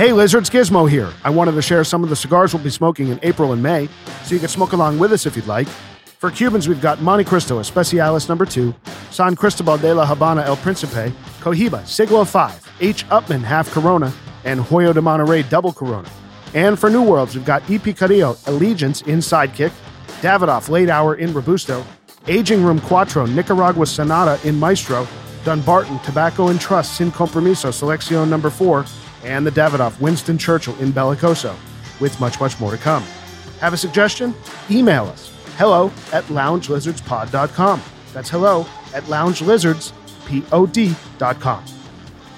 Hey, 0.00 0.12
Lizards 0.14 0.48
Gizmo 0.48 0.88
here. 0.88 1.12
I 1.24 1.28
wanted 1.28 1.52
to 1.52 1.60
share 1.60 1.84
some 1.84 2.02
of 2.02 2.08
the 2.08 2.16
cigars 2.16 2.54
we'll 2.54 2.62
be 2.62 2.70
smoking 2.70 3.08
in 3.08 3.20
April 3.22 3.52
and 3.52 3.62
May, 3.62 3.86
so 4.24 4.34
you 4.34 4.38
can 4.40 4.48
smoke 4.48 4.72
along 4.72 4.98
with 4.98 5.12
us 5.12 5.26
if 5.26 5.36
you'd 5.36 5.46
like. 5.46 5.68
For 5.68 6.30
Cubans, 6.30 6.66
we've 6.66 6.80
got 6.80 7.00
Montecristo 7.00 7.60
Especialis 7.60 8.26
number 8.26 8.46
2, 8.46 8.74
San 9.10 9.36
Cristobal 9.36 9.76
de 9.76 9.92
la 9.92 10.06
Habana 10.06 10.42
El 10.44 10.56
Principe, 10.56 11.12
Cohiba 11.40 11.86
Siglo 11.86 12.24
5, 12.24 12.76
H. 12.80 13.06
Upmann 13.10 13.42
Half 13.42 13.72
Corona, 13.72 14.10
and 14.44 14.58
Hoyo 14.58 14.94
de 14.94 15.02
Monterrey 15.02 15.46
Double 15.50 15.70
Corona. 15.70 16.08
And 16.54 16.78
for 16.78 16.88
New 16.88 17.02
Worlds, 17.02 17.34
we've 17.34 17.44
got 17.44 17.68
E. 17.68 17.78
Carrillo 17.78 18.38
Allegiance 18.46 19.02
in 19.02 19.18
Sidekick, 19.18 19.72
Davidoff 20.22 20.70
Late 20.70 20.88
Hour 20.88 21.16
in 21.16 21.34
Robusto, 21.34 21.84
Aging 22.26 22.64
Room 22.64 22.80
Quattro 22.80 23.26
Nicaragua 23.26 23.84
Sonata 23.84 24.40
in 24.48 24.58
Maestro, 24.58 25.06
Dunbarton 25.44 25.98
Tobacco 25.98 26.48
and 26.48 26.58
Trust 26.58 26.96
Sin 26.96 27.12
Compromiso 27.12 27.68
Selección 27.68 28.30
number 28.30 28.48
4, 28.48 28.86
and 29.24 29.46
the 29.46 29.50
Davidoff 29.50 30.00
Winston 30.00 30.38
Churchill 30.38 30.76
in 30.78 30.92
Bellicoso, 30.92 31.54
with 32.00 32.18
much, 32.20 32.40
much 32.40 32.58
more 32.60 32.70
to 32.70 32.78
come. 32.78 33.02
Have 33.60 33.72
a 33.72 33.76
suggestion? 33.76 34.34
Email 34.70 35.04
us 35.04 35.30
hello 35.60 35.92
at 36.14 36.24
loungelizardspod.com. 36.24 37.82
That's 38.14 38.30
hello 38.30 38.66
at 38.94 39.02
loungelizardspod.com. 39.04 41.64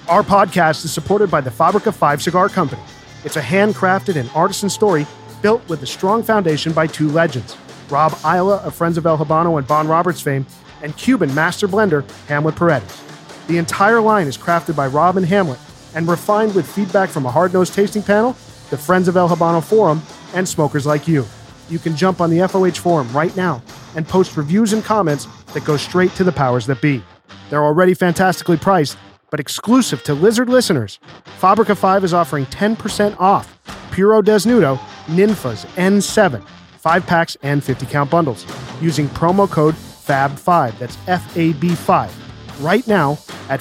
Our 0.08 0.24
podcast 0.24 0.84
is 0.84 0.92
supported 0.92 1.30
by 1.30 1.40
the 1.40 1.52
Fabrica 1.52 1.92
5 1.92 2.20
Cigar 2.20 2.48
Company. 2.48 2.82
It's 3.24 3.36
a 3.36 3.40
handcrafted 3.40 4.16
and 4.16 4.28
artisan 4.34 4.68
story 4.68 5.06
built 5.40 5.62
with 5.68 5.80
a 5.84 5.86
strong 5.86 6.24
foundation 6.24 6.72
by 6.72 6.88
two 6.88 7.08
legends 7.10 7.56
Rob 7.90 8.12
Isla 8.24 8.56
of 8.56 8.74
Friends 8.74 8.98
of 8.98 9.06
El 9.06 9.18
Habano 9.18 9.56
and 9.56 9.68
Bon 9.68 9.86
Roberts 9.86 10.20
fame, 10.20 10.44
and 10.82 10.96
Cuban 10.96 11.32
master 11.32 11.68
blender 11.68 12.04
Hamlet 12.26 12.56
Paredes. 12.56 13.00
The 13.46 13.58
entire 13.58 14.00
line 14.00 14.26
is 14.26 14.36
crafted 14.36 14.74
by 14.74 14.88
Rob 14.88 15.16
and 15.16 15.26
Hamlet 15.26 15.60
and 15.94 16.08
refined 16.08 16.54
with 16.54 16.70
feedback 16.70 17.08
from 17.10 17.26
a 17.26 17.30
hard 17.30 17.52
nosed 17.52 17.74
tasting 17.74 18.02
panel, 18.02 18.32
the 18.70 18.78
Friends 18.78 19.08
of 19.08 19.16
El 19.16 19.28
Habano 19.28 19.62
Forum, 19.62 20.02
and 20.34 20.48
smokers 20.48 20.86
like 20.86 21.06
you. 21.06 21.24
You 21.68 21.78
can 21.78 21.96
jump 21.96 22.20
on 22.20 22.30
the 22.30 22.46
FOH 22.48 22.78
Forum 22.78 23.10
right 23.12 23.34
now 23.36 23.62
and 23.96 24.06
post 24.06 24.36
reviews 24.36 24.72
and 24.72 24.82
comments 24.84 25.26
that 25.54 25.64
go 25.64 25.76
straight 25.76 26.12
to 26.12 26.24
the 26.24 26.32
powers 26.32 26.66
that 26.66 26.80
be. 26.80 27.02
They're 27.50 27.64
already 27.64 27.94
fantastically 27.94 28.56
priced, 28.56 28.96
but 29.30 29.40
exclusive 29.40 30.02
to 30.04 30.14
Lizard 30.14 30.48
listeners. 30.48 30.98
Fabrica 31.38 31.74
5 31.74 32.04
is 32.04 32.14
offering 32.14 32.46
10% 32.46 33.18
off 33.20 33.58
Puro 33.90 34.22
Desnudo 34.22 34.78
Ninfas 35.06 35.66
N7, 35.76 36.46
5 36.78 37.06
packs 37.06 37.36
and 37.42 37.62
50 37.62 37.86
count 37.86 38.10
bundles 38.10 38.46
using 38.80 39.08
promo 39.08 39.50
code 39.50 39.74
FAB5. 39.74 40.78
That's 40.78 40.98
F 41.06 41.36
A 41.36 41.52
B 41.54 41.74
5 41.74 42.62
right 42.62 42.86
now 42.86 43.18
at 43.48 43.60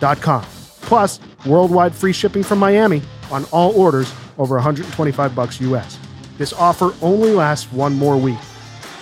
Fabrica005.com. 0.00 0.44
Plus, 0.82 1.20
worldwide 1.44 1.94
free 1.94 2.12
shipping 2.12 2.42
from 2.42 2.58
Miami 2.58 3.02
on 3.30 3.44
all 3.46 3.78
orders 3.80 4.12
over 4.38 4.56
125 4.56 5.34
bucks 5.34 5.60
US. 5.60 5.98
This 6.38 6.52
offer 6.52 6.94
only 7.02 7.32
lasts 7.32 7.72
one 7.72 7.94
more 7.94 8.16
week. 8.16 8.38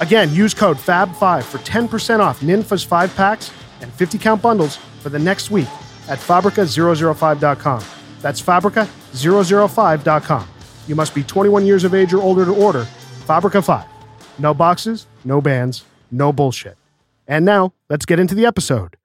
Again, 0.01 0.33
use 0.33 0.55
code 0.55 0.77
FAB5 0.77 1.45
for 1.45 1.59
10% 1.59 2.21
off 2.21 2.41
Ninfa's 2.41 2.83
5 2.83 3.15
packs 3.15 3.51
and 3.81 3.93
50 3.93 4.19
count 4.19 4.43
bundles 4.43 4.77
for 5.01 5.09
the 5.09 5.19
next 5.19 5.51
week 5.51 5.69
at 6.09 6.19
Fabrica005.com. 6.19 7.85
That's 8.21 8.41
Fabrica005.com. 8.41 10.49
You 10.87 10.95
must 10.95 11.15
be 11.15 11.23
21 11.23 11.67
years 11.67 11.85
of 11.85 11.95
age 11.95 12.13
or 12.13 12.23
older 12.23 12.45
to 12.45 12.55
order. 12.55 12.85
Fabrica 13.27 13.63
5. 13.63 13.87
No 14.39 14.55
boxes, 14.55 15.07
no 15.25 15.41
bands, 15.41 15.85
no 16.11 16.33
bullshit. 16.33 16.77
And 17.27 17.45
now, 17.45 17.73
let's 17.89 18.05
get 18.05 18.19
into 18.19 18.35
the 18.35 18.45
episode. 18.45 18.97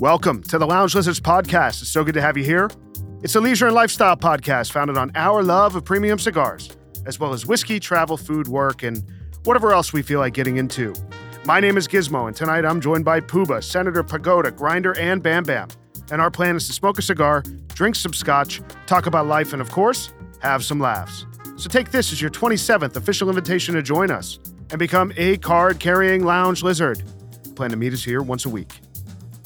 Welcome 0.00 0.42
to 0.44 0.56
the 0.56 0.66
Lounge 0.66 0.94
Lizards 0.94 1.20
podcast. 1.20 1.82
It's 1.82 1.90
so 1.90 2.02
good 2.04 2.14
to 2.14 2.22
have 2.22 2.34
you 2.34 2.42
here. 2.42 2.70
It's 3.22 3.34
a 3.34 3.40
leisure 3.40 3.66
and 3.66 3.74
lifestyle 3.74 4.16
podcast 4.16 4.72
founded 4.72 4.96
on 4.96 5.12
our 5.14 5.42
love 5.42 5.76
of 5.76 5.84
premium 5.84 6.18
cigars, 6.18 6.74
as 7.04 7.20
well 7.20 7.34
as 7.34 7.44
whiskey, 7.44 7.78
travel, 7.78 8.16
food, 8.16 8.48
work, 8.48 8.82
and 8.82 9.04
whatever 9.44 9.74
else 9.74 9.92
we 9.92 10.00
feel 10.00 10.18
like 10.18 10.32
getting 10.32 10.56
into. 10.56 10.94
My 11.44 11.60
name 11.60 11.76
is 11.76 11.86
Gizmo, 11.86 12.28
and 12.28 12.34
tonight 12.34 12.64
I'm 12.64 12.80
joined 12.80 13.04
by 13.04 13.20
Pooba, 13.20 13.62
Senator 13.62 14.02
Pagoda, 14.02 14.50
Grinder, 14.50 14.98
and 14.98 15.22
Bam 15.22 15.44
Bam. 15.44 15.68
And 16.10 16.22
our 16.22 16.30
plan 16.30 16.56
is 16.56 16.66
to 16.68 16.72
smoke 16.72 16.98
a 16.98 17.02
cigar, 17.02 17.42
drink 17.74 17.94
some 17.94 18.14
scotch, 18.14 18.62
talk 18.86 19.04
about 19.04 19.26
life, 19.26 19.52
and 19.52 19.60
of 19.60 19.70
course, 19.70 20.14
have 20.38 20.64
some 20.64 20.80
laughs. 20.80 21.26
So 21.56 21.68
take 21.68 21.90
this 21.90 22.10
as 22.10 22.22
your 22.22 22.30
27th 22.30 22.96
official 22.96 23.28
invitation 23.28 23.74
to 23.74 23.82
join 23.82 24.10
us 24.10 24.38
and 24.70 24.78
become 24.78 25.12
a 25.18 25.36
card 25.36 25.78
carrying 25.78 26.24
lounge 26.24 26.62
lizard. 26.62 27.02
Plan 27.54 27.68
to 27.68 27.76
meet 27.76 27.92
us 27.92 28.02
here 28.02 28.22
once 28.22 28.46
a 28.46 28.48
week. 28.48 28.80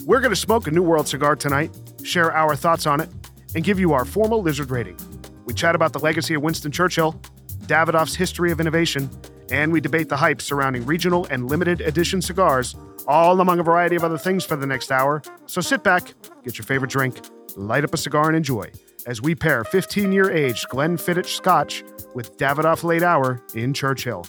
We're 0.06 0.20
going 0.20 0.32
to 0.32 0.36
smoke 0.36 0.66
a 0.66 0.70
New 0.70 0.82
World 0.82 1.08
cigar 1.08 1.34
tonight, 1.34 1.74
share 2.02 2.30
our 2.30 2.54
thoughts 2.54 2.86
on 2.86 3.00
it, 3.00 3.08
and 3.54 3.64
give 3.64 3.80
you 3.80 3.94
our 3.94 4.04
formal 4.04 4.42
lizard 4.42 4.70
rating. 4.70 4.98
We 5.46 5.54
chat 5.54 5.74
about 5.74 5.94
the 5.94 5.98
legacy 5.98 6.34
of 6.34 6.42
Winston 6.42 6.70
Churchill, 6.70 7.18
Davidoff's 7.62 8.14
history 8.14 8.52
of 8.52 8.60
innovation, 8.60 9.08
and 9.50 9.72
we 9.72 9.80
debate 9.80 10.10
the 10.10 10.16
hype 10.16 10.42
surrounding 10.42 10.84
regional 10.84 11.26
and 11.30 11.48
limited 11.48 11.80
edition 11.80 12.20
cigars, 12.20 12.76
all 13.08 13.40
among 13.40 13.60
a 13.60 13.62
variety 13.62 13.96
of 13.96 14.04
other 14.04 14.18
things 14.18 14.44
for 14.44 14.56
the 14.56 14.66
next 14.66 14.92
hour. 14.92 15.22
So 15.46 15.62
sit 15.62 15.82
back, 15.82 16.12
get 16.44 16.58
your 16.58 16.66
favorite 16.66 16.90
drink, 16.90 17.20
light 17.56 17.84
up 17.84 17.94
a 17.94 17.96
cigar, 17.96 18.28
and 18.28 18.36
enjoy 18.36 18.70
as 19.06 19.22
we 19.22 19.34
pair 19.34 19.64
15 19.64 20.12
year 20.12 20.30
aged 20.30 20.68
Glenfiddich 20.68 21.28
Scotch 21.28 21.82
with 22.14 22.36
Davidoff 22.36 22.84
Late 22.84 23.02
Hour 23.02 23.42
in 23.54 23.72
Churchill. 23.72 24.26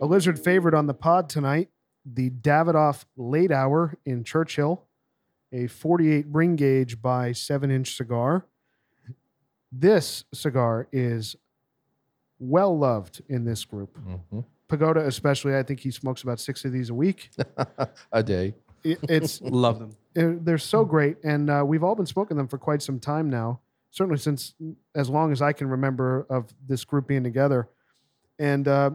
A 0.00 0.06
lizard 0.06 0.38
favorite 0.38 0.74
on 0.74 0.86
the 0.86 0.94
pod 0.94 1.28
tonight, 1.28 1.68
the 2.14 2.30
Davidoff 2.30 3.04
Late 3.16 3.50
Hour 3.50 3.96
in 4.06 4.22
Churchill, 4.24 4.84
a 5.52 5.66
48 5.66 6.26
ring 6.30 6.56
gauge 6.56 7.02
by 7.02 7.32
7 7.32 7.70
inch 7.70 7.96
cigar. 7.96 8.46
This 9.72 10.24
cigar 10.32 10.88
is 10.92 11.36
well 12.38 12.76
loved 12.78 13.22
in 13.28 13.44
this 13.44 13.64
group. 13.64 13.98
Mhm. 13.98 14.44
Pagoda, 14.68 15.06
especially, 15.06 15.56
I 15.56 15.62
think 15.62 15.80
he 15.80 15.90
smokes 15.90 16.22
about 16.22 16.40
six 16.40 16.64
of 16.64 16.72
these 16.72 16.90
a 16.90 16.94
week. 16.94 17.30
a 18.12 18.22
day. 18.22 18.54
It- 18.84 18.98
it's 19.08 19.40
Love 19.42 19.78
them. 19.78 19.90
uh, 20.16 20.38
they're 20.42 20.58
so 20.58 20.84
great, 20.84 21.16
and 21.24 21.50
uh, 21.50 21.64
we've 21.66 21.82
all 21.84 21.94
been 21.94 22.06
smoking 22.06 22.36
them 22.36 22.48
for 22.48 22.58
quite 22.58 22.82
some 22.82 22.98
time 23.00 23.28
now. 23.30 23.60
Certainly 23.90 24.18
since 24.18 24.54
as 24.94 25.08
long 25.08 25.32
as 25.32 25.40
I 25.40 25.52
can 25.52 25.68
remember 25.68 26.26
of 26.28 26.52
this 26.66 26.84
group 26.84 27.06
being 27.08 27.22
together, 27.24 27.68
and 28.38 28.68
uh, 28.68 28.90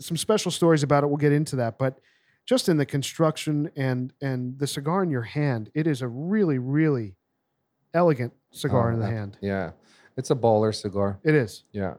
some 0.00 0.16
special 0.16 0.50
stories 0.50 0.82
about 0.82 1.04
it. 1.04 1.06
We'll 1.08 1.16
get 1.16 1.32
into 1.32 1.56
that, 1.56 1.78
but 1.78 2.00
just 2.46 2.68
in 2.68 2.76
the 2.76 2.86
construction 2.86 3.70
and 3.76 4.12
and 4.20 4.58
the 4.58 4.66
cigar 4.66 5.02
in 5.02 5.10
your 5.10 5.22
hand, 5.22 5.70
it 5.74 5.86
is 5.86 6.02
a 6.02 6.08
really 6.08 6.58
really 6.58 7.16
elegant 7.94 8.32
cigar 8.52 8.90
Oh, 8.90 8.94
in 8.94 9.00
the 9.00 9.06
that- 9.06 9.12
hand. 9.12 9.38
Yeah. 9.40 9.70
It's 10.16 10.30
a 10.30 10.34
baller 10.36 10.74
cigar. 10.74 11.18
It 11.24 11.34
is. 11.34 11.64
Yeah. 11.72 11.94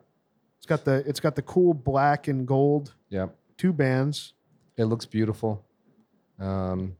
It's 0.57 0.66
got 0.66 0.85
the 0.85 1.03
it's 1.07 1.19
got 1.19 1.35
the 1.35 1.41
cool 1.41 1.73
black 1.73 2.28
and 2.28 2.47
gold 2.47 2.94
Yeah. 3.09 3.28
two 3.57 3.73
bands. 3.73 4.34
It 4.78 4.85
looks 4.85 5.05
beautiful. 5.05 5.66
Um, 6.39 6.95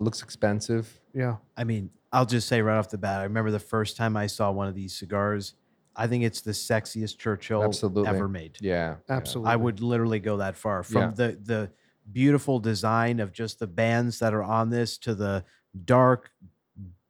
looks 0.00 0.22
expensive. 0.22 1.00
Yeah, 1.14 1.36
I 1.56 1.64
mean, 1.64 1.90
I'll 2.12 2.26
just 2.26 2.48
say 2.48 2.60
right 2.62 2.76
off 2.76 2.88
the 2.88 2.98
bat, 2.98 3.20
I 3.20 3.24
remember 3.24 3.50
the 3.50 3.58
first 3.60 3.96
time 3.96 4.16
I 4.16 4.26
saw 4.26 4.50
one 4.50 4.66
of 4.68 4.74
these 4.74 4.94
cigars. 4.94 5.54
I 5.98 6.06
think 6.06 6.22
it's 6.22 6.40
the 6.40 6.52
sexiest 6.52 7.18
Churchill 7.18 7.64
Absolutely. 7.64 8.06
ever 8.06 8.28
made. 8.28 8.56
Yeah. 8.60 8.96
yeah. 9.08 9.16
absolutely. 9.16 9.52
I 9.52 9.56
would 9.56 9.80
literally 9.80 10.20
go 10.20 10.36
that 10.38 10.56
far 10.56 10.82
from 10.84 11.02
Yeah. 11.02 11.10
the 11.10 11.38
the 11.42 11.70
beautiful 12.10 12.58
design 12.60 13.20
of 13.20 13.32
just 13.32 13.58
the 13.58 13.66
bands 13.66 14.18
that 14.20 14.32
are 14.32 14.42
on 14.42 14.70
this 14.70 14.96
to 14.96 15.14
the 15.14 15.44
dark, 15.84 16.30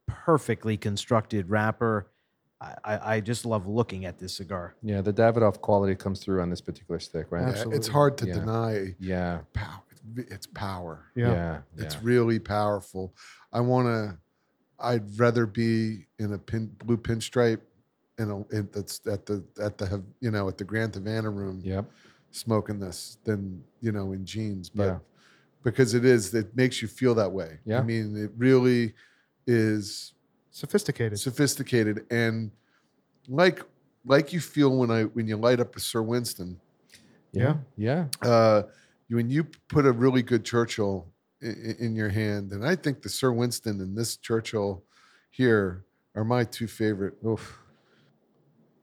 perfectly 0.07 0.75
constructed 0.75 1.49
wrapper. 1.49 2.09
I, 2.59 2.75
I, 2.83 3.15
I 3.15 3.19
just 3.21 3.45
love 3.45 3.67
looking 3.67 4.03
at 4.05 4.19
this 4.19 4.35
cigar. 4.35 4.75
Yeah. 4.81 5.01
The 5.01 5.13
Davidoff 5.13 5.61
quality 5.61 5.95
comes 5.95 6.19
through 6.21 6.41
on 6.41 6.49
this 6.49 6.59
particular 6.59 6.99
stick, 6.99 7.27
right? 7.29 7.43
Absolutely. 7.47 7.77
It's 7.77 7.87
hard 7.87 8.17
to 8.17 8.27
Yeah. 8.27 8.33
deny 8.33 8.95
Yeah. 8.99 9.39
power. 9.53 9.83
It's 10.17 10.47
power. 10.47 11.05
Yeah. 11.15 11.31
Yeah. 11.31 11.57
It's 11.77 11.95
yeah. 11.95 12.01
really 12.03 12.39
powerful. 12.39 13.13
I 13.53 13.61
want 13.61 13.87
to. 13.87 14.17
I'd 14.81 15.19
rather 15.19 15.45
be 15.45 16.05
in 16.19 16.33
a 16.33 16.37
pin, 16.37 16.71
blue 16.85 16.97
pinstripe, 16.97 17.59
in 18.19 18.29
a 18.29 18.37
in, 18.55 18.69
that's 18.71 19.01
at 19.07 19.25
the 19.25 19.43
at 19.61 19.77
the 19.77 20.03
you 20.19 20.29
know 20.31 20.47
at 20.47 20.57
the 20.57 20.63
Grand 20.63 20.93
Havana 20.93 21.29
room 21.29 21.61
Yep. 21.63 21.89
smoking 22.31 22.79
this 22.79 23.17
than 23.23 23.63
you 23.81 23.91
know 23.91 24.11
in 24.11 24.25
jeans. 24.25 24.69
But 24.69 24.83
Yeah. 24.85 24.99
because 25.63 25.93
it 25.93 26.05
is, 26.05 26.33
it 26.35 26.55
makes 26.55 26.81
you 26.81 26.87
feel 26.87 27.15
that 27.15 27.31
way. 27.31 27.59
Yeah. 27.65 27.79
I 27.79 27.83
mean, 27.83 28.15
it 28.15 28.31
really 28.37 28.93
is 29.47 30.13
sophisticated. 30.51 31.19
sophisticated 31.19 32.05
and 32.11 32.51
like 33.27 33.63
like 34.05 34.31
you 34.33 34.39
feel 34.39 34.77
when 34.77 34.91
I 34.91 35.03
when 35.03 35.27
you 35.27 35.37
light 35.37 35.59
up 35.59 35.75
a 35.75 35.79
Sir 35.79 36.01
Winston. 36.01 36.59
Yeah. 37.31 37.57
Yeah. 37.77 38.05
uh, 38.21 38.63
when 39.09 39.29
you 39.29 39.45
put 39.69 39.85
a 39.87 39.91
really 39.91 40.21
good 40.21 40.43
Churchill 40.45 41.07
in, 41.41 41.75
in 41.79 41.95
your 41.95 42.09
hand, 42.09 42.51
and 42.51 42.65
I 42.65 42.75
think 42.75 43.01
the 43.01 43.09
Sir 43.09 43.31
Winston 43.31 43.79
and 43.81 43.97
this 43.97 44.17
Churchill 44.17 44.83
here 45.31 45.83
are 46.15 46.23
my 46.23 46.43
two 46.43 46.67
favorite. 46.67 47.15
Oof. 47.25 47.59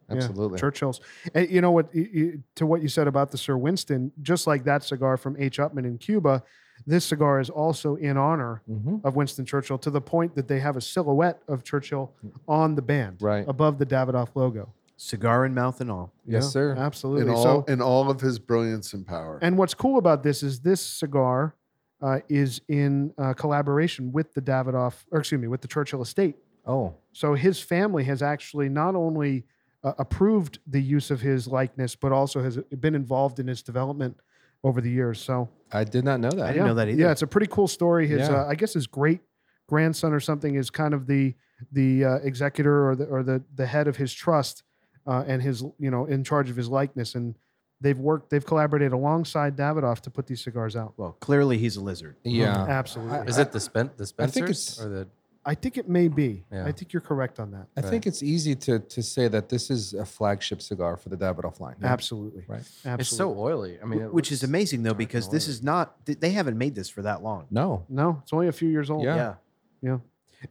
Yeah, 0.08 0.16
Absolutely. 0.16 0.58
Churchill's. 0.58 1.00
And 1.34 1.48
you 1.50 1.60
know 1.60 1.70
what? 1.72 1.92
y- 1.94 2.08
y- 2.14 2.32
To 2.56 2.66
what 2.66 2.82
you 2.82 2.88
said 2.88 3.08
about 3.08 3.30
the 3.30 3.38
Sir 3.38 3.56
Winston, 3.56 4.12
just 4.22 4.46
like 4.46 4.64
that 4.64 4.82
cigar 4.84 5.16
from 5.16 5.36
H. 5.38 5.58
Upmann 5.58 5.84
in 5.84 5.98
Cuba, 5.98 6.42
this 6.86 7.04
cigar 7.04 7.40
is 7.40 7.50
also 7.50 7.96
in 7.96 8.16
honor 8.16 8.62
hmm 8.66 8.96
of 9.04 9.16
Winston 9.16 9.44
Churchill 9.44 9.78
to 9.78 9.90
the 9.90 10.00
point 10.00 10.34
that 10.36 10.46
they 10.46 10.60
have 10.60 10.76
a 10.76 10.80
silhouette 10.80 11.42
of 11.48 11.64
Churchill 11.64 12.12
on 12.46 12.74
the 12.74 12.82
band, 12.82 13.16
Right. 13.20 13.44
above 13.48 13.78
the 13.78 13.86
Davidoff 13.86 14.28
logo. 14.34 14.72
Cigar 14.98 15.44
in 15.44 15.52
mouth 15.54 15.80
and 15.80 15.90
all. 15.90 16.12
Yes, 16.26 16.44
Yeah, 16.44 16.48
sir. 16.50 16.74
Absolutely. 16.76 17.22
in 17.22 17.28
all 17.30 17.42
so, 17.42 17.64
in 17.68 17.82
all 17.82 18.08
of 18.10 18.20
his 18.20 18.38
brilliance 18.38 18.94
and 18.94 19.06
power. 19.06 19.38
and 19.42 19.58
what's 19.58 19.74
cool 19.74 19.98
about 19.98 20.22
this 20.22 20.42
is 20.42 20.60
this 20.60 20.80
cigar 20.80 21.54
uh, 22.02 22.20
is 22.28 22.60
in 22.68 23.12
uh, 23.18 23.32
collaboration 23.34 24.12
with 24.12 24.32
the 24.34 24.40
Davidoff, 24.42 25.04
or 25.10 25.20
excuse 25.20 25.40
me, 25.40 25.48
with 25.48 25.62
the 25.62 25.68
Churchill 25.68 26.02
estate. 26.02 26.36
Oh, 26.66 26.94
So 27.12 27.34
his 27.34 27.58
family 27.60 28.04
has 28.04 28.22
actually 28.22 28.68
not 28.68 28.94
only 28.94 29.44
uh, 29.86 29.92
approved 29.98 30.58
the 30.66 30.80
use 30.82 31.10
of 31.12 31.20
his 31.20 31.46
likeness, 31.46 31.94
but 31.94 32.10
also 32.12 32.42
has 32.42 32.56
been 32.80 32.94
involved 32.96 33.38
in 33.38 33.48
its 33.48 33.62
development 33.62 34.18
over 34.64 34.80
the 34.80 34.90
years. 34.90 35.20
So 35.20 35.48
I 35.72 35.84
did 35.84 36.04
not 36.04 36.18
know 36.18 36.30
that. 36.30 36.46
I 36.46 36.52
didn't 36.52 36.66
know 36.66 36.74
that 36.74 36.88
either. 36.88 37.00
Yeah, 37.00 37.12
it's 37.12 37.22
a 37.22 37.26
pretty 37.26 37.46
cool 37.46 37.68
story. 37.68 38.08
His, 38.08 38.28
Yeah. 38.28 38.42
uh, 38.42 38.46
I 38.48 38.56
guess, 38.56 38.72
his 38.74 38.88
great 38.88 39.20
grandson 39.68 40.12
or 40.12 40.18
something 40.20 40.56
is 40.56 40.70
kind 40.70 40.92
of 40.92 41.06
the 41.06 41.34
the 41.72 42.04
uh, 42.04 42.14
executor 42.16 42.86
or 42.88 42.96
the 42.96 43.04
or 43.06 43.22
the 43.22 43.42
the 43.54 43.66
head 43.66 43.86
of 43.88 43.96
his 43.96 44.12
trust, 44.12 44.64
uh, 45.06 45.24
and 45.26 45.40
his 45.40 45.62
you 45.78 45.90
know 45.90 46.04
in 46.06 46.24
charge 46.24 46.50
of 46.50 46.56
his 46.56 46.68
likeness. 46.68 47.14
And 47.14 47.36
they've 47.80 47.98
worked, 47.98 48.30
they've 48.30 48.44
collaborated 48.44 48.92
alongside 48.92 49.56
Davidoff 49.56 50.00
to 50.00 50.10
put 50.10 50.26
these 50.26 50.42
cigars 50.42 50.74
out. 50.74 50.94
Well, 50.96 51.12
clearly 51.20 51.58
he's 51.58 51.76
a 51.76 51.80
lizard. 51.80 52.16
Yeah. 52.24 52.64
Absolutely. 52.68 53.18
I- 53.18 53.24
Is 53.24 53.38
it 53.38 53.52
the 53.52 53.60
Spen- 53.60 53.90
the 53.96 54.04
I 54.18 54.26
think 54.26 54.48
Spencers 54.48 54.68
it's- 54.72 54.80
or 54.84 54.88
the? 54.90 55.08
I 55.48 55.54
think 55.54 55.78
it 55.78 55.88
may 55.88 56.08
be. 56.08 56.44
Yeah. 56.52 56.66
I 56.66 56.72
think 56.72 56.92
you're 56.92 57.00
correct 57.00 57.38
on 57.38 57.52
that. 57.52 57.68
I 57.76 57.80
think 57.80 58.04
it's 58.04 58.22
easy 58.22 58.56
to 58.56 58.80
to 58.80 59.02
say 59.02 59.28
that 59.28 59.48
this 59.48 59.70
is 59.70 59.94
a 59.94 60.04
flagship 60.04 60.60
cigar 60.60 60.96
for 60.96 61.08
the 61.08 61.16
Davidoff 61.16 61.60
line. 61.60 61.76
Absolutely. 61.82 62.44
Right. 62.48 62.58
Absolutely. 62.58 63.00
It's 63.00 63.10
so 63.10 63.38
oily. 63.38 63.78
I 63.80 63.86
mean, 63.86 64.02
it 64.02 64.12
which 64.12 64.32
is 64.32 64.42
amazing 64.42 64.82
though 64.82 64.94
because 64.94 65.28
this 65.28 65.46
is 65.46 65.62
not 65.62 66.04
they 66.04 66.30
haven't 66.30 66.58
made 66.58 66.74
this 66.74 66.88
for 66.88 67.02
that 67.02 67.22
long. 67.22 67.46
No. 67.50 67.86
no, 67.88 68.20
it's 68.22 68.32
only 68.32 68.48
a 68.48 68.52
few 68.52 68.68
years 68.68 68.90
old. 68.90 69.04
Yeah. 69.04 69.34
Yeah. 69.82 69.98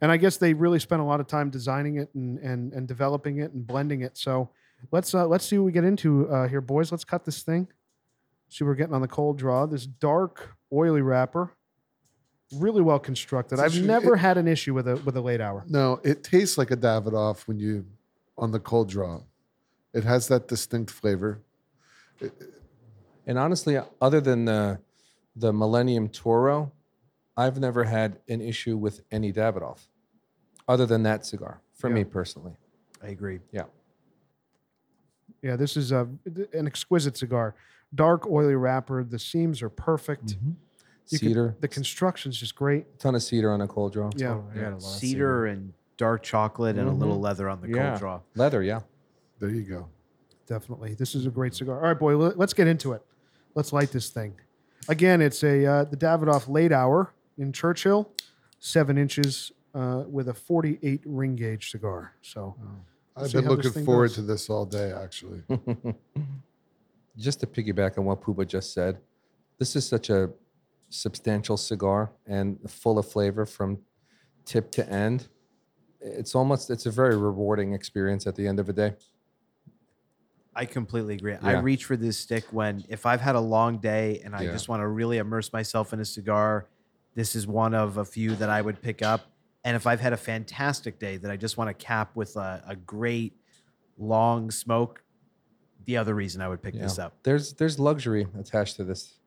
And 0.00 0.10
I 0.10 0.16
guess 0.16 0.38
they 0.38 0.54
really 0.54 0.78
spent 0.78 1.00
a 1.00 1.04
lot 1.04 1.20
of 1.20 1.26
time 1.26 1.50
designing 1.50 1.96
it 1.96 2.08
and 2.14 2.38
and, 2.38 2.72
and 2.72 2.88
developing 2.88 3.38
it 3.38 3.52
and 3.52 3.66
blending 3.66 4.00
it. 4.00 4.16
So 4.16 4.48
let's 4.92 5.14
uh, 5.14 5.26
let's 5.26 5.44
see 5.44 5.58
what 5.58 5.64
we 5.64 5.72
get 5.72 5.84
into 5.84 6.28
uh, 6.30 6.48
here, 6.48 6.62
boys. 6.62 6.90
Let's 6.90 7.04
cut 7.04 7.24
this 7.24 7.42
thing. 7.42 7.68
See 8.48 8.64
what 8.64 8.70
we're 8.70 8.76
getting 8.76 8.94
on 8.94 9.02
the 9.02 9.08
cold 9.08 9.36
draw. 9.38 9.66
This 9.66 9.86
dark, 9.86 10.56
oily 10.72 11.02
wrapper. 11.02 11.52
Really 12.54 12.80
well 12.82 12.98
constructed. 13.00 13.58
I've 13.58 13.66
actually- 13.66 13.86
never 13.86 14.14
it- 14.14 14.18
had 14.18 14.38
an 14.38 14.46
issue 14.46 14.72
with 14.74 14.86
a 14.86 14.96
with 14.98 15.16
a 15.16 15.20
late 15.20 15.40
hour. 15.40 15.64
no, 15.68 16.00
it 16.04 16.22
tastes 16.22 16.56
like 16.56 16.70
a 16.70 16.76
Davidoff 16.76 17.48
when 17.48 17.58
you 17.58 17.86
on 18.38 18.52
the 18.52 18.60
cold 18.60 18.88
draw. 18.88 19.22
It 19.92 20.04
has 20.04 20.28
that 20.28 20.46
distinct 20.46 20.90
flavor. 20.90 21.40
And 23.26 23.38
honestly, 23.38 23.78
other 24.00 24.20
than 24.20 24.44
the 24.44 24.78
the 25.34 25.52
Millennium 25.52 26.08
Toro, 26.08 26.72
I've 27.36 27.58
never 27.58 27.84
had 27.84 28.20
an 28.28 28.40
issue 28.40 28.76
with 28.76 29.02
any 29.10 29.32
Davidoff, 29.32 29.88
other 30.68 30.86
than 30.86 31.02
that 31.02 31.26
cigar. 31.26 31.60
For 31.74 31.90
me 31.90 32.04
personally, 32.04 32.56
I 33.02 33.08
agree. 33.08 33.40
Yeah, 33.52 33.64
Yeah, 35.42 35.56
this 35.56 35.76
is 35.76 35.92
a 35.92 36.08
an 36.54 36.66
exquisite 36.66 37.16
cigar. 37.16 37.54
Dark, 37.94 38.26
oily 38.26 38.54
wrapper. 38.54 39.04
The 39.04 39.18
seams 39.18 39.62
are 39.62 39.68
perfect. 39.68 40.26
Mm-hmm. 40.38 40.50
You 41.08 41.18
can- 41.18 41.28
cedar, 41.28 41.56
the 41.60 41.68
construction's 41.68 42.36
just 42.38 42.54
great. 42.56 42.98
ton 42.98 43.14
of 43.14 43.22
cedar 43.22 43.50
on 43.52 43.60
a 43.60 43.68
cold 43.68 43.92
draw. 43.92 44.10
Yeah. 44.16 44.34
Oh, 44.34 44.44
I 44.52 44.54
got 44.54 44.64
a 44.64 44.70
lot 44.70 44.76
of 44.76 44.82
Cedar 44.82 45.46
and 45.46 45.72
dark 45.96 46.22
chocolate 46.22 46.76
and 46.76 46.88
a 46.88 46.92
little 46.92 47.20
leather 47.20 47.48
on 47.48 47.60
the 47.60 47.68
Yeah. 47.68 47.90
cold 47.90 47.98
draw. 48.00 48.20
Leather, 48.34 48.62
yeah. 48.62 48.80
There 49.38 49.48
you 49.50 49.62
go. 49.62 49.88
Definitely. 50.46 50.94
This 50.94 51.14
is 51.14 51.26
a 51.26 51.30
great 51.30 51.54
cigar. 51.54 51.76
All 51.76 51.88
right, 51.88 51.98
boy, 51.98 52.16
let- 52.16 52.38
let's 52.38 52.52
get 52.52 52.66
into 52.66 52.92
it. 52.92 53.02
Let's 53.54 53.72
light 53.72 53.90
this 53.92 54.10
thing. 54.10 54.34
Again, 54.88 55.20
it's 55.22 55.42
a 55.42 55.64
uh, 55.64 55.84
the 55.84 55.96
Davidoff 55.96 56.48
late 56.48 56.70
hour 56.72 57.12
in 57.38 57.52
Churchill, 57.52 58.10
seven 58.58 58.98
inches 58.98 59.52
uh, 59.74 60.04
with 60.08 60.28
a 60.28 60.34
48 60.34 61.02
ring 61.04 61.34
gauge 61.36 61.70
cigar. 61.70 62.12
So 62.22 62.54
I've 63.16 63.32
been 63.32 63.46
looking 63.48 63.84
forward 63.84 64.08
goes. 64.08 64.14
to 64.16 64.22
this 64.22 64.48
all 64.50 64.64
day, 64.66 64.92
actually. 64.92 65.42
just 67.16 67.40
to 67.40 67.46
piggyback 67.46 67.98
on 67.98 68.04
what 68.04 68.20
Puba 68.22 68.46
just 68.46 68.72
said, 68.72 68.98
this 69.58 69.74
is 69.76 69.86
such 69.86 70.10
a 70.10 70.30
substantial 70.88 71.56
cigar 71.56 72.12
and 72.26 72.58
full 72.70 72.98
of 72.98 73.08
flavor 73.10 73.44
from 73.46 73.78
tip 74.44 74.70
to 74.72 74.88
end. 74.88 75.28
It's 76.00 76.34
almost 76.34 76.70
it's 76.70 76.86
a 76.86 76.90
very 76.90 77.16
rewarding 77.16 77.72
experience 77.74 78.26
at 78.26 78.36
the 78.36 78.46
end 78.46 78.60
of 78.60 78.66
the 78.66 78.72
day. 78.72 78.94
I 80.54 80.64
completely 80.64 81.14
agree. 81.16 81.34
I 81.34 81.52
reach 81.60 81.84
for 81.84 81.96
this 81.96 82.16
stick 82.18 82.44
when 82.50 82.82
if 82.88 83.04
I've 83.04 83.20
had 83.20 83.34
a 83.34 83.40
long 83.40 83.78
day 83.78 84.20
and 84.24 84.34
I 84.34 84.42
Yeah. 84.44 84.52
just 84.52 84.68
want 84.68 84.80
to 84.80 84.88
really 84.88 85.18
immerse 85.18 85.52
myself 85.52 85.92
in 85.92 86.00
a 86.00 86.04
cigar, 86.04 86.66
this 87.14 87.34
is 87.36 87.46
one 87.46 87.74
of 87.74 87.98
a 87.98 88.04
few 88.04 88.34
that 88.36 88.48
I 88.48 88.62
would 88.62 88.80
pick 88.80 89.02
up. 89.02 89.26
And 89.64 89.76
if 89.76 89.86
I've 89.86 90.00
had 90.00 90.12
a 90.14 90.16
fantastic 90.16 90.98
day 90.98 91.18
that 91.18 91.30
I 91.30 91.36
just 91.36 91.58
want 91.58 91.68
to 91.68 91.74
cap 91.74 92.14
with 92.14 92.36
a, 92.36 92.62
a 92.66 92.76
great 92.76 93.34
long 93.98 94.50
smoke, 94.50 95.02
the 95.84 95.96
other 95.98 96.14
reason 96.14 96.40
I 96.40 96.48
would 96.48 96.62
pick 96.62 96.74
Yeah. 96.74 96.82
this 96.82 96.98
up. 96.98 97.22
There's 97.22 97.52
there's 97.54 97.78
luxury 97.78 98.26
attached 98.38 98.76
to 98.76 98.84
this. 98.84 99.18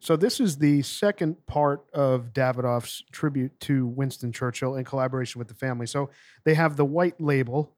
So 0.00 0.16
this 0.16 0.38
is 0.38 0.58
the 0.58 0.82
second 0.82 1.44
part 1.46 1.84
of 1.92 2.32
Davidoff's 2.32 3.02
tribute 3.10 3.58
to 3.60 3.86
Winston 3.86 4.32
Churchill 4.32 4.76
in 4.76 4.84
collaboration 4.84 5.38
with 5.38 5.48
the 5.48 5.54
family. 5.54 5.86
So 5.86 6.10
they 6.44 6.54
have 6.54 6.76
the 6.76 6.84
white 6.84 7.20
label, 7.20 7.74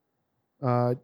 uh, 0.63 0.95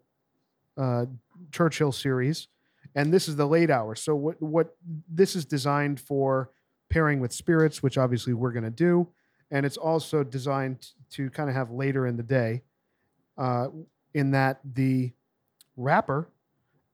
uh, 0.76 1.06
Churchill 1.52 1.92
series, 1.92 2.48
and 2.94 3.12
this 3.12 3.28
is 3.28 3.36
the 3.36 3.46
late 3.46 3.70
hour. 3.70 3.94
So 3.94 4.14
what 4.14 4.40
what 4.42 4.76
this 5.08 5.34
is 5.34 5.44
designed 5.44 6.00
for 6.00 6.50
pairing 6.90 7.20
with 7.20 7.32
spirits, 7.32 7.82
which 7.82 7.96
obviously 7.96 8.34
we're 8.34 8.52
going 8.52 8.64
to 8.64 8.70
do, 8.70 9.08
and 9.50 9.64
it's 9.64 9.78
also 9.78 10.22
designed 10.22 10.88
to 11.12 11.30
kind 11.30 11.48
of 11.48 11.56
have 11.56 11.70
later 11.70 12.06
in 12.06 12.16
the 12.16 12.22
day, 12.22 12.62
uh, 13.38 13.68
in 14.12 14.32
that 14.32 14.60
the 14.74 15.12
wrapper 15.76 16.28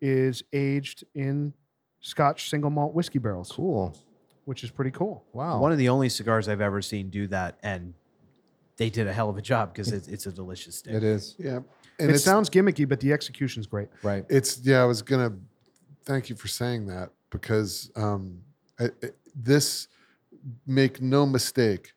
is 0.00 0.42
aged 0.52 1.04
in 1.14 1.52
Scotch 2.00 2.50
single 2.50 2.70
malt 2.70 2.94
whiskey 2.94 3.18
barrels 3.18 3.52
Cool. 3.52 3.96
Which 4.44 4.64
is 4.64 4.70
pretty 4.70 4.90
cool. 4.90 5.24
Wow. 5.32 5.60
One 5.60 5.72
of 5.72 5.78
the 5.78 5.88
only 5.88 6.08
cigars 6.08 6.48
I've 6.48 6.60
ever 6.60 6.82
seen 6.82 7.10
do 7.10 7.26
that. 7.28 7.58
And 7.62 7.94
they 8.76 8.90
did 8.90 9.06
a 9.06 9.12
hell 9.12 9.28
of 9.30 9.36
a 9.38 9.42
job 9.42 9.72
because 9.72 9.92
it's, 9.92 10.08
it's 10.08 10.26
a 10.26 10.32
delicious 10.32 10.76
stick. 10.76 10.94
it 10.94 11.04
is. 11.04 11.34
Yeah. 11.38 11.56
And 11.56 11.64
And 11.98 12.10
it 12.10 12.18
sounds 12.18 12.50
gimmicky, 12.50 12.88
but 12.88 13.00
the 13.00 13.12
execution's 13.12 13.66
great. 13.66 13.88
Right. 14.02 14.24
it's 14.28 14.58
yeah, 14.64 14.82
I 14.82 14.84
was 14.86 15.02
gonna 15.02 15.32
thank 16.04 16.28
you 16.30 16.36
for 16.36 16.48
saying 16.48 16.86
that 16.86 17.10
because 17.30 17.90
um 17.96 18.40
I, 18.80 18.86
I- 19.02 19.10
this 19.34 19.88
make 20.66 21.00
no 21.00 21.24
mistake 21.24 21.92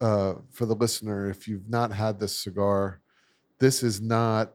uh 0.00 0.34
for 0.50 0.66
the 0.66 0.74
listener 0.74 1.30
if 1.30 1.48
you've 1.48 1.68
not 1.68 1.92
had 1.92 2.18
this 2.20 2.36
cigar, 2.36 3.00
this 3.58 3.82
is 3.82 4.00
not 4.00 4.52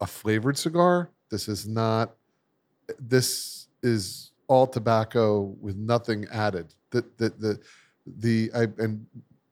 a 0.00 0.06
flavored 0.06 0.56
cigar. 0.58 1.10
This 1.30 1.48
is 1.48 1.66
not 1.66 2.14
this 3.00 3.68
is 3.82 4.32
all 4.48 4.66
tobacco 4.66 5.54
with 5.60 5.76
nothing 5.76 6.26
added. 6.32 6.74
The 6.90 7.04
the 7.18 7.28
the 7.38 7.60
the 8.06 8.50
I 8.54 8.62
and 8.82 9.06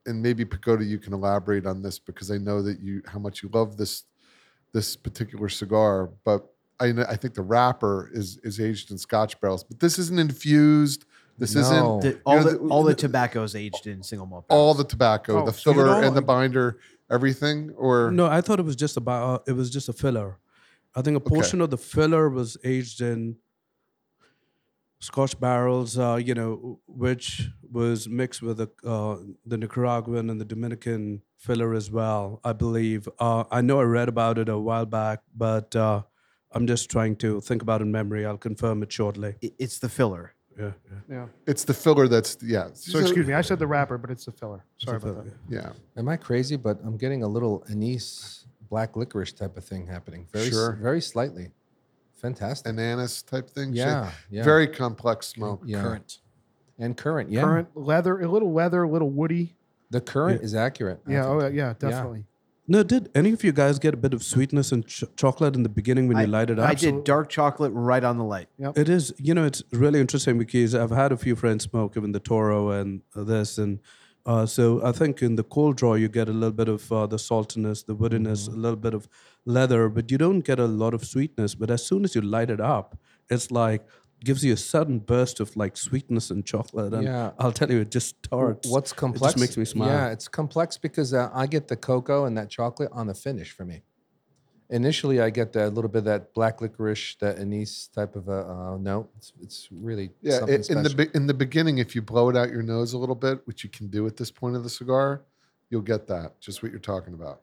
and 0.05 0.21
maybe 0.21 0.43
Pagoda 0.45 0.83
you 0.83 0.97
can 0.99 1.13
elaborate 1.13 1.65
on 1.65 1.81
this 1.81 1.99
because 1.99 2.31
I 2.31 2.37
know 2.37 2.61
that 2.63 2.79
you 2.79 3.01
how 3.05 3.19
much 3.19 3.41
you 3.43 3.49
love 3.53 3.77
this 3.77 4.03
this 4.73 4.95
particular 4.95 5.47
cigar, 5.49 6.09
but 6.25 6.45
I 6.79 6.87
I 7.07 7.15
think 7.15 7.35
the 7.35 7.43
wrapper 7.43 8.09
is 8.13 8.37
is 8.43 8.59
aged 8.59 8.91
in 8.91 8.97
Scotch 8.97 9.39
barrels, 9.39 9.63
but 9.63 9.79
this 9.79 9.97
isn't 9.99 10.19
infused. 10.19 11.05
This 11.39 11.53
No. 11.53 11.61
isn't 11.61 11.99
The- 12.01 12.21
all, 12.25 12.35
know, 12.37 12.43
the, 12.43 12.57
the- 12.57 12.67
all 12.69 12.83
the 12.83 12.89
the- 12.89 12.95
tobacco's 12.95 13.53
aged 13.55 13.85
in 13.85 14.01
single 14.01 14.25
malt. 14.25 14.45
all 14.49 14.73
the 14.73 14.83
tobacco, 14.83 15.43
Oh, 15.43 15.45
the 15.45 15.53
so 15.53 15.69
you 15.69 15.75
filler 15.77 16.01
know, 16.01 16.07
and 16.07 16.17
the 16.17 16.21
binder, 16.23 16.79
everything, 17.11 17.69
or 17.77 18.09
No, 18.11 18.25
I 18.25 18.41
thought 18.41 18.59
it 18.59 18.65
was 18.65 18.75
just 18.75 18.97
about. 18.97 19.41
Uh, 19.41 19.43
it 19.45 19.53
was 19.53 19.69
just 19.69 19.87
a 19.87 19.93
filler. 19.93 20.39
I 20.95 21.03
think 21.03 21.15
a 21.15 21.19
portion 21.19 21.61
of 21.61 21.69
the 21.69 21.77
filler 21.77 22.27
was 22.27 22.57
aged 22.63 23.01
in 23.01 23.35
Scotch 24.99 25.39
barrels. 25.39 25.97
Uh, 25.97 26.15
you 26.15 26.33
know, 26.33 26.79
which 26.87 27.49
was 27.71 28.07
mixed 28.09 28.41
with 28.41 28.57
the 28.57 28.69
uh, 28.85 29.17
the 29.45 29.57
Nicaraguan 29.57 30.29
and 30.29 30.39
the 30.41 30.45
Dominican 30.45 31.21
filler 31.37 31.73
as 31.73 31.91
well. 31.91 32.39
I 32.43 32.53
believe. 32.53 33.07
Uh, 33.19 33.43
I 33.51 33.61
know 33.61 33.79
I 33.79 33.83
read 33.83 34.09
about 34.09 34.37
it 34.37 34.49
a 34.49 34.57
while 34.57 34.85
back, 34.85 35.21
but 35.35 35.75
uh, 35.75 36.01
I'm 36.51 36.65
just 36.67 36.89
trying 36.89 37.15
to 37.17 37.41
think 37.41 37.61
about 37.61 37.81
it 37.81 37.85
in 37.85 37.91
memory. 37.91 38.25
I'll 38.25 38.37
confirm 38.37 38.81
it 38.83 38.91
shortly. 38.91 39.35
It's 39.41 39.79
the 39.79 39.89
filler. 39.89 40.33
Yeah. 40.59 40.71
yeah. 40.89 40.99
Yeah. 41.15 41.25
it's 41.45 41.63
the 41.65 41.73
filler 41.75 42.07
that's 42.07 42.35
yeah. 42.41 42.69
So 42.73 42.97
excuse 42.97 43.27
me, 43.27 43.35
I 43.35 43.41
said 43.41 43.59
the 43.59 43.67
wrapper, 43.67 43.99
but 43.99 44.09
it's 44.09 44.25
the 44.25 44.31
filler. 44.31 44.65
Sorry 44.77 44.97
about 44.97 45.23
that. 45.25 45.33
Yeah, 45.47 45.71
Am 45.95 46.09
I 46.09 46.17
crazy? 46.17 46.55
But 46.55 46.79
I'm 46.83 46.97
getting 46.97 47.21
a 47.21 47.27
little 47.27 47.63
anise 47.69 48.45
black 48.67 48.95
licorice 48.95 49.33
type 49.33 49.55
of 49.55 49.63
thing 49.63 49.85
happening. 49.85 50.25
Very 50.33 50.47
s- 50.47 50.53
Sure. 50.53 50.73
very 50.81 50.99
slightly. 51.01 51.51
Fantastic. 52.17 52.71
an 52.71 52.79
anise 52.79 53.21
type 53.21 53.49
thing. 53.49 53.69
Shit. 53.69 53.77
yeah. 53.77 54.11
Yeah. 54.29 54.43
very 54.43 54.67
complex 54.67 55.27
smoke. 55.27 55.61
yeah. 55.65 55.81
current. 55.81 56.19
And 56.79 56.95
current. 56.95 57.29
Yeah. 57.31 57.41
Current 57.41 57.69
leather, 57.75 58.19
a 58.21 58.27
little 58.27 58.53
leather, 58.53 58.83
a 58.83 58.89
little 58.89 59.09
woody. 59.09 59.55
The 59.89 60.01
current 60.01 60.41
is 60.43 60.53
accurate. 60.53 60.99
Yeah. 61.07 61.25
I 61.25 61.27
Oh, 61.27 61.47
yeah. 61.47 61.73
Definitely. 61.79 62.25
No, 62.69 62.83
did 62.83 63.09
any 63.15 63.31
of 63.31 63.43
you 63.45 63.53
guys 63.53 63.79
get 63.79 63.93
a 63.93 63.97
bit 63.97 64.13
of 64.13 64.21
sweetness 64.21 64.73
and 64.73 64.85
ch- 64.85 65.05
chocolate 65.15 65.55
in 65.55 65.63
the 65.63 65.69
beginning 65.69 66.09
when 66.09 66.17
I, 66.17 66.21
you 66.23 66.27
light 66.27 66.49
it 66.49 66.59
up? 66.59 66.67
I 66.67 66.73
did 66.73 67.05
dark 67.05 67.29
chocolate 67.29 67.71
right 67.73 68.03
on 68.03 68.17
the 68.17 68.25
light. 68.25 68.49
It 68.59 68.89
is, 68.89 69.13
you 69.17 69.33
know, 69.33 69.45
it's 69.45 69.63
really 69.71 70.01
interesting 70.01 70.37
because 70.37 70.75
I've 70.75 70.91
had 70.91 71.13
a 71.13 71.17
few 71.17 71.37
friends 71.37 71.63
smoke, 71.63 71.95
even 71.95 72.11
the 72.11 72.19
Toro 72.19 72.71
and 72.71 73.01
this, 73.15 73.57
and 73.57 73.79
uh, 74.27 74.45
so 74.45 74.83
I 74.83 74.91
think 74.91 75.21
in 75.21 75.35
the 75.35 75.43
cold 75.43 75.77
draw 75.77 75.93
you 75.95 76.09
get 76.09 76.27
a 76.27 76.33
little 76.33 76.51
bit 76.51 76.67
of 76.67 76.91
uh, 76.91 77.07
the 77.07 77.15
saltiness, 77.17 77.85
the 77.85 77.95
woodiness, 77.95 78.47
a 78.47 78.51
little 78.51 78.75
bit 78.75 78.93
of 78.93 79.07
leather, 79.45 79.87
but 79.87 80.11
you 80.11 80.17
don't 80.17 80.41
get 80.41 80.59
a 80.59 80.65
lot 80.65 80.93
of 80.93 81.05
sweetness. 81.05 81.55
But 81.55 81.71
as 81.71 81.85
soon 81.85 82.03
as 82.03 82.13
you 82.13 82.21
light 82.21 82.49
it 82.49 82.59
up, 82.59 82.97
it's 83.29 83.51
like 83.51 83.87
gives 84.23 84.43
you 84.43 84.51
a 84.53 84.57
sudden 84.57 84.99
burst 84.99 85.39
of 85.39 85.55
like 85.55 85.77
sweetness 85.77 86.31
and 86.31 86.45
chocolate. 86.45 86.93
And 86.93 87.03
Yeah. 87.03 87.31
I'll 87.39 87.51
tell 87.51 87.71
you, 87.71 87.81
it 87.81 87.91
just 87.91 88.15
starts. 88.25 88.67
What's 88.67 88.91
complex? 88.91 89.33
It 89.33 89.37
just 89.37 89.39
makes 89.39 89.57
me 89.57 89.65
smile. 89.65 89.87
Yeah, 89.89 90.09
it's 90.09 90.27
complex 90.27 90.77
because 90.77 91.13
uh, 91.13 91.29
I 91.33 91.47
get 91.47 91.67
the 91.67 91.77
cocoa 91.77 92.25
and 92.25 92.37
that 92.37 92.49
chocolate 92.49 92.89
on 92.91 93.07
the 93.07 93.13
finish 93.13 93.51
for 93.51 93.63
me. 93.63 93.83
Initially, 94.69 95.21
I 95.21 95.29
get 95.29 95.53
that 95.53 95.73
little 95.73 95.89
bit 95.89 95.99
of 95.99 96.05
that 96.05 96.33
black 96.33 96.59
licorice, 96.59 97.15
that 97.19 97.37
anise 97.39 97.87
type 97.87 98.15
of 98.17 98.27
a 98.27 98.45
uh, 98.49 98.77
note. 98.77 99.09
It's, 99.17 99.31
it's 99.41 99.69
really 99.71 100.11
Yeah, 100.21 100.39
something 100.39 100.55
i- 100.69 100.73
in 100.73 100.83
the 100.83 100.89
be- 100.95 101.09
in 101.15 101.25
the 101.27 101.33
beginning, 101.33 101.77
if 101.77 101.95
you 101.95 102.01
blow 102.01 102.27
it 102.29 102.35
out 102.35 102.49
your 102.49 102.63
nose 102.63 102.91
a 102.93 102.97
little 102.97 103.15
bit, 103.15 103.39
which 103.47 103.63
you 103.63 103.69
can 103.69 103.87
do 103.87 104.05
at 104.07 104.17
this 104.17 104.29
point 104.29 104.57
of 104.57 104.63
the 104.63 104.69
cigar, 104.69 105.21
you'll 105.69 105.81
get 105.81 106.07
that. 106.07 106.39
Just 106.41 106.61
what 106.63 106.71
you're 106.71 106.81
talking 106.81 107.13
about. 107.13 107.41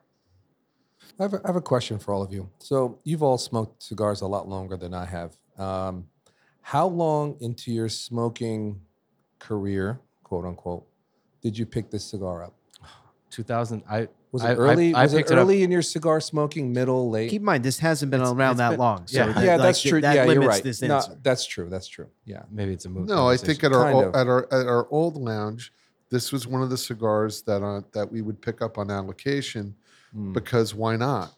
I 1.18 1.22
have, 1.24 1.34
a, 1.34 1.36
I 1.44 1.48
have 1.48 1.56
a 1.56 1.60
question 1.62 1.98
for 1.98 2.12
all 2.12 2.22
of 2.22 2.32
you. 2.32 2.50
So 2.58 2.98
you've 3.04 3.22
all 3.22 3.38
smoked 3.38 3.82
cigars 3.82 4.20
a 4.20 4.26
lot 4.26 4.48
longer 4.48 4.76
than 4.76 4.92
I 4.92 5.04
have. 5.06 5.36
Um, 5.58 6.08
how 6.60 6.86
long 6.86 7.36
into 7.40 7.70
your 7.72 7.88
smoking 7.88 8.80
career, 9.38 10.00
quote 10.24 10.44
unquote, 10.44 10.86
did 11.42 11.56
you 11.56 11.64
pick 11.66 11.90
this 11.90 12.04
cigar 12.04 12.42
up? 12.44 12.54
2000. 13.34 13.82
I 13.88 14.08
Was 14.32 14.42
it 14.42 14.46
I- 14.46 14.50
I- 14.50 14.54
early? 14.56 14.94
I 14.94 15.02
was 15.02 15.12
it 15.12 15.16
picked 15.18 15.30
it 15.30 15.34
early 15.36 15.62
in 15.62 15.70
your 15.70 15.82
cigar 15.82 16.20
smoking? 16.20 16.72
Middle, 16.72 17.10
late? 17.10 17.30
Keep 17.30 17.42
in 17.42 17.46
mind, 17.46 17.64
this 17.64 17.78
hasn't 17.78 18.10
been 18.10 18.20
It's- 18.20 18.34
around 18.34 18.52
it's 18.52 18.58
that 18.58 18.70
been- 18.70 18.78
long. 18.78 19.06
So 19.06 19.18
yeah. 19.18 19.32
that, 19.32 19.44
yeah, 19.44 19.52
like, 19.56 19.62
that's 19.62 19.82
true. 19.82 20.00
That 20.00 20.14
yeah, 20.14 20.24
you're 20.32 20.42
right. 20.42 20.62
this 20.62 20.82
no, 20.82 20.96
answer. 20.96 21.18
that's 21.22 21.44
true. 21.46 21.68
That's 21.68 21.88
true. 21.88 22.06
Yeah. 22.24 22.42
Maybe 22.50 22.72
it's 22.72 22.84
a 22.84 22.88
move. 22.88 23.06
No, 23.08 23.28
I 23.28 23.36
think 23.36 23.62
at 23.64 23.72
our 23.72 23.84
Kind 23.84 23.96
o- 23.96 24.08
of. 24.08 24.14
at 24.14 24.26
our 24.28 24.46
at 24.52 24.66
our 24.66 24.86
old 24.90 25.16
lounge, 25.16 25.72
this 26.10 26.32
was 26.32 26.46
one 26.46 26.62
of 26.62 26.70
the 26.70 26.76
cigars 26.78 27.42
that 27.42 27.62
uh, 27.62 27.82
that 27.92 28.10
we 28.10 28.22
would 28.22 28.40
pick 28.40 28.62
up 28.62 28.78
on 28.78 28.90
allocation 28.90 29.74
Mm. 30.16 30.32
because 30.32 30.74
why 30.76 30.94
not? 30.96 31.32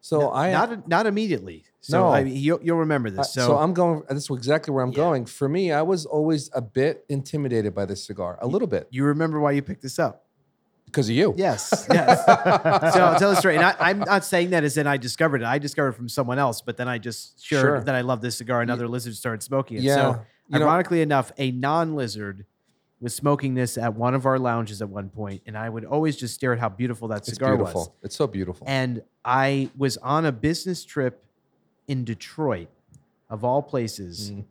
So 0.00 0.32
I 0.32 0.52
not 0.52 0.86
not 0.88 1.06
immediately. 1.06 1.64
So 1.80 1.98
No. 2.00 2.08
I 2.08 2.20
you'll, 2.20 2.58
you'll 2.62 2.78
remember 2.78 3.10
this. 3.10 3.32
so, 3.34 3.46
So, 3.46 3.58
I'm 3.58 3.74
going. 3.74 4.02
This 4.08 4.24
is 4.24 4.30
exactly 4.30 4.72
where 4.72 4.82
I'm 4.82 4.90
Yeah. 4.90 4.96
going. 4.96 5.26
For 5.26 5.48
me, 5.50 5.72
I 5.72 5.82
was 5.82 6.06
always 6.06 6.48
a 6.54 6.62
bit 6.62 7.04
intimidated 7.10 7.74
by 7.74 7.84
this 7.84 8.02
cigar, 8.04 8.38
a 8.40 8.46
little 8.46 8.68
bit, 8.68 8.86
you 8.90 9.04
remember 9.04 9.38
why 9.40 9.52
you 9.52 9.60
picked 9.62 9.82
this 9.82 9.98
up? 9.98 10.23
Because 10.94 11.08
of 11.08 11.16
you. 11.16 11.34
Yes, 11.36 11.86
yes. 11.90 12.24
so 12.24 13.00
I'll 13.04 13.18
tell 13.18 13.30
the 13.30 13.36
story. 13.36 13.56
And 13.56 13.64
I, 13.64 13.74
I'm 13.80 13.98
not 13.98 14.24
saying 14.24 14.50
that 14.50 14.62
as 14.64 14.76
in 14.78 14.86
I 14.86 14.96
discovered 14.96 15.42
it. 15.42 15.46
I 15.46 15.58
discovered 15.58 15.88
it 15.90 15.96
from 15.96 16.08
someone 16.08 16.38
else, 16.38 16.60
but 16.62 16.76
then 16.76 16.88
I 16.88 16.98
just 16.98 17.44
shared 17.44 17.60
Sure. 17.62 17.80
that 17.82 17.94
I 17.94 18.00
love 18.02 18.20
this 18.20 18.36
cigar. 18.36 18.62
Another 18.62 18.86
lizard 18.88 19.14
started 19.16 19.42
smoking 19.42 19.78
it. 19.78 19.82
Yeah. 19.82 19.94
So 19.96 20.20
You 20.48 20.58
know- 20.60 20.66
ironically 20.66 21.02
enough, 21.02 21.32
a 21.38 21.50
non-lizard 21.50 22.46
was 23.00 23.14
smoking 23.14 23.54
this 23.54 23.76
at 23.76 23.94
one 23.94 24.14
of 24.14 24.24
our 24.24 24.38
lounges 24.38 24.80
at 24.80 24.88
one 24.88 25.10
point, 25.10 25.42
and 25.46 25.58
I 25.58 25.68
would 25.68 25.84
always 25.84 26.16
just 26.16 26.34
stare 26.34 26.52
at 26.54 26.58
how 26.60 26.68
beautiful 26.70 27.08
that 27.08 27.18
It's 27.18 27.28
cigar 27.34 27.56
beautiful. 27.56 27.80
was. 27.82 27.90
It's 28.02 28.16
so 28.16 28.26
beautiful. 28.26 28.66
And 28.70 29.02
I 29.24 29.68
was 29.76 29.96
on 29.98 30.24
a 30.24 30.32
business 30.32 30.84
trip 30.84 31.22
in 31.88 32.04
Detroit, 32.04 32.68
of 33.28 33.42
all 33.44 33.62
places. 33.62 34.30
Mhm. 34.30 34.44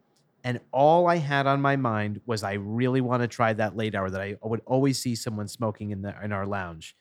And 0.44 0.60
all 0.72 1.08
I 1.08 1.18
had 1.18 1.48
on 1.48 1.62
my 1.62 1.78
mind 1.78 2.20
was 2.26 2.44
I 2.44 2.54
really 2.54 3.02
want 3.02 3.22
to 3.22 3.28
try 3.28 3.54
that 3.54 3.78
late 3.78 3.96
hour 3.96 4.10
that 4.10 4.22
I 4.22 4.36
would 4.42 4.62
always 4.66 5.00
see 5.00 5.16
someone 5.16 5.48
smoking 5.48 5.92
in 5.92 6.02
the 6.02 6.14
in 6.22 6.34
our 6.34 6.46
lounge. 6.46 6.96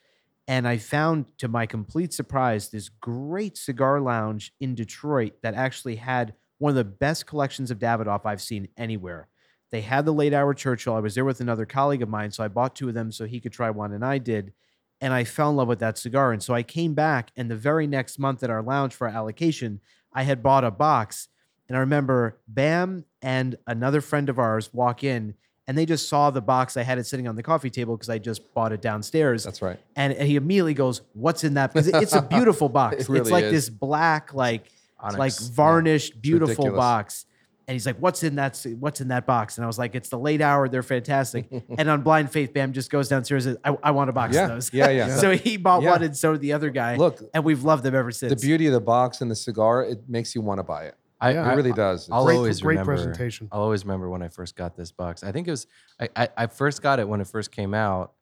And 0.48 0.66
I 0.66 0.76
found 0.76 1.26
to 1.38 1.48
my 1.48 1.66
complete 1.66 2.12
surprise 2.12 2.68
this 2.68 2.88
great 2.88 3.56
cigar 3.56 4.00
lounge 4.00 4.52
in 4.60 4.74
Detroit 4.74 5.34
that 5.42 5.54
actually 5.54 5.96
had 5.96 6.34
one 6.58 6.70
of 6.70 6.76
the 6.76 6.84
best 6.84 7.26
collections 7.26 7.70
of 7.70 7.78
Davidoff 7.78 8.24
I've 8.24 8.40
seen 8.40 8.68
anywhere. 8.76 9.28
They 9.72 9.80
had 9.80 10.04
the 10.04 10.12
late 10.12 10.34
hour 10.34 10.54
Churchill. 10.54 10.94
I 10.94 11.00
was 11.00 11.14
there 11.14 11.24
with 11.24 11.40
another 11.40 11.66
colleague 11.66 12.02
of 12.02 12.08
mine, 12.08 12.30
so 12.30 12.44
I 12.44 12.48
bought 12.48 12.76
two 12.76 12.88
of 12.88 12.94
them 12.94 13.10
so 13.10 13.24
he 13.24 13.40
could 13.40 13.52
try 13.52 13.70
one 13.70 13.92
and 13.92 14.04
I 14.04 14.18
did. 14.18 14.52
And 15.00 15.12
I 15.12 15.24
fell 15.24 15.50
in 15.50 15.56
love 15.56 15.66
with 15.66 15.80
that 15.80 15.98
cigar. 15.98 16.30
And 16.32 16.42
so 16.42 16.54
I 16.54 16.62
came 16.62 16.94
back, 16.94 17.32
and 17.36 17.50
the 17.50 17.56
very 17.56 17.88
next 17.88 18.18
month 18.20 18.44
at 18.44 18.50
our 18.50 18.62
lounge 18.62 18.94
for 18.94 19.08
our 19.08 19.14
allocation, 19.14 19.80
I 20.12 20.22
had 20.22 20.42
bought 20.42 20.62
a 20.62 20.70
box. 20.70 21.28
And 21.72 21.78
I 21.78 21.80
remember 21.80 22.36
Bam 22.46 23.06
and 23.22 23.56
another 23.66 24.02
friend 24.02 24.28
of 24.28 24.38
ours 24.38 24.68
walk 24.74 25.02
in, 25.04 25.32
and 25.66 25.78
they 25.78 25.86
just 25.86 26.06
saw 26.06 26.28
the 26.30 26.42
box. 26.42 26.76
I 26.76 26.82
had 26.82 26.98
it 26.98 27.06
sitting 27.06 27.26
on 27.26 27.34
the 27.34 27.42
coffee 27.42 27.70
table 27.70 27.96
because 27.96 28.10
I 28.10 28.18
just 28.18 28.52
bought 28.52 28.72
it 28.72 28.82
downstairs. 28.82 29.42
That's 29.44 29.62
right. 29.62 29.80
and, 29.96 30.12
and 30.12 30.28
he 30.28 30.36
immediately 30.36 30.74
goes, 30.74 31.00
"What's 31.14 31.44
in 31.44 31.54
that?" 31.54 31.72
Because 31.72 31.88
it- 31.88 31.94
it's 31.94 32.12
a 32.14 32.20
beautiful 32.36 32.68
box. 32.68 33.08
It 33.08 33.16
it's 33.16 33.30
like 33.30 33.44
is. 33.44 33.52
this 33.52 33.68
black, 33.70 34.34
like 34.34 34.66
it's 34.66 35.14
like 35.14 35.14
Onyx, 35.18 35.48
yeah. 35.48 35.54
varnished, 35.54 36.20
beautiful 36.20 36.48
ridiculous. 36.66 36.76
box. 36.78 37.26
And 37.66 37.74
he's 37.74 37.86
like, 37.86 37.96
"What's 37.96 38.22
in 38.22 38.34
that? 38.34 38.62
What's 38.78 39.00
in 39.00 39.08
that 39.08 39.24
box?" 39.24 39.56
And 39.56 39.64
I 39.64 39.66
was 39.66 39.78
like, 39.78 39.94
"It's 39.94 40.10
the 40.10 40.18
late 40.18 40.42
hour. 40.42 40.68
They're 40.68 40.82
fantastic." 40.82 41.46
and 41.78 41.88
on 41.88 42.02
blind 42.02 42.30
faith, 42.32 42.52
Bam 42.52 42.74
just 42.74 42.90
goes 42.90 43.08
downstairs. 43.08 43.46
And, 43.46 43.56
I, 43.64 43.74
I 43.82 43.90
want 43.92 44.10
a 44.10 44.12
box 44.12 44.34
Yeah, 44.34 44.42
of 44.42 44.48
those. 44.50 44.74
yeah, 44.74 44.90
yeah. 44.90 45.16
so 45.22 45.30
he 45.34 45.56
bought 45.56 45.82
Yeah. 45.82 45.92
one, 45.92 46.02
and 46.02 46.14
so 46.14 46.32
did 46.32 46.42
the 46.42 46.52
other 46.52 46.68
guy. 46.68 46.96
Look, 46.96 47.22
and 47.32 47.44
we've 47.44 47.64
loved 47.64 47.82
them 47.82 47.94
ever 47.94 48.10
since. 48.10 48.28
the 48.30 48.46
beauty 48.46 48.66
of 48.66 48.74
the 48.74 48.80
box 48.80 49.22
and 49.22 49.30
the 49.30 49.36
cigar, 49.36 49.84
it 49.84 50.06
makes 50.06 50.34
you 50.34 50.42
want 50.42 50.58
to 50.58 50.64
buy 50.64 50.84
it. 50.84 50.96
I. 51.22 51.30
It 51.52 51.56
really 51.56 51.72
does. 51.72 52.08
I'll 52.10 52.24
Great- 52.24 52.36
always 52.36 52.60
great 52.60 52.72
remember, 52.78 52.94
presentation. 52.94 53.48
I'll 53.52 53.62
always 53.62 53.84
remember 53.84 54.08
when 54.10 54.22
I 54.22 54.28
first 54.28 54.56
got 54.56 54.76
this 54.76 54.90
box. 54.92 55.22
I 55.22 55.32
think 55.32 55.48
it 55.48 55.52
was 55.52 55.66
I, 56.00 56.08
I, 56.16 56.28
I 56.36 56.46
first 56.48 56.82
got 56.82 56.98
it 57.00 57.08
when 57.08 57.20
it 57.20 57.26
first 57.26 57.50
came 57.52 57.72
out. 57.74 58.12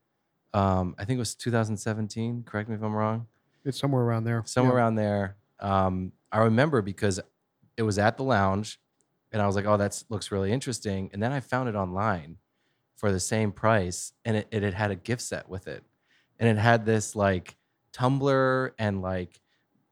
Um, 0.53 0.95
I 0.99 1.05
think 1.05 1.17
it 1.17 1.21
was 1.21 1.35
2017. 1.35 2.43
Correct 2.45 2.69
me 2.69 2.75
if 2.75 2.83
I'm 2.83 2.93
wrong. 2.95 3.27
It's 3.65 3.79
somewhere 3.79 4.03
around 4.03 4.25
there. 4.25 4.43
Somewhere 4.47 4.75
Yeah. 4.75 4.79
around 4.83 4.95
there. 4.97 5.37
Um, 5.61 6.13
I 6.33 6.39
remember 6.41 6.83
because 6.83 7.21
it 7.77 7.83
was 7.83 7.99
at 7.99 8.17
the 8.17 8.25
lounge, 8.25 8.81
and 9.33 9.41
I 9.43 9.47
was 9.47 9.57
like, 9.57 9.67
"Oh, 9.67 9.77
that 9.77 10.03
looks 10.09 10.31
really 10.33 10.53
interesting." 10.53 11.11
And 11.13 11.23
then 11.23 11.33
I 11.33 11.41
found 11.41 11.69
it 11.69 11.75
online 11.75 12.37
for 12.97 13.13
the 13.13 13.21
same 13.21 13.53
price, 13.53 14.13
and 14.25 14.37
it, 14.37 14.49
it 14.51 14.63
had 14.63 14.75
had 14.75 14.91
a 14.91 14.97
gift 14.97 15.23
set 15.23 15.49
with 15.49 15.69
it, 15.69 15.83
and 16.39 16.49
it 16.49 16.61
had 16.61 16.85
this 16.85 17.15
like 17.17 17.57
tumbler 17.93 18.75
and 18.79 19.03
like 19.03 19.41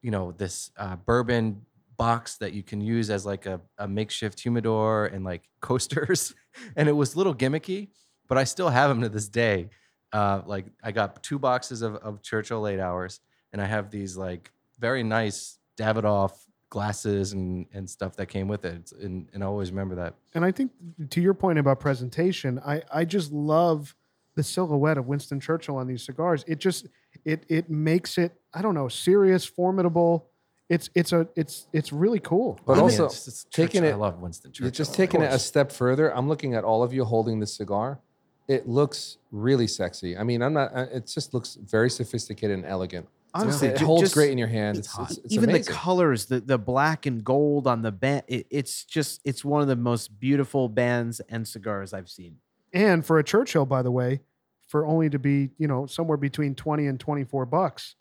you 0.02 0.10
know 0.10 0.32
this 0.32 0.70
uh, 0.76 0.96
bourbon 0.96 1.62
box 1.98 2.36
that 2.38 2.52
you 2.52 2.62
can 2.62 2.80
use 2.80 3.10
as 3.10 3.26
like 3.26 3.44
a, 3.46 3.60
a 3.76 3.86
makeshift 3.86 4.40
humidor 4.40 5.06
and 5.06 5.24
like 5.24 5.42
coasters 5.60 6.34
and 6.76 6.88
it 6.88 6.92
was 6.92 7.14
a 7.14 7.18
little 7.18 7.34
gimmicky 7.34 7.88
but 8.28 8.38
i 8.38 8.44
still 8.44 8.70
have 8.70 8.88
them 8.88 9.00
to 9.02 9.08
this 9.08 9.28
day 9.28 9.68
uh, 10.12 10.40
like 10.46 10.66
i 10.82 10.90
got 10.90 11.22
two 11.22 11.38
boxes 11.38 11.82
of, 11.82 11.96
of 11.96 12.22
churchill 12.22 12.60
late 12.60 12.80
hours 12.80 13.20
and 13.52 13.60
i 13.60 13.66
have 13.66 13.90
these 13.90 14.16
like 14.16 14.50
very 14.78 15.02
nice 15.02 15.58
davidoff 15.76 16.32
glasses 16.70 17.32
and, 17.32 17.66
and 17.72 17.88
stuff 17.88 18.14
that 18.16 18.26
came 18.26 18.46
with 18.48 18.64
it 18.64 18.92
and, 19.02 19.28
and 19.34 19.42
i 19.42 19.46
always 19.46 19.70
remember 19.70 19.94
that 19.94 20.14
And 20.34 20.44
I 20.44 20.52
think 20.52 20.70
to 21.10 21.20
your 21.20 21.34
point 21.34 21.58
about 21.58 21.80
presentation, 21.80 22.60
I, 22.64 22.82
I 22.92 23.04
just 23.04 23.32
love 23.32 23.94
the 24.36 24.42
silhouette 24.44 24.98
of 24.98 25.08
Winston 25.08 25.40
Churchill 25.40 25.76
on 25.76 25.88
these 25.88 26.04
cigars. 26.04 26.44
It 26.46 26.60
just 26.60 26.86
it 27.24 27.44
it 27.48 27.68
makes 27.68 28.18
it 28.18 28.32
I 28.54 28.62
don't 28.62 28.74
know 28.74 28.88
serious, 28.88 29.44
formidable. 29.44 30.30
It's 30.68 30.90
it's 30.94 31.12
a 31.12 31.26
it's 31.34 31.66
it's 31.72 31.92
really 31.92 32.20
cool. 32.20 32.58
But 32.66 32.72
I 32.72 32.76
mean, 32.76 32.84
also 32.84 33.06
it's 33.06 33.24
just 33.24 33.50
taking 33.50 33.84
it- 33.84 33.92
i 33.92 33.94
love 33.94 34.20
winston 34.20 34.52
churchill 34.52 34.66
You're 34.66 34.70
just 34.72 34.94
taking 34.94 35.22
it 35.22 35.32
a 35.32 35.38
step 35.38 35.72
further. 35.72 36.14
I'm 36.14 36.28
looking 36.28 36.54
at 36.54 36.64
all 36.64 36.82
of 36.82 36.92
you 36.92 37.04
holding 37.04 37.40
the 37.40 37.46
cigar. 37.46 38.00
It 38.48 38.66
looks 38.68 39.18
really 39.30 39.66
sexy. 39.66 40.16
I 40.16 40.22
mean, 40.24 40.40
I'm 40.42 40.54
not. 40.54 40.74
uh, 40.74 40.86
It 40.92 41.06
just 41.06 41.34
looks 41.34 41.54
very 41.56 41.90
sophisticated 41.90 42.56
and 42.56 42.64
elegant. 42.66 43.06
Honestly, 43.34 43.68
it 43.68 43.78
holds 43.80 44.02
just- 44.04 44.14
great 44.14 44.30
in 44.32 44.38
your 44.38 44.48
hand. 44.48 44.78
it's 44.78 44.88
It's, 44.98 45.10
it's, 45.10 45.18
it's 45.24 45.34
even 45.34 45.50
amazing. 45.50 45.72
the 45.72 45.78
colors, 45.78 46.26
the 46.26 46.40
the 46.40 46.58
black 46.58 47.04
and 47.06 47.22
gold 47.24 47.66
on 47.66 47.82
the 47.82 47.92
band. 47.92 48.22
It, 48.26 48.46
it's 48.50 48.84
just 48.84 49.20
it's 49.24 49.44
one 49.44 49.60
of 49.62 49.68
the 49.68 49.76
most 49.76 50.18
beautiful 50.18 50.68
bands 50.68 51.20
and 51.28 51.46
cigars 51.48 51.92
I've 51.92 52.08
seen. 52.10 52.36
And 52.72 53.04
for 53.04 53.18
a 53.18 53.24
Churchill, 53.24 53.64
by 53.66 53.82
the 53.82 53.90
way, 53.90 54.20
for 54.66 54.86
only 54.86 55.08
to 55.10 55.18
be 55.18 55.50
you 55.58 55.68
know 55.68 55.84
somewhere 55.86 56.16
between 56.18 56.54
twenty 56.54 56.86
and 56.86 56.98
twenty 56.98 57.24
four 57.24 57.44
bucks, 57.46 57.96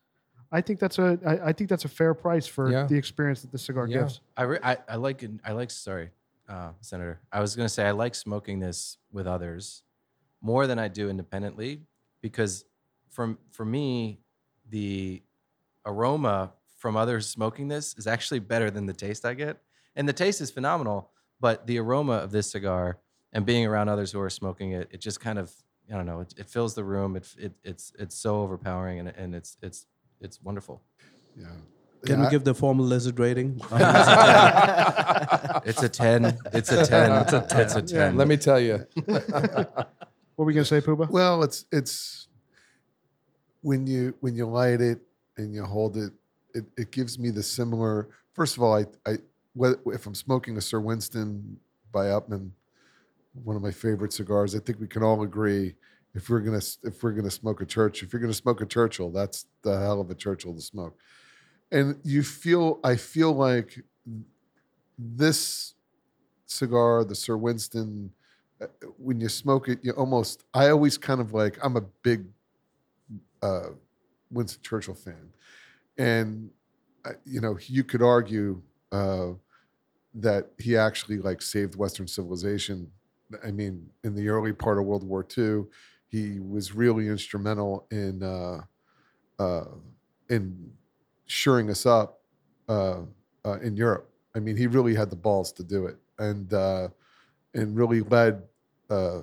I 0.51 0.61
think 0.61 0.79
that's 0.79 0.97
a 0.99 1.19
I, 1.25 1.49
I 1.49 1.53
think 1.53 1.69
that's 1.69 1.85
a 1.85 1.89
fair 1.89 2.13
price 2.13 2.47
for 2.47 2.71
Yeah. 2.71 2.85
the 2.87 2.95
experience 2.95 3.41
that 3.41 3.51
the 3.51 3.57
cigar 3.57 3.87
Yeah. 3.87 3.99
gives. 3.99 4.21
I, 4.35 4.43
re- 4.43 4.59
I 4.63 4.77
I 4.87 4.95
like 4.95 5.23
I 5.43 5.51
like 5.53 5.71
sorry, 5.71 6.11
uh, 6.47 6.71
Senator. 6.81 7.19
I 7.31 7.39
was 7.41 7.55
gonna 7.55 7.69
say 7.69 7.85
I 7.85 7.91
like 7.91 8.15
smoking 8.15 8.59
this 8.59 8.97
with 9.11 9.27
others 9.27 9.83
more 10.41 10.67
than 10.67 10.79
I 10.79 10.87
do 10.87 11.09
independently 11.09 11.81
because 12.21 12.65
from 13.09 13.37
for 13.51 13.65
me 13.65 14.19
the 14.69 15.21
aroma 15.85 16.51
from 16.77 16.95
others 16.95 17.27
smoking 17.27 17.67
this 17.67 17.95
is 17.97 18.05
actually 18.07 18.39
better 18.39 18.69
than 18.69 18.85
the 18.85 18.93
taste 18.93 19.25
I 19.25 19.33
get, 19.33 19.57
and 19.95 20.07
the 20.07 20.13
taste 20.13 20.41
is 20.41 20.51
phenomenal. 20.51 21.11
But 21.39 21.67
the 21.67 21.77
aroma 21.79 22.13
of 22.13 22.31
this 22.31 22.49
cigar 22.51 22.97
and 23.33 23.45
being 23.45 23.65
around 23.65 23.89
others 23.89 24.11
who 24.11 24.19
are 24.19 24.29
smoking 24.29 24.71
it, 24.71 24.87
it 24.91 25.01
just 25.01 25.19
kind 25.19 25.37
of 25.39 25.51
I 25.91 25.95
don't 25.95 26.05
know. 26.05 26.19
It, 26.21 26.33
it 26.37 26.45
fills 26.49 26.73
the 26.75 26.83
room. 26.83 27.15
It, 27.15 27.33
it 27.37 27.53
it's 27.63 27.91
it's 27.99 28.15
so 28.15 28.41
overpowering 28.41 28.99
and 28.99 29.09
and 29.09 29.35
it's 29.35 29.57
it's 29.61 29.85
it's 30.21 30.41
wonderful. 30.43 30.81
Yeah. 31.39 31.47
Can 32.05 32.19
Yeah, 32.19 32.25
we 32.25 32.31
give 32.31 32.43
the 32.43 32.53
formal 32.53 32.86
lizard 32.86 33.19
rating? 33.19 33.59
It's 35.65 35.83
a 35.83 35.89
ten. 35.89 36.38
It's 36.53 36.71
a 36.71 36.86
ten. 36.86 37.12
It's 37.24 37.33
a 37.33 37.41
ten. 37.41 37.62
It's 37.62 37.75
a 37.75 37.95
Yeah. 37.95 38.12
Let 38.13 38.27
me 38.27 38.38
tell 38.38 38.59
you. 38.59 38.86
What 40.36 40.43
were 40.43 40.50
we 40.50 40.53
gonna 40.53 40.65
say, 40.65 40.81
Pooba? 40.81 41.09
Well, 41.09 41.41
it's 41.41 41.65
it's 41.71 42.27
when 43.62 43.88
you 43.88 44.13
when 44.19 44.36
you 44.36 44.45
light 44.45 44.81
it 44.81 45.00
and 45.38 45.51
you 45.51 45.63
hold 45.65 45.97
it, 45.97 46.13
it, 46.53 46.63
it 46.77 46.91
gives 46.91 47.17
me 47.17 47.31
the 47.31 47.41
similar. 47.41 48.09
First 48.33 48.55
of 48.55 48.62
all, 48.62 48.75
I, 48.77 48.86
I 49.09 49.17
whe- 49.55 49.79
if 49.88 50.05
I'm 50.05 50.13
smoking 50.13 50.55
a 50.57 50.62
Sir 50.62 50.79
Winston 50.79 51.57
by 51.91 52.05
Upmann, 52.05 52.51
one 53.43 53.55
of 53.55 53.63
my 53.63 53.71
favorite 53.71 54.13
cigars, 54.13 54.53
I 54.53 54.59
think 54.59 54.79
we 54.79 54.88
can 54.88 55.01
all 55.01 55.24
agree 55.24 55.74
if 56.15 56.29
we're 56.29 56.39
gonna 56.39 56.61
if 56.83 57.03
we're 57.03 57.11
gonna 57.11 57.31
smoke 57.31 57.61
a 57.61 57.65
church, 57.65 58.03
if 58.03 58.11
you're 58.11 58.21
gonna 58.21 58.33
smoke 58.33 58.61
a 58.61 58.65
Churchill, 58.65 59.11
that's 59.11 59.45
the 59.61 59.77
hell 59.79 60.01
of 60.01 60.09
a 60.09 60.15
Churchill 60.15 60.53
to 60.53 60.61
smoke. 60.61 60.97
And 61.71 61.99
you 62.03 62.23
feel, 62.23 62.79
I 62.83 62.95
feel 62.95 63.33
like 63.33 63.79
this 64.97 65.73
cigar, 66.45 67.03
the 67.03 67.15
Sir 67.15 67.35
Winston, 67.37 68.11
uh, 68.61 68.67
when 68.97 69.19
you 69.19 69.29
smoke 69.29 69.69
it, 69.69 69.79
you 69.83 69.91
almost. 69.91 70.43
I 70.53 70.69
always 70.69 70.97
kind 70.97 71.21
of 71.21 71.33
like. 71.33 71.57
I'm 71.61 71.75
a 71.75 71.81
big 72.01 72.25
uh, 73.41 73.69
Winston 74.31 74.61
Churchill 74.63 74.95
fan, 74.95 75.29
and 75.97 76.49
uh, 77.05 77.11
you 77.25 77.41
know 77.41 77.57
you 77.67 77.83
could 77.83 78.01
argue 78.01 78.61
uh, 78.91 79.33
that 80.15 80.47
he 80.57 80.75
actually 80.75 81.19
like 81.19 81.41
saved 81.41 81.75
Western 81.75 82.07
civilization. 82.07 82.89
I 83.45 83.51
mean, 83.51 83.87
in 84.03 84.15
the 84.15 84.29
early 84.29 84.53
part 84.53 84.79
of 84.79 84.85
World 84.85 85.03
War 85.03 85.27
II, 85.37 85.65
he 86.09 86.39
was 86.39 86.73
really 86.73 87.07
instrumental 87.07 87.87
in 87.91 88.23
uh, 88.23 88.61
uh, 89.39 89.65
in 90.29 90.71
shoring 91.25 91.69
us 91.69 91.85
up 91.85 92.21
uh, 92.69 93.01
uh, 93.45 93.59
in 93.59 93.75
Europe. 93.75 94.09
I 94.35 94.39
mean, 94.39 94.55
he 94.55 94.67
really 94.67 94.95
had 94.95 95.09
the 95.09 95.15
balls 95.15 95.51
to 95.53 95.63
do 95.63 95.85
it, 95.85 95.97
and 96.19 96.53
uh, 96.53 96.89
and 97.53 97.75
really 97.75 98.01
led 98.01 98.43
uh, 98.89 99.21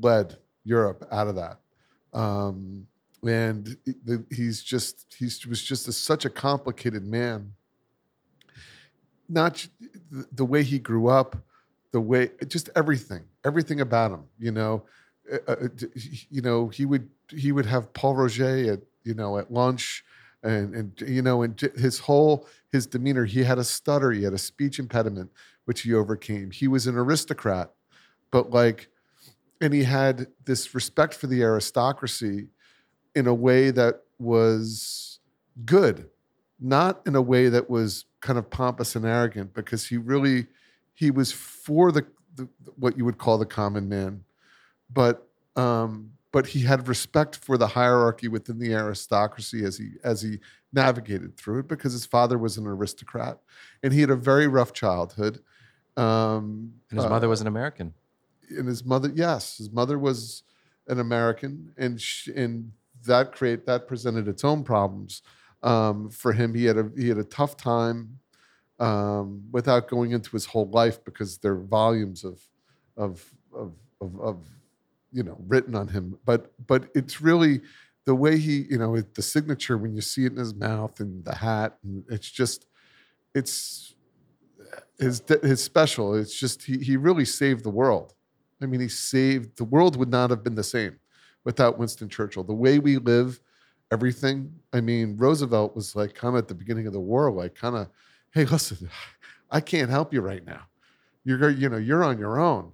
led 0.00 0.36
Europe 0.64 1.06
out 1.10 1.28
of 1.28 1.36
that. 1.36 1.58
Um, 2.12 2.86
and 3.26 3.76
he's 4.30 4.62
just 4.62 5.14
he 5.18 5.24
was 5.48 5.62
just 5.62 5.88
a, 5.88 5.92
such 5.92 6.24
a 6.24 6.30
complicated 6.30 7.04
man. 7.04 7.52
Not 9.28 9.66
the, 10.10 10.26
the 10.32 10.44
way 10.44 10.62
he 10.62 10.78
grew 10.78 11.08
up, 11.08 11.36
the 11.90 12.00
way 12.00 12.30
just 12.46 12.70
everything, 12.76 13.24
everything 13.44 13.80
about 13.80 14.12
him. 14.12 14.24
You 14.38 14.52
know, 14.52 14.84
uh, 15.32 15.52
uh, 15.52 15.68
you 16.30 16.42
know 16.42 16.68
he 16.68 16.84
would 16.84 17.08
he 17.30 17.52
would 17.52 17.66
have 17.66 17.92
Pol 17.92 18.14
Roger 18.14 18.72
at 18.72 18.80
you 19.04 19.14
know 19.14 19.38
at 19.38 19.52
lunch, 19.52 20.04
and 20.42 20.74
and 20.74 21.00
you 21.00 21.22
know 21.22 21.42
and 21.42 21.60
his 21.76 21.98
whole 21.98 22.46
his 22.70 22.86
demeanor. 22.86 23.24
He 23.24 23.42
had 23.42 23.58
a 23.58 23.64
stutter, 23.64 24.12
he 24.12 24.24
had 24.24 24.32
a 24.32 24.38
speech 24.38 24.78
impediment, 24.78 25.30
which 25.64 25.82
he 25.82 25.94
overcame. 25.94 26.50
He 26.50 26.68
was 26.68 26.86
an 26.86 26.96
aristocrat, 26.96 27.72
but 28.30 28.50
like, 28.50 28.88
and 29.60 29.72
he 29.72 29.84
had 29.84 30.28
this 30.44 30.74
respect 30.74 31.14
for 31.14 31.26
the 31.26 31.42
aristocracy 31.42 32.48
in 33.14 33.26
a 33.26 33.34
way 33.34 33.70
that 33.70 34.02
was 34.18 35.20
good, 35.64 36.08
not 36.60 37.00
in 37.06 37.16
a 37.16 37.22
way 37.22 37.48
that 37.48 37.70
was 37.70 38.04
kind 38.20 38.38
of 38.38 38.50
pompous 38.50 38.96
and 38.96 39.04
arrogant, 39.04 39.54
because 39.54 39.86
he 39.86 39.96
really 39.96 40.46
he 40.94 41.10
was 41.10 41.32
for 41.32 41.92
the, 41.92 42.06
the 42.34 42.48
what 42.76 42.96
you 42.96 43.04
would 43.04 43.18
call 43.18 43.38
the 43.38 43.46
common 43.46 43.88
man, 43.88 44.24
but 44.90 45.26
um, 45.56 46.12
but 46.32 46.46
he 46.48 46.60
had 46.60 46.86
respect 46.88 47.36
for 47.36 47.56
the 47.56 47.66
hierarchy 47.66 48.28
within 48.28 48.58
the 48.58 48.74
aristocracy 48.74 49.64
as 49.64 49.78
he 49.78 49.92
as 50.04 50.20
he 50.22 50.38
navigated 50.72 51.36
through 51.36 51.60
it 51.60 51.68
because 51.68 51.92
his 51.92 52.04
father 52.04 52.36
was 52.36 52.58
an 52.58 52.66
aristocrat 52.66 53.38
and 53.82 53.92
he 53.92 54.00
had 54.00 54.10
a 54.10 54.16
very 54.16 54.46
rough 54.46 54.72
childhood. 54.72 55.40
Um, 55.96 56.74
And 56.90 57.00
his 57.00 57.08
mother 57.08 57.26
uh, 57.26 57.30
was 57.30 57.40
an 57.40 57.46
American. 57.46 57.94
and 58.50 58.68
his 58.68 58.84
mother 58.84 59.10
yes 59.14 59.56
his 59.56 59.70
mother 59.72 59.98
was 59.98 60.42
an 60.88 61.00
american 61.00 61.72
and 61.76 62.00
sh 62.00 62.28
and 62.28 62.70
that 63.06 63.32
create 63.32 63.64
that 63.66 63.88
presented 63.88 64.28
its 64.28 64.44
own 64.44 64.62
problems 64.62 65.22
um, 65.62 66.10
for 66.10 66.32
him 66.32 66.54
he 66.54 66.64
had 66.66 66.76
a 66.76 66.90
he 66.96 67.08
had 67.08 67.18
a 67.18 67.24
tough 67.24 67.56
time 67.56 68.18
um, 68.78 69.42
without 69.50 69.88
going 69.88 70.10
into 70.12 70.30
his 70.30 70.44
whole 70.46 70.68
life 70.70 71.02
because 71.04 71.38
there 71.38 71.52
are 71.52 71.56
volumes 71.60 72.24
of 72.24 72.40
of 72.96 73.32
of 73.54 73.72
of, 74.00 74.20
of 74.20 74.36
you 75.16 75.22
know 75.22 75.36
written 75.48 75.74
on 75.74 75.88
him 75.88 76.18
but 76.24 76.52
but 76.66 76.88
it's 76.94 77.20
really 77.20 77.60
the 78.04 78.14
way 78.14 78.38
he 78.38 78.66
you 78.70 78.78
know 78.78 79.00
the 79.00 79.22
signature 79.22 79.78
when 79.78 79.94
you 79.94 80.00
see 80.00 80.26
it 80.26 80.32
in 80.32 80.38
his 80.38 80.54
mouth 80.54 81.00
and 81.00 81.24
the 81.24 81.34
hat 81.34 81.78
and 81.82 82.04
it's 82.08 82.30
just 82.30 82.66
it's 83.34 83.94
his 84.98 85.22
his 85.42 85.62
special 85.62 86.14
it's 86.14 86.38
just 86.38 86.62
he, 86.62 86.78
he 86.78 86.96
really 86.96 87.24
saved 87.24 87.64
the 87.64 87.70
world 87.70 88.14
I 88.62 88.66
mean, 88.66 88.80
he 88.80 88.88
saved 88.88 89.56
the 89.56 89.64
world 89.64 89.96
would 89.96 90.10
not 90.10 90.30
have 90.30 90.42
been 90.42 90.54
the 90.54 90.64
same 90.64 90.98
without 91.44 91.78
Winston 91.78 92.08
Churchill. 92.08 92.44
The 92.44 92.54
way 92.54 92.78
we 92.78 92.96
live, 92.98 93.40
everything. 93.92 94.52
I 94.72 94.80
mean, 94.80 95.16
Roosevelt 95.16 95.76
was 95.76 95.94
like 95.94 96.14
kind 96.14 96.34
of 96.34 96.38
at 96.38 96.48
the 96.48 96.54
beginning 96.54 96.86
of 96.86 96.92
the 96.92 97.00
war, 97.00 97.30
like 97.30 97.54
kind 97.54 97.76
of, 97.76 97.88
hey, 98.32 98.44
listen, 98.44 98.88
I 99.50 99.60
can't 99.60 99.90
help 99.90 100.12
you 100.12 100.20
right 100.20 100.44
now. 100.44 100.62
You're 101.24 101.50
you 101.50 101.68
know 101.68 101.76
you're 101.76 102.04
on 102.04 102.18
your 102.18 102.38
own, 102.38 102.72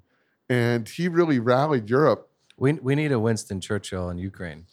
and 0.48 0.88
he 0.88 1.08
really 1.08 1.38
rallied 1.38 1.88
Europe. 1.88 2.30
We, 2.62 2.74
we 2.74 2.94
need 2.94 3.10
a 3.10 3.18
Winston 3.18 3.60
Churchill 3.60 4.08
in 4.10 4.18
Ukraine. 4.18 4.66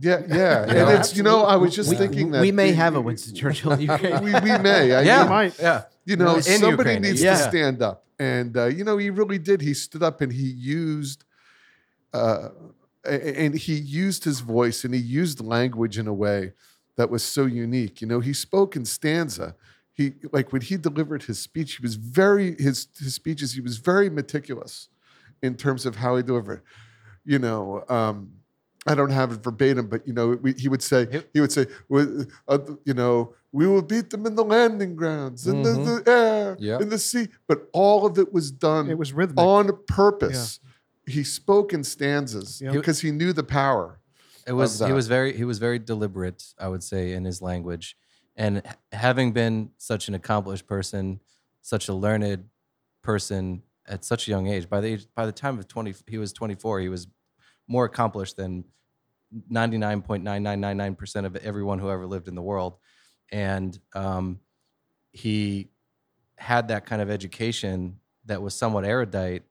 Yeah, 0.00 0.22
yeah, 0.26 0.62
and 0.68 0.72
know? 0.72 0.88
it's 0.88 1.14
you 1.14 1.22
know 1.22 1.44
I 1.44 1.56
was 1.56 1.76
just 1.76 1.90
we, 1.90 1.96
thinking 1.96 2.30
that 2.30 2.40
we 2.40 2.50
may 2.50 2.70
the- 2.70 2.76
have 2.76 2.96
a 2.96 3.02
Winston 3.02 3.34
Churchill 3.34 3.72
in 3.72 3.82
Ukraine. 3.82 4.24
we, 4.28 4.32
we 4.32 4.58
may. 4.58 4.94
I 4.94 5.02
yeah, 5.10 5.20
mean, 5.20 5.28
might. 5.28 5.58
yeah. 5.58 5.82
you 6.06 6.16
know, 6.16 6.36
In 6.36 6.42
somebody 6.42 6.70
Ukraine, 6.70 7.02
needs 7.02 7.22
yeah. 7.22 7.36
to 7.36 7.42
stand 7.50 7.82
up. 7.82 8.06
And, 8.18 8.56
uh, 8.56 8.66
you 8.76 8.82
know, 8.82 8.96
he 8.96 9.10
really 9.10 9.38
did. 9.38 9.60
He 9.60 9.74
stood 9.74 10.02
up 10.02 10.22
and 10.22 10.32
he 10.32 10.46
used, 10.46 11.24
uh, 12.14 12.48
and 13.04 13.54
he 13.54 13.74
used 13.74 14.24
his 14.24 14.40
voice 14.40 14.84
and 14.84 14.94
he 14.94 15.00
used 15.00 15.44
language 15.44 15.98
in 15.98 16.06
a 16.06 16.14
way 16.14 16.54
that 16.96 17.10
was 17.10 17.22
so 17.22 17.44
unique. 17.44 18.00
You 18.00 18.06
know, 18.06 18.20
he 18.20 18.32
spoke 18.32 18.74
in 18.74 18.86
stanza. 18.86 19.54
He, 19.92 20.14
like 20.32 20.50
when 20.50 20.62
he 20.62 20.78
delivered 20.78 21.24
his 21.24 21.40
speech, 21.40 21.76
he 21.76 21.82
was 21.82 21.96
very, 21.96 22.56
his, 22.56 22.88
his 22.98 23.14
speeches, 23.14 23.52
he 23.52 23.60
was 23.60 23.76
very 23.76 24.08
meticulous 24.08 24.88
in 25.42 25.56
terms 25.56 25.84
of 25.84 25.96
how 25.96 26.16
he 26.16 26.22
delivered. 26.22 26.62
You 27.24 27.38
know, 27.38 27.84
um, 27.88 28.30
I 28.86 28.94
don't 28.94 29.10
have 29.10 29.32
it 29.32 29.42
verbatim, 29.42 29.86
but 29.88 30.06
you 30.06 30.12
know, 30.12 30.38
we, 30.42 30.52
he 30.54 30.68
would 30.68 30.82
say, 30.82 31.22
he 31.32 31.40
would 31.40 31.52
say, 31.52 31.66
uh, 32.48 32.58
you 32.84 32.92
know, 32.94 33.34
we 33.50 33.66
will 33.66 33.80
beat 33.82 34.10
them 34.10 34.26
in 34.26 34.34
the 34.34 34.44
landing 34.44 34.94
grounds, 34.94 35.46
in 35.46 35.62
Mhm. 35.62 35.64
the, 35.64 36.02
the 36.02 36.10
air, 36.10 36.56
Yep. 36.58 36.82
in 36.82 36.88
the 36.90 36.98
sea. 36.98 37.28
But 37.46 37.68
all 37.72 38.04
of 38.04 38.18
it 38.18 38.32
was 38.32 38.50
done 38.50 38.90
It 38.90 38.98
was 38.98 39.12
rhythmic. 39.14 39.38
on 39.38 39.70
purpose. 39.86 40.60
He 41.06 41.24
spoke 41.24 41.72
in 41.72 41.82
stanzas 41.84 42.60
Yeah. 42.60 42.72
because 42.72 43.00
he 43.00 43.10
knew 43.10 43.32
the 43.32 43.44
power. 43.44 44.00
It 44.46 44.52
was 44.52 44.78
he 44.80 44.92
was 44.92 45.06
very 45.08 45.34
he 45.34 45.44
was 45.44 45.58
very 45.58 45.78
deliberate, 45.78 46.52
I 46.58 46.68
would 46.68 46.82
say, 46.82 47.12
in 47.12 47.24
his 47.24 47.40
language, 47.40 47.96
and 48.36 48.62
having 48.92 49.32
been 49.32 49.70
such 49.78 50.08
an 50.08 50.14
accomplished 50.14 50.66
person, 50.66 51.20
such 51.62 51.88
a 51.88 51.94
learned 51.94 52.44
person 53.00 53.62
at 53.86 54.04
such 54.04 54.28
a 54.28 54.30
young 54.30 54.46
age. 54.46 54.68
By 54.68 54.80
the 54.80 54.88
age, 54.88 55.06
by 55.14 55.26
the 55.26 55.32
time 55.32 55.58
of 55.58 55.68
twenty, 55.68 55.94
he 56.06 56.18
was 56.18 56.32
twenty 56.32 56.54
four. 56.54 56.80
He 56.80 56.88
was 56.88 57.06
more 57.66 57.84
accomplished 57.84 58.36
than 58.36 58.64
ninety 59.48 59.78
nine 59.78 60.02
point 60.02 60.22
nine 60.24 60.42
nine 60.42 60.60
nine 60.60 60.76
nine 60.76 60.94
percent 60.94 61.26
of 61.26 61.36
everyone 61.36 61.78
who 61.78 61.90
ever 61.90 62.06
lived 62.06 62.28
in 62.28 62.34
the 62.34 62.42
world, 62.42 62.76
and 63.30 63.78
um, 63.94 64.40
he 65.12 65.70
had 66.36 66.68
that 66.68 66.86
kind 66.86 67.00
of 67.00 67.10
education 67.10 67.98
that 68.26 68.42
was 68.42 68.54
somewhat 68.54 68.84
erudite 68.84 69.42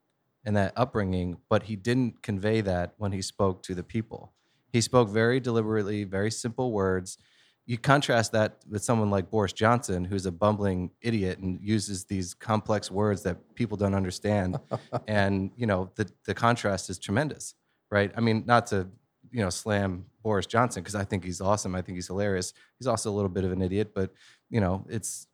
and 0.45 0.57
that 0.57 0.73
upbringing, 0.75 1.37
but 1.49 1.63
he 1.63 1.75
didn't 1.75 2.21
convey 2.21 2.59
that 2.59 2.93
when 2.97 3.13
he 3.13 3.21
spoke 3.21 3.63
to 3.63 3.73
the 3.73 3.83
people. 3.83 4.33
He 4.73 4.81
spoke 4.81 5.07
very 5.09 5.39
deliberately, 5.39 6.03
very 6.03 6.31
simple 6.31 6.71
words. 6.73 7.17
You 7.65 7.77
contrast 7.77 8.33
that 8.33 8.57
with 8.69 8.83
someone 8.83 9.09
like 9.09 9.29
Boris 9.29 9.53
Johnson, 9.53 10.03
who's 10.03 10.25
a 10.25 10.31
bumbling 10.31 10.91
idiot 11.01 11.39
and 11.39 11.61
uses 11.61 12.03
these 12.03 12.33
complex 12.33 12.91
words 12.91 13.23
that 13.23 13.55
people 13.55 13.77
don't 13.77 13.95
understand. 13.95 14.59
and, 15.07 15.51
you 15.55 15.65
know, 15.65 15.89
the, 15.95 16.09
the 16.25 16.33
contrast 16.33 16.89
is 16.89 16.99
tremendous, 16.99 17.55
right? 17.89 18.11
I 18.17 18.19
mean, 18.19 18.43
not 18.45 18.67
to, 18.67 18.87
you 19.31 19.41
know, 19.41 19.49
slam 19.49 20.05
Boris 20.23 20.45
Johnson, 20.45 20.83
because 20.83 20.95
I 20.95 21.05
think 21.05 21.23
he's 21.23 21.39
awesome. 21.39 21.73
I 21.73 21.81
think 21.81 21.95
he's 21.95 22.07
hilarious. 22.07 22.53
He's 22.79 22.87
also 22.87 23.09
a 23.09 23.13
little 23.13 23.29
bit 23.29 23.45
of 23.45 23.51
an 23.51 23.61
idiot, 23.61 23.91
but, 23.95 24.11
you 24.49 24.59
know, 24.59 24.85
it's 24.89 25.27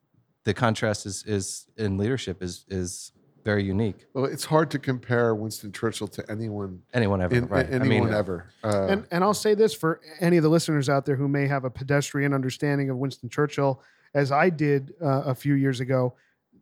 the 0.45 0.53
contrast 0.53 1.05
is, 1.05 1.23
is 1.25 1.65
in 1.77 1.97
leadership 1.97 2.43
is, 2.43 2.65
is 2.69 3.11
very 3.49 3.63
unique. 3.63 4.05
Well, 4.13 4.25
it's 4.25 4.45
hard 4.45 4.69
to 4.71 4.79
compare 4.79 5.33
Winston 5.33 5.71
Churchill 5.71 6.07
to 6.09 6.21
anyone, 6.31 6.81
Anyone 6.93 7.19
ever, 7.21 7.35
in, 7.35 7.47
right? 7.47 7.67
anyone 7.71 8.13
ever. 8.13 8.37
Uh, 8.63 8.87
and 8.91 8.99
and 9.11 9.23
I'll 9.23 9.33
say 9.45 9.53
this 9.55 9.73
for 9.73 9.91
any 10.19 10.37
of 10.37 10.43
the 10.43 10.49
listeners 10.57 10.87
out 10.89 11.03
there 11.07 11.15
who 11.15 11.27
may 11.27 11.47
have 11.47 11.63
a 11.65 11.69
pedestrian 11.69 12.31
understanding 12.33 12.89
of 12.91 12.97
Winston 12.97 13.27
Churchill, 13.29 13.81
as 14.13 14.31
I 14.31 14.49
did 14.51 14.93
uh, 15.01 15.23
a 15.33 15.35
few 15.43 15.55
years 15.55 15.79
ago. 15.79 16.13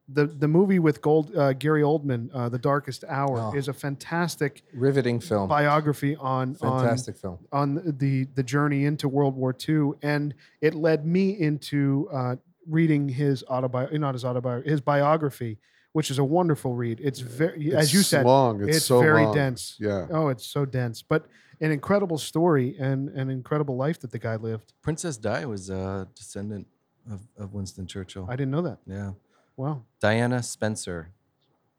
The 0.10 0.26
the 0.44 0.48
movie 0.48 0.80
with 0.80 1.02
Gold 1.02 1.36
uh, 1.36 1.52
Gary 1.52 1.82
Oldman, 1.82 2.30
uh, 2.34 2.48
The 2.48 2.58
Darkest 2.72 3.04
Hour, 3.10 3.38
Oh. 3.52 3.58
is 3.60 3.68
a 3.68 3.74
fantastic 3.74 4.64
Riveting 4.74 5.20
film. 5.20 5.50
biography 5.50 6.16
on 6.16 6.56
Fantastic 6.56 7.18
film. 7.18 7.38
on 7.52 7.78
on 7.80 7.96
the 7.98 8.16
the 8.36 8.44
journey 8.44 8.86
into 8.86 9.10
World 9.10 9.36
War 9.36 9.54
II, 9.68 9.92
and 10.02 10.34
it 10.62 10.74
led 10.76 11.06
me 11.06 11.32
into 11.48 12.08
uh, 12.14 12.36
reading 12.66 13.10
his 13.10 13.44
autobiography, 13.50 13.98
not 13.98 14.14
his 14.16 14.24
autobiography, 14.24 14.70
his 14.70 14.80
biography, 14.80 15.58
which 15.94 16.12
is 16.12 16.20
a 16.20 16.24
wonderful 16.24 16.74
read. 16.74 17.00
It's 17.04 17.20
very, 17.20 17.68
It's 17.68 17.76
as 17.76 17.94
you 17.94 18.02
said, 18.04 18.26
long. 18.26 18.62
It's, 18.68 18.78
it's, 18.78 18.86
so 18.86 19.00
very 19.00 19.24
long. 19.26 19.34
dense. 19.36 19.76
Yeah. 19.80 20.08
Oh, 20.12 20.30
it's 20.30 20.46
so 20.46 20.66
dense, 20.66 21.02
but 21.02 21.28
an 21.60 21.72
incredible 21.72 22.18
story 22.18 22.76
and 22.80 23.10
an 23.10 23.30
incredible 23.32 23.76
life 23.78 24.00
that 24.02 24.12
the 24.12 24.20
guy 24.20 24.36
lived. 24.36 24.74
Princess 24.84 25.18
Di 25.18 25.46
was 25.46 25.70
a 25.70 26.08
descendant 26.16 26.68
of, 27.12 27.22
of 27.38 27.54
Winston 27.54 27.88
Churchill. 27.88 28.28
I 28.30 28.36
didn't 28.36 28.52
know 28.52 28.62
that. 28.62 28.80
yeah. 28.86 29.12
Wow. 29.56 29.84
Diana 30.00 30.44
Spencer. 30.44 31.10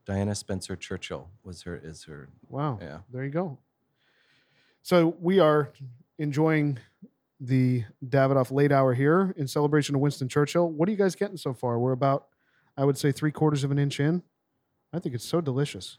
Diana 0.05 0.35
Spencer 0.35 0.75
Churchill 0.75 1.31
was 1.45 1.63
her 1.63 1.77
is 1.77 2.05
her 2.05 2.29
Wow. 2.49 2.79
yeah. 2.83 2.99
There 3.13 3.23
you 3.25 3.31
go. 3.31 3.59
So 4.83 5.15
we 5.21 5.39
are 5.39 5.71
enjoying 6.19 6.79
the 7.41 7.85
Davidoff 8.05 8.51
late 8.51 8.73
hour 8.73 8.95
here 8.95 9.33
in 9.37 9.47
celebration 9.47 9.95
of 9.95 10.01
Winston 10.01 10.29
Churchill. 10.29 10.69
What 10.71 10.89
are 10.89 10.93
you 10.93 10.99
guys 10.99 11.15
getting 11.15 11.37
so 11.37 11.53
far? 11.55 11.79
We're 11.79 11.93
about, 11.93 12.27
I 12.79 12.85
would 12.85 12.97
say, 12.97 13.11
three 13.13 13.33
quarters 13.33 13.65
of 13.65 13.71
an 13.73 13.79
inch 13.79 13.99
in. 14.01 14.23
I 14.93 15.01
think 15.01 15.15
it's 15.15 15.25
so 15.25 15.41
delicious. 15.43 15.99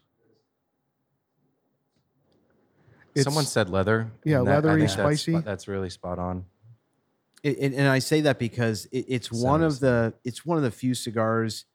Someone 3.18 3.44
said 3.46 3.70
leather. 3.70 4.12
Yeah, 4.24 4.40
and 4.40 4.48
that- 4.48 4.52
I 4.52 4.56
leathery, 4.56 4.82
think 4.82 4.90
that's 4.92 4.94
spicy. 5.02 5.32
spot- 5.34 5.46
That's 5.46 5.68
really 5.68 5.90
spot 5.90 6.20
on. 6.20 6.46
It, 7.44 7.58
and, 7.60 7.74
and 7.76 7.88
I 7.88 8.00
say 8.00 8.22
that 8.22 8.40
because 8.40 8.86
it, 8.92 9.06
it's 9.08 9.32
one 9.32 9.62
of 9.64 9.80
the 9.80 10.14
it's 10.26 10.46
one 10.46 10.58
of 10.58 10.64
the 10.64 10.72
few 10.72 10.94
cigars. 10.94 11.66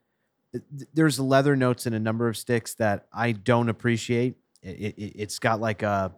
th- 0.53 0.65
th- 0.77 0.89
There's 0.93 1.19
leather 1.19 1.57
notes 1.57 1.87
in 1.87 1.95
a 1.95 1.99
number 1.99 2.29
of 2.29 2.37
sticks 2.37 2.75
that 2.75 3.07
I 3.13 3.33
don't 3.33 3.69
appreciate. 3.71 4.37
It, 4.63 4.95
it, 4.99 5.13
it's 5.17 5.39
got 5.39 5.61
like 5.61 5.83
a 5.83 6.13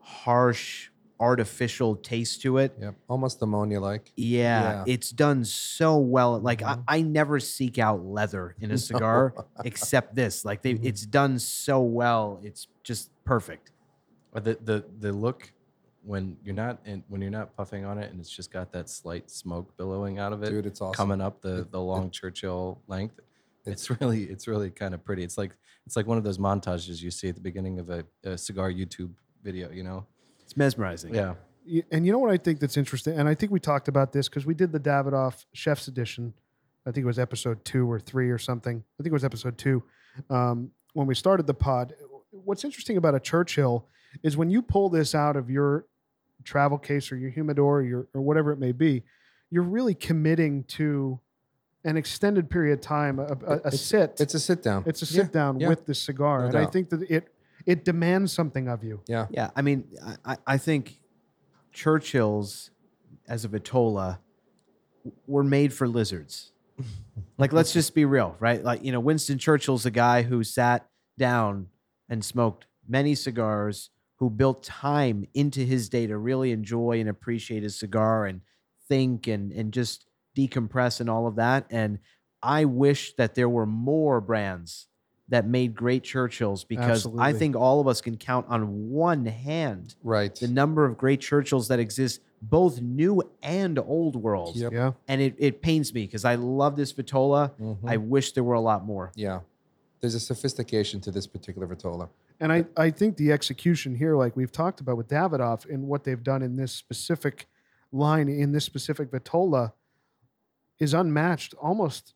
harsh, 0.00 0.90
artificial 1.22 1.96
taste 1.96 2.42
to 2.42 2.58
it. 2.58 2.74
Yep. 2.80 2.94
Almost 3.08 3.40
ammonia 3.42 3.80
like. 3.80 4.10
Yeah, 4.16 4.62
Yeah. 4.62 4.84
it's 4.94 5.10
done 5.10 5.44
so 5.44 5.96
well. 5.98 6.38
Like 6.40 6.60
Mhm. 6.60 6.82
I, 6.88 6.98
I 6.98 7.02
never 7.02 7.38
seek 7.40 7.78
out 7.78 8.04
leather 8.04 8.56
in 8.60 8.70
a 8.72 8.78
cigar 8.90 9.32
except 9.64 10.14
this. 10.16 10.44
Like 10.44 10.62
they, 10.62 10.74
Mhm. 10.74 10.84
it's 10.84 11.06
done 11.06 11.38
so 11.38 11.80
well. 11.80 12.40
It's 12.42 12.66
just 12.82 13.10
perfect. 13.24 13.70
But 14.32 14.44
the 14.44 14.58
the 14.62 14.84
the 14.98 15.12
look 15.12 15.52
when 16.04 16.36
you're 16.44 16.54
not 16.54 16.80
in, 16.84 17.04
when 17.08 17.20
you're 17.22 17.30
not 17.30 17.54
puffing 17.56 17.84
on 17.84 17.96
it 17.98 18.10
and 18.10 18.18
it's 18.18 18.28
just 18.30 18.50
got 18.50 18.72
that 18.72 18.88
slight 18.88 19.30
smoke 19.30 19.76
billowing 19.76 20.18
out 20.18 20.32
of 20.32 20.42
it 20.42 20.50
Dude, 20.50 20.66
it's 20.66 20.80
awesome. 20.80 20.94
coming 20.94 21.20
up 21.20 21.40
the 21.40 21.66
the 21.70 21.80
long 21.80 22.10
Churchill 22.10 22.80
length. 22.88 23.20
It's 23.64 23.88
It's 23.88 24.00
really 24.00 24.24
it's 24.24 24.48
really 24.48 24.70
kind 24.70 24.92
of 24.94 25.04
pretty. 25.04 25.22
It's 25.22 25.38
like 25.38 25.54
it's 25.86 25.94
like 25.94 26.06
one 26.08 26.18
of 26.18 26.24
those 26.24 26.38
montages 26.38 27.00
you 27.02 27.10
see 27.12 27.28
at 27.28 27.36
the 27.36 27.40
beginning 27.40 27.78
of 27.78 27.90
a, 27.90 28.04
a 28.24 28.36
cigar 28.36 28.70
YouTube 28.72 29.10
video. 29.44 29.70
You 29.70 29.84
know? 29.84 30.06
It's 30.44 30.56
mesmerizing. 30.56 31.14
Yeah. 31.14 31.34
And 31.90 32.04
you 32.04 32.10
know 32.12 32.18
what 32.18 32.30
I 32.32 32.36
think 32.36 32.58
that's 32.60 32.76
interesting? 32.76 33.18
And 33.18 33.28
I 33.28 33.34
think 33.34 33.52
we 33.52 33.60
talked 33.60 33.86
about 33.88 34.12
this 34.12 34.28
because 34.28 34.44
we 34.44 34.54
did 34.54 34.72
the 34.72 34.80
Davidoff 34.80 35.44
Chef's 35.52 35.86
Edition. 35.88 36.34
I 36.86 36.90
think 36.90 37.04
it 37.04 37.06
was 37.06 37.18
episode 37.20 37.64
two 37.64 37.90
or 37.90 38.00
three 38.00 38.30
or 38.30 38.38
something. 38.38 38.82
I 38.98 39.02
think 39.02 39.10
it 39.10 39.12
was 39.12 39.24
episode 39.24 39.56
two 39.56 39.82
um, 40.28 40.72
when 40.94 41.06
we 41.06 41.14
started 41.14 41.46
the 41.46 41.54
pod. 41.54 41.94
What's 42.30 42.64
interesting 42.64 42.96
about 42.96 43.14
a 43.14 43.20
Churchill 43.20 43.86
is 44.24 44.36
when 44.36 44.50
you 44.50 44.60
pull 44.62 44.88
this 44.88 45.14
out 45.14 45.36
of 45.36 45.48
your 45.48 45.86
travel 46.42 46.78
case 46.78 47.12
or 47.12 47.16
your 47.16 47.30
humidor 47.30 47.78
or, 47.78 47.82
your, 47.82 48.08
or 48.12 48.20
whatever 48.20 48.50
it 48.50 48.58
may 48.58 48.72
be, 48.72 49.04
you're 49.50 49.62
really 49.62 49.94
committing 49.94 50.64
to 50.64 51.20
an 51.84 51.96
extended 51.96 52.50
period 52.50 52.72
of 52.74 52.80
time, 52.80 53.18
a, 53.20 53.22
a, 53.22 53.26
a 53.26 53.54
It's- 53.58 53.80
sit. 53.80 54.16
It's 54.18 54.34
a 54.34 54.40
sit 54.40 54.62
down. 54.62 54.82
It's 54.86 55.02
a 55.02 55.14
Yeah, 55.14 55.22
sit 55.24 55.32
down 55.32 55.60
yeah. 55.60 55.68
with 55.68 55.86
the 55.86 55.94
cigar, 55.94 56.40
No 56.40 56.46
and 56.46 56.56
I 56.58 56.66
think 56.66 56.88
that 56.90 57.02
it 57.10 57.28
it 57.66 57.84
demands 57.84 58.32
something 58.32 58.68
of 58.68 58.82
you. 58.84 59.00
Yeah. 59.08 59.26
Yeah, 59.30 59.50
I 59.56 59.62
mean, 59.62 59.84
I- 60.04 60.16
I, 60.32 60.36
I 60.46 60.58
think 60.58 60.98
Churchill's 61.72 62.70
as 63.28 63.44
a 63.44 63.48
Vitola 63.48 64.18
were 65.26 65.44
made 65.44 65.72
for 65.72 65.88
lizards. 65.88 66.52
like, 67.38 67.52
let's 67.52 67.72
just 67.72 67.94
be 67.94 68.04
real, 68.04 68.36
right? 68.40 68.62
Like, 68.62 68.84
you 68.84 68.92
know, 68.92 69.00
Winston 69.00 69.38
Churchill's 69.38 69.86
a 69.86 69.90
guy 69.90 70.22
who 70.22 70.42
sat 70.44 70.86
down 71.18 71.68
and 72.08 72.24
smoked 72.24 72.66
many 72.88 73.14
cigars, 73.14 73.90
who 74.18 74.30
built 74.30 74.62
time 74.62 75.24
into 75.34 75.60
his 75.60 75.88
day 75.88 76.06
to 76.06 76.16
really 76.16 76.52
enjoy 76.52 77.00
and 77.00 77.08
appreciate 77.08 77.62
his 77.62 77.78
cigar 77.78 78.26
and 78.26 78.40
think 78.88 79.26
and 79.26 79.52
and 79.52 79.72
just 79.72 80.06
decompress 80.36 81.00
and 81.00 81.08
all 81.10 81.26
of 81.26 81.36
that. 81.36 81.66
And 81.70 81.98
I 82.42 82.64
wish 82.64 83.14
that 83.14 83.34
there 83.34 83.48
were 83.48 83.66
more 83.66 84.20
brands 84.20 84.88
that 85.32 85.46
made 85.46 85.74
great 85.74 86.02
Churchills 86.02 86.62
because 86.62 87.06
I 87.18 87.32
think 87.32 87.56
all 87.56 87.80
of 87.80 87.88
us 87.88 88.02
can 88.02 88.18
count 88.18 88.46
on 88.50 88.90
one 88.90 89.24
hand 89.24 89.94
Right. 90.04 90.34
the 90.34 90.46
number 90.46 90.84
of 90.84 90.98
great 90.98 91.20
Churchills 91.20 91.68
that 91.68 91.78
exist, 91.78 92.20
both 92.42 92.82
new 92.82 93.22
and 93.42 93.78
old 93.78 94.14
world. 94.14 94.56
Yep. 94.56 94.72
Yeah. 94.72 94.92
And 95.08 95.22
it, 95.22 95.34
it 95.38 95.62
pains 95.62 95.94
me 95.94 96.02
because 96.04 96.26
I 96.26 96.34
love 96.34 96.76
this 96.76 96.92
Vitola. 96.92 97.50
Mhm. 97.58 97.78
I 97.86 97.96
wish 97.96 98.32
there 98.32 98.44
were 98.44 98.54
a 98.54 98.60
lot 98.60 98.84
more. 98.84 99.10
yeah. 99.16 99.40
There's 100.00 100.16
a 100.16 100.20
sophistication 100.20 101.00
to 101.02 101.12
this 101.12 101.28
particular 101.28 101.66
Vitola. 101.68 102.08
And 102.40 102.52
I, 102.52 102.64
I 102.76 102.90
think 102.90 103.16
the 103.16 103.30
execution 103.30 103.94
here, 103.94 104.16
like 104.16 104.34
we've 104.36 104.50
talked 104.50 104.80
about 104.80 104.96
with 104.96 105.06
Davidoff 105.06 105.64
and 105.72 105.86
what 105.86 106.02
they've 106.02 106.22
done 106.22 106.42
in 106.42 106.56
this 106.56 106.72
specific 106.72 107.46
line, 107.92 108.28
in 108.28 108.50
this 108.50 108.64
specific 108.64 109.12
Vitola, 109.12 109.72
is 110.80 110.92
unmatched 110.92 111.54
almost 111.54 112.14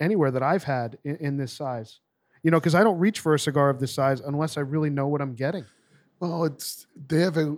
anywhere 0.00 0.30
that 0.30 0.42
I've 0.42 0.64
had 0.64 0.96
in, 1.04 1.16
in 1.16 1.36
this 1.36 1.52
size. 1.52 2.00
You 2.46 2.52
know, 2.52 2.60
because 2.60 2.76
I 2.76 2.84
don't 2.84 3.00
reach 3.00 3.18
for 3.18 3.34
a 3.34 3.40
cigar 3.40 3.70
of 3.70 3.80
this 3.80 3.92
size 3.92 4.20
unless 4.20 4.56
I 4.56 4.60
really 4.60 4.88
know 4.88 5.08
what 5.08 5.20
I'm 5.20 5.34
getting. 5.34 5.64
Well, 6.20 6.44
it's 6.44 6.86
they 7.08 7.18
have 7.22 7.36
a 7.36 7.56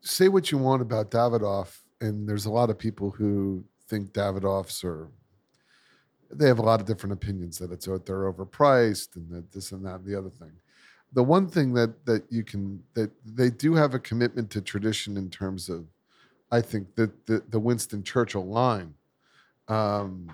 say 0.00 0.28
what 0.28 0.50
you 0.50 0.56
want 0.56 0.80
about 0.80 1.10
Davidoff, 1.10 1.76
and 2.00 2.26
there's 2.26 2.46
a 2.46 2.50
lot 2.50 2.70
of 2.70 2.78
people 2.78 3.10
who 3.10 3.62
think 3.86 4.14
Davidoffs 4.14 4.82
are. 4.84 5.10
They 6.30 6.46
have 6.46 6.60
a 6.60 6.62
lot 6.62 6.80
of 6.80 6.86
different 6.86 7.12
opinions 7.12 7.58
that 7.58 7.70
it's 7.70 7.84
they're 7.84 8.32
overpriced 8.32 9.16
and 9.16 9.30
that 9.32 9.52
this 9.52 9.70
and 9.72 9.84
that 9.84 9.96
and 9.96 10.06
the 10.06 10.16
other 10.16 10.30
thing. 10.30 10.52
The 11.12 11.22
one 11.22 11.46
thing 11.46 11.74
that 11.74 12.06
that 12.06 12.24
you 12.30 12.44
can 12.44 12.82
that 12.94 13.10
they 13.22 13.50
do 13.50 13.74
have 13.74 13.92
a 13.92 13.98
commitment 13.98 14.48
to 14.52 14.62
tradition 14.62 15.18
in 15.18 15.28
terms 15.28 15.68
of, 15.68 15.84
I 16.50 16.62
think 16.62 16.94
that 16.94 17.26
the 17.26 17.42
the 17.50 17.60
Winston 17.60 18.02
Churchill 18.02 18.46
line, 18.46 18.94
um, 19.68 20.32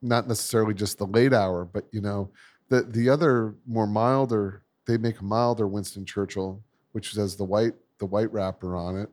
not 0.00 0.26
necessarily 0.26 0.72
just 0.72 0.96
the 0.96 1.06
late 1.06 1.34
hour, 1.34 1.66
but 1.66 1.84
you 1.92 2.00
know 2.00 2.30
the 2.72 2.82
the 2.82 3.10
other 3.10 3.54
more 3.66 3.86
milder 3.86 4.62
they 4.86 4.96
make 4.96 5.20
a 5.20 5.24
milder 5.24 5.68
Winston 5.68 6.04
Churchill, 6.04 6.62
which 6.92 7.12
has 7.12 7.36
the 7.36 7.44
white 7.44 7.74
the 7.98 8.06
white 8.06 8.32
wrapper 8.32 8.74
on 8.76 8.96
it. 8.96 9.08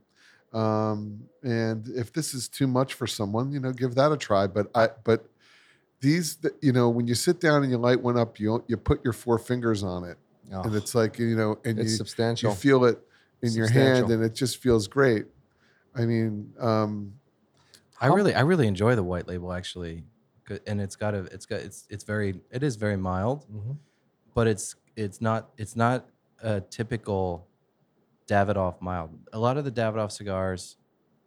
Um, 0.58 1.22
and 1.43 1.88
if 1.89 2.12
this 2.12 2.34
is 2.34 2.48
too 2.48 2.65
much 2.67 2.93
for 2.95 3.06
someone, 3.06 3.52
you 3.52 3.60
know, 3.60 3.72
give 3.72 3.95
that 3.95 4.12
a 4.12 4.17
try. 4.17 4.48
But 4.48 4.67
I 4.74 4.89
but 5.04 5.26
these 6.02 6.38
you 6.62 6.72
know 6.72 6.89
when 6.89 7.06
you 7.08 7.15
sit 7.15 7.39
down 7.39 7.63
and 7.63 7.72
you 7.72 7.78
light 7.78 8.02
one 8.02 8.17
up, 8.17 8.39
you 8.39 8.63
you 8.67 8.78
put 8.78 9.04
your 9.04 9.13
four 9.13 9.38
fingers 9.38 9.84
on 9.84 10.06
it, 10.06 10.17
Oh, 10.54 10.62
and 10.63 10.74
it's 10.76 10.95
like 10.95 11.19
you 11.19 11.36
know, 11.36 11.60
and 11.65 11.78
it's 11.80 11.91
you 11.91 11.98
substantial. 11.98 12.50
you 12.52 12.56
feel 12.56 12.86
it 12.86 12.98
in 13.41 13.54
your 13.54 13.67
hand, 13.69 14.10
and 14.10 14.24
it 14.24 14.34
just 14.34 14.58
feels 14.58 14.88
great. 14.88 15.26
I 15.95 16.06
mean, 16.06 16.54
um, 16.60 17.13
I 18.02 18.08
really 18.08 18.34
I 18.34 18.41
really 18.41 18.67
enjoy 18.67 18.95
the 18.95 19.04
white 19.04 19.28
label 19.28 19.52
actually, 19.54 20.04
and 20.68 20.82
it's 20.82 20.96
got 20.96 21.14
a 21.14 21.20
it's 21.26 21.46
got 21.46 21.60
it's 21.62 21.86
it's 21.90 22.04
very 22.04 22.40
it 22.52 22.64
is 22.64 22.76
very 22.76 22.98
mild, 22.98 23.46
Mhm. 23.52 23.78
but 24.34 24.48
it's 24.48 24.76
it's 24.96 25.22
not 25.22 25.50
it's 25.58 25.76
not 25.76 26.08
a 26.42 26.62
typical 26.62 27.48
Davidoff 28.28 28.82
mild. 28.82 29.12
A 29.34 29.40
lot 29.40 29.58
of 29.58 29.66
the 29.66 29.72
Davidoff 29.72 30.12
cigars, 30.12 30.78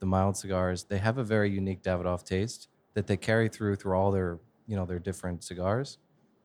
the 0.00 0.06
mild 0.06 0.36
cigars, 0.36 0.84
they 0.84 0.98
have 0.98 1.18
a 1.18 1.24
very 1.24 1.50
unique 1.50 1.82
Davidoff 1.82 2.24
taste 2.24 2.68
that 2.94 3.06
they 3.06 3.16
carry 3.16 3.48
through 3.48 3.76
through 3.76 3.94
all 3.94 4.10
their 4.12 4.38
you 4.66 4.76
know 4.76 4.84
their 4.86 4.98
different 4.98 5.42
cigars 5.42 5.98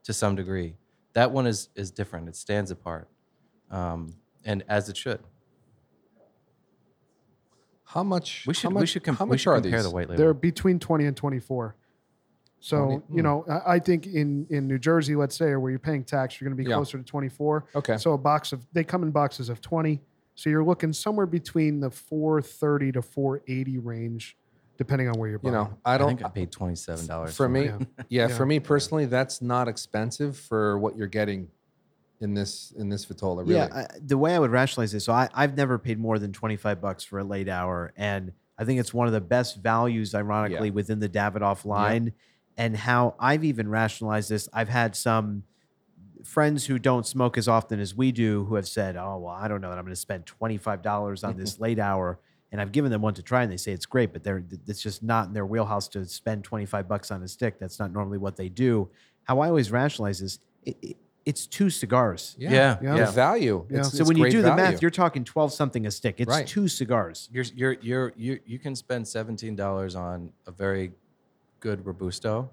to 0.03 0.13
some 0.13 0.35
degree. 0.35 0.75
That 1.13 1.31
one 1.31 1.47
is 1.47 1.69
is 1.75 1.91
different. 1.91 2.27
It 2.29 2.35
stands 2.35 2.71
apart, 2.71 3.07
um, 3.71 4.15
and 4.45 4.63
as 4.67 4.89
it 4.89 4.97
should. 4.97 5.19
How 7.85 8.03
much? 8.03 8.43
We 8.45 8.51
how 8.53 8.59
should 8.59 8.69
much, 8.71 8.81
we 8.81 8.87
should 8.87 9.03
com- 9.03 9.15
how 9.15 9.25
we 9.25 9.37
should 9.37 9.49
are 9.51 9.61
compare 9.61 9.81
the 9.83 9.89
white 9.89 10.09
label. 10.09 10.17
They're 10.21 10.33
between 10.33 10.77
20 10.79 11.05
and 11.05 11.15
24. 11.15 11.75
So, 12.59 12.85
20, 12.85 12.93
you 12.93 13.01
hmm. 13.09 13.21
know, 13.21 13.45
I, 13.49 13.75
I 13.75 13.79
think 13.79 14.07
in, 14.07 14.47
in 14.49 14.67
New 14.67 14.79
Jersey, 14.79 15.15
let's 15.15 15.35
say, 15.35 15.45
or 15.47 15.59
where 15.59 15.69
you're 15.69 15.79
paying 15.79 16.03
tax, 16.03 16.39
you're 16.39 16.49
going 16.49 16.57
to 16.57 16.63
be 16.63 16.69
Yeah. 16.69 16.75
closer 16.75 16.97
to 16.97 17.03
24. 17.03 17.65
Okay. 17.75 17.97
So 17.97 18.13
a 18.13 18.17
box 18.17 18.51
of, 18.51 18.65
they 18.73 18.83
come 18.83 19.03
in 19.03 19.11
boxes 19.11 19.49
of 19.49 19.61
20. 19.61 20.01
So 20.35 20.49
you're 20.49 20.63
looking 20.63 20.93
somewhere 20.93 21.25
between 21.25 21.79
the 21.79 21.89
430 21.89 22.93
to 22.93 23.01
480 23.01 23.77
range, 23.79 24.37
depending 24.77 25.09
on 25.09 25.15
where 25.19 25.29
you're 25.29 25.39
you 25.41 25.51
buying. 25.51 25.53
know, 25.53 25.77
I 25.83 25.95
I 25.95 25.97
don't. 25.97 26.09
think 26.09 26.23
I 26.23 26.29
paid 26.29 26.51
twenty 26.51 26.75
seven 26.75 27.07
dollars 27.07 27.35
for 27.35 27.49
me, 27.49 27.65
Yeah. 27.65 27.77
yeah, 28.09 28.27
Yeah. 28.27 28.37
for 28.37 28.45
me 28.45 28.59
personally, 28.59 29.07
that's 29.07 29.41
not 29.41 29.67
expensive 29.67 30.37
for 30.37 30.77
what 30.77 30.95
you're 30.95 31.07
getting 31.07 31.47
in 32.21 32.35
this 32.35 32.71
in 32.77 32.87
this 32.89 33.03
Vitola. 33.05 33.37
Really. 33.39 33.55
Yeah, 33.55 33.69
I, 33.73 33.87
the 33.99 34.17
way 34.17 34.35
I 34.35 34.39
would 34.39 34.51
rationalize 34.51 34.91
this, 34.91 35.05
so 35.05 35.13
I, 35.13 35.27
I've 35.33 35.57
never 35.57 35.79
paid 35.79 35.99
more 35.99 36.19
than 36.19 36.31
25 36.31 36.81
bucks 36.81 37.03
for 37.03 37.17
a 37.17 37.23
late 37.23 37.49
hour. 37.49 37.91
And 37.97 38.31
I 38.59 38.65
think 38.65 38.79
it's 38.79 38.93
one 38.93 39.07
of 39.07 39.13
the 39.13 39.21
best 39.21 39.57
values, 39.57 40.13
ironically, 40.15 40.71
within 40.71 40.99
the 40.99 41.09
Davidoff 41.09 41.65
line. 41.65 42.13
And 42.57 42.75
how 42.75 43.15
I've 43.19 43.43
even 43.43 43.69
rationalized 43.69 44.29
this, 44.29 44.49
I've 44.51 44.69
had 44.69 44.95
some 44.95 45.43
friends 46.23 46.65
who 46.65 46.79
don't 46.79 47.05
smoke 47.05 47.37
as 47.37 47.47
often 47.47 47.79
as 47.79 47.95
we 47.95 48.11
do 48.11 48.45
who 48.45 48.55
have 48.55 48.67
said, 48.67 48.97
oh, 48.97 49.17
well, 49.19 49.33
I 49.33 49.47
don't 49.47 49.61
know 49.61 49.69
that 49.69 49.77
I'm 49.77 49.85
going 49.85 49.93
to 49.95 49.99
spend 50.01 50.25
$25 50.25 51.27
on 51.27 51.37
this 51.37 51.59
late 51.65 51.79
hour. 51.79 52.19
And 52.51 52.59
I've 52.61 52.71
given 52.71 52.91
them 52.91 53.01
one 53.01 53.13
to 53.15 53.21
try 53.21 53.43
and 53.43 53.51
they 53.51 53.57
say 53.57 53.73
it's 53.73 53.85
great, 53.85 54.13
but 54.13 54.23
they're 54.23 54.43
it's 54.67 54.81
just 54.81 55.03
not 55.03 55.27
in 55.27 55.33
their 55.33 55.45
wheelhouse 55.45 55.87
to 55.89 56.05
spend 56.05 56.43
25 56.45 56.87
bucks 56.87 57.11
on 57.11 57.21
a 57.21 57.27
stick. 57.27 57.59
That's 57.59 57.77
not 57.77 57.91
normally 57.91 58.17
what 58.17 58.37
they 58.37 58.47
do. 58.49 58.89
how 59.23 59.39
I 59.41 59.49
always 59.49 59.69
rationalize 59.69 60.21
is 60.21 60.39
it, 60.65 60.77
it, 60.81 60.97
it's 61.25 61.45
two 61.45 61.69
cigars. 61.69 62.37
Yeah, 62.39 62.51
yeah. 62.81 62.95
Yeah. 62.95 63.05
The 63.05 63.11
value. 63.11 63.65
Yeah. 63.69 63.79
It's, 63.79 63.91
So 63.91 63.99
it's 63.99 64.07
when 64.07 64.15
you 64.17 64.23
great 64.23 64.31
do 64.31 64.41
the 64.41 64.47
value. 64.47 64.71
math, 64.71 64.81
you're 64.81 64.91
talking 64.91 65.25
12 65.25 65.51
something 65.51 65.85
a 65.85 65.91
stick. 65.91 66.15
It's 66.21 66.29
Right. 66.29 66.47
two 66.47 66.69
cigars. 66.69 67.27
You're 67.33 67.43
you're 67.53 67.73
you're 67.81 68.13
you 68.15 68.39
you 68.45 68.59
can 68.59 68.75
spend 68.77 69.05
seventeen 69.05 69.57
dollars 69.57 69.93
on 69.95 70.31
a 70.47 70.51
very 70.51 70.93
good 71.59 71.85
robusto, 71.85 72.49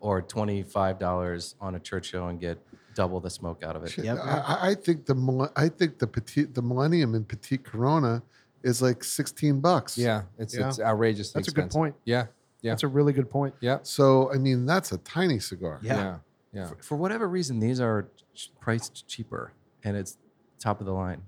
or 0.00 0.22
twenty 0.22 0.62
five 0.62 0.98
dollars 0.98 1.54
on 1.60 1.74
a 1.74 1.78
Churchill 1.80 2.28
and 2.28 2.40
get 2.40 2.58
double 2.94 3.20
the 3.20 3.30
smoke 3.30 3.62
out 3.62 3.76
of 3.76 3.84
it. 3.84 3.90
Shit, 3.90 4.04
Yep. 4.06 4.18
I, 4.22 4.38
I- 4.38 4.68
I 4.70 4.74
think 4.74 5.06
the 5.06 5.14
mille- 5.14 5.52
I 5.56 5.68
think 5.68 5.98
the 5.98 6.06
petite 6.06 6.54
the 6.54 6.62
Millennium 6.62 7.14
and 7.14 7.26
Petite 7.26 7.64
Corona 7.64 8.22
is 8.62 8.82
like 8.82 9.04
sixteen 9.04 9.60
bucks. 9.60 9.96
yeah, 9.96 10.22
it's 10.38 10.56
Yeah. 10.56 10.68
it's 10.68 10.80
outrageously 10.80 11.38
That's 11.38 11.48
a 11.48 11.52
good 11.52 11.70
point. 11.70 11.94
Yeah, 12.04 12.26
yeah, 12.60 12.72
That's 12.72 12.82
a 12.82 12.88
really 12.88 13.12
good 13.12 13.30
point. 13.30 13.54
yeah, 13.60 13.78
So 13.82 14.32
I 14.32 14.38
mean, 14.38 14.66
that's 14.66 14.90
a 14.92 14.98
tiny 14.98 15.38
cigar. 15.38 15.78
Yeah. 15.82 15.96
yeah, 15.96 16.16
yeah. 16.52 16.66
For, 16.68 16.76
for 16.82 16.96
whatever 16.96 17.28
reason, 17.28 17.60
these 17.60 17.80
are 17.80 18.08
ch- 18.34 18.50
priced 18.60 19.06
cheaper, 19.06 19.52
and 19.84 19.96
it's 19.96 20.18
top 20.58 20.80
of 20.80 20.86
the 20.86 20.92
line. 20.92 21.22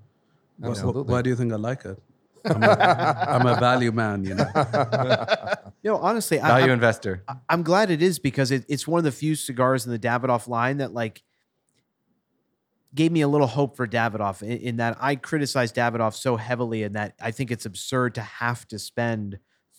Wh- 0.60 0.66
wh- 0.66 0.70
Absolutely. 0.70 1.12
Why 1.12 1.22
do 1.22 1.30
you 1.30 1.36
think 1.36 1.52
I 1.52 1.56
like 1.56 1.84
it? 1.84 2.02
I'm 2.44 2.62
a, 2.62 3.26
I'm 3.28 3.46
a 3.46 3.60
value 3.60 3.92
man, 3.92 4.24
you 4.24 4.34
know. 4.34 4.50
Know, 5.82 5.96
honestly, 5.96 6.38
I, 6.38 6.46
Value 6.46 6.64
I'm, 6.66 6.72
investor. 6.72 7.24
I- 7.26 7.36
I'm 7.48 7.62
glad 7.62 7.90
it 7.90 8.02
is 8.02 8.18
because 8.18 8.50
it, 8.50 8.66
it's 8.68 8.86
one 8.86 8.98
of 8.98 9.04
the 9.04 9.12
few 9.12 9.34
cigars 9.34 9.86
in 9.86 9.92
the 9.92 9.98
Davidoff 9.98 10.46
line 10.46 10.76
that 10.78 10.92
like 10.92 11.22
gave 12.94 13.12
me 13.12 13.22
a 13.22 13.28
little 13.28 13.46
hope 13.46 13.76
for 13.76 13.86
Davidoff 13.86 14.42
in, 14.42 14.58
in 14.58 14.76
that 14.76 14.98
I 15.00 15.16
criticized 15.16 15.74
Davidoff 15.74 16.14
so 16.14 16.36
heavily 16.36 16.82
in 16.82 16.92
that 16.94 17.14
I 17.20 17.30
think 17.30 17.50
it's 17.50 17.64
absurd 17.64 18.14
to 18.16 18.20
have 18.20 18.66
to 18.68 18.78
spend 18.78 19.38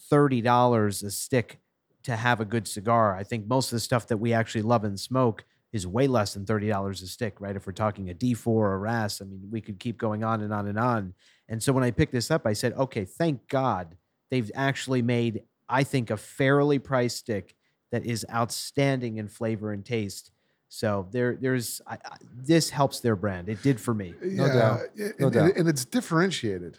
thirty 0.09 0.41
dollars 0.41 1.03
a 1.03 1.11
stick 1.11 1.59
to 2.03 2.15
have 2.15 2.39
a 2.39 2.45
good 2.45 2.67
cigar. 2.67 3.15
I 3.15 3.23
think 3.23 3.47
most 3.47 3.67
of 3.71 3.75
the 3.75 3.79
stuff 3.81 4.07
that 4.07 4.17
we 4.17 4.33
actually 4.33 4.63
love 4.63 4.83
and 4.83 4.99
smoke 4.99 5.45
is 5.71 5.85
way 5.85 6.07
less 6.07 6.33
than 6.33 6.45
thirty 6.45 6.67
dollars 6.67 7.01
a 7.01 7.07
stick, 7.07 7.39
right? 7.39 7.55
If 7.55 7.67
we're 7.67 7.73
talking 7.73 8.09
a 8.09 8.13
D4 8.13 8.47
or 8.47 8.73
a 8.73 8.77
RAS, 8.77 9.21
I 9.21 9.25
mean, 9.25 9.47
we 9.51 9.61
could 9.61 9.79
keep 9.79 9.97
going 9.97 10.23
on 10.23 10.41
and 10.41 10.51
on 10.51 10.67
and 10.67 10.79
on. 10.79 11.13
And 11.51 11.61
so 11.61 11.73
when 11.73 11.83
I 11.83 11.91
picked 11.91 12.13
this 12.13 12.31
up, 12.31 12.47
I 12.47 12.53
said, 12.53 12.71
okay, 12.73 13.03
thank 13.05 13.47
God 13.49 13.95
they've 14.29 14.49
actually 14.55 15.01
made, 15.01 15.43
I 15.67 15.83
think, 15.83 16.09
a 16.09 16.15
fairly 16.17 16.79
priced 16.79 17.17
stick 17.17 17.55
that 17.91 18.05
is 18.05 18.25
outstanding 18.33 19.17
in 19.17 19.27
flavor 19.27 19.73
and 19.73 19.85
taste. 19.85 20.31
So 20.69 21.07
there, 21.11 21.35
there's 21.35 21.81
I, 21.85 21.95
I, 21.95 22.15
this 22.33 22.69
helps 22.69 23.01
their 23.01 23.17
brand. 23.17 23.49
It 23.49 23.61
did 23.61 23.81
for 23.81 23.93
me. 23.93 24.13
Uh, 24.21 24.25
no 24.27 24.45
yeah, 24.45 24.53
doubt. 24.53 24.79
and, 24.97 25.13
No 25.19 25.25
and- 25.27 25.33
doubt. 25.35 25.55
and 25.57 25.67
it's 25.67 25.83
differentiated, 25.83 26.77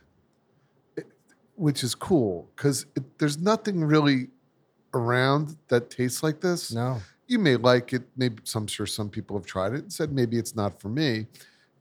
which 1.57 1.85
is 1.85 1.95
cool 1.95 2.49
because 2.57 2.87
there's 3.19 3.37
nothing 3.37 3.85
really 3.85 4.29
around 4.95 5.59
that 5.69 5.91
tastes 5.91 6.23
like 6.23 6.41
this. 6.41 6.73
No, 6.73 7.03
You 7.27 7.39
may 7.39 7.57
like 7.57 7.93
it. 7.93 8.05
Maybe 8.17 8.43
I'm 8.55 8.67
sure 8.67 8.87
some 8.87 9.11
people 9.11 9.37
have 9.37 9.45
tried 9.45 9.75
it 9.75 9.81
and 9.83 9.93
said 9.93 10.13
maybe 10.13 10.39
it's 10.39 10.57
not 10.57 10.81
for 10.81 10.89
me, 10.89 11.27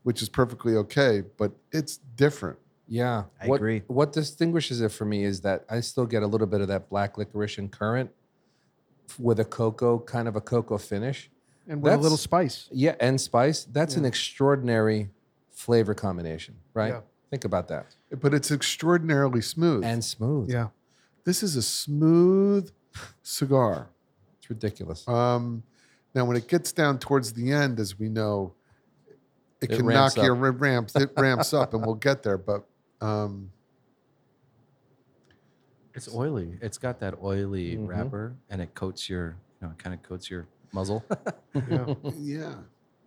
which 0.02 0.20
is 0.20 0.28
perfectly 0.28 0.74
okay. 0.76 1.22
But 1.38 1.52
it's 1.72 1.96
different. 2.16 2.58
Yeah. 2.92 3.24
I 3.40 3.46
what, 3.46 3.56
agree. 3.56 3.82
What 3.86 4.12
distinguishes 4.12 4.82
it 4.82 4.92
for 4.92 5.06
me 5.06 5.24
is 5.24 5.40
that 5.40 5.64
I 5.70 5.80
still 5.80 6.04
get 6.04 6.22
a 6.22 6.26
little 6.26 6.46
bit 6.46 6.60
of 6.60 6.68
that 6.68 6.90
black 6.90 7.16
licorice 7.16 7.56
and 7.56 7.72
currant 7.72 8.10
with 9.18 9.40
a 9.40 9.46
cocoa 9.46 9.98
kind 9.98 10.28
of 10.28 10.36
a 10.36 10.42
cocoa 10.42 10.76
finish. 10.76 11.30
And 11.66 11.80
with 11.82 11.94
a 11.94 11.96
little 11.96 12.18
spice. 12.18 12.68
Yeah, 12.70 12.94
and 13.00 13.18
spice. 13.18 13.64
That's 13.64 13.96
an 13.96 14.04
extraordinary 14.04 15.08
flavor 15.50 15.94
combination, 15.94 16.56
right? 16.74 16.92
Yeah. 16.92 17.00
Think 17.30 17.46
about 17.46 17.68
that. 17.68 17.96
But 18.20 18.34
it's 18.34 18.50
extraordinarily 18.50 19.40
smooth. 19.40 19.84
And 19.84 20.04
smooth. 20.04 20.50
Yeah. 20.50 20.68
this 21.24 21.42
is 21.42 21.56
a 21.56 21.62
smooth 21.62 22.70
cigar. 23.22 23.88
It's 24.38 24.50
ridiculous. 24.50 25.08
Um, 25.08 25.62
now, 26.14 26.26
when 26.26 26.36
it 26.36 26.46
gets 26.46 26.72
down 26.72 26.98
towards 26.98 27.32
the 27.32 27.52
end, 27.52 27.80
as 27.80 27.98
we 27.98 28.10
know, 28.10 28.52
it, 29.62 29.70
It 29.70 29.76
can 29.76 29.86
knock 29.86 30.14
your 30.16 30.36
up. 30.36 30.54
it 30.54 30.58
ramps. 30.58 30.94
It 30.94 31.10
ramps 31.16 31.54
up, 31.54 31.72
and 31.72 31.86
we'll 31.86 31.94
get 31.94 32.22
there. 32.22 32.36
But 32.36 32.66
um, 33.02 33.50
It's 35.94 36.08
oily. 36.14 36.58
It's 36.62 36.78
got 36.78 37.00
that 37.00 37.18
oily 37.22 37.76
Mhm. 37.76 37.86
wrapper, 37.88 38.34
and 38.48 38.62
it 38.62 38.74
coats 38.74 39.10
your, 39.10 39.36
you 39.60 39.66
know, 39.66 39.72
it 39.72 39.78
kind 39.78 39.92
of 39.94 40.02
coats 40.02 40.30
your 40.30 40.46
muzzle. 40.72 41.04
Yeah. 41.68 41.94
yeah, 42.16 42.54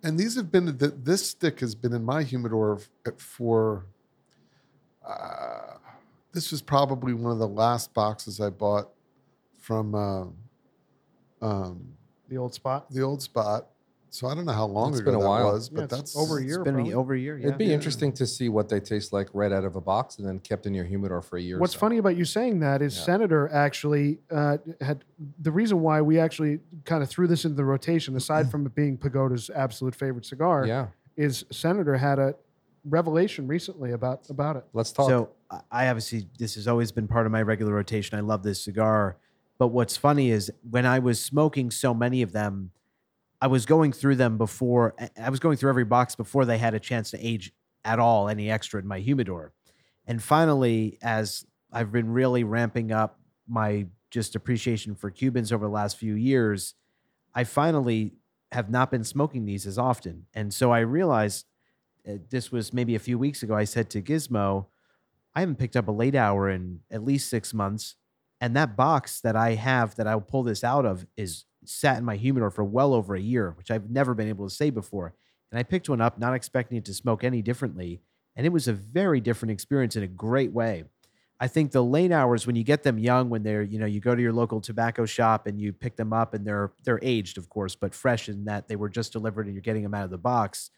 and 0.04 0.20
these 0.20 0.36
have 0.36 0.52
been 0.52 0.66
the, 0.78 0.90
this 0.90 1.28
stick 1.32 1.60
has 1.62 1.74
been 1.74 1.94
in 1.94 2.04
my 2.04 2.22
humidor 2.22 2.80
f- 3.08 3.18
for. 3.18 3.86
Uh, 5.04 5.78
this 6.32 6.52
was 6.52 6.62
probably 6.62 7.14
one 7.14 7.32
of 7.32 7.40
the 7.40 7.48
last 7.48 7.94
boxes 7.94 8.40
I 8.40 8.50
bought 8.52 8.90
from 9.60 9.96
uh, 9.96 10.26
um, 11.42 11.88
The 12.30 12.38
old 12.38 12.54
spot. 12.54 12.92
the 12.92 13.02
old 13.02 13.22
spot. 13.24 13.68
So 14.16 14.28
I 14.28 14.34
don't 14.34 14.46
know 14.46 14.54
how 14.54 14.66
long 14.66 14.92
It's 14.92 15.02
ago 15.02 15.12
been 15.12 15.20
a 15.20 15.24
that 15.24 15.28
while. 15.28 15.52
was, 15.54 15.70
Yeah, 15.70 15.76
but 15.76 15.84
it's 15.86 15.94
that's 15.94 16.16
over 16.18 16.38
a 16.38 16.42
It's 16.42 16.48
year. 16.48 16.64
been 16.64 16.76
probably. 16.76 16.92
a, 16.94 16.98
over 16.98 17.14
a 17.14 17.20
year. 17.20 17.38
Yeah. 17.38 17.48
It'd 17.48 17.58
be 17.58 17.66
Yeah. 17.66 17.74
interesting 17.74 18.14
to 18.14 18.26
see 18.26 18.48
what 18.48 18.70
they 18.70 18.80
taste 18.80 19.12
like 19.12 19.28
right 19.34 19.52
out 19.52 19.66
of 19.66 19.76
a 19.76 19.82
box 19.82 20.18
and 20.20 20.26
then 20.28 20.40
kept 20.40 20.66
in 20.66 20.74
your 20.74 20.86
humidor 20.86 21.22
for 21.22 21.36
a 21.38 21.42
year. 21.42 21.58
or 21.58 21.60
What's 21.60 21.74
so. 21.74 21.80
funny 21.80 21.98
about 21.98 22.16
you 22.16 22.24
saying 22.24 22.60
that 22.62 22.82
is 22.82 22.96
Yeah. 22.98 23.04
Senator 23.04 23.50
actually 23.52 24.20
uh, 24.32 24.58
had 24.80 25.04
the 25.42 25.52
reason 25.52 25.82
why 25.82 26.02
we 26.02 26.18
actually 26.18 26.62
kind 26.86 27.04
of 27.04 27.10
threw 27.10 27.28
this 27.28 27.44
into 27.44 27.58
the 27.58 27.66
rotation, 27.66 28.16
aside 28.24 28.50
from 28.50 28.66
it 28.66 28.74
being 28.74 28.98
Pagoda's 28.98 29.50
absolute 29.54 29.94
favorite 29.96 30.26
cigar, 30.26 30.66
Yeah. 30.66 30.88
is 31.18 31.44
Senator 31.52 31.98
had 31.98 32.18
a 32.18 32.36
revelation 32.88 33.48
recently 33.48 33.92
about 33.92 34.30
about 34.30 34.56
it. 34.56 34.64
Let's 34.72 34.92
talk. 34.94 35.10
So 35.10 35.30
I- 35.52 35.60
I 35.72 35.88
obviously 35.90 36.28
this 36.40 36.56
has 36.56 36.68
always 36.70 36.92
been 36.94 37.08
part 37.10 37.26
of 37.26 37.34
my 37.34 37.42
regular 37.42 37.74
rotation. 37.74 38.18
I 38.18 38.22
love 38.22 38.44
this 38.44 38.62
cigar, 38.64 39.18
but 39.58 39.68
what's 39.70 39.98
funny 39.98 40.32
is 40.32 40.52
when 40.70 40.86
I 40.86 41.00
was 41.00 41.20
smoking 41.22 41.70
so 41.70 41.94
many 41.94 42.22
of 42.22 42.32
them, 42.32 42.72
I 43.46 43.48
was 43.48 43.68
going 43.68 43.92
through 43.92 44.16
them 44.16 44.40
before. 44.40 44.96
I- 45.16 45.30
was 45.30 45.40
going 45.40 45.58
through 45.58 45.70
every 45.70 45.86
box 45.86 46.16
before 46.16 46.46
they 46.46 46.58
had 46.58 46.74
a 46.74 46.80
chance 46.80 47.12
to 47.12 47.20
age 47.20 47.54
at 47.84 48.00
all, 48.00 48.28
any 48.28 48.50
extra 48.50 48.82
in 48.82 48.88
my 48.88 48.98
humidor. 48.98 49.54
And 50.08 50.20
finally, 50.20 50.98
as 51.04 51.46
I've 51.72 51.92
been 51.92 52.10
really 52.10 52.44
ramping 52.44 52.92
up 52.92 53.20
my 53.48 53.86
just 54.10 54.36
appreciation 54.36 54.96
for 54.96 55.12
Cubans 55.12 55.52
over 55.52 55.64
the 55.64 55.72
last 55.72 55.96
few 55.96 56.16
years, 56.16 56.74
I 57.36 57.44
finally 57.44 58.16
have 58.52 58.72
not 58.72 58.90
been 58.90 59.04
smoking 59.04 59.46
these 59.46 59.68
as 59.68 59.78
often. 59.78 60.26
And 60.34 60.52
so 60.52 60.72
I 60.72 60.80
realized 60.80 61.46
uh, 62.10 62.14
this 62.32 62.52
was 62.52 62.74
maybe 62.74 62.96
a 62.96 63.00
few 63.00 63.20
weeks 63.20 63.44
ago. 63.44 63.54
I 63.56 63.66
said 63.66 63.92
to 63.92 64.02
Gizmo, 64.02 64.66
I 65.36 65.42
haven't 65.42 65.60
picked 65.60 65.76
up 65.76 65.88
a 65.88 65.92
late 65.92 66.16
hour 66.16 66.50
in 66.50 66.80
at 66.90 67.04
least 67.04 67.30
six 67.30 67.54
months. 67.54 67.96
And 68.42 68.56
that 68.56 68.76
box 68.76 69.22
that 69.22 69.36
I 69.36 69.54
have 69.54 69.94
that 69.98 70.08
I'll 70.08 70.20
pull 70.20 70.42
this 70.42 70.64
out 70.64 70.88
of 70.88 71.06
is 71.16 71.46
sat 71.70 71.98
in 71.98 72.06
my 72.06 72.16
humidor 72.16 72.50
for 72.50 72.64
well 72.64 72.94
over 72.94 73.16
a 73.16 73.22
year, 73.22 73.54
which 73.58 73.72
I've 73.72 73.90
never 73.90 74.14
been 74.14 74.30
able 74.30 74.48
to 74.48 74.54
say 74.54 74.70
before. 74.70 75.14
And 75.52 75.60
I 75.60 75.64
picked 75.64 75.90
one 75.90 76.02
up, 76.02 76.20
not 76.20 76.34
expecting 76.34 76.78
it 76.78 76.86
to 76.86 76.94
smoke 76.94 77.24
any 77.24 77.42
differently. 77.42 78.02
And 78.36 78.46
it 78.46 78.50
was 78.50 78.68
a 78.68 78.74
very 78.74 79.22
different 79.22 79.52
experience 79.52 79.96
in 79.96 80.04
a 80.04 80.08
great 80.08 80.52
way. 80.52 80.84
I 81.40 81.48
think 81.48 81.72
the 81.72 81.84
late 81.84 82.12
hours 82.12 82.48
when 82.48 82.56
you 82.56 82.64
get 82.64 82.84
them 82.84 82.98
young, 82.98 83.30
when 83.30 83.44
they're, 83.44 83.62
you 83.62 83.78
know, 83.78 83.86
you 83.86 84.00
go 84.00 84.16
to 84.16 84.22
your 84.22 84.32
local 84.32 84.62
tobacco 84.62 85.06
shop 85.06 85.48
and 85.48 85.60
you 85.60 85.74
pick 85.74 85.98
them 85.98 86.14
up 86.14 86.34
and 86.34 86.46
they're 86.46 86.72
they're 86.84 87.00
aged, 87.02 87.38
of 87.38 87.50
course, 87.50 87.76
but 87.76 87.94
fresh 87.94 88.30
in 88.30 88.46
that 88.46 88.68
they 88.68 88.78
were 88.78 88.90
just 88.90 89.12
delivered 89.12 89.46
and 89.46 89.54
you're 89.54 89.62
getting 89.62 89.84
them 89.84 89.94
out 89.94 90.06
of 90.06 90.12
the 90.12 90.18
box. 90.18 90.72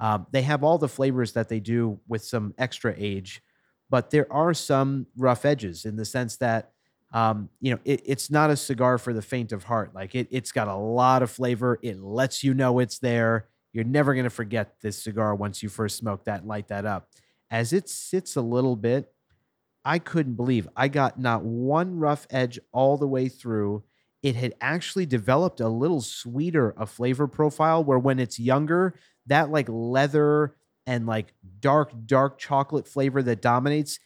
Um, 0.00 0.26
they 0.30 0.42
have 0.42 0.64
all 0.64 0.78
the 0.78 0.88
flavors 0.88 1.32
that 1.32 1.48
they 1.48 1.60
do 1.60 2.00
with 2.08 2.24
some 2.24 2.54
extra 2.58 2.94
age, 2.98 3.42
but 3.88 4.10
there 4.10 4.30
are 4.30 4.52
some 4.52 5.06
rough 5.16 5.44
edges 5.44 5.84
in 5.84 5.96
the 5.96 6.04
sense 6.04 6.36
that 6.38 6.71
um, 7.12 7.48
you 7.60 7.72
know 7.72 7.80
it, 7.84 8.02
it's 8.04 8.30
not 8.30 8.50
a 8.50 8.56
cigar 8.56 8.98
for 8.98 9.12
the 9.12 9.22
faint 9.22 9.52
of 9.52 9.64
heart. 9.64 9.94
Like 9.94 10.14
it, 10.14 10.28
it's 10.30 10.52
got 10.52 10.68
a 10.68 10.74
lot 10.74 11.22
of 11.22 11.30
flavor. 11.30 11.78
It 11.82 12.00
lets 12.00 12.42
you 12.42 12.54
know 12.54 12.78
it's 12.78 12.98
there. 12.98 13.48
You're 13.72 13.84
never 13.84 14.14
going 14.14 14.24
to 14.24 14.30
forget 14.30 14.76
this 14.82 15.02
cigar 15.02 15.34
once 15.34 15.62
you 15.62 15.68
first 15.68 15.96
smoke 15.96 16.24
that 16.24 16.46
light 16.46 16.68
that 16.68 16.84
up. 16.84 17.08
As 17.50 17.72
it 17.72 17.88
sits 17.88 18.36
a 18.36 18.42
little 18.42 18.76
bit, 18.76 19.12
I 19.84 19.98
couldn't 19.98 20.34
believe 20.34 20.68
I 20.76 20.88
got 20.88 21.18
not 21.18 21.42
one 21.42 21.98
rough 21.98 22.26
edge 22.30 22.58
all 22.72 22.96
the 22.96 23.06
way 23.06 23.28
through. 23.28 23.82
It 24.22 24.36
had 24.36 24.54
actually 24.60 25.06
developed 25.06 25.60
a 25.60 25.68
little 25.68 26.00
sweeter 26.00 26.74
a 26.76 26.86
flavor 26.86 27.26
profile 27.26 27.82
where 27.82 27.98
when 27.98 28.20
it's 28.20 28.38
younger, 28.38 28.94
that 29.26 29.50
like 29.50 29.66
leather 29.68 30.54
and 30.86 31.06
like 31.06 31.34
dark, 31.60 31.92
dark 32.06 32.38
chocolate 32.38 32.86
flavor 32.86 33.22
that 33.22 33.42
dominates 33.42 33.98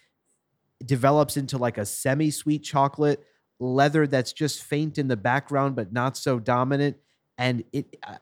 develops 0.85 1.37
into 1.37 1.59
like 1.59 1.79
a 1.79 1.87
semi 1.87 2.31
sweet 2.31 2.63
chocolate 2.63 3.25
leather 3.59 4.07
that's 4.07 4.33
just 4.33 4.63
faint 4.63 4.99
in 4.99 5.09
the 5.09 5.17
background 5.17 5.75
but 5.77 5.93
not 5.93 6.17
so 6.17 6.39
dominant. 6.39 6.97
And 7.39 7.65
it, 7.73 7.97
I, 8.03 8.19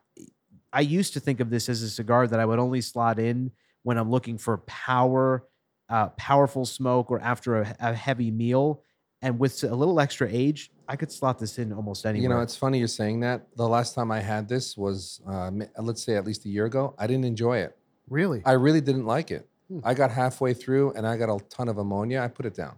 I 0.73 0.81
used 0.81 1.13
to 1.15 1.21
think 1.21 1.41
of 1.41 1.51
this 1.51 1.69
as 1.69 1.83
a 1.83 1.91
cigar 1.91 2.27
that 2.27 2.41
I 2.41 2.45
would 2.45 2.59
only 2.59 2.81
slot 2.81 3.19
in 3.19 3.53
when 3.83 3.97
I'm 3.97 4.11
looking 4.11 4.39
for 4.39 4.59
power, 4.59 5.45
uh, 5.89 6.09
powerful 6.11 6.67
smoke, 6.67 7.11
or 7.11 7.21
after 7.21 7.61
a, 7.61 7.77
a 7.81 7.95
heavy 7.95 8.31
meal. 8.31 8.83
And 9.23 9.39
with 9.39 9.63
a 9.63 9.75
little 9.75 10.01
extra 10.01 10.29
age, 10.31 10.71
I 10.89 10.97
could 10.97 11.11
slot 11.11 11.39
this 11.39 11.59
in 11.59 11.73
almost 11.73 12.05
anywhere. 12.05 12.23
You 12.23 12.29
know, 12.29 12.41
it's 12.41 12.57
funny 12.57 12.79
you're 12.79 12.89
saying 12.89 13.21
that. 13.21 13.47
The 13.57 13.67
last 13.67 13.95
time 13.95 14.11
I 14.11 14.21
had 14.21 14.49
this 14.49 14.77
was, 14.77 15.23
uh, 15.27 15.51
let's 15.79 16.03
say, 16.03 16.17
at 16.17 16.27
least 16.27 16.45
a 16.45 16.49
year 16.49 16.67
ago. 16.67 16.95
I 16.99 17.07
didn't 17.07 17.25
enjoy 17.25 17.59
it. 17.59 17.77
Really? 18.09 18.43
I 18.45 18.53
really 18.53 18.81
didn't 18.81 19.07
like 19.07 19.31
it. 19.31 19.49
Hmm. 19.69 19.81
I 19.85 19.95
got 19.95 20.11
halfway 20.11 20.55
through 20.55 20.93
and 20.93 21.07
I 21.07 21.17
got 21.17 21.29
a 21.35 21.39
ton 21.49 21.69
of 21.69 21.79
ammonia. 21.79 22.21
I 22.21 22.29
put 22.29 22.47
it 22.47 22.55
down. 22.55 22.77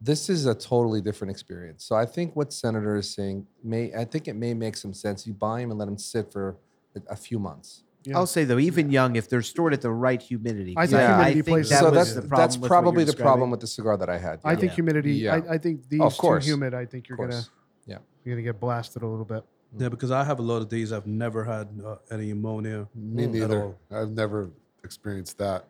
This 0.00 0.28
is 0.28 0.46
a 0.46 0.54
totally 0.54 1.00
different 1.00 1.30
experience. 1.30 1.84
So 1.84 1.94
I 1.96 2.04
think 2.04 2.36
what 2.36 2.52
Senator 2.52 2.96
is 2.96 3.10
saying 3.14 3.46
may 3.62 3.92
I 3.94 4.04
think 4.04 4.28
it 4.28 4.34
may 4.34 4.52
make 4.54 4.76
some 4.76 4.92
sense. 4.94 5.26
You 5.26 5.32
buy 5.34 5.60
them 5.60 5.70
and 5.70 5.78
let 5.78 5.86
them 5.86 5.98
sit 5.98 6.32
for 6.32 6.56
a, 6.96 7.12
a 7.12 7.16
few 7.16 7.38
months. 7.38 7.84
Yeah. 8.04 8.18
I'll 8.18 8.26
say 8.26 8.44
though, 8.44 8.58
even 8.58 8.90
young, 8.90 9.16
if 9.16 9.30
they're 9.30 9.40
stored 9.40 9.72
at 9.72 9.80
the 9.80 9.90
right 9.90 10.20
humidity, 10.20 10.74
I 10.76 10.86
think 10.86 10.98
Yeah. 10.98 11.16
humidity 11.16 11.42
plays- 11.50 11.70
that 11.70 11.80
so 11.80 11.90
that's 11.90 12.12
the 12.14 12.20
problem 12.22 12.38
that's 12.38 12.56
probably 12.68 13.04
you're 13.04 13.12
the 13.12 13.22
problem 13.22 13.50
with 13.50 13.60
the 13.60 13.66
cigar 13.66 13.96
that 13.96 14.10
I 14.10 14.18
had. 14.18 14.40
I 14.44 14.52
yeah. 14.52 14.58
think 14.58 14.72
humidity. 14.72 15.12
Yeah. 15.14 15.36
I, 15.36 15.54
I 15.54 15.58
think 15.58 15.88
these 15.88 16.02
Of 16.02 16.16
course. 16.18 16.44
too 16.44 16.50
humid. 16.50 16.74
I 16.74 16.84
think 16.84 17.08
you're 17.08 17.16
gonna. 17.16 17.42
Yeah. 17.86 17.98
you're 18.24 18.34
gonna 18.34 18.42
get 18.44 18.60
blasted 18.60 19.02
a 19.02 19.06
little 19.06 19.24
bit. 19.24 19.42
Yeah, 19.78 19.88
because 19.88 20.10
I 20.10 20.22
have 20.24 20.38
a 20.38 20.42
lot 20.42 20.60
of 20.62 20.68
these. 20.68 20.92
I've 20.92 21.06
never 21.06 21.44
had 21.44 21.68
uh, 21.84 21.96
any 22.10 22.30
ammonia. 22.30 22.86
Me 22.94 23.24
at 23.24 23.30
neither. 23.30 23.62
all. 23.62 23.78
I've 23.90 24.10
never 24.10 24.50
experienced 24.84 25.38
that. 25.38 25.64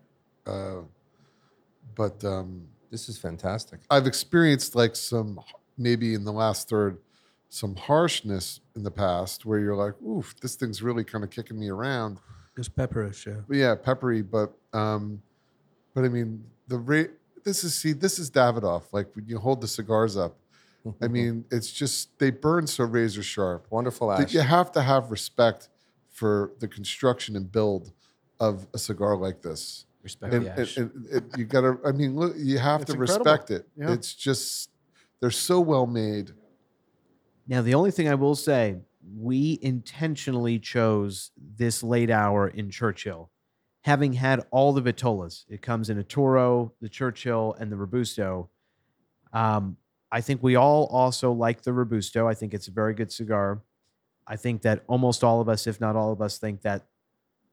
Uh, 0.46 0.82
but 1.94 2.22
um, 2.24 2.66
This 2.90 3.08
is 3.08 3.18
fantastic. 3.18 3.80
I've 3.90 4.06
experienced 4.06 4.74
like 4.74 4.96
some 4.96 5.40
maybe 5.76 6.14
in 6.14 6.24
the 6.24 6.32
last 6.32 6.68
third 6.68 6.98
some 7.48 7.76
harshness 7.76 8.60
in 8.74 8.82
the 8.82 8.90
past 8.90 9.46
where 9.46 9.60
you're 9.60 9.76
like, 9.76 9.94
oof, 10.02 10.34
this 10.40 10.56
thing's 10.56 10.82
really 10.82 11.04
kind 11.04 11.22
of 11.22 11.30
kicking 11.30 11.58
me 11.58 11.68
around. 11.68 12.18
It's 12.56 12.68
pepperish, 12.68 13.26
yeah. 13.26 13.42
But 13.46 13.56
yeah, 13.56 13.74
peppery, 13.76 14.22
but 14.22 14.52
um, 14.72 15.22
but 15.94 16.04
I 16.04 16.08
mean 16.08 16.44
the 16.68 16.78
rate. 16.78 17.10
This 17.44 17.62
is 17.62 17.74
see, 17.74 17.92
this 17.92 18.18
is 18.18 18.30
Davidoff. 18.30 18.84
Like 18.92 19.14
when 19.14 19.26
you 19.26 19.38
hold 19.38 19.60
the 19.60 19.68
cigars 19.68 20.16
up, 20.16 20.36
I 21.00 21.08
mean, 21.16 21.44
it's 21.50 21.72
just 21.72 22.18
they 22.18 22.30
burn 22.30 22.66
so 22.66 22.84
razor 22.84 23.22
sharp. 23.22 23.66
wonderful 23.70 24.10
ash. 24.10 24.32
you 24.32 24.40
have 24.40 24.72
to 24.72 24.82
have 24.82 25.10
respect 25.10 25.68
for 26.10 26.52
the 26.60 26.68
construction 26.68 27.36
and 27.36 27.50
build 27.50 27.92
of 28.40 28.66
a 28.74 28.78
cigar 28.78 29.16
like 29.16 29.42
this. 29.42 29.86
Respect 30.04 30.34
And, 30.34 30.44
the 30.44 30.50
and- 30.50 30.60
ash. 30.60 30.76
and- 30.76 31.06
and 31.06 31.32
you 31.36 31.44
gotta, 31.46 31.78
I 31.84 31.90
mean, 31.92 32.14
look, 32.14 32.34
you 32.36 32.58
have 32.58 32.82
It's 32.82 32.92
to 32.92 32.98
incredible. 33.00 33.24
respect 33.24 33.50
it. 33.50 33.66
Yeah. 33.76 33.92
It's 33.92 34.14
just 34.14 34.70
they're 35.20 35.30
so 35.30 35.60
well 35.60 35.86
made. 35.86 36.32
Now, 37.48 37.62
the 37.62 37.74
only 37.74 37.90
thing 37.90 38.08
I 38.08 38.14
will 38.14 38.34
say, 38.34 38.76
we 39.16 39.58
intentionally 39.62 40.58
chose 40.58 41.30
this 41.36 41.82
late 41.82 42.10
hour 42.10 42.48
in 42.48 42.70
Churchill, 42.70 43.30
having 43.82 44.12
had 44.14 44.46
all 44.50 44.72
the 44.74 44.82
Vitolas. 44.82 45.44
It 45.48 45.62
comes 45.62 45.88
in 45.90 45.98
a 45.98 46.04
Toro, 46.04 46.72
the 46.80 46.88
Churchill, 46.88 47.54
and 47.58 47.72
the 47.72 47.76
Robusto. 47.76 48.50
Um, 49.32 49.76
I 50.12 50.20
think 50.20 50.42
we 50.42 50.54
all 50.56 50.86
also 50.86 51.32
like 51.32 51.62
the 51.62 51.72
Robusto. 51.72 52.28
I 52.28 52.34
think 52.34 52.52
it's 52.54 52.68
a 52.68 52.70
very 52.70 52.94
good 52.94 53.10
cigar. 53.10 53.62
I 54.26 54.36
think 54.36 54.62
that 54.62 54.84
almost 54.86 55.24
all 55.24 55.40
of 55.40 55.48
us, 55.48 55.66
if 55.66 55.80
not 55.80 55.96
all 55.96 56.12
of 56.12 56.20
us, 56.22 56.38
think 56.38 56.62
that 56.62 56.86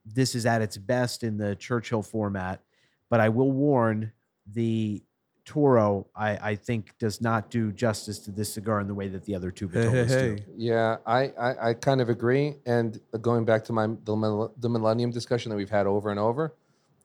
this 0.05 0.35
is 0.35 0.45
at 0.45 0.61
its 0.61 0.77
best 0.77 1.23
in 1.23 1.37
the 1.37 1.55
Churchill 1.55 2.01
format. 2.01 2.61
But 3.09 3.19
I 3.19 3.29
will 3.29 3.51
warn 3.51 4.11
the 4.51 5.03
Toro, 5.43 6.07
I, 6.15 6.51
I 6.51 6.55
think, 6.55 6.97
does 6.99 7.19
not 7.19 7.49
do 7.49 7.71
justice 7.71 8.19
to 8.19 8.31
this 8.31 8.53
cigar 8.53 8.79
in 8.79 8.87
the 8.87 8.93
way 8.93 9.07
that 9.09 9.25
the 9.25 9.35
other 9.35 9.51
two 9.51 9.67
Hey, 9.67 9.89
hey, 9.89 10.05
hey. 10.05 10.35
do. 10.35 10.43
Yeah, 10.55 10.97
I, 11.05 11.23
I, 11.37 11.69
I 11.69 11.73
kind 11.73 11.99
of 11.99 12.09
agree. 12.09 12.55
And 12.65 12.99
going 13.21 13.43
back 13.43 13.63
to 13.65 13.73
my 13.73 13.87
the, 14.05 14.15
mil- 14.15 14.53
the 14.59 14.69
Millennium 14.69 15.11
discussion 15.11 15.49
that 15.49 15.55
we've 15.55 15.69
had 15.69 15.87
over 15.87 16.09
and 16.11 16.19
over, 16.19 16.53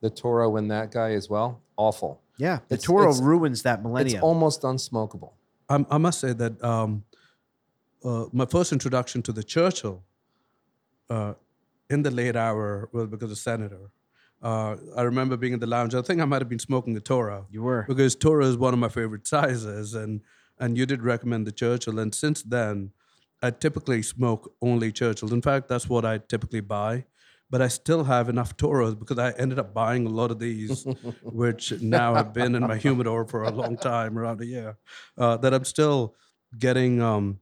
the 0.01 0.09
Toro 0.09 0.55
and 0.57 0.69
that 0.71 0.91
guy 0.91 1.11
as 1.13 1.29
well, 1.29 1.59
awful. 1.77 2.21
Yeah, 2.37 2.59
the 2.67 2.75
It's- 2.75 2.83
Toro 2.85 3.09
it's- 3.09 3.19
ruins 3.21 3.63
that 3.63 3.81
millennium. 3.83 4.17
It's 4.17 4.23
almost 4.23 4.61
unsmokable. 4.61 5.31
I, 5.67 5.83
I 5.89 5.97
must 5.97 6.19
say 6.21 6.31
that 6.33 6.63
um, 6.63 7.03
uh, 8.05 8.25
my 8.31 8.45
first 8.45 8.71
introduction 8.71 9.21
to 9.23 9.31
the 9.33 9.43
Churchill 9.43 10.03
uh, 11.09 11.33
in 11.89 12.03
the 12.03 12.11
late 12.11 12.35
hour 12.35 12.89
was 12.91 13.07
because 13.07 13.31
of 13.31 13.37
Senator. 13.37 13.91
Uh, 14.41 14.75
I 14.95 15.01
remember 15.01 15.35
being 15.35 15.53
in 15.53 15.59
the 15.59 15.67
lounge. 15.67 15.95
I 15.95 16.01
think 16.01 16.21
I 16.21 16.25
might 16.25 16.41
have 16.41 16.49
been 16.49 16.59
smoking 16.59 16.95
a 16.95 16.99
Toro 16.99 17.47
you 17.49 17.63
were. 17.63 17.85
because 17.87 18.15
Toro 18.15 18.45
is 18.45 18.57
one 18.57 18.73
of 18.73 18.79
my 18.79 18.89
favorite 18.89 19.25
sizes, 19.35 19.93
and 19.93 20.21
and 20.59 20.77
you 20.77 20.85
did 20.85 21.01
recommend 21.03 21.47
the 21.47 21.51
Churchill. 21.51 21.99
And 21.99 22.13
since 22.13 22.43
then, 22.43 22.91
I 23.41 23.51
typically 23.51 24.01
smoke 24.01 24.53
only 24.61 24.91
Churchills. 24.91 25.31
In 25.31 25.41
fact, 25.41 25.67
that's 25.67 25.89
what 25.89 26.05
I 26.05 26.19
typically 26.19 26.61
buy. 26.61 27.05
But 27.49 27.61
I 27.61 27.69
still 27.69 28.03
have 28.03 28.27
enough 28.27 28.57
Toros 28.57 28.93
because 28.93 29.17
I 29.17 29.31
ended 29.37 29.57
up 29.57 29.73
buying 29.73 30.05
a 30.05 30.09
lot 30.09 30.31
of 30.31 30.39
these, 30.39 30.83
which 31.23 31.71
now 31.81 32.13
have 32.13 32.33
been 32.33 32.55
in 32.55 32.63
my 32.63 32.75
humidor 32.85 33.25
for 33.25 33.43
a 33.43 33.51
long 33.51 33.77
time, 33.77 34.19
around 34.19 34.41
a 34.41 34.45
year. 34.45 34.77
Uh, 35.17 35.37
that 35.37 35.53
I'm 35.53 35.63
still 35.63 36.15
getting. 36.59 37.01
Um, 37.01 37.39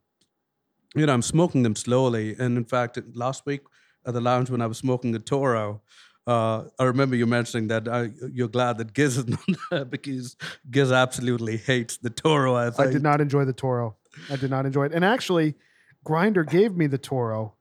you 0.95 1.05
know, 1.05 1.13
I'm 1.13 1.21
smoking 1.23 1.63
them 1.63 1.75
slowly. 1.75 2.36
And 2.39 2.55
in 2.55 2.65
fact, 2.65 2.97
last 3.13 3.45
week 3.45 3.62
at 4.05 4.13
the 4.13 4.21
lounge 4.21 4.49
when 4.49 4.61
I 4.61 4.67
was 4.67 4.77
smoking 4.77 5.15
a 5.15 5.19
Toro, 5.19 5.81
uh, 6.27 6.63
I 6.79 6.83
remember 6.85 7.15
you 7.15 7.25
mentioning 7.25 7.67
that 7.67 7.87
uh, 7.87 8.07
you're 8.31 8.47
glad 8.47 8.77
that 8.79 8.93
Giz 8.93 9.17
is 9.17 9.27
not 9.47 9.59
there 9.69 9.85
because 9.85 10.35
Giz 10.69 10.91
absolutely 10.91 11.57
hates 11.57 11.97
the 11.97 12.09
Toro. 12.09 12.55
I 12.55 12.71
I 12.77 12.87
did 12.87 13.03
not 13.03 13.21
enjoy 13.21 13.45
the 13.45 13.53
Toro. 13.53 13.95
I 14.29 14.35
did 14.35 14.49
not 14.49 14.65
enjoy 14.65 14.85
it. 14.85 14.93
And 14.93 15.03
actually, 15.03 15.55
Grinder 16.03 16.43
gave 16.43 16.75
me 16.75 16.87
the 16.87 16.97
Toro 16.97 17.53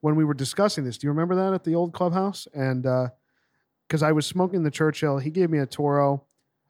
when 0.00 0.16
we 0.16 0.24
were 0.24 0.34
discussing 0.34 0.84
this. 0.84 0.98
Do 0.98 1.06
you 1.06 1.10
remember 1.10 1.34
that 1.36 1.52
at 1.52 1.64
the 1.64 1.74
old 1.74 1.92
clubhouse? 1.92 2.48
And 2.54 2.82
because 3.86 4.02
I 4.02 4.12
was 4.12 4.26
smoking 4.26 4.62
the 4.62 4.70
Churchill, 4.70 5.18
he 5.18 5.30
gave 5.30 5.50
me 5.50 5.58
a 5.58 5.66
Toro. 5.66 6.24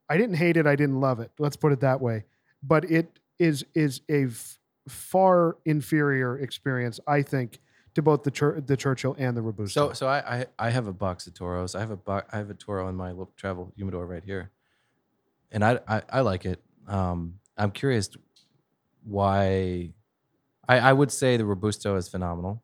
I 0.08 0.16
didn't 0.16 0.34
hate 0.36 0.56
it. 0.56 0.66
I 0.66 0.74
didn't 0.74 1.00
love 1.00 1.20
it. 1.20 1.30
Let's 1.38 1.56
put 1.56 1.72
it 1.72 1.80
that 1.80 2.00
way. 2.00 2.24
But 2.62 2.90
it 2.90 3.18
is 3.38 3.64
is 3.74 4.02
a 4.10 4.24
f- 4.24 4.58
far 4.88 5.56
inferior 5.64 6.38
experience, 6.38 6.98
I 7.06 7.22
think, 7.22 7.60
to 7.94 8.02
both 8.02 8.22
the 8.22 8.30
Chur- 8.30 8.60
the 8.60 8.76
Churchill 8.76 9.14
and 9.18 9.36
the 9.36 9.42
Robusto. 9.42 9.88
So, 9.88 9.92
so 9.92 10.06
I, 10.08 10.18
I, 10.40 10.46
I 10.58 10.70
have 10.70 10.86
a 10.86 10.92
box 10.92 11.26
of 11.26 11.34
Toros. 11.34 11.74
I 11.74 11.80
have 11.80 11.90
a 11.90 11.96
bo- 11.96 12.22
I 12.32 12.36
have 12.38 12.50
a 12.50 12.54
Toro 12.54 12.88
in 12.88 12.94
my 12.96 13.10
little 13.10 13.32
travel 13.36 13.72
humidor 13.76 14.06
right 14.06 14.22
here, 14.24 14.50
and 15.50 15.64
I, 15.64 15.80
I, 15.88 16.02
I 16.10 16.20
like 16.20 16.44
it. 16.46 16.60
Um, 16.86 17.34
I'm 17.56 17.70
curious 17.70 18.10
why. 19.04 19.90
I, 20.68 20.78
I 20.78 20.92
would 20.92 21.10
say 21.10 21.36
the 21.36 21.44
Robusto 21.44 21.96
is 21.96 22.08
phenomenal. 22.08 22.62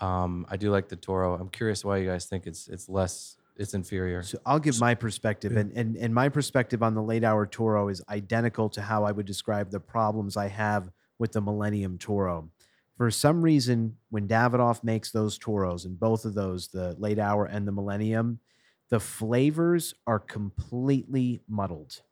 Um, 0.00 0.44
I 0.50 0.56
do 0.56 0.70
like 0.72 0.88
the 0.88 0.96
Toro. 0.96 1.34
I'm 1.38 1.48
curious 1.48 1.84
why 1.84 1.98
you 1.98 2.08
guys 2.08 2.24
think 2.26 2.46
it's 2.46 2.68
it's 2.68 2.88
less 2.88 3.36
it's 3.56 3.74
inferior. 3.74 4.22
So 4.22 4.38
I'll 4.44 4.58
give 4.58 4.80
my 4.80 4.94
perspective, 4.94 5.52
Yeah. 5.52 5.60
and, 5.60 5.72
and 5.76 5.96
and 5.96 6.14
my 6.14 6.28
perspective 6.28 6.82
on 6.82 6.94
the 6.94 7.02
late 7.02 7.22
hour 7.22 7.46
Toro 7.46 7.88
is 7.88 8.02
identical 8.08 8.68
to 8.70 8.82
how 8.82 9.04
I 9.04 9.12
would 9.12 9.26
describe 9.26 9.70
the 9.70 9.78
problems 9.80 10.36
I 10.36 10.48
have 10.48 10.90
with 11.18 11.32
the 11.32 11.40
Millennium 11.40 11.98
Toro. 11.98 12.48
For 12.96 13.10
some 13.10 13.42
reason, 13.42 13.96
when 14.10 14.28
Davidoff 14.28 14.84
makes 14.84 15.10
those 15.10 15.38
Toros, 15.38 15.84
and 15.84 15.98
both 15.98 16.24
of 16.24 16.34
those, 16.34 16.68
the 16.68 16.94
late 16.98 17.18
hour 17.18 17.46
and 17.46 17.66
the 17.66 17.72
Millennium, 17.72 18.38
the 18.90 19.00
flavors 19.00 19.94
are 20.06 20.18
completely 20.18 21.42
muddled. 21.48 22.02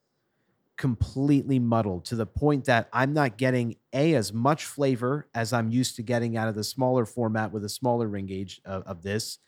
Completely 0.79 1.59
muddled 1.59 2.07
to 2.07 2.17
the 2.17 2.25
point 2.25 2.65
that 2.65 2.89
I'm 2.93 3.13
not 3.13 3.37
getting 3.37 3.77
a 3.93 4.15
as 4.15 4.33
much 4.33 4.65
flavor 4.65 5.29
as 5.35 5.53
I'm 5.53 5.71
used 5.71 5.97
to 5.97 6.03
getting 6.03 6.39
out 6.39 6.49
of 6.49 6.55
the 6.55 6.65
smaller 6.65 7.05
format 7.05 7.53
with 7.53 7.65
a 7.65 7.69
smaller 7.69 8.09
ring 8.09 8.27
gauge 8.27 8.63
of, 8.65 8.83
of 8.85 9.03
this, 9.03 9.39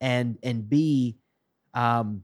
and 0.00 0.38
and 0.44 0.68
b 0.68 1.18
um, 1.74 2.22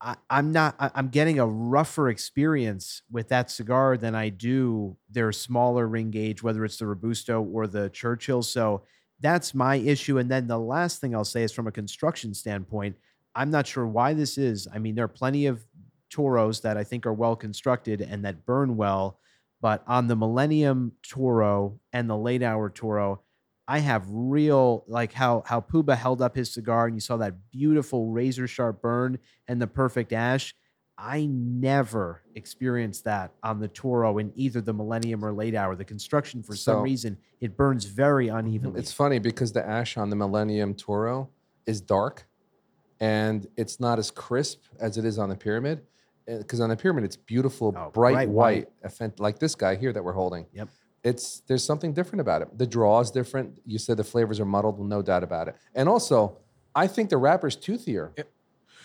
I, 0.00 0.16
I'm 0.30 0.52
not. 0.52 0.74
I, 0.78 0.90
I'm 0.94 1.08
getting 1.08 1.38
a 1.38 1.46
rougher 1.46 2.08
experience 2.08 3.02
with 3.10 3.28
that 3.28 3.50
cigar 3.50 3.96
than 3.96 4.14
I 4.14 4.30
do 4.30 4.96
their 5.10 5.32
smaller 5.32 5.86
ring 5.86 6.10
gauge, 6.10 6.42
whether 6.42 6.64
it's 6.64 6.78
the 6.78 6.86
Robusto 6.86 7.42
or 7.42 7.66
the 7.66 7.90
Churchill. 7.90 8.42
So 8.42 8.82
that's 9.20 9.54
my 9.54 9.76
issue. 9.76 10.18
And 10.18 10.30
then 10.30 10.46
the 10.46 10.58
last 10.58 11.00
thing 11.00 11.14
I'll 11.14 11.24
say 11.24 11.42
is 11.42 11.52
from 11.52 11.66
a 11.66 11.72
construction 11.72 12.32
standpoint, 12.34 12.96
I'm 13.34 13.50
not 13.50 13.66
sure 13.66 13.86
why 13.86 14.14
this 14.14 14.38
is. 14.38 14.66
I 14.72 14.78
mean, 14.78 14.94
there 14.94 15.04
are 15.04 15.08
plenty 15.08 15.46
of 15.46 15.64
Toros 16.10 16.60
that 16.60 16.76
I 16.76 16.84
think 16.84 17.04
are 17.04 17.12
well 17.12 17.36
constructed 17.36 18.00
and 18.00 18.24
that 18.24 18.46
burn 18.46 18.76
well, 18.76 19.18
but 19.60 19.82
on 19.86 20.06
the 20.06 20.16
Millennium 20.16 20.92
Toro 21.02 21.78
and 21.92 22.08
the 22.08 22.16
Late 22.16 22.42
Hour 22.42 22.70
Toro, 22.70 23.20
I 23.68 23.80
have 23.80 24.04
real 24.08 24.84
like 24.86 25.12
how 25.12 25.42
how 25.46 25.60
Puba 25.60 25.96
held 25.96 26.22
up 26.22 26.36
his 26.36 26.52
cigar 26.52 26.86
and 26.86 26.94
you 26.94 27.00
saw 27.00 27.16
that 27.18 27.50
beautiful 27.50 28.10
razor 28.10 28.46
sharp 28.46 28.80
burn 28.80 29.18
and 29.48 29.60
the 29.60 29.66
perfect 29.66 30.12
ash. 30.12 30.54
I 30.98 31.26
never 31.26 32.22
experienced 32.34 33.04
that 33.04 33.32
on 33.42 33.60
the 33.60 33.68
Toro 33.68 34.16
in 34.16 34.32
either 34.34 34.62
the 34.62 34.72
Millennium 34.72 35.22
or 35.22 35.30
Late 35.32 35.54
Hour. 35.54 35.76
The 35.76 35.84
construction, 35.84 36.42
for 36.42 36.56
some 36.56 36.76
So- 36.76 36.80
reason, 36.82 37.18
it 37.40 37.54
burns 37.54 37.84
very 37.84 38.28
mm, 38.28 38.38
unevenly. 38.38 38.80
It's 38.80 38.92
funny 38.92 39.18
because 39.18 39.52
the 39.52 39.66
ash 39.68 39.98
on 39.98 40.08
the 40.08 40.16
Millennium 40.16 40.72
Toro 40.74 41.28
is 41.66 41.82
dark 41.82 42.26
and 42.98 43.46
it's 43.58 43.78
not 43.78 43.98
as 43.98 44.10
crisp 44.10 44.62
as 44.80 44.96
it 44.96 45.04
is 45.04 45.18
on 45.18 45.28
the 45.28 45.36
Pyramid. 45.36 45.82
Eh, 46.28 46.38
because 46.38 46.60
on 46.60 46.70
the 46.70 46.76
Pyramid, 46.76 47.04
it's 47.04 47.16
beautiful, 47.16 47.74
Oh, 47.76 47.90
bright, 47.90 48.12
bright 48.14 48.28
white, 48.30 48.68
white. 48.98 49.20
like 49.20 49.38
this 49.38 49.54
guy 49.54 49.74
here 49.76 49.92
that 49.92 50.02
we're 50.02 50.12
holding. 50.14 50.46
Yep. 50.54 50.68
It's 51.10 51.40
there's 51.46 51.64
something 51.64 51.92
different 51.98 52.20
about 52.20 52.42
it. 52.42 52.48
The 52.58 52.66
draw 52.66 53.00
is 53.00 53.10
different. 53.10 53.48
You 53.64 53.78
said 53.78 53.96
the 53.96 54.04
flavors 54.04 54.38
are 54.40 54.44
muddled, 54.44 54.76
no 54.96 55.02
doubt 55.02 55.22
about 55.22 55.46
it. 55.48 55.54
And 55.74 55.88
also, 55.88 56.38
I 56.74 56.86
think 56.88 57.10
the 57.10 57.16
wrapper's 57.16 57.56
toothier. 57.56 58.06
Yep. 58.18 58.28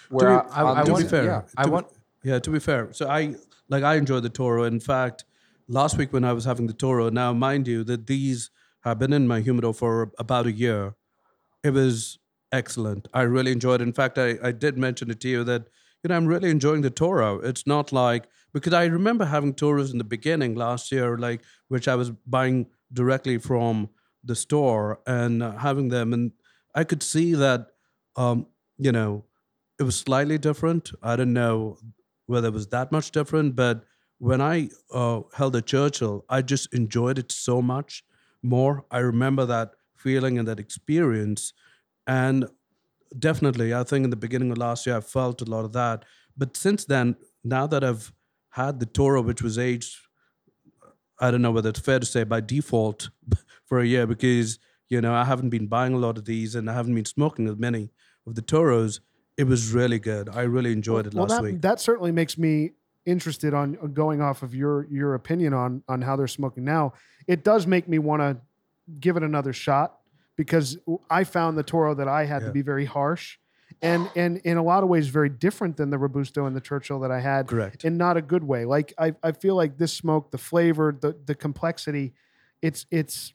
Where 0.10 0.38
To 0.38 0.44
be- 0.44 0.50
I- 0.52 0.64
on 0.64 0.78
I 0.78 0.84
to 0.84 0.92
want- 0.92 1.04
be 1.04 1.10
fair, 1.10 1.26
yeah. 1.26 1.42
I 1.58 1.64
to 1.64 1.72
be- 1.72 2.30
yeah. 2.30 2.40
To 2.40 2.50
be 2.52 2.60
fair, 2.60 2.94
so 2.94 3.08
I 3.10 3.36
like 3.70 3.84
I 3.84 3.96
enjoy 3.96 4.20
the 4.20 4.30
Toro. 4.30 4.64
In 4.66 4.80
fact, 4.80 5.26
last 5.68 5.98
week 5.98 6.14
when 6.14 6.24
I 6.24 6.34
was 6.34 6.46
having 6.46 6.68
the 6.68 6.74
Toro, 6.74 7.10
now 7.10 7.34
mind 7.34 7.68
you 7.68 7.84
that 7.86 8.06
these 8.08 8.52
have 8.82 9.00
been 9.00 9.14
in 9.14 9.28
my 9.28 9.40
humidor 9.42 9.74
for 9.74 10.12
about 10.20 10.46
a 10.46 10.52
year. 10.52 10.96
It 11.64 11.72
was 11.72 12.20
excellent. 12.52 13.08
I 13.14 13.22
really 13.24 13.52
enjoyed. 13.52 13.82
it. 13.82 13.88
In 13.88 13.94
fact, 13.94 14.18
I 14.18 14.38
I 14.50 14.52
did 14.52 14.78
mention 14.78 15.10
it 15.10 15.20
to 15.22 15.28
you 15.28 15.44
that 15.46 15.64
you 16.04 16.08
know, 16.10 16.16
I'm 16.18 16.28
really 16.28 16.50
enjoying 16.52 16.82
the 16.82 16.90
Toro. 16.90 17.40
It's 17.50 17.66
not 17.66 17.92
like 17.92 18.24
because 18.54 18.74
I 18.74 18.86
remember 18.86 19.26
having 19.26 19.54
Toros 19.54 19.92
in 19.92 19.98
the 19.98 20.04
beginning 20.04 20.56
last 20.56 20.92
year, 20.92 21.18
like 21.18 21.42
which 21.68 21.88
I 21.88 21.96
was 21.96 22.10
buying 22.10 22.68
directly 22.92 23.38
from 23.38 23.90
the 24.24 24.36
store 24.36 25.00
and 25.08 25.42
uh, 25.42 25.58
having 25.58 25.90
them, 25.90 26.14
and 26.14 26.32
I 26.76 26.84
could 26.84 27.04
see 27.04 27.34
that, 27.34 27.68
um, 28.16 28.48
you 28.78 28.92
know, 28.92 29.26
it 29.80 29.84
was 29.84 29.96
slightly 29.96 30.38
different. 30.38 30.92
I 31.02 31.16
don't 31.16 31.34
know 31.34 31.78
whether 32.28 32.48
it 32.50 32.54
was 32.54 32.68
that 32.68 32.92
much 32.92 33.12
different, 33.12 33.56
but 33.56 33.84
when 34.20 34.42
I 34.42 34.70
uh, 34.94 35.22
held 35.34 35.56
a 35.56 35.62
Churchill, 35.62 36.26
I 36.30 36.44
just 36.44 36.72
enjoyed 36.74 37.18
it 37.18 37.32
so 37.32 37.62
much 37.62 38.04
more. 38.44 38.86
I 38.92 39.00
remember 39.00 39.46
that 39.48 39.72
feeling 39.96 40.38
and 40.38 40.48
that 40.48 40.60
experience, 40.60 41.54
and 42.06 42.48
definitely, 43.18 43.74
I 43.74 43.84
think 43.84 44.04
in 44.04 44.10
the 44.10 44.16
beginning 44.16 44.52
of 44.52 44.58
last 44.58 44.86
year, 44.86 44.98
I 44.98 45.02
felt 45.02 45.42
a 45.42 45.46
lot 45.46 45.66
of 45.66 45.74
that. 45.74 46.06
But 46.38 46.56
since 46.56 46.86
then, 46.86 47.16
now 47.44 47.68
that 47.68 47.84
I've 47.84 48.14
had 48.52 48.80
the 48.80 48.86
Toro, 48.86 49.22
which 49.22 49.42
was 49.42 49.58
aged, 49.58 49.98
I 51.20 51.32
don't 51.32 51.42
know 51.42 51.52
whether 51.52 51.70
it's 51.70 51.80
fair 51.80 52.00
to 52.00 52.06
say 52.06 52.24
by 52.24 52.42
default 52.42 53.10
for 53.66 53.80
a 53.80 53.86
year, 53.86 54.08
because 54.08 54.60
you 54.90 55.02
know 55.02 55.14
I 55.14 55.26
haven't 55.26 55.50
been 55.50 55.68
buying 55.68 55.94
a 55.94 55.98
lot 55.98 56.18
of 56.18 56.26
these 56.26 56.56
and 56.56 56.70
I 56.70 56.74
haven't 56.74 56.96
been 56.96 57.06
smoking 57.06 57.48
as 57.48 57.58
many 57.58 57.92
of 58.28 58.36
the 58.36 58.42
Toros. 58.42 59.02
It 59.38 59.46
was 59.46 59.72
really 59.72 60.00
good. 60.00 60.30
I 60.30 60.42
really 60.42 60.72
enjoyed 60.72 61.08
it 61.08 61.14
well, 61.14 61.24
last 61.24 61.38
that, 61.38 61.44
week. 61.44 61.62
that 61.62 61.80
certainly 61.80 62.12
makes 62.12 62.38
me 62.38 62.72
interested 63.06 63.54
on 63.54 63.78
on 63.82 63.94
going 63.94 64.22
off 64.22 64.44
of 64.44 64.54
your 64.54 64.86
your 64.92 65.16
opinion 65.16 65.54
on 65.54 65.84
on 65.88 66.02
how 66.02 66.16
they're 66.16 66.28
smoking 66.28 66.64
now. 66.64 66.94
It 67.28 67.44
does 67.44 67.66
make 67.66 67.88
me 67.88 68.00
want 68.00 68.22
to 68.22 68.38
give 69.00 69.16
it 69.16 69.24
another 69.24 69.54
shot 69.54 70.00
because 70.36 70.78
I 71.10 71.24
found 71.24 71.58
the 71.58 71.64
Toro 71.64 71.94
that 71.96 72.08
I 72.08 72.26
had 72.26 72.40
to 72.44 72.52
be 72.52 72.62
very 72.62 72.86
harsh 72.86 73.38
and 73.82 74.10
and 74.16 74.38
in 74.40 74.58
a 74.58 74.64
lot 74.64 74.84
of 74.84 74.90
ways 74.90 75.08
very 75.08 75.30
different 75.30 75.78
than 75.78 75.90
the 75.90 75.98
Robusto 75.98 76.46
and 76.46 76.56
the 76.56 76.62
Churchill 76.62 77.00
that 77.02 77.12
I 77.12 77.20
had 77.20 77.48
Correct. 77.48 77.84
in 77.84 77.98
not 77.98 78.18
a 78.18 78.22
good 78.22 78.44
way. 78.44 78.66
Like 78.66 78.94
I 78.98 79.16
I 79.24 79.32
feel 79.32 79.56
like 79.56 79.78
this 79.78 79.94
smoke, 79.94 80.32
the 80.32 80.38
flavor, 80.38 80.96
the 81.00 81.16
the 81.26 81.36
complexity, 81.36 82.14
it's 82.62 82.86
it's 82.92 83.34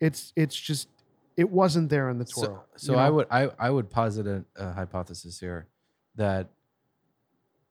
it's 0.00 0.32
it's 0.36 0.56
just 0.56 0.88
it 1.36 1.50
wasn't 1.50 1.90
there 1.90 2.08
in 2.08 2.18
the 2.18 2.24
Toro. 2.24 2.64
So, 2.76 2.86
so 2.86 2.92
you 2.94 2.98
I 2.98 3.10
would 3.10 3.26
I, 3.30 3.50
I 3.58 3.70
would 3.70 3.90
posit 3.90 4.26
a, 4.26 4.44
a 4.56 4.72
hypothesis 4.72 5.38
here 5.38 5.66
that 6.16 6.48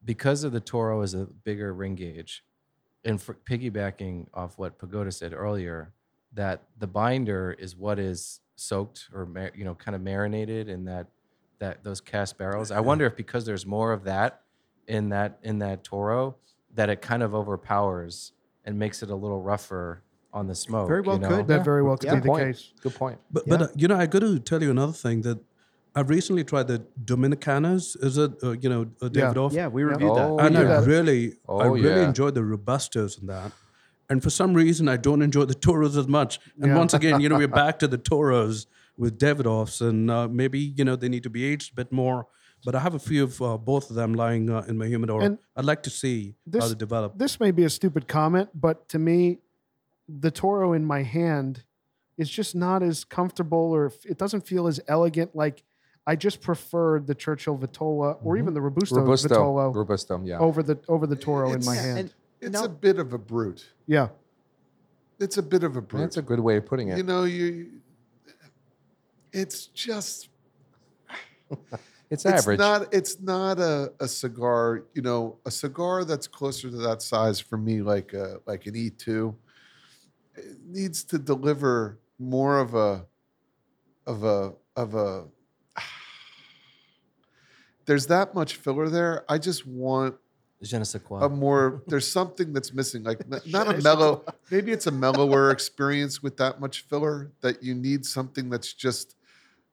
because 0.04 0.44
of 0.44 0.52
the 0.52 0.60
Toro 0.60 1.02
is 1.02 1.14
a 1.14 1.26
bigger 1.26 1.74
ring 1.74 1.96
gauge, 1.96 2.44
and 3.04 3.22
for 3.22 3.34
piggybacking 3.34 4.28
off 4.34 4.58
what 4.58 4.78
Pagoda 4.78 5.12
said 5.12 5.34
earlier, 5.34 5.94
that 6.34 6.64
the 6.78 6.88
binder 6.88 7.56
is 7.58 7.76
what 7.76 7.98
is 7.98 8.40
soaked 8.56 9.10
or 9.14 9.28
you 9.56 9.66
know 9.66 9.76
kind 9.76 9.96
of 9.96 10.02
marinated 10.02 10.70
in 10.70 10.86
that 10.86 11.08
that 11.60 11.84
those 11.84 12.02
cast 12.02 12.38
barrels. 12.38 12.72
I 12.72 12.80
wonder 12.80 13.06
if 13.06 13.16
because 13.16 13.46
there's 13.46 13.66
more 13.66 13.92
of 13.94 14.04
that 14.04 14.42
in 14.88 15.10
that 15.10 15.40
in 15.44 15.60
that 15.60 15.84
Toro 15.84 16.36
that 16.74 16.90
it 16.90 17.02
kind 17.02 17.24
of 17.24 17.34
overpowers 17.34 18.34
and 18.66 18.78
makes 18.78 19.02
it 19.04 19.10
a 19.10 19.16
little 19.16 19.42
rougher 19.42 20.04
on 20.34 20.48
the 20.48 20.56
smoke. 20.56 20.88
Very 20.88 21.02
well 21.02 21.16
you 21.16 21.22
know? 21.22 21.28
could. 21.38 21.48
that 21.48 21.64
very 21.64 21.82
well 21.84 21.98
could 21.98 22.08
Yeah. 22.08 22.16
be 22.16 22.22
the 22.22 22.28
point. 22.28 22.44
case. 22.46 22.74
Good 22.82 22.96
point. 22.96 23.20
But 23.32 23.46
but 23.48 23.62
uh, 23.62 23.68
you 23.76 23.88
know, 23.88 23.96
I 23.98 24.06
got 24.06 24.20
to 24.20 24.40
tell 24.40 24.62
you 24.62 24.72
another 24.72 24.92
thing 24.94 25.22
that 25.22 25.40
I've 25.96 26.10
recently 26.10 26.44
tried 26.44 26.68
the 26.68 26.86
Dominicanas. 27.04 27.96
Is 28.04 28.18
it 28.18 28.32
uh, 28.44 28.52
you 28.52 28.70
know 28.70 28.82
uh, 29.02 29.08
Davidoff? 29.08 29.54
Yeah, 29.54 29.68
we 29.68 29.84
reviewed 29.84 30.12
Oh, 30.12 30.38
that. 30.38 30.46
and 30.48 30.56
do 30.56 30.62
I 30.62 30.66
that. 30.66 30.86
really, 30.88 31.32
I 31.34 31.36
Oh, 31.48 31.70
really 31.70 32.02
yeah. 32.02 32.08
enjoyed 32.08 32.36
the 32.36 32.42
robustos 32.42 33.20
in 33.20 33.28
that. 33.28 33.52
And 34.10 34.22
for 34.22 34.30
some 34.30 34.54
reason, 34.54 34.88
I 34.88 34.98
don't 34.98 35.22
enjoy 35.24 35.46
the 35.46 35.56
toros 35.56 35.98
as 35.98 36.08
much. 36.08 36.40
And 36.62 36.68
Yeah. 36.72 36.78
once 36.78 36.94
again, 36.94 37.22
you 37.22 37.30
know, 37.30 37.38
we're 37.38 37.48
back 37.66 37.80
to 37.80 37.88
the 37.88 37.98
toros 37.98 38.68
with 38.98 39.20
Davidoffs, 39.20 39.82
and 39.82 40.10
uh, 40.10 40.28
maybe 40.28 40.60
you 40.60 40.86
know 40.86 40.96
they 40.96 41.10
need 41.10 41.24
to 41.24 41.30
be 41.30 41.44
aged 41.46 41.74
a 41.74 41.76
bit 41.76 41.92
more. 41.92 42.28
But 42.64 42.74
I 42.74 42.80
have 42.80 42.96
a 42.96 43.00
few 43.00 43.24
of 43.24 43.42
uh, 43.42 43.58
both 43.58 43.90
of 43.92 43.96
them 43.96 44.14
lying 44.14 44.50
uh, 44.50 44.64
in 44.68 44.78
my 44.78 44.88
humidor. 44.88 45.22
And 45.22 45.38
I'd 45.56 45.66
like 45.66 45.84
to 45.84 45.90
see 45.92 46.36
how 46.52 46.68
they 46.68 46.74
develop. 46.74 47.18
this 47.18 47.40
may 47.40 47.52
be 47.52 47.64
a 47.64 47.70
stupid 47.70 48.08
comment, 48.08 48.50
but 48.56 48.90
to 48.90 48.98
me, 48.98 49.38
the 50.10 50.32
Toro 50.32 50.74
in 50.74 50.84
my 50.84 51.04
hand 51.04 51.64
is 52.18 52.30
just 52.30 52.56
not 52.56 52.82
as 52.82 53.04
comfortable 53.04 53.72
or 53.72 53.92
it 54.06 54.18
doesn't 54.18 54.48
feel 54.48 54.66
as 54.68 54.80
elegant. 54.88 55.36
Like 55.36 55.64
I 56.08 56.16
just 56.16 56.42
prefer 56.42 57.00
the 57.00 57.14
Churchill 57.14 57.58
Vitola 57.58 58.18
or 58.24 58.38
even 58.38 58.54
the 58.54 58.62
Robusto, 58.62 58.96
Robusto. 59.02 59.28
Vitolo 59.30 59.76
Robusto. 59.76 60.22
Yeah. 60.24 60.40
over 60.40 60.64
the 60.64 60.80
over 60.88 61.06
the 61.06 61.16
Toro 61.18 61.52
in 61.54 61.64
my 61.66 61.76
hand. 61.76 62.00
And 62.00 62.14
It's 62.42 62.54
no- 62.62 62.66
a 62.66 62.70
bit 62.70 62.98
of 63.00 63.14
a 63.14 63.18
brute. 63.18 63.70
yeah, 63.86 64.08
It's 65.20 65.38
a 65.38 65.44
bit 65.44 65.64
of 65.64 65.76
a 65.76 65.82
brute. 65.82 66.02
That's 66.02 66.18
a 66.18 66.22
good 66.22 66.40
way 66.40 66.58
of 66.58 66.66
putting 66.66 66.88
it. 66.90 66.98
you 66.98 67.04
know, 67.04 67.26
you. 67.26 67.70
It's 69.36 69.68
just. 69.68 70.30
it's 72.10 72.10
It's 72.10 72.26
average. 72.26 72.60
not. 72.60 72.94
It's 72.94 73.20
not 73.20 73.60
a, 73.60 73.92
a 74.00 74.08
cigar. 74.08 74.84
You 74.94 75.02
know, 75.02 75.38
a 75.46 75.52
cigar 75.52 76.06
that's 76.06 76.28
closer 76.28 76.70
to 76.70 76.78
that 76.78 77.02
size 77.02 77.40
for 77.40 77.58
me, 77.58 77.82
like 77.82 78.14
a 78.14 78.40
like 78.46 78.66
an 78.66 78.76
E 78.76 78.90
two, 78.90 79.36
needs 80.66 81.04
to 81.06 81.18
deliver 81.18 82.00
more 82.18 82.60
of 82.60 82.74
a, 82.76 83.06
of 84.08 84.24
a 84.24 84.54
of 84.76 84.96
a. 84.96 85.26
There's 87.86 88.08
that 88.08 88.34
much 88.34 88.56
filler 88.56 88.90
there. 88.90 89.26
I 89.30 89.38
just 89.38 89.68
want 89.68 90.16
Je 90.64 90.78
ne 90.78 90.84
sais 90.86 91.02
quoi. 91.04 91.20
a 91.22 91.30
more. 91.30 91.84
There's 91.88 92.10
something 92.12 92.54
that's 92.54 92.74
missing. 92.74 93.04
Like 93.04 93.20
not 93.48 93.68
a 93.68 93.82
mellow. 93.82 94.24
Maybe 94.50 94.72
it's 94.72 94.88
a 94.88 94.92
mellower 94.92 95.52
experience 95.52 96.24
with 96.24 96.38
that 96.38 96.60
much 96.60 96.82
filler. 96.88 97.32
That 97.42 97.62
you 97.62 97.76
need 97.76 98.06
something 98.06 98.50
that's 98.50 98.74
just 98.74 99.15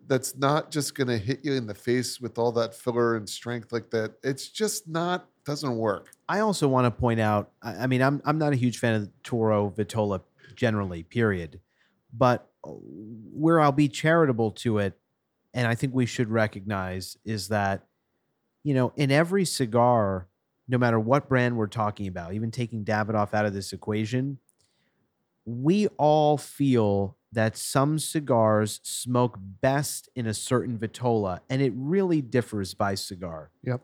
that's 0.06 0.36
not 0.36 0.70
just 0.70 0.94
going 0.94 1.08
to 1.08 1.18
hit 1.18 1.44
you 1.44 1.54
in 1.54 1.66
the 1.66 1.74
face 1.74 2.20
with 2.20 2.38
all 2.38 2.52
that 2.52 2.74
filler 2.74 3.16
and 3.16 3.28
strength 3.28 3.72
like 3.72 3.90
that. 3.90 4.14
It's 4.22 4.48
just 4.48 4.88
not 4.88 5.28
doesn't 5.44 5.76
work. 5.76 6.10
I 6.28 6.40
also 6.40 6.68
want 6.68 6.86
to 6.86 6.90
point 6.90 7.20
out. 7.20 7.50
I 7.62 7.86
mean, 7.86 8.02
I'm 8.02 8.22
I'm 8.24 8.38
not 8.38 8.52
a 8.52 8.56
huge 8.56 8.78
fan 8.78 8.94
of 8.94 9.10
Toro 9.22 9.70
Vitola 9.70 10.20
generally, 10.54 11.02
period. 11.02 11.60
But 12.12 12.48
where 12.62 13.60
I'll 13.60 13.72
be 13.72 13.88
charitable 13.88 14.52
to 14.52 14.78
it, 14.78 14.98
and 15.54 15.66
I 15.66 15.74
think 15.74 15.94
we 15.94 16.06
should 16.06 16.28
recognize 16.28 17.16
is 17.24 17.48
that, 17.48 17.86
you 18.62 18.74
know, 18.74 18.92
in 18.96 19.10
every 19.10 19.44
cigar, 19.44 20.28
no 20.68 20.78
matter 20.78 21.00
what 21.00 21.28
brand 21.28 21.56
we're 21.56 21.66
talking 21.66 22.06
about, 22.06 22.34
even 22.34 22.50
taking 22.50 22.84
Davidoff 22.84 23.34
out 23.34 23.46
of 23.46 23.54
this 23.54 23.72
equation, 23.72 24.38
we 25.44 25.88
all 25.98 26.38
feel 26.38 27.16
that 27.32 27.56
some 27.56 27.98
cigars 27.98 28.80
smoke 28.82 29.38
best 29.40 30.08
in 30.14 30.26
a 30.26 30.34
certain 30.34 30.78
Vitola, 30.78 31.40
and 31.48 31.62
it 31.62 31.72
really 31.74 32.20
differs 32.20 32.74
by 32.74 32.94
cigar. 32.94 33.50
Yep. 33.64 33.80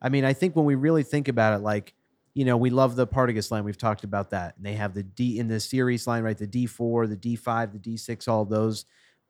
I 0.00 0.10
mean, 0.10 0.24
I 0.24 0.34
think 0.34 0.54
when 0.54 0.66
we 0.66 0.74
really 0.74 1.02
think 1.02 1.28
about 1.28 1.58
it, 1.58 1.62
like, 1.62 1.94
you 2.34 2.44
know, 2.44 2.56
we 2.56 2.68
love 2.68 2.96
the 2.96 3.06
Partagas 3.06 3.50
line. 3.50 3.64
We've 3.64 3.78
talked 3.78 4.04
about 4.04 4.30
that. 4.30 4.56
And 4.56 4.66
they 4.66 4.74
have 4.74 4.92
the 4.92 5.02
D 5.02 5.38
in 5.38 5.48
the 5.48 5.60
series 5.60 6.06
line, 6.06 6.22
right? 6.24 6.36
The 6.36 6.46
D4, 6.46 7.08
the 7.08 7.16
D5, 7.16 7.72
the 7.72 7.78
D6, 7.78 8.28
all 8.28 8.44
those. 8.44 8.84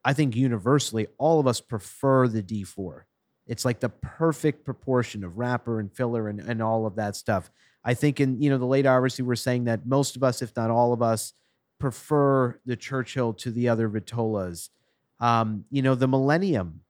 I 0.04 0.14
think 0.14 0.34
universally, 0.34 1.06
all 1.18 1.38
of 1.38 1.46
us 1.46 1.60
prefer 1.60 2.26
the 2.28 2.42
D4. 2.42 3.02
It's 3.46 3.64
like 3.64 3.80
the 3.80 3.90
perfect 3.90 4.64
proportion 4.64 5.22
of 5.22 5.36
wrapper 5.36 5.78
and 5.80 5.92
filler 5.92 6.28
and, 6.28 6.40
and 6.40 6.62
all 6.62 6.86
of 6.86 6.96
that 6.96 7.14
stuff. 7.14 7.50
I 7.84 7.92
think 7.92 8.18
in, 8.18 8.40
you 8.40 8.48
know, 8.48 8.58
the 8.58 8.64
late 8.64 8.86
hours, 8.86 9.18
we 9.18 9.24
were 9.24 9.36
saying 9.36 9.64
that 9.64 9.86
most 9.86 10.16
of 10.16 10.24
us, 10.24 10.40
if 10.40 10.56
not 10.56 10.70
all 10.70 10.94
of 10.94 11.02
us, 11.02 11.34
prefer 11.78 12.60
the 12.64 12.76
Churchill 12.76 13.32
to 13.34 13.50
the 13.50 13.68
other 13.68 13.88
Vitolas. 13.88 14.70
Um, 15.20 15.64
you 15.70 15.82
know, 15.82 15.94
the 15.94 16.08
Millennium, 16.08 16.80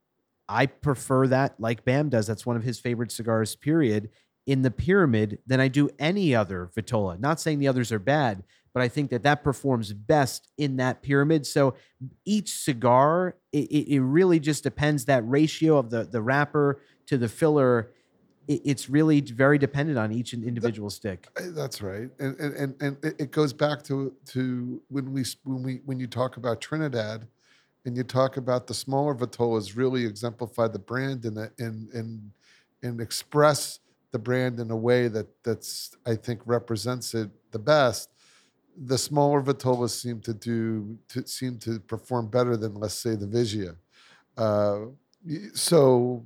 I 0.47 0.65
prefer 0.67 1.27
that 1.27 1.59
like 1.59 1.85
Bam 1.85 2.09
does. 2.09 2.27
That's 2.27 2.45
one 2.45 2.55
of 2.55 2.63
his 2.63 2.79
favorite 2.79 3.11
cigars, 3.11 3.55
period, 3.55 4.09
in 4.45 4.61
the 4.61 4.71
pyramid 4.71 5.39
than 5.47 5.59
I 5.59 5.67
do 5.67 5.89
any 5.97 6.35
other 6.35 6.69
Vitola. 6.75 7.19
Not 7.19 7.39
saying 7.39 7.59
the 7.59 7.67
others 7.67 7.91
are 7.91 7.99
bad, 7.99 8.43
but 8.73 8.83
I 8.83 8.87
think 8.87 9.09
that 9.09 9.23
that 9.23 9.43
performs 9.43 9.93
best 9.93 10.49
in 10.57 10.77
that 10.77 11.01
pyramid. 11.01 11.47
So 11.47 11.75
each 12.25 12.51
cigar, 12.51 13.37
it, 13.51 13.71
it 13.71 13.95
it 13.95 14.01
really 14.01 14.39
just 14.39 14.63
depends 14.63 15.05
that 15.05 15.27
ratio 15.27 15.77
of 15.77 15.89
the, 15.89 16.03
the 16.03 16.21
wrapper 16.21 16.81
to 17.07 17.17
the 17.17 17.29
filler. 17.29 17.91
It, 18.47 18.61
it's 18.65 18.89
really 18.89 19.21
very 19.21 19.57
dependent 19.57 19.97
on 19.97 20.11
each 20.11 20.33
individual 20.33 20.89
stick. 20.89 21.27
Uh, 21.37 21.43
That's 21.49 21.81
right, 21.81 22.09
and 22.19 22.39
and 22.39 22.75
and, 22.81 22.97
it 23.03 23.31
goes 23.31 23.53
back 23.53 23.83
to 23.83 24.13
to 24.27 24.81
when 24.89 25.11
we 25.11 25.23
when 25.43 25.63
we 25.63 25.81
when 25.85 25.99
you 25.99 26.07
talk 26.07 26.37
about 26.37 26.61
Trinidad, 26.61 27.27
and 27.85 27.95
you 27.95 28.03
talk 28.03 28.37
about 28.37 28.67
the 28.67 28.73
smaller 28.73 29.15
Vitolas 29.15 29.75
really 29.75 30.05
exemplify 30.05 30.67
the 30.67 30.79
brand 30.79 31.25
and 31.25 31.37
and 31.59 31.89
and 31.91 32.31
and 32.83 33.01
express 33.01 33.79
the 34.11 34.19
brand 34.19 34.59
in 34.59 34.71
a 34.71 34.77
way 34.77 35.07
that 35.07 35.27
that's 35.43 35.91
I 36.05 36.15
think 36.15 36.41
represents 36.45 37.13
it 37.13 37.29
the 37.51 37.59
best. 37.59 38.09
The 38.77 38.97
smaller 38.97 39.41
Vitolas 39.41 39.91
seem 39.91 40.19
to 40.21 40.33
do 40.33 40.97
to 41.09 41.25
seem 41.27 41.57
to 41.59 41.79
perform 41.79 42.27
better 42.27 42.57
than 42.57 42.75
let's 42.75 42.95
say 42.95 43.15
the 43.15 43.27
Vigia. 43.27 43.75
Uh, 44.37 44.87
so 45.53 46.25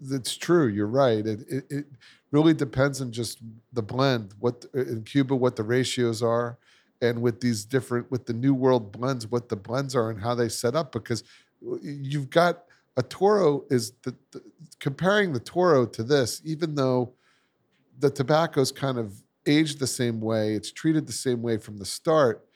that's 0.00 0.36
true. 0.36 0.66
You're 0.66 0.86
right. 0.86 1.26
It, 1.26 1.40
it 1.48 1.64
it 1.70 1.86
really 2.32 2.54
depends 2.54 3.00
on 3.00 3.12
just 3.12 3.38
the 3.72 3.82
blend. 3.82 4.34
What 4.38 4.64
in 4.74 5.02
Cuba, 5.04 5.34
what 5.34 5.56
the 5.56 5.62
ratios 5.62 6.22
are, 6.22 6.58
and 7.00 7.20
with 7.22 7.40
these 7.40 7.64
different 7.64 8.10
with 8.10 8.26
the 8.26 8.32
new 8.32 8.54
world 8.54 8.92
blends, 8.92 9.26
what 9.26 9.48
the 9.48 9.56
blends 9.56 9.94
are 9.94 10.10
and 10.10 10.20
how 10.20 10.34
they 10.34 10.48
set 10.48 10.74
up. 10.74 10.92
Because 10.92 11.22
uh, 11.66 11.76
you've 11.82 12.30
got 12.30 12.64
a 12.96 13.02
Toro 13.02 13.64
is 13.70 13.92
the, 14.02 14.14
the 14.32 14.42
comparing 14.78 15.32
the 15.32 15.40
Toro 15.40 15.86
to 15.86 16.02
this, 16.02 16.40
even 16.44 16.74
though 16.74 17.14
the 17.98 18.10
tobacco's 18.10 18.72
kind 18.72 18.98
of 18.98 19.22
aged 19.46 19.78
the 19.78 19.86
same 19.86 20.20
way, 20.20 20.54
it's 20.54 20.72
treated 20.72 21.06
the 21.06 21.12
same 21.12 21.42
way 21.42 21.56
from 21.56 21.76
the 21.76 21.84
start. 21.84 22.46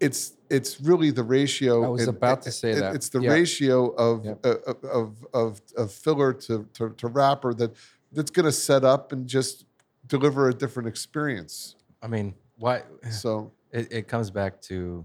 It's 0.00 0.32
it's 0.50 0.80
really 0.80 1.10
the 1.10 1.22
ratio. 1.24 1.84
I 1.84 1.88
was 1.88 2.06
about 2.08 2.42
to 2.42 2.52
say 2.52 2.74
that. 2.74 2.94
It's 2.94 3.08
the 3.08 3.20
Yeah. 3.20 3.32
ratio 3.32 3.88
of, 3.94 4.24
Yep. 4.24 4.46
uh, 4.46 4.54
of 4.66 4.84
of 4.84 5.26
of 5.34 5.62
of 5.76 5.92
filler 5.92 6.32
to 6.32 6.66
to, 6.74 6.90
to 6.90 7.06
wrapper 7.08 7.52
that 7.54 7.74
that's 8.12 8.30
going 8.30 8.46
to 8.46 8.52
set 8.52 8.84
up 8.84 9.12
and 9.12 9.26
just 9.26 9.66
deliver 10.06 10.48
a 10.48 10.54
different 10.54 10.88
experience. 10.88 11.74
I 12.02 12.06
mean, 12.06 12.34
why? 12.56 12.82
So 13.10 13.52
It, 13.70 13.92
it 13.92 14.08
comes 14.08 14.30
back 14.30 14.62
to. 14.62 15.04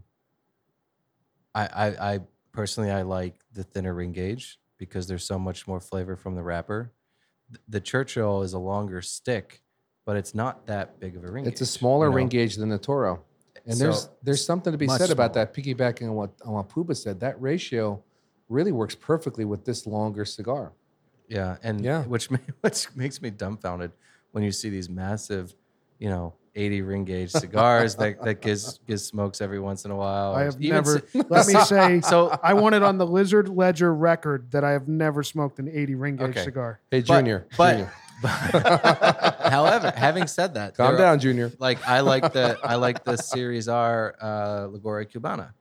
I, 1.53 1.65
I 1.67 2.13
I 2.13 2.19
personally 2.53 2.91
I 2.91 3.01
like 3.01 3.35
the 3.51 3.63
thinner 3.63 3.93
ring 3.93 4.13
gauge 4.13 4.57
because 4.77 5.05
there's 5.07 5.25
so 5.25 5.37
much 5.37 5.67
more 5.67 5.81
flavor 5.81 6.15
from 6.15 6.35
the 6.35 6.43
wrapper. 6.43 6.91
The 7.67 7.81
Churchill 7.81 8.41
is 8.41 8.53
a 8.53 8.59
longer 8.59 9.01
stick, 9.01 9.61
but 10.05 10.15
it's 10.15 10.33
not 10.33 10.65
that 10.67 10.99
big 10.99 11.15
of 11.17 11.23
a 11.25 11.31
ring. 11.31 11.45
It's 11.45 11.59
a 11.61 11.65
smaller 11.65 12.07
you 12.09 12.15
ring 12.15 12.27
gauge 12.29 12.55
than 12.55 12.69
the 12.69 12.77
Toro. 12.77 13.23
And 13.65 13.75
So- 13.77 13.83
there's 13.85 14.09
there's 14.23 14.45
something 14.45 14.71
to 14.71 14.77
be 14.77 14.87
Much 14.87 14.99
said 14.99 15.09
about 15.11 15.33
that, 15.35 15.53
piggybacking 15.53 16.03
on 16.09 16.15
what 16.15 16.31
on 16.45 16.53
what 16.53 16.69
Puba 16.69 16.95
said. 16.95 17.19
That 17.21 17.41
ratio 17.41 18.03
really 18.49 18.71
works 18.71 18.95
perfectly 18.95 19.45
with 19.45 19.63
this 19.65 19.87
longer 19.87 20.25
cigar. 20.25 20.73
Yeah, 21.29 21.57
and 21.63 21.81
Yeah. 21.83 22.03
which 22.03 22.29
ma- 22.31 22.37
which 22.61 22.93
makes 22.95 23.21
me 23.21 23.29
dumbfounded 23.29 23.91
when 24.31 24.43
you 24.43 24.51
see 24.51 24.69
these 24.69 24.89
massive, 24.89 25.55
you 25.97 26.09
know, 26.09 26.33
80 26.55 26.81
ring 26.81 27.05
gauge 27.05 27.31
cigars 27.43 27.95
that 27.95 28.21
that 28.23 28.41
gives 28.41 28.79
gives 28.85 29.03
smokes 29.05 29.39
every 29.39 29.59
once 29.59 29.85
in 29.85 29.91
a 29.91 29.95
while. 29.95 30.33
I 30.35 30.43
have 30.43 30.55
even 30.61 30.75
never. 30.75 30.99
ci- 30.99 31.21
let 31.29 31.47
me 31.47 31.53
say, 31.63 32.01
so 32.01 32.37
I 32.43 32.53
want 32.55 32.75
it 32.75 32.83
on 32.83 32.97
the 32.97 33.07
Lizard 33.07 33.47
Ledger 33.47 33.93
record 33.95 34.51
that 34.51 34.63
I 34.65 34.71
have 34.71 34.87
never 34.89 35.23
smoked 35.23 35.57
an 35.59 35.69
80 35.69 35.95
ring 35.95 36.15
gauge 36.17 36.29
Okay. 36.31 36.43
cigar. 36.43 36.81
Hey, 36.91 36.99
but- 36.99 37.07
Junior. 37.07 37.47
but, 37.57 37.71
Junior. 37.71 37.93
however, 39.49 39.93
having 39.95 40.27
said 40.27 40.53
that, 40.55 40.75
Calm 40.75 40.95
there 40.95 41.05
are- 41.05 41.09
down, 41.11 41.19
Junior. 41.19 41.51
Like 41.59 41.85
I 41.87 42.01
like 42.01 42.33
the 42.33 42.57
I 42.63 42.75
like 42.75 43.03
the 43.03 43.17
Series 43.17 43.67
R 43.67 44.15
uh, 44.21 44.67
La 44.71 44.77
Gloria 44.79 45.05
Cubana. 45.07 45.53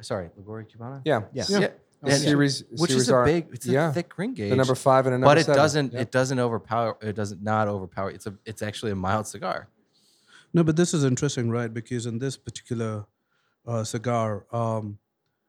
Sorry, 0.00 0.30
La 0.36 0.42
Gloria 0.42 0.66
Cubana. 0.66 1.00
Yeah. 1.04 1.22
Yes. 1.32 1.50
Yeah. 1.50 1.58
The 2.02 2.10
And- 2.12 2.20
series, 2.22 2.64
which 2.70 2.90
series 2.90 3.02
is 3.04 3.08
a 3.08 3.14
are- 3.14 3.24
big, 3.24 3.46
it's 3.52 3.66
a 3.66 3.70
yeah. 3.70 3.92
thick 3.92 4.16
ring 4.18 4.34
gauge. 4.34 4.50
the 4.50 4.56
number 4.56 4.74
five 4.74 5.06
and 5.06 5.14
a 5.14 5.18
number 5.18 5.30
but 5.30 5.38
it 5.38 5.46
seven. 5.46 5.56
doesn't 5.62 5.92
Yeah. 5.94 6.00
it 6.00 6.10
doesn't 6.10 6.38
overpower 6.38 6.96
it 7.00 7.14
doesn't 7.16 7.42
not 7.42 7.66
overpower 7.68 8.10
it's 8.10 8.26
a 8.26 8.34
it's 8.44 8.60
actually 8.62 8.92
a 8.92 8.96
mild 8.96 9.26
cigar 9.26 9.68
No, 10.52 10.62
but 10.62 10.76
this 10.76 10.92
is 10.94 11.02
interesting, 11.04 11.50
right? 11.50 11.72
Because 11.72 12.04
in 12.06 12.18
this 12.18 12.36
particular 12.36 13.06
uh, 13.66 13.82
cigar, 13.84 14.44
um, 14.52 14.98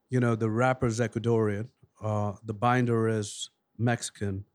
you 0.10 0.20
know, 0.22 0.34
the 0.36 0.50
wrapper 0.50 0.88
is 0.88 1.00
Ecuadorian, 1.02 1.68
uh, 2.02 2.32
the 2.44 2.54
binder 2.54 3.08
is 3.10 3.50
Mexican, 3.78 4.46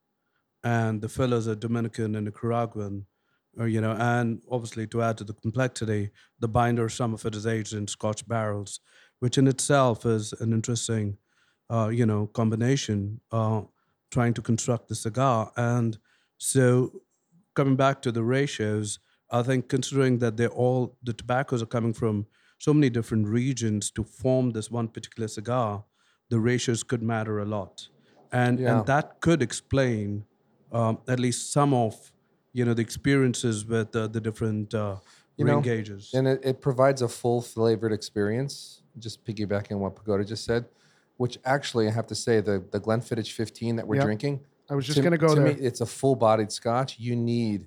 and 0.65 1.01
the 1.01 1.09
fillers 1.09 1.49
are 1.49 1.55
Dominican 1.55 2.15
and 2.15 2.27
Nicaraguan. 2.27 3.07
Uh, 3.59 3.65
you 3.65 3.81
know, 3.81 3.97
and 3.99 4.41
obviously 4.51 4.87
to 4.87 5.03
add 5.03 5.19
to 5.19 5.25
the 5.25 5.33
complexity, 5.33 6.11
the 6.39 6.47
binder, 6.47 6.89
some 6.89 7.13
of 7.13 7.27
it 7.27 7.35
is 7.35 7.47
aged 7.47 7.75
in 7.75 7.89
Scotch 7.89 8.27
barrels, 8.29 8.79
which 9.19 9.37
in 9.39 9.49
itself 9.49 10.07
is 10.07 10.33
an 10.35 10.53
interesting, 10.53 11.17
uh, 11.69 11.89
you 11.89 12.07
know, 12.07 12.27
combination. 12.29 13.21
Uh, 13.33 13.63
trying 14.13 14.35
to 14.35 14.43
construct 14.43 14.89
the 14.89 14.95
cigar, 14.95 15.53
and 15.57 15.97
so 16.37 17.01
coming 17.55 17.77
back 17.77 18.03
to 18.03 18.11
the 18.11 18.25
ratios, 18.25 18.99
I 19.31 19.43
think 19.45 19.69
considering 19.69 20.19
that 20.19 20.37
they're 20.37 20.49
all 20.49 20.97
the 21.01 21.13
tobaccos 21.13 21.63
are 21.63 21.67
coming 21.67 21.93
from 21.93 22.27
so 22.59 22.75
many 22.75 22.91
different 22.91 23.29
regions 23.29 23.89
to 23.93 24.03
form 24.03 24.51
this 24.51 24.69
one 24.69 24.89
particular 24.89 25.29
cigar, 25.29 25.85
the 26.29 26.41
ratios 26.41 26.83
could 26.83 27.03
matter 27.03 27.39
a 27.39 27.45
lot, 27.45 27.89
and 28.33 28.59
Yeah. 28.59 28.79
and 28.79 28.87
that 28.87 29.21
could 29.21 29.43
explain 29.43 30.25
um, 30.73 30.99
at 31.09 31.19
least 31.21 31.53
some 31.53 31.75
of 31.75 31.95
you 32.53 32.65
know 32.65 32.75
the 32.75 32.83
experiences 32.83 33.65
with 33.65 33.95
uh, 33.95 34.07
the 34.09 34.21
different 34.21 34.75
uh, 34.75 34.97
You 35.37 35.45
ring 35.47 35.57
know, 35.57 35.61
gauges. 35.61 36.11
And 36.15 36.27
it, 36.27 36.41
it 36.45 36.61
provides 36.61 37.03
a 37.03 37.09
full 37.09 37.41
flavored 37.43 37.93
experience, 37.93 38.83
just 38.99 39.25
piggybacking 39.25 39.73
on 39.73 39.81
what 39.81 39.95
Pagoda 39.97 40.25
just 40.25 40.45
said, 40.45 40.67
which 41.17 41.39
actually 41.45 41.87
I 41.89 41.93
have 41.93 42.07
to 42.09 42.15
say 42.15 42.41
the, 42.41 42.65
the 42.73 42.81
Glenfiddich 42.81 43.33
15 43.33 43.77
that 43.77 43.87
we're 43.87 43.97
Yep. 43.97 44.05
drinking. 44.05 44.41
I 44.69 44.75
was 44.75 44.87
just 44.87 44.97
to- 44.97 45.03
going 45.03 45.13
to 45.13 45.19
go 45.19 45.35
to 45.35 45.41
there. 45.41 45.55
Me, 45.55 45.61
it's 45.61 45.81
a 45.81 45.87
full 45.87 46.15
bodied 46.17 46.51
scotch. 46.53 46.99
You 46.99 47.15
need 47.17 47.67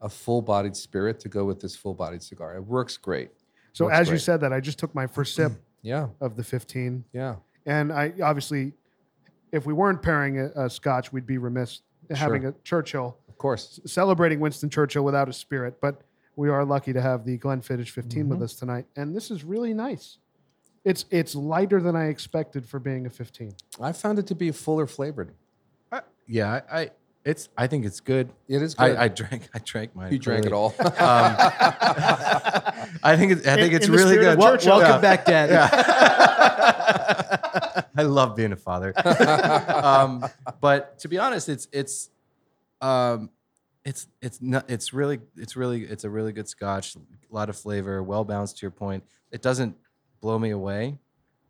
a 0.00 0.08
full 0.08 0.42
bodied 0.42 0.76
spirit 0.76 1.18
to 1.20 1.28
go 1.28 1.44
with 1.44 1.60
this 1.60 1.74
full 1.76 1.94
bodied 1.94 2.22
cigar. 2.22 2.54
It 2.56 2.64
works 2.64 2.96
great. 2.96 3.30
so 3.72 3.86
works 3.86 3.96
as 3.98 4.10
you 4.10 4.18
said 4.18 4.40
that, 4.42 4.52
I 4.52 4.60
just 4.60 4.78
took 4.78 4.94
my 4.94 5.06
first 5.06 5.34
sip 5.34 5.52
Yeah. 5.82 6.08
of 6.20 6.36
the 6.36 6.44
15, 6.44 7.04
Yeah. 7.12 7.36
and 7.66 7.92
I 7.92 8.12
obviously, 8.22 8.72
if 9.52 9.64
we 9.66 9.72
weren't 9.72 10.02
pairing 10.02 10.38
a, 10.40 10.64
a 10.64 10.70
Scotch, 10.70 11.12
we'd 11.12 11.26
be 11.26 11.38
remiss 11.38 11.80
having 12.10 12.46
a 12.46 12.54
Churchill 12.64 13.16
Of 13.28 13.38
course. 13.38 13.80
celebrating 13.86 14.40
Winston 14.40 14.70
Churchill 14.70 15.04
without 15.04 15.28
a 15.28 15.32
spirit. 15.32 15.80
But 15.80 16.00
we 16.36 16.48
are 16.50 16.64
lucky 16.64 16.92
to 16.92 17.00
have 17.00 17.24
the 17.24 17.38
Glenfiddich 17.38 17.90
15 17.90 18.20
Mm-hmm. 18.22 18.28
with 18.30 18.42
us 18.42 18.54
tonight, 18.54 18.86
and 18.96 19.14
this 19.14 19.30
is 19.30 19.44
really 19.44 19.72
nice. 19.74 20.18
It's 20.84 21.04
it's 21.10 21.34
lighter 21.34 21.80
than 21.80 21.96
I 21.96 22.06
expected 22.08 22.66
for 22.66 22.78
being 22.78 23.06
a 23.06 23.10
15. 23.10 23.54
I 23.80 23.92
found 23.92 24.18
it 24.18 24.26
to 24.26 24.34
be 24.34 24.50
fuller 24.50 24.86
flavored. 24.86 25.32
I, 25.92 26.00
yeah 26.26 26.60
I, 26.70 26.80
I 26.80 26.90
it's 27.24 27.48
i 27.56 27.66
think 27.66 27.86
it's 27.86 28.00
good 28.00 28.28
It 28.48 28.60
is 28.60 28.74
good. 28.74 28.96
I, 28.96 29.04
I 29.04 29.08
drank 29.08 29.48
i 29.54 29.58
drank 29.64 29.94
mine 29.96 30.12
you 30.12 30.18
drank 30.18 30.44
it 30.44 30.52
all. 30.52 30.74
um, 30.78 30.86
i 33.02 33.14
think 33.16 33.32
it, 33.32 33.46
i 33.46 33.54
think 33.56 33.70
In- 33.72 33.76
it's 33.76 33.86
in 33.86 33.92
really 33.94 34.16
good 34.16 34.36
Wel- 34.38 34.58
welcome 34.62 34.80
Yeah. 34.80 34.98
back, 34.98 35.24
Dad. 35.24 35.50
I 37.96 38.02
love 38.02 38.36
being 38.36 38.52
a 38.52 38.56
father. 38.56 38.92
um, 39.84 40.24
but 40.60 40.98
to 41.00 41.08
be 41.08 41.18
honest, 41.18 41.48
it's 41.48 41.68
it's 41.72 42.10
um, 42.80 43.30
it's 43.84 44.08
it's 44.20 44.40
not 44.40 44.68
it's 44.70 44.92
really 44.92 45.20
it's 45.36 45.56
really 45.56 45.82
it's 45.82 46.04
a 46.04 46.10
really 46.10 46.32
good 46.32 46.48
scotch. 46.48 46.96
A 46.96 47.00
lot 47.34 47.48
of 47.48 47.56
flavor, 47.56 48.02
well 48.02 48.24
balanced. 48.24 48.58
To 48.58 48.62
your 48.62 48.70
point, 48.70 49.04
it 49.30 49.42
doesn't 49.42 49.76
blow 50.20 50.38
me 50.38 50.50
away. 50.50 50.98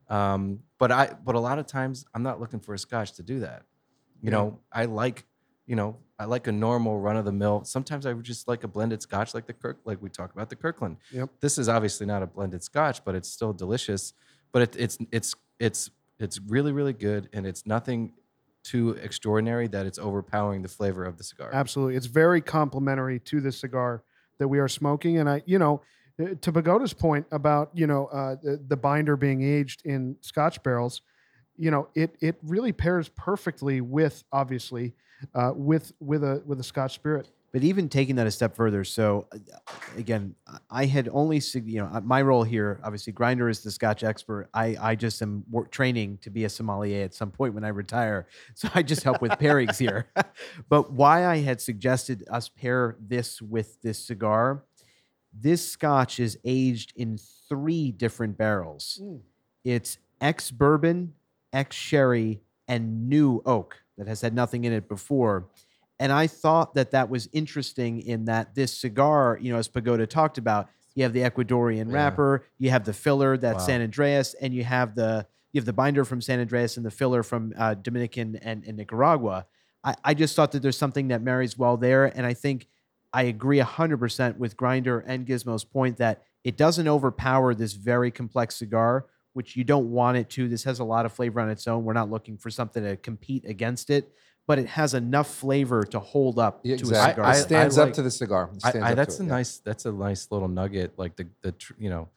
Um, 0.08 0.60
but 0.78 0.92
I 0.92 1.14
but 1.24 1.34
a 1.34 1.40
lot 1.40 1.58
of 1.58 1.66
times 1.66 2.04
I'm 2.14 2.22
not 2.22 2.40
looking 2.40 2.60
for 2.60 2.74
a 2.74 2.78
scotch 2.78 3.12
to 3.12 3.22
do 3.22 3.40
that. 3.40 3.62
You 4.22 4.30
know, 4.30 4.60
I 4.72 4.86
like 4.86 5.24
you 5.66 5.76
know 5.76 5.98
I 6.18 6.24
like 6.24 6.46
a 6.46 6.52
normal 6.52 6.98
run 7.00 7.16
of 7.16 7.24
the 7.24 7.32
mill. 7.32 7.64
Sometimes 7.64 8.06
I 8.06 8.12
would 8.12 8.24
just 8.24 8.48
like 8.48 8.64
a 8.64 8.68
blended 8.68 9.02
scotch, 9.02 9.34
like 9.34 9.46
the 9.46 9.52
Kirk, 9.52 9.80
like 9.84 10.00
we 10.00 10.08
talked 10.08 10.34
about 10.34 10.48
the 10.48 10.56
Kirkland. 10.56 10.96
Yep. 11.10 11.30
This 11.40 11.58
is 11.58 11.68
obviously 11.68 12.06
not 12.06 12.22
a 12.22 12.26
blended 12.26 12.62
scotch, 12.62 13.04
but 13.04 13.14
it's 13.14 13.28
still 13.28 13.52
delicious. 13.52 14.12
But 14.52 14.62
it, 14.62 14.76
it's 14.78 14.98
it's 15.10 15.34
it's 15.58 15.90
it's 16.18 16.40
really 16.40 16.72
really 16.72 16.92
good, 16.92 17.28
and 17.32 17.46
it's 17.46 17.66
nothing 17.66 18.12
too 18.64 18.90
extraordinary 19.02 19.68
that 19.68 19.84
it's 19.84 19.98
overpowering 19.98 20.62
the 20.62 20.68
flavor 20.68 21.04
of 21.04 21.18
the 21.18 21.22
cigar. 21.24 21.50
Absolutely. 21.52 21.96
It's 21.96 22.06
very 22.06 22.40
complimentary 22.40 23.20
to 23.20 23.40
the 23.40 23.52
cigar 23.52 24.02
that 24.38 24.48
we 24.48 24.58
are 24.58 24.68
smoking. 24.68 25.18
And 25.18 25.28
I, 25.28 25.42
you 25.44 25.58
know, 25.58 25.82
uh, 26.18 26.28
to 26.40 26.50
Pagoda's 26.50 26.94
point 26.94 27.26
about, 27.30 27.70
you 27.74 27.86
know, 27.86 28.06
uh, 28.06 28.36
the, 28.42 28.58
the 28.66 28.76
binder 28.76 29.18
being 29.18 29.42
aged 29.42 29.84
in 29.84 30.16
scotch 30.22 30.62
barrels, 30.62 31.02
you 31.58 31.70
know, 31.70 31.88
it, 31.94 32.16
it 32.20 32.36
really 32.42 32.72
pairs 32.72 33.10
perfectly 33.10 33.82
with, 33.82 34.24
obviously, 34.32 34.94
uh, 35.34 35.52
with, 35.54 35.92
with 36.00 36.24
a, 36.24 36.42
with 36.46 36.58
a 36.58 36.64
scotch 36.64 36.94
spirit. 36.94 37.28
But 37.54 37.62
even 37.62 37.88
taking 37.88 38.16
that 38.16 38.26
a 38.26 38.32
step 38.32 38.56
further, 38.56 38.82
so 38.82 39.28
uh, 39.32 39.38
again, 39.96 40.34
I- 40.72 40.86
had 40.86 41.08
only, 41.12 41.40
you 41.54 41.78
know, 41.78 41.88
uh, 41.92 42.00
my 42.00 42.20
role 42.20 42.42
here, 42.42 42.80
obviously, 42.82 43.12
Grinder 43.12 43.48
is 43.48 43.60
the 43.60 43.70
Scotch 43.70 44.02
expert. 44.02 44.48
I, 44.52 44.76
I 44.80 44.96
just 44.96 45.22
am 45.22 45.44
training 45.70 46.18
to 46.22 46.30
be 46.30 46.46
a 46.46 46.48
sommelier 46.48 47.04
at 47.04 47.14
some 47.14 47.30
point 47.30 47.54
when 47.54 47.62
I 47.62 47.68
retire. 47.68 48.26
So 48.56 48.68
I 48.74 48.82
just 48.82 49.04
help 49.04 49.22
with 49.22 49.30
pairings 49.32 49.78
here. 49.78 50.08
but 50.68 50.92
why 50.92 51.26
I 51.26 51.38
had 51.38 51.60
suggested 51.60 52.24
us 52.28 52.48
pair 52.48 52.96
this 53.00 53.40
with 53.40 53.80
this 53.82 54.00
cigar, 54.00 54.64
this 55.32 55.64
Scotch 55.64 56.18
is 56.18 56.36
aged 56.44 56.92
in 56.96 57.18
three 57.48 57.92
different 57.92 58.36
barrels. 58.36 59.00
Mm. 59.00 59.20
It's 59.62 59.98
ex 60.20 60.50
bourbon, 60.50 61.14
ex 61.52 61.76
sherry, 61.76 62.40
and 62.66 63.08
new 63.08 63.42
oak 63.46 63.76
that 63.96 64.08
has 64.08 64.20
had 64.20 64.34
nothing 64.34 64.64
in 64.64 64.72
it 64.72 64.88
before. 64.88 65.46
And 66.00 66.12
I 66.12 66.26
thought 66.26 66.74
that 66.74 66.90
that 66.90 67.08
was 67.08 67.28
interesting 67.32 68.00
in 68.00 68.24
that 68.24 68.54
this 68.54 68.76
cigar, 68.76 69.38
you 69.40 69.52
know, 69.52 69.58
as 69.58 69.68
Pagoda 69.68 70.06
talked 70.06 70.38
about, 70.38 70.68
you 70.94 71.02
have 71.04 71.12
the 71.12 71.20
Ecuadorian 71.20 71.88
Yeah. 71.88 71.94
wrapper, 71.94 72.44
you 72.58 72.70
have 72.70 72.84
the 72.84 72.92
filler 72.92 73.36
that's 73.36 73.60
Wow. 73.62 73.66
San 73.66 73.82
Andreas, 73.82 74.34
and 74.34 74.52
you 74.54 74.64
have 74.64 74.94
the 74.94 75.26
you 75.52 75.60
have 75.60 75.66
the 75.66 75.72
binder 75.72 76.04
from 76.04 76.20
San 76.20 76.40
Andreas 76.40 76.76
and 76.76 76.84
the 76.84 76.90
filler 76.90 77.22
from 77.22 77.52
uh, 77.56 77.74
Dominican 77.74 78.34
and, 78.42 78.64
and 78.66 78.76
Nicaragua. 78.76 79.46
I, 79.84 79.94
I 80.04 80.14
just 80.14 80.34
thought 80.34 80.50
that 80.50 80.62
there's 80.62 80.76
something 80.76 81.08
that 81.08 81.22
marries 81.22 81.56
well 81.56 81.76
there, 81.76 82.06
and 82.06 82.26
I 82.26 82.34
think 82.34 82.66
I 83.12 83.22
agree 83.24 83.60
100% 83.60 84.36
with 84.38 84.56
Grinder 84.56 84.98
and 84.98 85.24
Gizmo's 85.24 85.62
point 85.64 85.98
that 85.98 86.24
it 86.42 86.56
doesn't 86.56 86.88
overpower 86.88 87.54
this 87.54 87.74
very 87.74 88.10
complex 88.10 88.56
cigar, 88.56 89.06
which 89.32 89.54
you 89.54 89.62
don't 89.62 89.92
want 89.92 90.16
it 90.16 90.28
to. 90.30 90.48
This 90.48 90.64
has 90.64 90.80
a 90.80 90.84
lot 90.84 91.06
of 91.06 91.12
flavor 91.12 91.38
on 91.40 91.48
its 91.50 91.68
own. 91.68 91.84
We're 91.84 91.92
not 91.92 92.10
looking 92.10 92.36
for 92.36 92.50
something 92.50 92.82
to 92.82 92.96
compete 92.96 93.44
against 93.46 93.90
it, 93.90 94.10
but 94.46 94.58
it 94.58 94.66
has 94.68 94.94
enough 94.94 95.28
flavor 95.34 95.84
to 95.84 95.98
hold 95.98 96.38
up 96.38 96.60
Yeah, 96.64 96.76
to 96.76 96.80
exactly. 96.82 97.22
a 97.22 97.24
cigar. 97.24 97.24
I- 97.24 97.36
it 97.38 97.42
stands 97.42 97.78
up 97.78 97.86
like- 97.86 97.94
to 97.94 98.02
the 98.02 98.10
cigar. 98.10 98.50
It 98.54 98.76
I, 98.76 98.90
I, 98.90 98.94
that's 98.94 99.18
a 99.18 99.22
it, 99.22 99.26
yeah. 99.26 99.32
nice 99.32 99.58
that's 99.58 99.86
a 99.86 99.92
nice 99.92 100.28
little 100.30 100.48
nugget. 100.48 100.98
Like 100.98 101.16
the 101.16 101.26
the 101.42 101.52
tr- 101.52 101.72
you 101.78 101.90
know, 101.90 102.08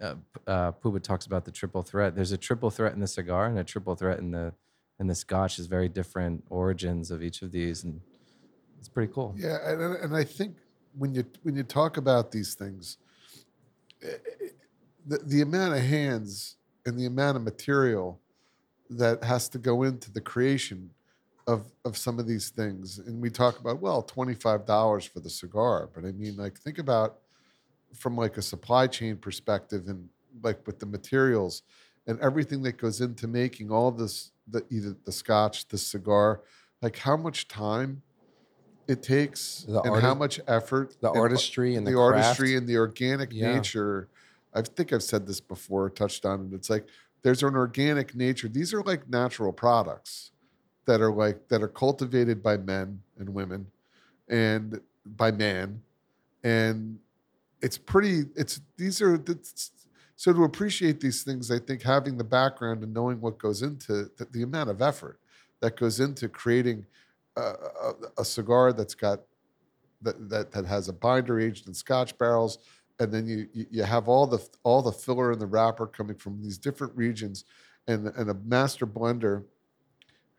uh, 0.00 0.14
uh, 0.46 0.72
Puba 0.72 1.02
talks 1.02 1.26
about 1.26 1.44
the 1.44 1.50
triple 1.50 1.82
threat. 1.82 2.14
There's 2.14 2.32
a 2.32 2.38
triple 2.38 2.70
threat 2.70 2.94
in 2.94 3.00
the 3.00 3.06
cigar 3.06 3.46
and 3.46 3.58
a 3.58 3.64
triple 3.64 3.94
threat 3.94 4.18
in 4.18 4.30
the 4.30 4.52
and 4.98 5.08
the 5.08 5.14
Scotch 5.14 5.58
is 5.58 5.66
very 5.66 5.88
different 5.88 6.44
origins 6.50 7.10
of 7.10 7.22
each 7.22 7.40
of 7.42 7.52
these, 7.52 7.84
and 7.84 8.00
it's 8.78 8.88
pretty 8.88 9.10
cool. 9.12 9.34
Yeah, 9.36 9.56
and, 9.66 9.96
and 9.96 10.16
I 10.16 10.24
think 10.24 10.56
when 10.96 11.14
you 11.14 11.24
when 11.42 11.56
you 11.56 11.62
talk 11.62 11.96
about 11.96 12.32
these 12.32 12.54
things, 12.54 12.96
eh, 14.02 14.08
eh, 14.08 14.46
the, 15.06 15.18
the 15.18 15.40
amount 15.42 15.74
of 15.74 15.80
hands 15.80 16.56
and 16.86 16.98
the 16.98 17.06
amount 17.06 17.36
of 17.36 17.42
material 17.42 18.18
that 18.88 19.22
has 19.24 19.48
to 19.50 19.58
go 19.58 19.82
into 19.84 20.10
the 20.10 20.20
creation 20.20 20.90
of 21.46 21.72
of 21.84 21.96
some 21.96 22.18
of 22.18 22.26
these 22.26 22.50
things, 22.50 22.98
and 22.98 23.20
we 23.20 23.30
talk 23.30 23.58
about 23.58 23.80
well, 23.80 24.02
twenty 24.02 24.34
five 24.34 24.66
dollars 24.66 25.04
for 25.04 25.20
the 25.20 25.30
cigar, 25.30 25.88
but 25.94 26.04
I 26.04 26.12
mean, 26.12 26.36
like 26.36 26.58
think 26.58 26.78
about 26.78 27.18
from 27.94 28.16
like 28.16 28.36
a 28.36 28.42
supply 28.42 28.86
chain 28.86 29.16
perspective 29.16 29.88
and 29.88 30.08
like 30.42 30.66
with 30.66 30.78
the 30.78 30.86
materials 30.86 31.62
and 32.06 32.20
everything 32.20 32.62
that 32.62 32.78
goes 32.78 33.00
into 33.00 33.26
making 33.26 33.70
all 33.70 33.90
this 33.90 34.32
the 34.46 34.64
either 34.70 34.96
the 35.04 35.12
scotch 35.12 35.66
the 35.68 35.78
cigar 35.78 36.42
like 36.82 36.96
how 36.98 37.16
much 37.16 37.48
time 37.48 38.02
it 38.88 39.02
takes 39.02 39.64
The 39.68 39.82
and 39.82 40.02
how 40.02 40.14
much 40.14 40.40
effort 40.48 40.96
The 41.00 41.08
and 41.08 41.16
artistry 41.18 41.76
and 41.76 41.86
the, 41.86 41.92
the, 41.92 41.98
artistry 41.98 42.56
and 42.56 42.68
the 42.68 42.76
organic 42.76 43.32
Yeah. 43.32 43.54
nature. 43.54 44.08
I 44.52 44.62
think 44.62 44.92
i've 44.92 45.02
said 45.02 45.26
this 45.26 45.40
before 45.40 45.90
touched 45.90 46.24
on 46.24 46.46
it. 46.46 46.54
It's 46.54 46.70
like 46.70 46.88
there's 47.22 47.42
an 47.42 47.54
organic 47.54 48.14
nature. 48.14 48.48
These 48.48 48.72
are 48.74 48.82
like 48.82 49.08
natural 49.08 49.52
products 49.52 50.32
that 50.86 51.00
are 51.00 51.12
like 51.12 51.48
that 51.48 51.62
are 51.62 51.68
cultivated 51.68 52.42
by 52.42 52.56
men 52.56 53.00
and 53.18 53.32
women 53.32 53.66
and 54.28 54.80
by 55.04 55.30
man. 55.30 55.82
And 56.42 56.98
it's 57.62 57.78
pretty 57.78 58.24
it's 58.36 58.60
these 58.76 59.00
are 59.02 59.14
it's, 59.14 59.70
so 60.16 60.32
to 60.32 60.44
appreciate 60.44 61.00
these 61.00 61.22
things 61.22 61.50
i 61.50 61.58
think 61.58 61.82
having 61.82 62.16
the 62.16 62.24
background 62.24 62.82
and 62.82 62.92
knowing 62.92 63.20
what 63.20 63.38
goes 63.38 63.62
into 63.62 64.10
the, 64.16 64.26
the 64.32 64.42
amount 64.42 64.70
of 64.70 64.82
effort 64.82 65.18
that 65.60 65.76
goes 65.76 66.00
into 66.00 66.28
creating 66.28 66.84
a, 67.36 67.40
a, 67.40 67.92
a 68.18 68.24
cigar 68.24 68.72
that's 68.72 68.94
got 68.94 69.20
that, 70.02 70.28
that 70.28 70.50
that 70.52 70.64
has 70.64 70.88
a 70.88 70.92
binder 70.92 71.38
aged 71.38 71.66
in 71.68 71.74
scotch 71.74 72.16
barrels 72.18 72.58
and 72.98 73.12
then 73.12 73.26
you, 73.26 73.48
you 73.52 73.66
you 73.70 73.82
have 73.82 74.08
all 74.08 74.26
the 74.26 74.40
all 74.62 74.82
the 74.82 74.92
filler 74.92 75.32
and 75.32 75.40
the 75.40 75.46
wrapper 75.46 75.86
coming 75.86 76.16
from 76.16 76.42
these 76.42 76.58
different 76.58 76.94
regions 76.96 77.44
and 77.88 78.08
and 78.08 78.30
a 78.30 78.34
master 78.44 78.86
blender 78.86 79.44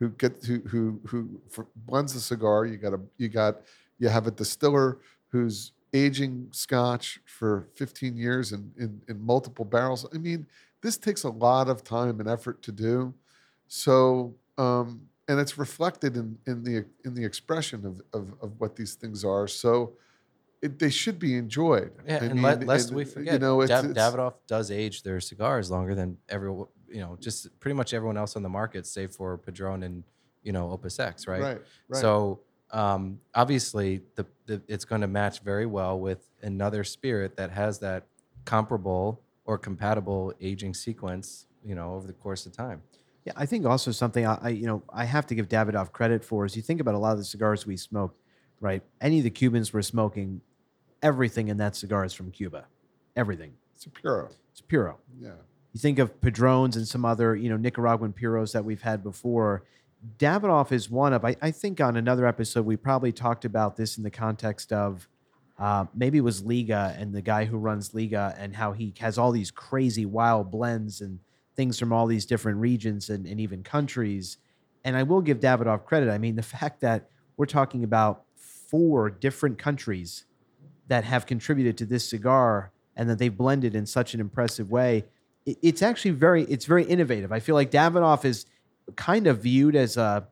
who 0.02 0.10
get 0.10 0.44
who 0.44 0.60
who 0.66 1.00
who 1.06 1.40
blends 1.76 2.16
the 2.16 2.20
cigar 2.20 2.66
you 2.66 2.76
got 2.76 2.92
a 2.92 3.00
you 3.18 3.30
got 3.30 3.62
you 4.00 4.10
have 4.10 4.26
a 4.26 4.32
distiller 4.32 4.98
who's 5.28 5.74
aging 5.94 6.48
scotch 6.52 7.20
for 7.26 7.68
15 7.76 8.18
years 8.18 8.52
in, 8.52 8.72
in, 8.80 9.02
in 9.08 9.22
multiple 9.22 9.66
barrels. 9.66 10.06
I 10.14 10.18
mean, 10.18 10.48
this 10.82 10.98
takes 10.98 11.24
a 11.24 11.30
lot 11.30 11.70
of 11.70 11.84
time 11.84 12.20
and 12.20 12.28
effort 12.30 12.62
to 12.64 12.72
do. 12.72 13.14
So, 13.68 14.34
um, 14.58 15.02
and 15.28 15.40
it's 15.40 15.58
reflected 15.58 16.18
in, 16.18 16.38
in 16.48 16.64
the 16.64 16.86
in 17.06 17.14
the 17.14 17.24
expression 17.24 17.86
of, 17.86 18.02
of, 18.14 18.34
of 18.42 18.60
what 18.60 18.76
these 18.76 18.96
things 18.96 19.24
are. 19.24 19.48
So, 19.48 19.94
it, 20.62 20.80
they 20.80 20.90
should 20.90 21.20
be 21.20 21.38
enjoyed. 21.38 21.92
Yeah, 22.08 22.20
I 22.22 22.26
and 22.26 22.42
mean, 22.42 22.66
lest 22.66 22.90
and, 22.90 22.98
we 22.98 23.06
forget, 23.06 23.34
you 23.34 23.40
know, 23.40 23.62
it's, 23.62 23.70
Dav- 23.70 23.86
it's- 23.86 24.14
Davidoff 24.14 24.34
does 24.48 24.72
age 24.72 25.04
their 25.04 25.20
cigars 25.20 25.70
longer 25.70 25.94
than 25.94 26.18
everyone, 26.28 26.68
you 26.92 27.02
know, 27.02 27.18
just 27.20 27.60
pretty 27.60 27.76
much 27.76 27.94
everyone 27.94 28.18
else 28.18 28.36
on 28.36 28.44
the 28.44 28.50
market, 28.50 28.86
save 28.86 29.12
for 29.12 29.38
Padron 29.38 29.84
and 29.84 30.04
you 30.44 30.52
know 30.52 30.72
Opus 30.72 31.00
X, 31.00 31.28
right? 31.28 31.42
right, 31.42 31.62
right. 31.88 32.02
So 32.02 32.42
um, 32.72 33.20
obviously, 33.36 34.02
the, 34.16 34.26
the 34.46 34.62
it's 34.68 34.86
going 34.86 35.02
to 35.02 35.08
match 35.08 35.42
very 35.42 35.66
well 35.66 36.00
with 36.00 36.28
another 36.42 36.84
spirit 36.84 37.36
that 37.38 37.52
has 37.52 37.80
that 37.80 38.06
comparable 38.46 39.22
or 39.46 39.58
compatible 39.58 40.34
aging 40.42 40.74
sequence, 40.74 41.48
you 41.64 41.76
know, 41.76 41.94
over 41.94 42.08
the 42.08 42.14
course 42.14 42.46
of 42.46 42.54
time. 42.54 42.82
Yeah, 43.26 43.34
I 43.36 43.46
think 43.46 43.66
also 43.66 43.92
something 43.92 44.26
I, 44.26 44.40
I 44.42 44.50
you 44.50 44.66
know 44.66 44.84
I 44.92 45.06
have 45.06 45.28
to 45.28 45.36
give 45.36 45.48
Davidoff 45.50 45.92
credit 45.92 46.24
for 46.24 46.46
is 46.46 46.56
you 46.56 46.62
think 46.62 46.82
about 46.82 46.96
a 46.96 46.98
lot 46.98 47.12
of 47.12 47.18
the 47.18 47.26
cigars 47.26 47.66
we 47.66 47.78
smoke, 47.78 48.16
right? 48.60 48.82
Any 49.00 49.20
of 49.20 49.24
the 49.24 49.30
Cubans 49.30 49.74
were 49.74 49.82
smoking, 49.82 50.42
everything 51.04 51.50
in 51.50 51.58
that 51.58 51.76
cigar 51.76 52.06
is 52.06 52.14
from 52.14 52.32
Cuba, 52.32 52.66
everything. 53.16 53.54
it's 53.76 53.86
a 53.86 53.90
puro. 53.90 54.30
It's 54.52 54.62
a 54.62 54.64
puro. 54.64 54.98
Yeah. 55.20 55.32
You 55.74 55.80
think 55.80 56.00
of 56.00 56.20
Padrones 56.22 56.76
and 56.76 56.88
some 56.88 57.06
other 57.06 57.36
you 57.36 57.50
know 57.50 57.58
Nicaraguan 57.58 58.14
puros 58.14 58.52
that 58.54 58.66
we've 58.66 58.82
had 58.82 59.04
before. 59.04 59.64
Davidoff 60.18 60.72
is 60.72 60.90
one 60.90 61.14
of. 61.14 61.24
I, 61.24 61.36
I 61.42 61.52
think 61.52 61.80
on 61.80 61.96
another 61.96 62.26
episode 62.26 62.66
we 62.66 62.76
probably 62.76 63.12
talked 63.12 63.46
about 63.46 63.78
this 63.78 63.98
in 63.98 64.04
the 64.04 64.12
context 64.12 64.74
of 64.74 65.08
uh, 65.60 65.86
maybe 65.94 66.18
it 66.18 66.22
was 66.22 66.44
Liga 66.44 66.96
and 66.98 67.14
the 67.14 67.22
guy 67.22 67.46
who 67.46 67.58
runs 67.58 67.94
Liga 67.94 68.36
and 68.40 68.56
how 68.56 68.72
he 68.72 68.94
has 69.00 69.20
all 69.20 69.32
these 69.32 69.52
crazy 69.52 70.08
wild 70.08 70.50
blends 70.50 71.02
and 71.02 71.20
things 71.56 71.78
from 71.78 71.94
all 71.94 72.08
these 72.08 72.26
different 72.26 72.58
regions 72.58 73.10
and, 73.10 73.28
and 73.28 73.40
even 73.40 73.62
countries. 73.62 74.38
And 74.84 74.98
I 74.98 75.04
will 75.04 75.22
give 75.22 75.40
Davidoff 75.40 75.86
credit. 75.86 76.10
I 76.10 76.18
mean, 76.18 76.36
the 76.36 76.42
fact 76.60 76.82
that 76.82 77.10
we're 77.38 77.46
talking 77.46 77.84
about 77.84 78.24
four 78.36 79.10
different 79.10 79.60
countries 79.60 80.26
that 80.88 81.04
have 81.04 81.26
contributed 81.26 81.78
to 81.78 81.86
this 81.86 82.10
cigar 82.10 82.72
and 82.96 83.08
that 83.10 83.20
they've 83.20 83.36
blended 83.36 83.76
in 83.76 83.86
such 83.86 84.14
an 84.14 84.20
impressive 84.20 84.72
way, 84.72 85.06
it's 85.46 85.82
actually 85.82 86.12
very, 86.12 86.44
it's 86.44 86.66
very 86.66 86.84
innovative. 86.84 87.32
I 87.32 87.40
feel 87.40 87.56
like 87.56 87.72
Davidoff 87.72 88.26
is 88.26 88.46
kind 88.96 89.28
of 89.28 89.40
viewed 89.42 89.76
as 89.76 89.98
a 89.98 90.28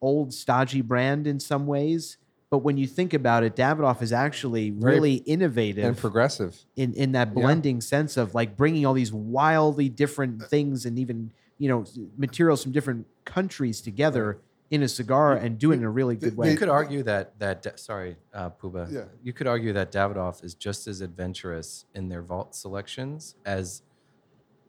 old 0.00 0.32
stodgy 0.32 0.80
brand 0.82 1.26
in 1.26 1.40
some 1.40 1.66
ways. 1.66 2.18
But 2.48 2.58
when 2.58 2.76
you 2.78 2.86
think 2.86 3.12
about 3.12 3.42
it, 3.42 3.56
Davidoff 3.56 4.00
is 4.02 4.12
actually 4.12 4.70
Very- 4.70 4.94
really 4.94 5.14
innovative 5.16 5.84
and 5.84 5.96
progressive. 5.96 6.64
in 6.76 6.92
in 6.94 7.12
that 7.12 7.28
Yeah. 7.28 7.34
blending 7.42 7.80
sense 7.80 8.16
of 8.16 8.34
like 8.34 8.56
bringing 8.56 8.86
all 8.86 8.94
these 8.94 9.12
wildly 9.12 9.88
different 9.88 10.42
things 10.44 10.86
and 10.86 10.98
even 10.98 11.32
you 11.58 11.68
know 11.68 11.84
materials 12.16 12.62
from 12.62 12.72
different 12.72 13.06
countries 13.24 13.80
together 13.80 14.38
in 14.70 14.82
a 14.82 14.88
cigar 14.88 15.32
and 15.34 15.58
do 15.58 15.70
it 15.72 15.76
in 15.76 15.84
a 15.84 15.90
really 15.90 16.16
good 16.16 16.36
way. 16.36 16.50
You 16.52 16.56
could 16.56 16.68
argue 16.68 17.02
that 17.04 17.38
that 17.40 17.78
sorry, 17.80 18.16
uh, 18.32 18.50
Puba. 18.50 18.92
Yeah. 18.92 19.04
You 19.22 19.32
could 19.32 19.46
argue 19.48 19.72
that 19.72 19.90
Davidoff 19.90 20.44
is 20.44 20.54
just 20.54 20.86
as 20.86 21.00
adventurous 21.00 21.84
in 21.94 22.08
their 22.08 22.22
vault 22.22 22.54
selections 22.54 23.34
as 23.44 23.82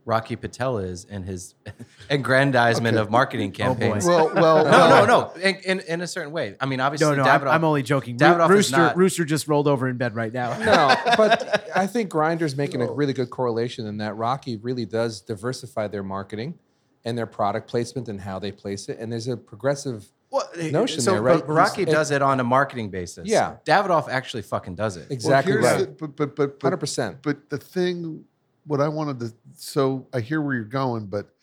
Rocky 0.07 0.37
Patel 0.37 0.77
is 0.77 1.03
in 1.03 1.23
his 1.23 1.53
aggrandizement 2.09 2.95
Okay. 2.95 3.01
of 3.01 3.11
marketing 3.11 3.51
campaigns. 3.51 4.07
Oh, 4.07 4.29
boy. 4.29 4.29
campaigns. 4.29 4.35
Well, 4.41 4.63
well, 4.63 4.65
no, 4.65 5.05
no, 5.05 5.05
no. 5.05 5.41
In, 5.41 5.55
in, 5.65 5.79
in 5.81 6.01
a 6.01 6.07
certain 6.07 6.31
way. 6.31 6.55
I 6.61 6.65
mean, 6.65 6.79
obviously, 6.79 7.15
no, 7.15 7.23
no, 7.23 7.29
I'm, 7.29 7.41
Davidoff. 7.41 7.51
I'm 7.51 7.63
only 7.65 7.83
joking. 7.83 8.15
Roo- 8.15 8.25
Davidoff 8.27 8.45
is 8.45 8.49
Rooster, 8.51 8.77
not- 8.77 8.97
Rooster 8.97 9.25
just 9.25 9.47
rolled 9.49 9.67
over 9.67 9.87
in 9.89 9.97
bed 9.97 10.15
right 10.15 10.31
now. 10.31 10.57
No, 10.57 10.95
but 11.17 11.69
I 11.75 11.87
think 11.87 12.09
Grinder's 12.09 12.55
making 12.55 12.81
a 12.81 12.89
really 12.91 13.13
good 13.13 13.29
correlation 13.29 13.85
in 13.85 13.97
that 13.97 14.15
Rocky 14.15 14.55
really 14.55 14.85
does 14.85 15.19
diversify 15.21 15.87
their 15.89 16.03
marketing 16.03 16.57
and 17.03 17.17
their 17.17 17.25
product 17.27 17.69
placement 17.69 18.07
and 18.07 18.21
how 18.21 18.39
they 18.39 18.51
place 18.53 18.87
it. 18.89 18.99
And 18.99 19.11
there's 19.11 19.27
a 19.27 19.35
progressive 19.35 20.07
Well, 20.31 20.49
eh, 20.57 20.71
notion 20.71 21.01
so, 21.01 21.11
there, 21.11 21.21
right? 21.21 21.45
But 21.45 21.53
Rocky 21.53 21.81
He's- 21.83 21.93
does 21.93 22.11
it 22.11 22.21
on 22.21 22.39
a 22.39 22.43
marketing 22.45 22.91
basis. 22.91 23.27
Yeah. 23.27 23.57
Davidoff 23.65 24.07
actually 24.09 24.43
fucking 24.43 24.75
does 24.75 24.95
it. 24.95 25.07
exactly 25.11 25.51
here's 25.51 25.65
right. 25.65 25.79
the- 25.79 25.87
but, 25.87 26.15
but, 26.15 26.35
but, 26.37 26.59
but, 26.59 26.65
Hundred 26.65 26.77
percent. 26.77 27.17
but 27.21 27.49
the 27.49 27.57
thing, 27.57 28.23
what 28.67 28.81
I 28.81 28.87
wanted 28.87 29.19
to, 29.21 29.33
so 29.55 30.07
I 30.13 30.19
hear 30.19 30.41
where 30.41 30.55
you're 30.55 30.65
going, 30.65 31.07
but 31.07 31.33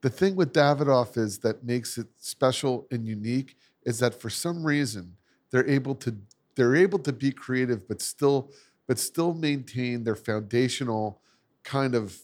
the 0.00 0.10
thing 0.10 0.34
with 0.34 0.52
Davidoff 0.52 1.16
is 1.16 1.38
that 1.40 1.64
makes 1.64 1.98
it 1.98 2.06
special 2.18 2.86
and 2.90 3.06
unique 3.06 3.56
is 3.84 3.98
that 3.98 4.20
for 4.20 4.30
some 4.30 4.64
reason 4.64 5.16
they're 5.50 5.68
able 5.68 5.94
to 5.96 6.16
they're 6.54 6.74
able 6.76 6.98
to 6.98 7.12
be 7.12 7.30
creative, 7.30 7.86
but 7.86 8.02
still 8.02 8.50
but 8.86 8.98
still 8.98 9.34
maintain 9.34 10.04
their 10.04 10.16
foundational 10.16 11.20
kind 11.62 11.94
of 11.94 12.18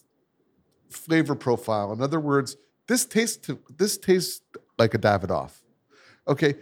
flavor 0.90 1.34
profile. 1.34 1.92
In 1.92 2.00
other 2.00 2.20
words, 2.20 2.56
this 2.88 3.04
tastes 3.04 3.36
to, 3.46 3.58
this 3.76 3.98
tastes 3.98 4.40
like 4.78 4.94
a 4.94 4.98
Davidoff. 4.98 5.60
Okay, 6.26 6.54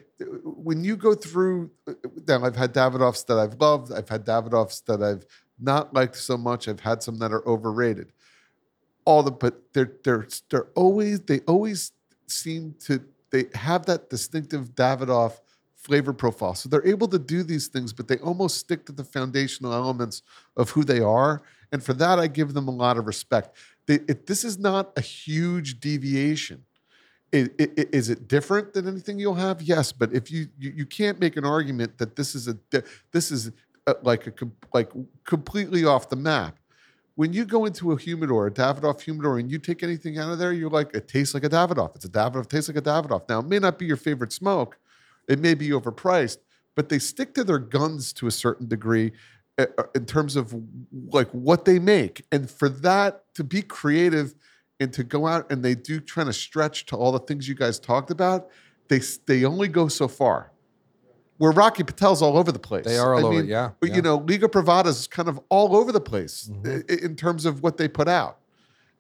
when 0.44 0.82
you 0.82 0.96
go 0.96 1.14
through, 1.14 1.70
uh, 1.86 1.92
now 2.26 2.44
I've 2.44 2.56
had 2.56 2.74
Davidoffs 2.74 3.24
that 3.26 3.38
I've 3.38 3.54
loved. 3.60 3.92
I've 3.92 4.08
had 4.08 4.24
Davidoffs 4.26 4.84
that 4.86 5.02
I've 5.02 5.24
not 5.59 5.94
liked 5.94 6.16
so 6.16 6.36
much. 6.36 6.68
I've 6.68 6.80
had 6.80 7.03
some 7.03 7.18
that 7.18 7.32
are 7.32 7.46
overrated. 7.46 8.12
All 9.05 9.22
the, 9.22 9.30
but 9.32 9.72
they're 9.72 9.92
they're 10.05 10.26
they're 10.50 10.68
always 10.74 11.20
they 11.20 11.40
always 11.40 11.92
seem 12.26 12.74
to 12.86 13.03
they 13.30 13.46
have 13.55 13.86
that 13.86 14.11
distinctive 14.11 14.74
Davidoff 14.74 15.40
flavor 15.76 16.12
profile. 16.12 16.55
So 16.55 16.68
they're 16.68 16.86
able 16.86 17.09
to 17.09 17.18
do 17.18 17.42
these 17.42 17.66
things, 17.66 17.92
but 17.92 18.07
they 18.07 18.18
almost 18.18 18.59
stick 18.59 18.86
to 18.86 18.92
the 18.92 19.03
foundational 19.03 19.72
elements 19.72 20.22
of 20.57 20.70
who 20.70 20.84
they 20.84 21.00
are. 21.00 21.42
And 21.72 21.82
for 21.82 21.92
that, 21.94 22.20
I 22.20 22.28
give 22.28 22.55
them 22.55 22.68
a 22.68 22.70
lot 22.70 22.98
of 22.98 23.07
respect. 23.07 23.57
They, 23.86 23.94
it, 24.07 24.26
this 24.26 24.44
is 24.44 24.59
not 24.59 24.92
a 24.96 25.00
huge 25.00 25.80
deviation. 25.80 26.64
I- 27.34 27.50
I- 27.59 27.70
I- 27.78 27.86
Is 27.92 28.11
it 28.11 28.28
different 28.28 28.74
than 28.74 28.86
anything 28.86 29.18
you'll 29.18 29.34
have? 29.34 29.61
Yes, 29.62 29.90
but 29.90 30.12
if 30.12 30.30
you 30.30 30.48
you, 30.59 30.72
you 30.76 30.86
can't 30.86 31.18
make 31.18 31.36
an 31.36 31.44
argument 31.44 31.98
that 31.98 32.14
this 32.14 32.34
is 32.36 32.46
a 32.46 32.57
this 33.11 33.32
is 33.32 33.50
like 34.03 34.26
a 34.26 34.47
like 34.72 34.91
completely 35.24 35.85
off 35.85 36.09
the 36.09 36.16
map. 36.16 36.59
When 37.14 37.33
you 37.33 37.45
go 37.45 37.66
into 37.66 37.93
a 37.93 37.99
humidor, 37.99 38.47
a 38.47 38.51
Davidoff 38.51 39.03
humidor, 39.03 39.39
and 39.39 39.51
you 39.51 39.59
take 39.59 39.83
anything 39.83 40.18
out 40.18 40.33
of 40.33 40.39
there, 40.39 40.53
you're 40.53 40.70
like, 40.70 40.95
it 40.95 41.09
tastes 41.09 41.35
like 41.35 41.45
a 41.45 41.49
Davidoff. 41.49 41.95
It's 41.95 42.07
a 42.07 42.09
Davidoff, 42.09 42.49
tastes 42.49 42.68
like 42.68 42.78
a 42.78 42.83
Davidoff. 42.83 43.28
Now, 43.28 43.41
it 43.41 43.47
may 43.47 43.59
not 43.59 43.78
be 43.78 43.85
your 43.85 43.99
favorite 43.99 44.33
smoke, 44.33 44.78
it 45.28 45.39
may 45.39 45.55
be 45.55 45.68
overpriced, 45.70 46.39
but 46.74 46.89
they 46.89 46.99
stick 46.99 47.35
to 47.35 47.45
their 47.45 47.59
guns 47.59 48.12
to 48.14 48.26
a 48.26 48.30
certain 48.30 48.66
degree 48.66 49.12
uh, 49.59 49.66
uh, 49.76 49.83
in 49.95 50.07
terms 50.07 50.37
of 50.37 50.55
like 51.09 51.28
what 51.30 51.66
they 51.66 51.78
make. 51.78 52.24
And 52.33 52.51
for 52.51 52.70
that 52.70 53.24
to 53.35 53.45
be 53.45 53.61
creative 53.61 54.35
and 54.80 54.93
to 54.95 55.05
go 55.05 55.26
out 55.26 55.51
and 55.53 55.62
they 55.62 55.74
do 55.74 56.01
trying 56.01 56.26
to 56.26 56.33
stretch 56.33 56.87
to 56.87 56.97
all 56.97 57.12
the 57.12 57.18
things 57.18 57.47
you 57.47 57.55
guys 57.55 57.78
talked 57.78 58.11
about, 58.11 58.49
they 58.89 59.01
they 59.26 59.45
only 59.45 59.68
go 59.68 59.89
so 59.89 60.09
far. 60.09 60.53
Where 61.43 61.51
Rocky 61.51 61.82
Patel's 61.82 62.22
all 62.22 62.38
over 62.38 62.53
the 62.53 62.59
place. 62.61 62.84
They 62.84 62.99
are 62.99 63.14
all 63.14 63.20
I 63.20 63.28
over, 63.28 63.38
mean, 63.38 63.47
yeah, 63.49 63.70
yeah. 63.82 63.95
you 63.97 64.01
know, 64.01 64.16
Liga 64.18 64.47
Privada 64.47 64.86
is 64.86 65.09
kind 65.09 65.28
of 65.28 65.40
all 65.49 65.74
over 65.74 65.90
the 65.90 66.01
place 66.01 66.49
Mhm. 66.49 66.84
i- 66.88 67.05
in 67.05 67.16
terms 67.16 67.45
of 67.47 67.64
what 67.64 67.78
they 67.78 67.88
put 67.88 68.07
out. 68.07 68.38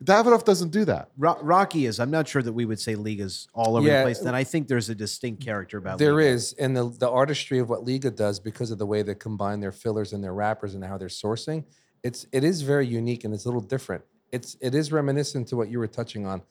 Davidoff 0.02 0.42
doesn't 0.44 0.70
do 0.70 0.84
that. 0.86 1.10
Ro- 1.16 1.38
Rocky 1.40 1.86
is. 1.86 2.00
I'm 2.00 2.10
not 2.10 2.26
sure 2.26 2.42
that 2.42 2.52
we 2.52 2.64
would 2.64 2.80
say 2.80 2.96
Liga's 2.96 3.46
all 3.54 3.76
over 3.76 3.86
Yeah. 3.86 3.98
the 4.00 4.06
place. 4.06 4.18
Then 4.18 4.34
I 4.34 4.42
think 4.42 4.66
there's 4.66 4.88
a 4.88 4.94
distinct 4.96 5.40
character 5.40 5.78
about 5.78 5.98
There 5.98 6.14
Liga. 6.16 6.26
is, 6.30 6.52
and 6.58 6.76
the 6.76 6.88
the 6.88 7.08
artistry 7.08 7.60
of 7.60 7.68
what 7.70 7.86
Liga 7.86 8.10
does 8.10 8.40
because 8.40 8.72
of 8.72 8.78
the 8.78 8.86
way 8.86 9.02
they 9.02 9.14
combine 9.14 9.60
their 9.60 9.70
fillers 9.70 10.12
and 10.12 10.24
their 10.24 10.34
wrappers 10.34 10.74
and 10.74 10.82
how 10.84 10.98
they're 10.98 11.06
sourcing. 11.06 11.62
It's 12.02 12.26
it 12.32 12.42
is 12.42 12.62
very 12.62 12.88
unique 12.88 13.22
and 13.22 13.32
it's 13.32 13.44
a 13.44 13.48
little 13.48 13.60
different. 13.60 14.02
It's 14.32 14.56
it 14.60 14.74
is 14.74 14.90
reminiscent 14.90 15.46
to 15.50 15.56
what 15.56 15.68
you 15.70 15.78
were 15.78 15.86
touching 15.86 16.26
on. 16.26 16.42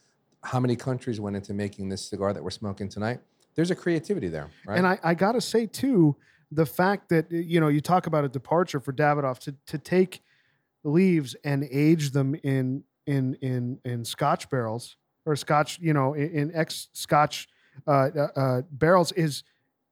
How 0.44 0.62
many 0.62 0.78
countries 0.78 1.20
went 1.20 1.36
into 1.36 1.54
making 1.54 1.90
this 1.90 2.02
cigar 2.10 2.32
that 2.32 2.42
we're 2.42 2.50
smoking 2.52 2.88
tonight? 2.88 3.20
There's 3.56 3.72
a 3.72 3.76
creativity 3.76 4.28
there, 4.28 4.50
right? 4.66 4.78
And 4.78 4.88
I, 4.88 5.00
I 5.04 5.14
got 5.14 5.34
to 5.34 5.42
say, 5.42 5.66
too, 5.66 6.16
the 6.52 6.66
fact 6.66 7.10
that, 7.10 7.32
you 7.32 7.60
know, 7.60 7.68
you 7.68 7.82
talk 7.82 8.08
about 8.08 8.26
a 8.26 8.30
departure 8.30 8.80
for 8.80 8.94
Davidoff 8.94 9.40
to, 9.40 9.56
to 9.68 9.78
take 9.78 10.22
leaves 10.84 11.36
and 11.44 11.68
age 11.72 12.12
them 12.12 12.36
in, 12.44 12.84
in, 13.06 13.36
in, 13.36 13.80
in 13.86 14.06
scotch 14.06 14.50
barrels 14.50 14.98
or 15.26 15.36
scotch, 15.36 15.80
you 15.80 15.94
know, 15.94 16.14
in, 16.14 16.30
in 16.32 16.52
ex 16.56 16.90
scotch 16.94 17.48
uh, 17.88 17.92
uh, 17.92 18.28
uh, 18.36 18.62
barrels 18.72 19.12
is, 19.14 19.44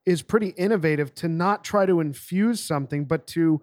is 0.06 0.22
pretty 0.22 0.50
innovative 0.50 1.14
to 1.16 1.28
not 1.28 1.64
try 1.64 1.86
to 1.86 2.00
infuse 2.00 2.62
something, 2.62 3.06
but 3.06 3.28
to 3.28 3.62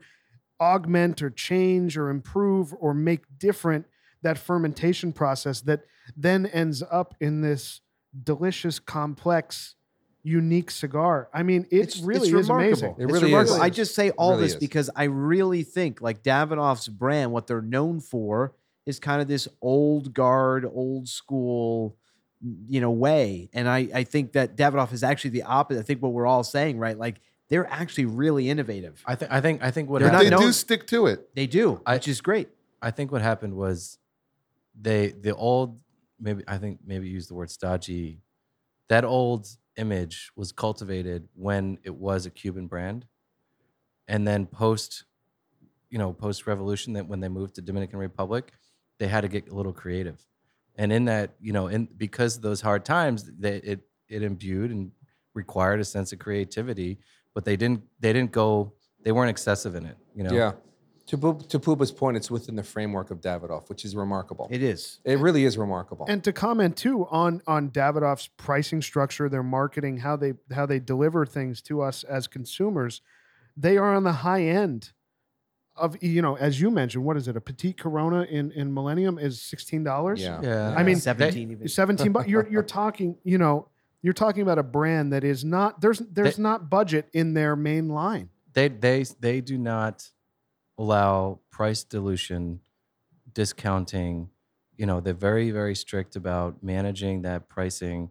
augment 0.61 1.21
or 1.21 1.31
change 1.31 1.99
or 1.99 2.09
improve 2.09 2.75
or 2.79 2.95
make 2.95 3.25
different 3.39 3.87
that 4.23 4.39
fermentation 4.39 5.13
process 5.13 5.61
that 5.61 5.83
then 6.17 6.47
ends 6.47 6.83
up 6.91 7.15
in 7.21 7.43
this 7.43 7.81
delicious, 8.25 8.79
complex, 8.79 9.75
unique 10.27 10.71
cigar. 10.73 11.29
I 11.33 11.43
mean, 11.45 11.67
it 11.71 11.77
It's- 11.83 12.01
really 12.01 12.29
it's 12.31 12.39
is 12.41 12.49
amazing. 12.51 12.89
remarkable. 12.91 12.97
It 12.99 13.05
It's 13.05 13.13
really 13.13 13.27
remarkable. 13.27 13.57
is. 13.57 13.63
I 13.63 13.71
just 13.71 13.95
say 13.95 14.11
all 14.11 14.31
Really 14.33 14.43
this 14.43 14.53
is. 14.55 14.59
because 14.59 14.91
I 14.97 15.05
really 15.05 15.63
think 15.63 16.01
like 16.01 16.23
Davidoff's 16.25 16.89
brand, 16.89 17.31
what 17.33 17.47
they're 17.47 17.63
known 17.63 18.01
for 18.01 18.53
is 18.87 18.99
kind 18.99 19.23
of 19.23 19.29
this 19.29 19.47
old 19.63 20.13
guard, 20.15 20.65
old 20.65 21.09
school, 21.09 21.97
you 22.69 22.81
know, 22.81 22.91
way. 22.91 23.49
And 23.53 23.69
I, 23.69 23.89
I 23.95 24.05
think 24.05 24.33
that 24.33 24.57
Davidoff 24.57 24.93
is 24.93 25.05
actually 25.05 25.31
the 25.31 25.43
opposite. 25.45 25.81
I 25.81 25.83
think 25.85 26.03
what 26.03 26.13
we're 26.13 26.27
all 26.27 26.43
saying, 26.45 26.79
right? 26.79 26.99
Like 26.99 27.21
they're 27.49 27.67
actually 27.71 28.07
really 28.07 28.51
innovative. 28.51 29.01
I 29.07 29.15
think 29.15 29.31
I 29.31 29.41
think 29.41 29.63
I 29.63 29.71
think 29.71 29.89
what 29.89 30.03
They're 30.03 30.11
not 30.11 30.25
they 30.25 30.31
known- 30.31 30.41
do 30.41 30.53
stick 30.53 30.87
to 30.89 31.07
it. 31.07 31.33
They 31.37 31.47
do, 31.47 31.81
I- 31.87 31.95
which 31.95 32.09
is 32.09 32.21
great. 32.21 32.49
I 32.83 32.91
think 32.91 33.13
what 33.13 33.23
happened 33.23 33.55
was 33.55 33.99
they 34.81 35.09
the 35.13 35.35
old 35.37 35.79
maybe 36.21 36.43
I 36.49 36.59
think 36.59 36.81
maybe 36.85 37.09
use 37.09 37.29
the 37.29 37.35
word 37.35 37.51
stodgy. 37.51 38.21
That 38.89 39.05
old 39.05 39.49
image 39.77 40.31
was 40.37 40.53
cultivated 40.53 41.29
when 41.35 41.79
it 41.85 41.95
was 41.95 42.27
a 42.27 42.31
Cuban 42.31 42.67
brand, 42.67 43.07
and 44.09 44.27
then 44.27 44.47
post, 44.47 45.05
you 45.91 45.99
know, 45.99 46.13
post 46.13 46.47
revolution 46.47 46.95
that 46.95 47.07
when 47.07 47.21
they 47.21 47.29
moved 47.29 47.55
to 47.57 47.63
Dominican 47.63 47.99
Republic, 47.99 48.53
they 48.99 49.09
had 49.09 49.23
to 49.23 49.29
get 49.29 49.49
a 49.49 49.55
little 49.55 49.73
creative, 49.73 50.25
and 50.77 50.93
in 50.93 51.05
that 51.07 51.35
you 51.41 51.53
know, 51.53 51.67
in 51.69 51.87
because 51.97 52.37
of 52.37 52.43
those 52.43 52.61
hard 52.61 52.85
times, 52.85 53.31
they, 53.39 53.57
it 53.57 53.81
it 54.09 54.23
imbued 54.23 54.71
and 54.71 54.93
required 55.35 55.81
a 55.81 55.85
sense 55.85 56.13
of 56.13 56.19
creativity, 56.19 56.99
but 57.35 57.45
they 57.45 57.57
didn't 57.57 57.83
they 58.01 58.13
didn't 58.13 58.33
go 58.33 58.73
they 59.03 59.13
weren't 59.13 59.31
excessive 59.31 59.75
in 59.77 59.87
it, 59.87 59.97
you 60.15 60.25
know. 60.25 60.33
yeah. 60.35 60.53
To 61.07 61.17
Pu- 61.19 61.39
to 61.49 61.61
Puba's 61.61 61.93
point, 61.93 62.17
it's 62.17 62.31
within 62.33 62.57
the 62.57 62.65
framework 62.65 63.11
of 63.13 63.21
Davidoff, 63.21 63.69
which 63.69 63.85
is 63.85 63.95
remarkable. 63.95 64.49
It 64.51 64.61
is. 64.63 64.99
It 65.05 65.19
really 65.21 65.45
is 65.45 65.57
remarkable. 65.57 66.07
And 66.09 66.23
to 66.25 66.33
comment 66.33 66.77
too 66.77 67.07
on 67.11 67.43
on 67.47 67.71
Davidoff's 67.71 68.29
pricing 68.37 68.83
structure, 68.83 69.29
their 69.29 69.45
marketing, 69.45 69.99
how 69.99 70.17
they 70.17 70.33
how 70.53 70.67
they 70.67 70.81
deliver 70.81 71.25
things 71.25 71.63
to 71.63 71.81
us 71.81 72.03
as 72.03 72.27
consumers, 72.27 73.03
they 73.57 73.77
are 73.77 73.95
on 73.95 74.03
the 74.03 74.13
high 74.13 74.43
end 74.43 74.91
of 75.77 76.03
you 76.03 76.23
know, 76.23 76.37
as 76.39 76.61
you 76.61 76.71
mentioned, 76.73 77.05
what 77.05 77.17
is 77.17 77.29
it? 77.29 77.37
A 77.37 77.41
petite 77.41 77.79
Corona 77.79 78.23
in 78.23 78.51
in 78.53 78.75
Millennium 78.75 79.17
is 79.19 79.41
sixteen 79.41 79.85
dollars. 79.85 80.21
yeah. 80.21 80.41
Yeah. 80.43 80.75
I 80.77 80.83
mean, 80.83 80.97
seventeen 80.97 81.53
even. 81.53 81.69
17 81.69 82.11
but 82.11 82.29
you're 82.29 82.49
you're 82.49 82.63
talking 82.65 83.17
you 83.23 83.39
know 83.39 83.69
you're 84.03 84.13
talking 84.15 84.43
about 84.43 84.59
a 84.59 84.63
brand 84.65 85.13
that 85.13 85.23
is 85.23 85.45
not 85.45 85.81
there's 85.81 86.01
there's 86.01 86.37
They- 86.37 86.43
not 86.43 86.69
budget 86.69 87.09
in 87.13 87.35
their 87.35 87.55
main 87.55 87.89
line 87.91 88.31
they 88.55 88.69
they 88.69 89.05
they 89.21 89.41
do 89.41 89.57
not 89.59 90.11
allow 90.79 91.39
price 91.51 91.85
dilution 91.85 92.61
discounting 93.33 94.29
you 94.77 94.87
know 94.87 95.01
they're 95.01 95.15
very 95.15 95.51
very 95.51 95.75
strict 95.75 96.17
about 96.17 96.63
managing 96.63 97.23
that 97.23 97.49
pricing 97.49 98.11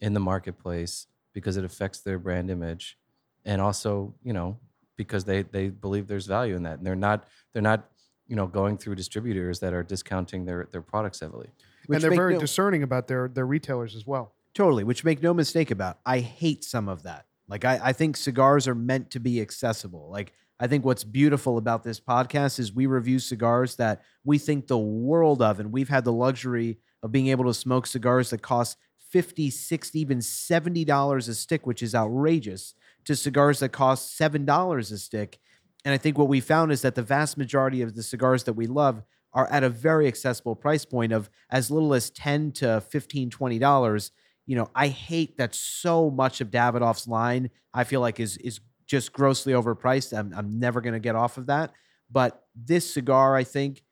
in 0.00 0.12
the 0.14 0.20
marketplace 0.20 1.06
because 1.32 1.56
it 1.56 1.64
affects 1.64 2.00
their 2.00 2.18
brand 2.18 2.50
image 2.50 2.98
and 3.44 3.60
also 3.60 4.14
you 4.22 4.32
know 4.32 4.58
because 4.96 5.24
they 5.24 5.42
they 5.42 5.68
believe 5.68 6.06
there's 6.06 6.26
value 6.26 6.56
in 6.56 6.62
that 6.62 6.78
and 6.78 6.86
they're 6.86 6.96
not 6.96 7.24
they're 7.52 7.62
not 7.62 7.88
you 8.26 8.36
know 8.36 8.46
going 8.46 8.76
through 8.76 8.94
distributors 8.94 9.60
that 9.60 9.72
are 9.72 9.82
discounting 9.82 10.44
their 10.44 10.68
their 10.72 10.82
products 10.82 11.20
heavily 11.20 11.48
Which 11.86 11.96
and 11.96 12.02
they're 12.02 12.18
very 12.18 12.34
no- 12.34 12.40
discerning 12.40 12.82
about 12.82 13.08
their 13.08 13.28
their 13.28 13.46
retailers 13.46 13.94
as 13.94 14.06
well 14.06 14.36
Totally, 14.56 14.84
which 14.84 15.04
make 15.04 15.22
no 15.22 15.34
mistake 15.34 15.70
about. 15.70 15.98
I 16.06 16.20
hate 16.20 16.64
some 16.64 16.88
of 16.88 17.02
that. 17.02 17.26
Like 17.46 17.66
I, 17.66 17.78
I 17.84 17.92
think 17.92 18.16
cigars 18.16 18.66
are 18.66 18.74
meant 18.74 19.10
to 19.10 19.20
be 19.20 19.42
accessible. 19.42 20.08
Like 20.10 20.32
I 20.58 20.66
think 20.66 20.84
what's 20.84 21.04
beautiful 21.04 21.58
about 21.58 21.82
this 21.82 22.00
podcast 22.00 22.58
is 22.58 22.72
we 22.72 22.86
review 22.86 23.18
cigars 23.18 23.76
that 23.76 24.02
we 24.24 24.38
think 24.38 24.66
the 24.66 24.78
world 24.78 25.42
of, 25.42 25.60
and 25.60 25.72
we've 25.72 25.88
had 25.88 26.04
the 26.04 26.12
luxury 26.12 26.78
of 27.02 27.12
being 27.12 27.28
able 27.28 27.44
to 27.44 27.54
smoke 27.54 27.86
cigars 27.86 28.30
that 28.30 28.42
cost 28.42 28.78
50, 29.10 29.50
60, 29.50 30.00
even 30.00 30.18
$70 30.18 31.28
a 31.28 31.34
stick, 31.34 31.66
which 31.66 31.82
is 31.82 31.94
outrageous, 31.94 32.74
to 33.04 33.14
cigars 33.14 33.60
that 33.60 33.68
cost 33.70 34.18
$7 34.18 34.78
a 34.78 34.98
stick. 34.98 35.38
And 35.84 35.92
I 35.92 35.98
think 35.98 36.18
what 36.18 36.28
we 36.28 36.40
found 36.40 36.72
is 36.72 36.82
that 36.82 36.94
the 36.94 37.02
vast 37.02 37.36
majority 37.36 37.82
of 37.82 37.94
the 37.94 38.02
cigars 38.02 38.44
that 38.44 38.54
we 38.54 38.66
love 38.66 39.02
are 39.32 39.46
at 39.52 39.62
a 39.62 39.68
very 39.68 40.08
accessible 40.08 40.56
price 40.56 40.84
point 40.86 41.12
of 41.12 41.28
as 41.50 41.70
little 41.70 41.92
as 41.92 42.10
10 42.10 42.52
to 42.52 42.80
15, 42.80 43.30
20 43.30 43.58
dollars 43.58 44.10
you 44.46 44.54
know, 44.54 44.70
I 44.74 44.88
hate 44.88 45.36
that 45.38 45.54
so 45.54 46.08
much 46.08 46.40
of 46.40 46.50
Davidoff's 46.50 47.08
line 47.08 47.50
I 47.74 47.84
feel 47.84 48.00
like 48.00 48.20
is 48.20 48.36
is 48.38 48.60
just 48.86 49.12
grossly 49.12 49.52
overpriced. 49.52 50.16
I'm 50.16 50.32
I'm 50.34 50.58
never 50.58 50.80
going 50.80 50.94
to 50.94 51.00
get 51.00 51.14
off 51.16 51.38
of 51.38 51.46
that. 51.46 51.72
But 52.10 52.44
this 52.54 52.92
cigar, 52.92 53.34
I 53.36 53.44
think, 53.44 53.82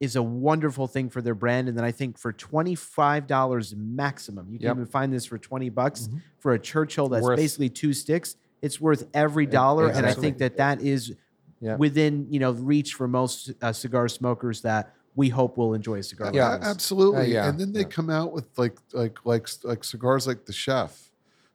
is 0.00 0.16
a 0.16 0.22
wonderful 0.22 0.86
thing 0.86 1.08
for 1.10 1.20
their 1.22 1.34
brand. 1.34 1.68
And 1.68 1.76
then 1.76 1.84
I 1.84 1.90
think 1.92 2.18
for 2.18 2.32
twenty 2.32 2.74
five 2.74 3.26
dollars 3.26 3.74
maximum, 3.76 4.50
you 4.52 4.58
can 4.58 4.66
Yep. 4.68 4.76
even 4.76 4.86
find 4.86 5.12
this 5.12 5.24
for 5.26 5.38
twenty 5.38 5.70
bucks 5.70 6.08
Mhm. 6.08 6.20
for 6.38 6.52
a 6.52 6.58
Churchill 6.58 7.08
that's 7.08 7.22
Worth- 7.24 7.36
basically 7.36 7.68
two 7.68 7.92
sticks. 7.92 8.36
It's 8.62 8.80
worth 8.80 9.06
every 9.12 9.46
dollar, 9.46 9.88
and 9.88 10.06
I 10.06 10.14
think 10.14 10.38
that 10.38 10.56
that 10.56 10.80
is 10.80 11.14
Yeah. 11.60 11.76
within 11.76 12.26
you 12.30 12.40
know 12.40 12.52
reach 12.52 12.94
for 12.94 13.08
most 13.08 13.52
uh, 13.62 13.72
cigar 13.72 14.08
smokers 14.08 14.62
that 14.62 14.94
we 15.16 15.28
hope 15.28 15.56
will 15.56 15.74
enjoy 15.74 15.98
a 15.98 16.02
cigar. 16.02 16.26
like 16.28 16.34
Yeah. 16.36 16.56
A- 16.56 16.58
this. 16.58 16.68
absolutely. 16.68 17.32
yeah, 17.32 17.48
and 17.48 17.58
then 17.58 17.72
they 17.72 17.80
yeah. 17.80 17.86
come 17.88 18.10
out 18.10 18.32
with 18.32 18.46
like 18.58 18.78
like 18.92 19.24
like 19.24 19.48
like 19.64 19.84
cigars 19.84 20.26
like 20.26 20.44
the 20.46 20.52
Chef 20.52 21.03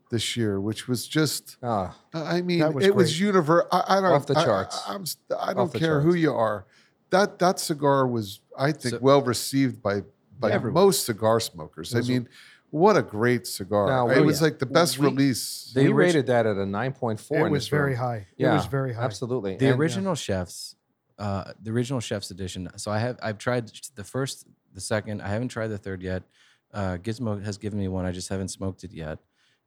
this 0.09 0.35
year, 0.35 0.59
which 0.59 0.87
was 0.87 1.07
just. 1.07 1.57
Ah, 1.63 1.95
I 2.13 2.41
mean, 2.41 2.73
was 2.73 2.85
it 2.85 2.95
was 2.95 3.19
universal. 3.19 3.67
I, 3.71 3.97
I 3.97 4.01
don't 4.01 4.11
Off 4.13 4.25
the 4.25 4.33
charts. 4.35 4.81
I, 4.87 4.93
I'm, 4.95 5.05
I 5.39 5.53
don't 5.53 5.67
Off 5.67 5.71
the 5.73 5.79
care 5.79 6.01
who 6.01 6.13
you 6.13 6.33
are. 6.33 6.65
That 7.11 7.39
that 7.39 7.59
cigar 7.59 8.07
was, 8.07 8.41
I 8.57 8.71
think, 8.71 8.95
So- 8.95 8.99
well 9.01 9.21
received 9.21 9.81
by 9.81 10.01
by 10.39 10.51
Everyone. 10.51 10.83
most 10.85 11.05
cigar 11.05 11.39
smokers. 11.39 11.93
I 11.93 11.97
Those 11.99 12.09
are- 12.09 12.13
mean, 12.13 12.29
what 12.71 12.95
a 12.97 13.01
great 13.01 13.47
cigar! 13.47 13.87
No, 13.87 14.09
it 14.09 14.19
we- 14.21 14.27
was 14.27 14.41
like 14.41 14.59
the 14.59 14.65
best 14.65 14.99
we- 14.99 15.07
release. 15.07 15.71
they 15.73 15.85
The 15.85 15.91
orig- 15.91 16.07
rated 16.07 16.27
that 16.27 16.45
at 16.45 16.55
a 16.55 16.65
9.4. 16.65 17.47
it 17.47 17.51
was 17.51 17.67
very 17.67 17.91
room. 17.91 17.99
high 17.99 18.15
it 18.37 18.43
Yeah, 18.43 18.53
was 18.55 18.67
very 18.67 18.93
high 18.93 19.03
Absolutely. 19.03 19.57
The 19.57 19.69
And- 19.69 19.79
original 19.79 20.13
chefs, 20.15 20.75
uh, 21.17 21.53
the 21.61 21.71
original 21.71 21.99
chefs 21.99 22.29
edition. 22.31 22.69
So 22.77 22.91
I 22.91 22.99
have 22.99 23.17
I've 23.23 23.37
tried 23.39 23.71
the 23.95 24.03
first, 24.03 24.45
the 24.73 24.81
second. 24.81 25.21
I 25.21 25.29
haven't 25.29 25.49
tried 25.49 25.69
the 25.69 25.77
third 25.79 26.01
yet. 26.03 26.23
Uh, 26.71 26.97
Gizmo 26.97 27.43
has 27.43 27.57
given 27.57 27.79
me 27.79 27.87
one. 27.87 28.05
I 28.05 28.11
just 28.11 28.29
haven't 28.29 28.49
smoked 28.49 28.83
it 28.83 28.91
yet, 28.93 29.17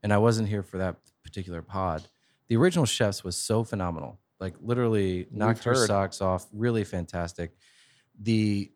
and 0.02 0.12
I 0.12 0.18
wasn't 0.18 0.48
here 0.48 0.62
for 0.62 0.78
that 0.78 0.96
particular 1.22 1.62
pod. 1.62 2.02
The 2.48 2.56
original 2.56 2.86
chefs 2.86 3.24
was 3.24 3.36
so 3.36 3.64
phenomenal. 3.64 4.18
Like 4.40 4.54
literally 4.60 5.26
knocked 5.30 5.64
heard. 5.64 5.86
socks 5.86 6.20
off. 6.20 6.46
Really 6.52 6.84
fantastic. 6.84 7.52
The 8.20 8.72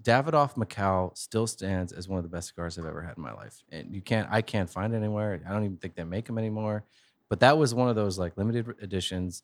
Davidoff 0.00 0.54
Macau 0.54 1.16
still 1.16 1.46
stands 1.46 1.92
as 1.92 2.08
one 2.08 2.18
of 2.18 2.22
the 2.22 2.30
best 2.30 2.48
cigars 2.48 2.78
I've 2.78 2.86
ever 2.86 3.02
had 3.02 3.16
in 3.16 3.22
my 3.22 3.32
life, 3.32 3.62
and 3.70 3.94
you 3.94 4.00
can't. 4.00 4.28
I 4.30 4.40
can't 4.40 4.70
find 4.70 4.94
it 4.94 4.96
anywhere. 4.96 5.40
I 5.46 5.52
don't 5.52 5.64
even 5.64 5.76
think 5.76 5.94
they 5.94 6.04
make 6.04 6.26
them 6.26 6.38
anymore. 6.38 6.84
But 7.28 7.40
that 7.40 7.58
was 7.58 7.74
one 7.74 7.88
of 7.88 7.96
those 7.96 8.18
like 8.18 8.36
limited 8.36 8.74
editions 8.82 9.42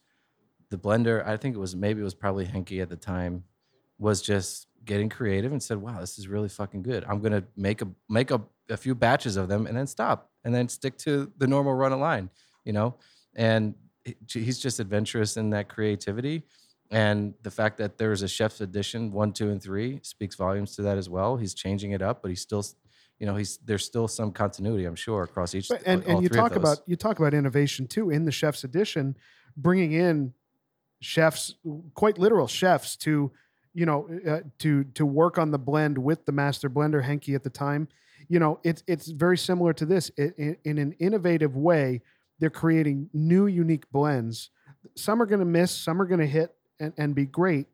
the 0.71 0.79
blender, 0.79 1.27
I 1.27 1.37
think 1.37 1.55
it 1.55 1.59
was 1.59 1.77
maybe 1.77 2.01
it 2.01 2.05
was 2.05 2.15
probably 2.15 2.45
Henke 2.45 2.81
at 2.81 2.89
the 2.89 2.97
time, 2.97 3.45
was 3.99 4.23
just 4.23 4.67
getting 4.85 5.09
creative 5.09 5.53
and 5.53 5.63
said, 5.63 5.79
"Wow, 5.79 6.01
this 6.01 6.19
is 6.19 6.29
really 6.29 6.49
fucking 6.49 6.83
good. 6.83 7.05
I'm 7.05 7.21
gonna 7.21 7.45
make 7.57 7.83
a 7.83 7.89
make 8.09 8.31
a, 8.31 8.43
a 8.69 8.77
few 8.77 8.95
batches 8.95 9.37
of 9.37 9.49
them 9.49 9.67
and 9.67 9.77
then 9.77 9.87
stop 9.87 10.31
and 10.47 10.55
then 10.55 10.69
stick 10.69 10.97
to 10.99 11.31
the 11.37 11.47
normal 11.47 11.75
run 11.75 11.93
of 11.93 11.99
line, 11.99 12.31
you 12.65 12.73
know." 12.73 12.95
And 13.35 13.75
he's 14.33 14.59
just 14.59 14.81
adventurous 14.81 15.37
in 15.37 15.51
that 15.51 15.69
creativity, 15.69 16.45
And 16.91 17.35
the 17.43 17.51
fact 17.51 17.79
that 17.79 17.99
there's 17.99 18.23
a 18.23 18.29
chef's 18.29 18.61
edition 18.61 19.11
one, 19.11 19.33
two, 19.33 19.51
and 19.51 19.61
three 19.61 19.99
speaks 20.03 20.37
volumes 20.37 20.77
to 20.77 20.83
that 20.83 20.99
as 20.99 21.09
well. 21.09 21.37
He's 21.37 21.53
changing 21.55 21.93
it 21.93 22.03
up, 22.03 22.23
but 22.23 22.29
he's 22.29 22.41
still, 22.41 22.65
you 23.19 23.27
know, 23.27 23.35
he's 23.35 23.59
there's 23.65 23.85
still 23.85 24.07
some 24.07 24.31
continuity, 24.31 24.85
I'm 24.85 24.95
sure, 24.95 25.25
across 25.25 25.55
each. 25.55 25.69
But, 25.69 25.83
and 25.85 26.05
and 26.05 26.23
you 26.23 26.29
talk 26.29 26.55
about 26.55 26.79
you 26.87 26.95
talk 26.95 27.19
about 27.19 27.35
innovation 27.35 27.89
too 27.89 28.11
in 28.11 28.25
the 28.25 28.31
chef's 28.31 28.63
edition, 28.63 29.17
bringing 29.57 29.93
in 29.93 30.33
chefs, 31.01 31.55
quite 31.95 32.19
literal 32.19 32.47
chefs, 32.47 32.97
to 32.99 33.33
you 33.75 33.87
know 33.87 34.09
uh, 34.27 34.41
to 34.61 34.85
to 34.85 35.05
work 35.05 35.39
on 35.39 35.51
the 35.51 35.59
blend 35.59 35.99
with 35.99 36.25
the 36.25 36.33
master 36.33 36.71
blender 36.71 37.03
Henke 37.03 37.31
at 37.31 37.43
the 37.43 37.51
time. 37.51 37.89
You 38.29 38.39
know, 38.39 38.61
it's 38.65 38.83
it's 38.87 39.09
very 39.09 39.39
similar 39.39 39.73
to 39.75 39.87
this 39.87 40.11
I 40.19 40.35
in, 40.37 40.57
in 40.65 40.79
an 40.79 40.93
innovative 40.99 41.57
way. 41.57 42.03
They're 42.39 42.51
creating 42.51 43.09
new, 43.13 43.47
unique 43.47 43.91
blends. 43.91 44.51
Some 44.95 45.23
are 45.23 45.27
going 45.27 45.41
to 45.41 45.47
miss, 45.47 45.71
some 45.71 46.01
are 46.01 46.05
going 46.05 46.21
to 46.21 46.27
hit 46.27 46.55
and, 46.79 46.93
and 46.99 47.15
be 47.15 47.25
great. 47.25 47.67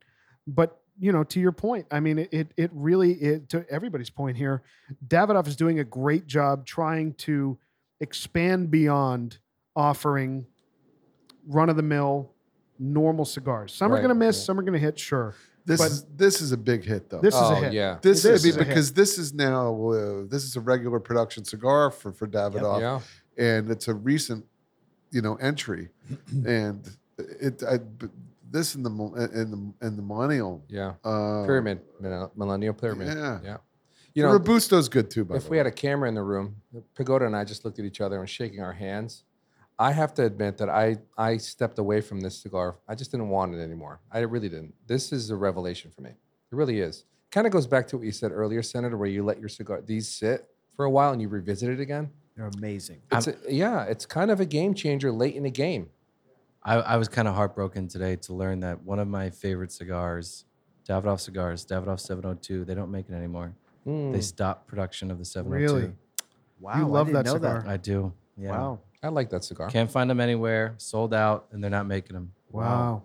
But 0.47 0.79
you 0.99 1.11
know, 1.11 1.23
to 1.23 1.39
your 1.39 1.51
point, 1.51 1.87
I 1.91 1.99
mean, 1.99 2.19
it 2.19 2.29
it, 2.31 2.47
it 2.57 2.71
really 2.73 3.13
it, 3.13 3.49
to 3.49 3.65
everybody's 3.69 4.09
point 4.09 4.37
here. 4.37 4.61
Davidoff 5.07 5.47
is 5.47 5.55
doing 5.55 5.79
a 5.79 5.83
great 5.83 6.27
job 6.27 6.65
trying 6.65 7.13
to 7.15 7.57
expand 7.99 8.69
beyond 8.69 9.39
offering 9.75 10.45
run 11.47 11.69
of 11.69 11.75
the 11.75 11.83
mill 11.83 12.33
normal 12.79 13.25
cigars. 13.25 13.73
Some 13.73 13.91
are 13.91 13.97
going 13.97 14.09
to 14.09 14.15
miss, 14.15 14.37
yeah. 14.37 14.45
some 14.45 14.59
are 14.59 14.63
going 14.63 14.73
to 14.73 14.79
hit, 14.79 14.99
sure. 14.99 15.35
This 15.65 15.79
But- 15.79 15.91
is 15.91 16.05
this 16.17 16.41
is 16.41 16.51
a 16.51 16.57
big 16.57 16.83
hit 16.83 17.09
though. 17.09 17.21
This 17.21 17.33
is 17.35 17.39
oh 17.41 17.53
a 17.53 17.55
hit. 17.55 17.73
yeah, 17.73 17.97
this 18.01 18.23
this 18.23 18.43
is 18.43 18.45
is 18.45 18.55
a 18.55 18.59
hit. 18.59 18.67
because 18.67 18.91
this 18.93 19.17
is 19.17 19.33
now 19.33 19.73
uh, 19.91 20.23
this 20.27 20.43
is 20.43 20.55
a 20.57 20.59
regular 20.61 20.99
production 20.99 21.45
cigar 21.45 21.89
for 21.89 22.11
for 22.11 22.27
Davidoff, 22.27 22.81
yeah. 22.81 22.99
and 23.37 23.71
it's 23.71 23.87
a 23.87 23.93
recent, 23.93 24.45
you 25.11 25.21
know, 25.21 25.35
entry, 25.35 25.89
and 26.45 26.85
it 27.17 27.63
I, 27.63 27.79
this 28.51 28.75
in 28.75 28.83
the 28.83 28.89
in 29.33 29.51
the 29.51 29.87
in 29.87 29.95
the 29.95 30.01
millennial 30.01 30.63
Yeah. 30.67 30.93
uh, 31.05 31.45
Pyramid, 31.45 31.79
millenn- 32.01 32.31
millennial 32.35 32.73
pyramid. 32.73 33.07
Yeah. 33.07 33.39
Yeah. 33.43 33.57
You 34.15 34.21
You 34.21 34.23
know, 34.23 34.33
Robusto's 34.33 34.89
good 34.89 35.09
too. 35.09 35.23
By 35.25 35.37
if 35.37 35.45
the 35.45 35.49
we 35.49 35.55
way. 35.55 35.57
had 35.59 35.67
a 35.67 35.71
camera 35.71 36.07
in 36.09 36.13
the 36.15 36.21
room, 36.23 36.57
Pagoda 36.93 37.25
and 37.25 37.35
I 37.35 37.45
just 37.45 37.63
looked 37.65 37.79
at 37.79 37.85
each 37.85 38.01
other 38.01 38.19
and 38.19 38.29
shaking 38.29 38.59
our 38.61 38.73
hands. 38.73 39.23
I 39.79 39.91
have 39.91 40.13
to 40.15 40.23
admit 40.25 40.57
that 40.57 40.69
I 40.69 40.97
I 41.17 41.37
stepped 41.37 41.79
away 41.79 42.01
from 42.01 42.21
this 42.21 42.37
cigar. 42.41 42.75
I 42.87 42.95
just 42.95 43.11
didn't 43.11 43.29
want 43.29 43.55
it 43.55 43.59
anymore. 43.61 43.99
I 44.11 44.19
really 44.19 44.49
didn't. 44.49 44.73
This 44.87 45.11
is 45.11 45.29
a 45.29 45.35
revelation 45.35 45.91
for 45.91 46.01
me. 46.01 46.11
It 46.11 46.55
really 46.55 46.79
is. 46.79 47.05
Kind 47.31 47.47
of 47.47 47.53
goes 47.53 47.65
back 47.65 47.87
to 47.87 47.97
what 47.97 48.05
you 48.05 48.11
said 48.11 48.31
earlier, 48.31 48.61
Senator, 48.61 48.95
where 48.97 49.09
you 49.09 49.23
let 49.23 49.39
your 49.39 49.49
cigar 49.49 49.81
these 49.81 50.07
sit 50.07 50.47
for 50.75 50.85
a 50.85 50.89
while 50.89 51.11
and 51.11 51.21
you 51.21 51.27
revisit 51.27 51.69
it 51.69 51.79
again. 51.79 52.11
They're 52.35 52.49
amazing. 52.57 53.01
It's 53.11 53.27
a, 53.27 53.35
yeah, 53.49 53.83
it's 53.83 54.05
kind 54.05 54.29
of 54.31 54.39
a 54.39 54.45
game 54.45 54.73
changer 54.75 55.11
late 55.11 55.35
in 55.35 55.43
the 55.43 55.51
game. 55.51 55.89
I, 56.63 56.75
I 56.75 56.97
was 56.97 57.07
kind 57.09 57.27
of 57.27 57.35
heartbroken 57.35 57.87
today 57.87 58.15
to 58.17 58.33
learn 58.33 58.59
that 58.61 58.81
one 58.83 58.99
of 58.99 59.07
my 59.07 59.29
favorite 59.31 59.71
cigars, 59.71 60.45
Davidoff 60.87 61.19
cigars, 61.19 61.65
Davidoff 61.65 61.99
702, 61.99 62.65
they 62.65 62.73
don't 62.75 62.89
make 62.91 63.09
it 63.09 63.13
anymore. 63.13 63.53
Mm, 63.85 64.13
They 64.13 64.21
stopped 64.21 64.67
production 64.67 65.11
of 65.11 65.19
the 65.19 65.25
702. 65.25 65.73
Really? 65.75 65.93
Wow, 66.59 66.75
You 66.77 66.83
I 66.83 66.85
love 66.87 67.07
didn't 67.07 67.23
that 67.23 67.25
know 67.25 67.33
cigar. 67.33 67.65
I 67.67 67.77
do. 67.77 68.13
Yeah. 68.37 68.51
Wow. 68.51 68.79
I 69.03 69.09
like 69.09 69.29
that 69.31 69.43
cigar. 69.43 69.69
Can't 69.69 69.91
find 69.91 70.09
them 70.09 70.19
anywhere. 70.21 70.75
Sold 70.77 71.13
out, 71.13 71.47
and 71.51 71.61
they're 71.61 71.69
not 71.69 71.85
making 71.85 72.13
them. 72.13 72.31
Wow. 72.51 73.03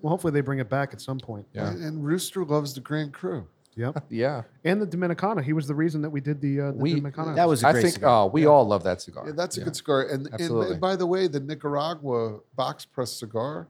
Well, 0.00 0.10
hopefully 0.10 0.32
they 0.32 0.40
bring 0.40 0.60
it 0.60 0.68
back 0.68 0.92
at 0.92 1.00
some 1.00 1.18
point. 1.18 1.46
Yeah. 1.52 1.68
And, 1.68 1.82
and 1.82 2.04
Rooster 2.04 2.44
loves 2.44 2.74
the 2.74 2.80
Grand 2.80 3.12
Cru. 3.12 3.46
Yep. 3.74 4.04
Yeah, 4.10 4.42
And 4.64 4.82
the 4.82 4.86
Dominicana. 4.86 5.42
He 5.42 5.52
was 5.54 5.66
the 5.66 5.74
reason 5.74 6.02
that 6.02 6.10
we 6.10 6.20
did 6.20 6.40
the, 6.40 6.60
uh, 6.60 6.70
the 6.72 6.76
We- 6.78 7.00
Dominicana. 7.00 7.34
That 7.36 7.48
was 7.48 7.64
a 7.64 7.68
I 7.68 7.72
great 7.72 7.82
think. 7.82 7.94
cigar. 7.94 8.24
Oh, 8.24 8.26
we 8.26 8.44
all 8.46 8.66
love 8.66 8.82
that 8.84 9.00
cigar. 9.00 9.24
Yeah, 9.26 9.32
that's 9.34 9.56
a 9.56 9.60
Yeah. 9.60 9.64
good 9.64 9.76
cigar. 9.76 10.02
And, 10.02 10.26
and, 10.26 10.34
Absolutely. 10.34 10.72
and 10.72 10.80
by 10.80 10.94
the 10.96 11.06
way, 11.06 11.26
the 11.26 11.40
Nicaragua 11.40 12.40
box 12.54 12.84
press 12.84 13.10
cigar 13.12 13.68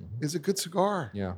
Mhm. 0.00 0.22
is 0.24 0.34
a 0.34 0.38
good 0.38 0.58
cigar. 0.58 1.10
Yeah. 1.12 1.34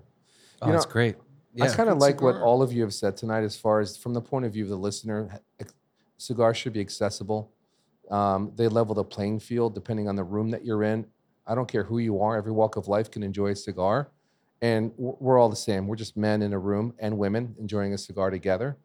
Oh, 0.61 0.66
You 0.66 0.72
that's 0.75 0.85
know, 0.87 0.93
great. 0.93 1.16
I 1.61 1.66
kind 1.68 1.89
of 1.89 1.99
good 1.99 2.03
like 2.05 2.20
what 2.20 2.33
cigar. 2.35 2.45
all 2.47 2.62
of 2.62 2.72
you 2.72 2.83
have 2.83 2.93
said 2.93 3.16
tonight, 3.16 3.43
as 3.45 3.57
far 3.57 3.81
as 3.81 3.97
from 3.97 4.12
the 4.12 4.20
point 4.20 4.45
of 4.45 4.53
view 4.53 4.64
of 4.64 4.70
the 4.70 4.77
listener, 4.77 5.41
ex- 5.59 5.72
cigars 6.18 6.57
should 6.59 6.72
be 6.75 6.81
accessible. 6.81 7.51
Um, 8.11 8.52
they 8.57 8.68
level 8.68 8.94
the 8.94 9.05
playing 9.05 9.40
field 9.40 9.74
depending 9.74 10.09
on 10.09 10.16
the 10.16 10.24
room 10.24 10.50
that 10.50 10.64
you're 10.64 10.82
in. 10.84 11.07
I 11.46 11.55
don't 11.55 11.68
care 11.68 11.84
who 11.84 11.98
you 11.98 12.20
are; 12.20 12.36
every 12.36 12.52
walk 12.52 12.76
of 12.76 12.88
life 12.88 13.11
can 13.11 13.22
enjoy 13.22 13.48
a 13.48 13.57
cigar, 13.57 14.11
and 14.62 14.92
we're 14.96 15.38
all 15.38 15.48
the 15.48 15.57
same. 15.57 15.86
We're 15.86 15.96
just 15.96 16.16
men 16.16 16.42
in 16.42 16.52
a 16.52 16.59
room 16.59 16.94
and 16.98 17.18
women 17.18 17.55
enjoying 17.59 17.92
a 17.94 17.98
cigar 17.98 18.30
together. 18.30 18.76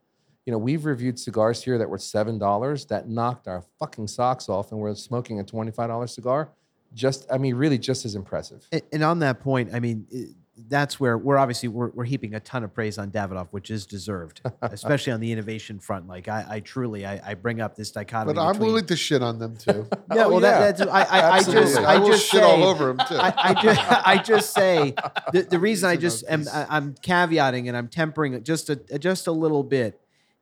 You 0.46 0.52
know, 0.52 0.58
we've 0.58 0.86
reviewed 0.86 1.20
cigars 1.20 1.64
here 1.64 1.78
that 1.78 1.90
were 1.90 1.98
seven 1.98 2.40
dollars 2.40 2.86
that 2.88 3.08
knocked 3.08 3.48
our 3.48 3.64
fucking 3.78 4.08
socks 4.08 4.50
off, 4.50 4.72
and 4.72 4.80
we're 4.80 4.96
smoking 4.96 5.40
a 5.40 5.44
twenty-five 5.44 5.90
dollar 5.90 6.08
cigar. 6.08 6.50
Just, 6.96 7.28
I 7.32 7.38
mean, 7.38 7.54
really, 7.54 7.78
just 7.78 8.04
as 8.04 8.16
impressive. 8.16 8.68
And, 8.72 8.82
and 8.92 9.04
on 9.04 9.20
that 9.20 9.42
point, 9.42 9.70
I 9.76 9.80
mean, 9.80 10.08
i- 10.12 10.34
that's 10.68 11.00
where 11.00 11.18
we're 11.18 11.38
obviously 11.38 11.70
we're, 11.70 11.90
we're 11.90 12.04
heaping 12.06 12.36
a 12.36 12.40
ton 12.40 12.64
of 12.64 12.74
praise 12.74 12.98
on 12.98 13.12
Davidoff, 13.12 13.48
which 13.52 13.72
is 13.72 13.86
deserved, 13.86 14.42
especially 14.62 15.14
on 15.14 15.20
the 15.20 15.32
innovation 15.32 15.80
front. 15.80 16.08
Like 16.08 16.28
I, 16.28 16.46
I 16.50 16.60
truly, 16.60 17.06
I, 17.06 17.22
I 17.32 17.34
bring 17.36 17.62
up 17.62 17.76
this 17.76 17.92
dichotomy. 17.92 18.34
But 18.34 18.42
I'm 18.42 18.54
between- 18.54 18.68
willing 18.68 18.86
to 18.88 18.96
shit 18.96 19.22
on 19.24 19.40
them 19.40 19.56
too. 19.58 19.88
Yeah, 20.16 20.26
Oh, 20.26 20.30
well, 20.30 20.42
yeah. 20.42 20.60
That, 20.72 20.78
that's 20.78 20.92
I, 20.92 21.02
I, 21.04 21.32
I 21.38 21.44
just, 21.44 21.78
I 21.78 21.94
I 21.96 21.98
just 22.08 22.26
shit 22.26 22.42
say, 22.42 22.46
all 22.46 22.64
over 22.64 22.88
them 22.94 22.98
too. 23.08 23.16
I, 23.16 23.34
I 23.38 23.54
just, 23.62 24.08
I 24.08 24.18
just 24.18 24.54
say 24.54 24.94
the, 25.34 25.44
the 25.44 25.60
reason 25.60 25.90
I 25.90 25.96
just 25.96 26.24
am. 26.28 26.46
I- 26.52 26.66
I'm 26.70 26.96
caveating 26.96 27.68
and 27.68 27.78
I'm 27.78 27.88
tempering 27.88 28.34
it 28.34 28.44
just 28.44 28.70
a 28.70 28.76
just 29.00 29.28
a 29.28 29.32
little 29.32 29.64
bit 29.64 30.00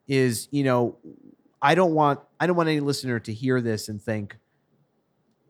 is 0.08 0.48
you 0.52 0.64
know 0.64 0.96
I 1.62 1.76
don't 1.76 1.94
want 1.94 2.20
I 2.40 2.48
don't 2.48 2.56
want 2.56 2.70
any 2.70 2.80
listener 2.80 3.20
to 3.20 3.34
hear 3.34 3.60
this 3.62 3.90
and 3.90 4.02
think 4.02 4.38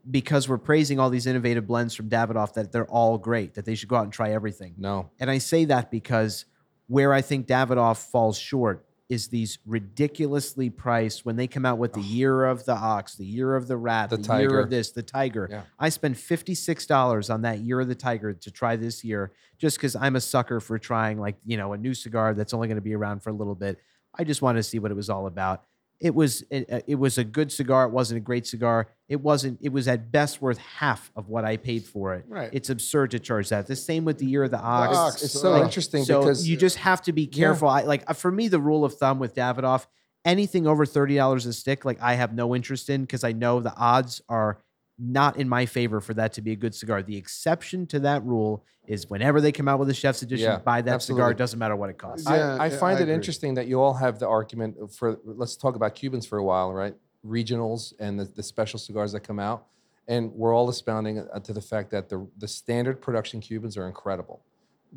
because 0.09 0.47
we're 0.47 0.57
praising 0.57 0.99
all 0.99 1.09
these 1.09 1.27
innovative 1.27 1.67
blends 1.67 1.93
from 1.93 2.09
Davidoff 2.09 2.53
that 2.53 2.71
they're 2.71 2.87
all 2.87 3.17
great 3.17 3.55
that 3.55 3.65
they 3.65 3.75
should 3.75 3.89
go 3.89 3.95
out 3.95 4.03
and 4.03 4.13
try 4.13 4.31
everything. 4.31 4.75
No, 4.77 5.09
And 5.19 5.29
I 5.29 5.37
say 5.39 5.65
that 5.65 5.91
because 5.91 6.45
where 6.87 7.13
I 7.13 7.21
think 7.21 7.47
Davidoff 7.47 8.09
falls 8.09 8.37
short 8.37 8.85
is 9.09 9.29
these 9.29 9.59
ridiculously 9.65 10.69
priced 10.69 11.25
when 11.25 11.37
they 11.37 11.47
come 11.47 11.65
out 11.65 11.77
with 11.77 11.93
the 11.93 12.01
year 12.01 12.43
of 12.45 12.65
the 12.65 12.73
ox, 12.73 13.15
the 13.15 13.25
year 13.25 13.55
of 13.55 13.67
the 13.67 13.77
rat, 13.77 14.09
The 14.09 14.17
the, 14.17 14.51
year 14.51 14.59
of 14.59 14.69
this, 14.69 14.91
the 14.91 15.03
tiger. 15.03 15.47
Yeah. 15.49 15.61
I 15.79 15.89
spent 15.89 16.17
$56 16.17 17.33
on 17.33 17.43
that 17.43 17.59
year 17.59 17.79
of 17.79 17.87
the 17.87 17.95
tiger 17.95 18.33
to 18.33 18.51
try 18.51 18.75
this 18.75 19.05
year 19.05 19.31
just 19.57 19.77
because 19.77 19.95
I'm 19.95 20.17
a 20.17 20.21
sucker 20.21 20.59
for 20.59 20.77
trying 20.77 21.19
like, 21.19 21.37
you 21.45 21.55
know, 21.55 21.71
a 21.71 21.77
new 21.77 21.93
cigar 21.93 22.33
that's 22.33 22.53
only 22.53 22.67
going 22.67 22.75
to 22.75 22.81
be 22.81 22.95
around 22.95 23.23
for 23.23 23.29
a 23.29 23.33
little 23.33 23.55
bit. 23.55 23.79
I 24.13 24.25
just 24.25 24.41
wanted 24.41 24.59
to 24.59 24.63
see 24.63 24.79
what 24.79 24.91
it 24.91 24.95
was 24.95 25.09
all 25.09 25.27
about. 25.27 25.63
It 25.99 26.13
was 26.13 26.43
it, 26.51 26.83
it 26.87 26.95
was 26.95 27.17
a 27.17 27.23
good 27.23 27.51
cigar. 27.51 27.85
It 27.85 27.91
wasn't 27.91 28.17
a 28.17 28.21
great 28.21 28.45
cigar. 28.45 28.89
It 29.09 29.21
wasn't. 29.21 29.59
It 29.61 29.71
was 29.71 29.87
at 29.87 30.11
best 30.11 30.41
worth 30.41 30.59
half 30.59 31.11
of 31.15 31.27
what 31.27 31.43
I 31.43 31.57
paid 31.57 31.85
for 31.85 32.13
it. 32.13 32.25
Right. 32.27 32.49
It's 32.53 32.69
absurd 32.69 33.11
to 33.11 33.19
charge 33.19 33.49
that. 33.49 33.65
The 33.65 33.75
same 33.75 34.05
with 34.05 34.19
the 34.19 34.27
year 34.27 34.43
of 34.43 34.51
the 34.51 34.59
ox. 34.59 34.95
Ox, 34.95 35.23
it's, 35.23 35.33
so 35.33 35.55
uh, 35.55 35.63
interesting 35.63 36.03
So 36.03 36.19
because 36.19 36.47
you 36.47 36.55
just 36.55 36.77
have 36.77 37.01
to 37.03 37.13
be 37.13 37.25
careful. 37.25 37.67
I, 37.67 37.81
like 37.81 38.03
uh, 38.07 38.13
for 38.13 38.31
me, 38.31 38.47
the 38.47 38.59
rule 38.59 38.85
of 38.85 38.93
thumb 38.95 39.17
with 39.17 39.33
Davidoff, 39.33 39.87
anything 40.23 40.67
over 40.67 40.85
thirty 40.85 41.15
dollars 41.15 41.47
a 41.47 41.53
stick, 41.53 41.83
like 41.83 41.99
I 41.99 42.13
have 42.13 42.33
no 42.33 42.55
interest 42.55 42.89
in 42.89 43.01
because 43.01 43.23
I 43.23 43.31
know 43.31 43.59
the 43.59 43.75
odds 43.75 44.21
are 44.29 44.59
not 44.99 45.37
in 45.37 45.47
my 45.47 45.65
favor 45.65 46.01
for 46.01 46.13
that 46.15 46.33
to 46.33 46.41
be 46.41 46.51
a 46.51 46.55
good 46.55 46.73
cigar. 46.73 47.03
The 47.03 47.17
exception 47.17 47.85
to 47.87 47.99
that 47.99 48.23
rule 48.23 48.63
is 48.87 49.09
whenever 49.09 49.41
they 49.41 49.51
come 49.51 49.67
out 49.67 49.79
with 49.79 49.89
a 49.89 49.93
chef's 49.93 50.21
edition, 50.21 50.49
Yeah, 50.49 50.57
buy 50.57 50.81
that 50.81 51.01
cigar. 51.03 51.31
It 51.31 51.37
doesn't 51.37 51.59
matter 51.59 51.75
what 51.75 51.89
it 51.89 51.97
costs. 51.97 52.25
Yeah, 52.27 52.55
I, 52.55 52.65
I 52.65 52.67
yeah, 52.67 52.77
find 52.77 52.97
I 52.97 53.01
it 53.01 53.03
agree. 53.03 53.13
interesting 53.15 53.53
that 53.55 53.67
you 53.67 53.79
all 53.81 53.93
have 53.93 54.17
the 54.19 54.27
argument 54.27 54.75
for 54.93 55.19
let's 55.23 55.55
talk 55.55 55.75
about 55.75 55.93
Cubans 55.93 56.25
for 56.25 56.37
a 56.37 56.43
while, 56.43 56.73
right? 56.73 56.95
Regionals 57.25 57.93
and 57.99 58.19
the, 58.19 58.25
the 58.25 58.41
special 58.43 58.79
cigars 58.79 59.11
that 59.11 59.19
come 59.21 59.39
out. 59.39 59.65
And 60.07 60.31
we're 60.33 60.55
all 60.55 60.69
expounding 60.69 61.19
uh, 61.19 61.39
to 61.41 61.51
the 61.51 61.61
fact 61.61 61.91
that 61.91 62.07
the, 62.07 62.25
the 62.37 62.47
standard 62.47 63.01
production 63.01 63.41
Cubans 63.41 63.75
are 63.77 63.87
incredible. 63.87 64.41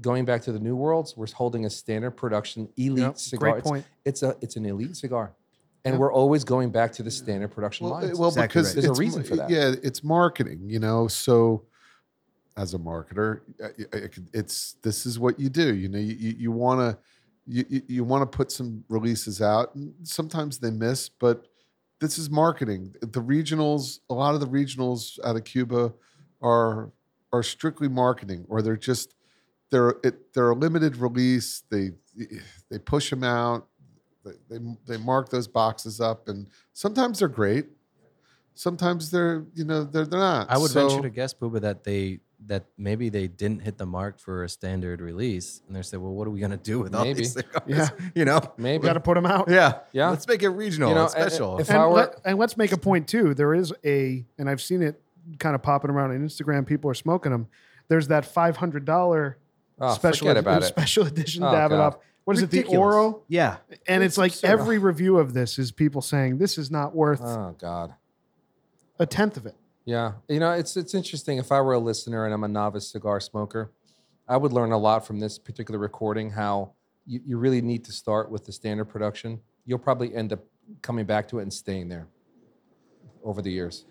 Going 0.01 0.25
back 0.25 0.41
to 0.43 0.53
the 0.53 0.61
New 0.61 0.77
Worlds, 0.77 1.17
we're 1.17 1.27
holding 1.35 1.67
a 1.67 1.71
standard 1.71 2.13
production 2.13 2.69
elite 2.77 2.99
Yep, 3.03 3.19
cigar. 3.19 3.41
Great 3.51 3.59
It's- 3.59 3.71
point. 3.71 3.85
It's, 4.05 4.23
a 4.23 4.37
it's 4.41 4.55
an 4.57 4.65
elite 4.67 4.97
cigar. 4.97 5.33
And 5.85 5.95
Yeah. 5.95 5.99
we're 6.01 6.13
always 6.13 6.45
going 6.45 6.71
back 6.71 6.93
to 6.95 7.03
the 7.03 7.11
standard 7.11 7.49
production 7.53 7.87
well, 7.87 7.97
uh, 7.97 8.03
lines. 8.03 8.19
well 8.19 8.29
Exactly 8.29 8.49
because 8.63 8.75
right. 8.77 8.83
There's 8.85 8.99
a 8.99 9.01
reason 9.01 9.23
for 9.25 9.37
that. 9.37 9.51
Yeah, 9.51 9.75
it's 9.83 10.05
marketing. 10.05 10.69
You 10.69 10.79
know, 10.79 11.09
so 11.09 11.65
as 12.57 12.75
a 12.75 12.79
marketer, 12.79 13.41
I- 13.63 13.97
I- 13.97 14.05
I 14.05 14.09
could- 14.09 14.29
it's 14.35 14.75
this 14.83 15.07
is 15.07 15.19
what 15.19 15.41
you 15.41 15.49
do. 15.49 15.75
You 15.75 15.89
know, 15.89 15.99
you 15.99 16.15
you, 16.15 16.31
you 16.39 16.53
want 16.53 16.81
to 16.81 16.99
you 17.47 17.65
you, 17.69 17.83
you 17.89 18.05
want 18.05 18.31
to 18.31 18.37
put 18.37 18.53
some 18.53 18.85
releases 18.89 19.41
out, 19.41 19.75
and 19.75 19.95
sometimes 20.03 20.59
they 20.59 20.71
miss, 20.71 21.09
but 21.09 21.47
this 21.99 22.19
is 22.19 22.29
marketing. 22.31 22.95
The 23.01 23.23
regionals, 23.23 24.01
a 24.11 24.15
lot 24.15 24.35
of 24.35 24.41
the 24.41 24.47
regionals 24.49 25.19
out 25.25 25.37
of 25.37 25.45
Cuba 25.45 25.93
are 26.43 26.91
are 27.33 27.43
strictly 27.43 27.89
marketing, 27.89 28.45
or 28.49 28.61
they're 28.61 28.77
just 28.77 29.15
they're 29.71 29.95
it, 30.05 30.35
they're 30.35 30.51
a 30.51 30.55
limited 30.55 30.99
release. 30.99 31.63
They 31.71 31.93
they 32.69 32.79
push 32.79 33.09
them 33.09 33.25
out. 33.25 33.67
They, 34.49 34.59
they 34.59 34.77
they 34.87 34.97
mark 34.97 35.29
those 35.31 35.49
boxes 35.49 36.01
up, 36.01 36.29
and 36.29 36.47
sometimes 36.73 37.19
they're 37.21 37.29
great. 37.29 37.67
Sometimes 38.55 39.11
they're 39.11 39.45
you 39.55 39.65
know 39.65 39.85
they're 39.85 40.05
they're 40.05 40.19
not. 40.21 40.51
I 40.51 40.59
would 40.59 40.71
So- 40.71 40.89
venture 40.89 41.03
to 41.03 41.11
guess, 41.11 41.33
Puba, 41.33 41.61
that 41.63 41.85
they 41.85 42.21
that 42.47 42.65
maybe 42.79 43.11
they 43.11 43.29
didn't 43.29 43.61
hit 43.61 43.77
the 43.77 43.85
mark 43.85 44.19
for 44.19 44.45
a 44.45 44.49
standard 44.49 45.01
release, 45.01 45.61
and 45.67 45.77
they 45.77 45.83
said, 45.83 46.01
"Well, 46.01 46.13
what 46.13 46.27
are 46.27 46.31
we 46.31 46.41
gonna 46.41 46.57
do 46.57 46.81
with 46.81 46.95
all 46.95 47.05
Maybe. 47.05 47.19
these 47.21 47.33
cigars?" 47.35 47.63
Yeah. 47.67 47.89
you 48.15 48.25
know, 48.25 48.41
Maybe. 48.57 48.83
We 48.83 48.87
got 48.89 48.95
to 48.95 49.01
put 49.01 49.15
them 49.15 49.27
out. 49.27 49.49
yeah, 49.49 49.81
Yeah. 49.93 50.09
Let's 50.11 50.27
make 50.27 50.43
it 50.43 50.49
regional, 50.49 50.89
You 50.91 50.95
know, 50.97 51.07
and 51.07 51.15
and- 51.17 51.31
special. 51.33 51.59
if 51.59 51.69
and, 51.71 51.79
I 51.79 51.87
were- 51.87 51.93
let, 51.95 52.21
and 52.25 52.39
let's 52.39 52.57
make 52.57 52.73
a 52.73 52.79
point 52.79 53.09
too. 53.09 53.35
There 53.35 53.55
is 53.55 53.73
a, 53.85 54.25
and 54.39 54.49
I've 54.49 54.61
seen 54.63 54.83
it 54.83 55.01
kind 55.39 55.55
of 55.55 55.63
popping 55.63 55.91
around 55.91 56.11
on 56.11 56.19
Instagram. 56.27 56.67
People 56.67 56.91
are 56.91 56.95
smoking 56.95 57.31
them. 57.33 57.47
There's 57.89 58.09
that 58.09 58.25
five 58.25 58.57
hundred 58.57 58.85
dollar 58.85 59.37
Oh, 59.83 59.95
special 59.95 60.27
forget 60.29 60.47
ed- 60.47 60.63
it. 60.63 60.67
special 60.67 61.07
edition 61.07 61.43
Oh, 61.43 61.47
Davidoff. 61.47 61.97
God. 62.31 62.37
What 62.37 62.37
is 62.37 62.43
it? 62.43 62.51
The 62.51 62.59
Ridiculous. 62.59 62.95
Oro. 62.95 63.23
Yeah. 63.29 63.57
And 63.87 64.03
it's, 64.03 64.13
It's 64.13 64.19
like 64.19 64.33
absurd. 64.33 64.47
every 64.51 64.79
review 64.79 65.19
of 65.19 65.35
this 65.35 65.59
is 65.59 65.73
people 65.73 66.01
saying 66.03 66.39
this 66.39 66.59
is 66.59 66.71
not 66.71 66.95
worth 66.95 67.21
Oh 67.23 67.55
God. 67.59 67.95
a 68.99 69.07
tenth 69.07 69.37
of 69.37 69.47
it. 69.47 69.55
Yeah, 69.87 70.13
you 70.29 70.39
know, 70.41 70.53
it's 70.53 70.77
it's 70.77 70.95
interesting. 70.95 71.39
If 71.39 71.51
I 71.51 71.61
were 71.63 71.73
a 71.73 71.79
listener 71.79 72.25
and 72.25 72.33
I'm 72.35 72.45
a 72.45 72.49
novice 72.49 72.87
cigar 72.89 73.19
smoker, 73.19 73.73
I 74.29 74.37
would 74.37 74.53
learn 74.53 74.73
a 74.73 74.79
lot 74.79 75.07
from 75.07 75.19
this 75.19 75.39
particular 75.39 75.81
recording. 75.81 76.31
How 76.31 76.73
you, 77.07 77.21
you 77.25 77.39
really 77.39 77.61
need 77.63 77.85
to 77.87 77.93
start 77.93 78.31
with 78.31 78.45
the 78.45 78.53
standard 78.53 78.85
production. 78.85 79.41
You'll 79.65 79.79
probably 79.79 80.15
end 80.15 80.33
up 80.33 80.41
coming 80.83 81.07
back 81.07 81.27
to 81.29 81.39
it 81.41 81.43
and 81.43 81.53
staying 81.53 81.89
there 81.89 82.07
over 83.25 83.43
the 83.43 83.51
years. 83.51 83.85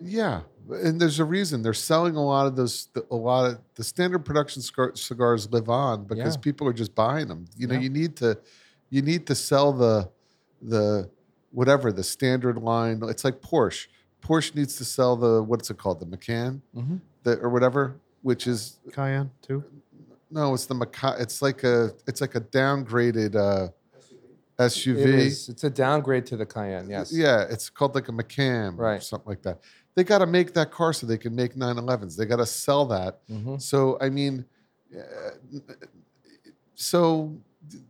Yeah, 0.00 0.42
and 0.70 1.00
there's 1.00 1.18
a 1.18 1.24
reason 1.24 1.62
they're 1.62 1.74
selling 1.74 2.14
a 2.16 2.24
lot 2.24 2.46
of 2.46 2.56
those. 2.56 2.88
A 3.10 3.14
lot 3.16 3.50
of 3.50 3.58
the 3.74 3.84
standard 3.84 4.20
production 4.20 4.62
cigars 4.62 5.48
live 5.50 5.68
on 5.68 6.04
because 6.04 6.36
Yeah. 6.36 6.40
people 6.40 6.68
are 6.68 6.72
just 6.72 6.94
buying 6.94 7.28
them. 7.28 7.46
You 7.56 7.66
know, 7.66 7.74
Yeah. 7.74 7.80
you 7.80 7.90
need 7.90 8.16
to, 8.16 8.38
you 8.90 9.02
need 9.02 9.26
to 9.26 9.34
sell 9.34 9.72
the, 9.72 10.08
the, 10.62 11.10
whatever 11.50 11.90
the 11.92 12.04
standard 12.04 12.58
line. 12.58 13.00
It's 13.04 13.24
like 13.24 13.40
Porsche. 13.40 13.86
Porsche 14.22 14.54
needs 14.54 14.76
to 14.76 14.84
sell 14.84 15.16
the 15.16 15.42
what's 15.42 15.70
it 15.70 15.78
called, 15.78 16.00
the 16.00 16.06
Macan, 16.06 16.62
Mhm. 16.76 17.00
the 17.22 17.38
or 17.40 17.48
whatever, 17.50 17.96
which 18.22 18.46
is 18.46 18.78
Cayenne 18.92 19.30
too. 19.42 19.64
no, 20.30 20.52
it's 20.54 20.66
the 20.66 20.74
Macan. 20.74 21.14
It's 21.20 21.40
like 21.40 21.64
a, 21.64 21.92
it's 22.06 22.20
like 22.20 22.34
a 22.34 22.40
downgraded 22.40 23.34
uh, 23.34 23.68
SUV. 24.58 24.98
It 24.98 25.08
is. 25.08 25.48
It's 25.48 25.62
a 25.64 25.70
downgrade 25.70 26.26
to 26.26 26.36
the 26.36 26.44
Cayenne. 26.44 26.90
Yes. 26.90 27.12
Yeah, 27.12 27.42
it's 27.48 27.70
called 27.70 27.94
like 27.94 28.08
a 28.08 28.12
Macan 28.12 28.74
or 28.78 29.00
something 29.00 29.28
like 29.28 29.42
that. 29.42 29.60
They 29.98 30.04
got 30.04 30.18
to 30.18 30.26
make 30.26 30.54
that 30.54 30.70
car 30.70 30.92
so 30.92 31.08
they 31.08 31.18
can 31.18 31.34
make 31.34 31.56
911s. 31.56 32.16
They 32.16 32.24
got 32.24 32.36
to 32.36 32.46
sell 32.46 32.84
that. 32.86 33.18
Mhm. 33.28 33.60
So 33.60 33.98
I 34.00 34.08
mean, 34.08 34.44
uh, 34.96 35.30
so 36.76 37.36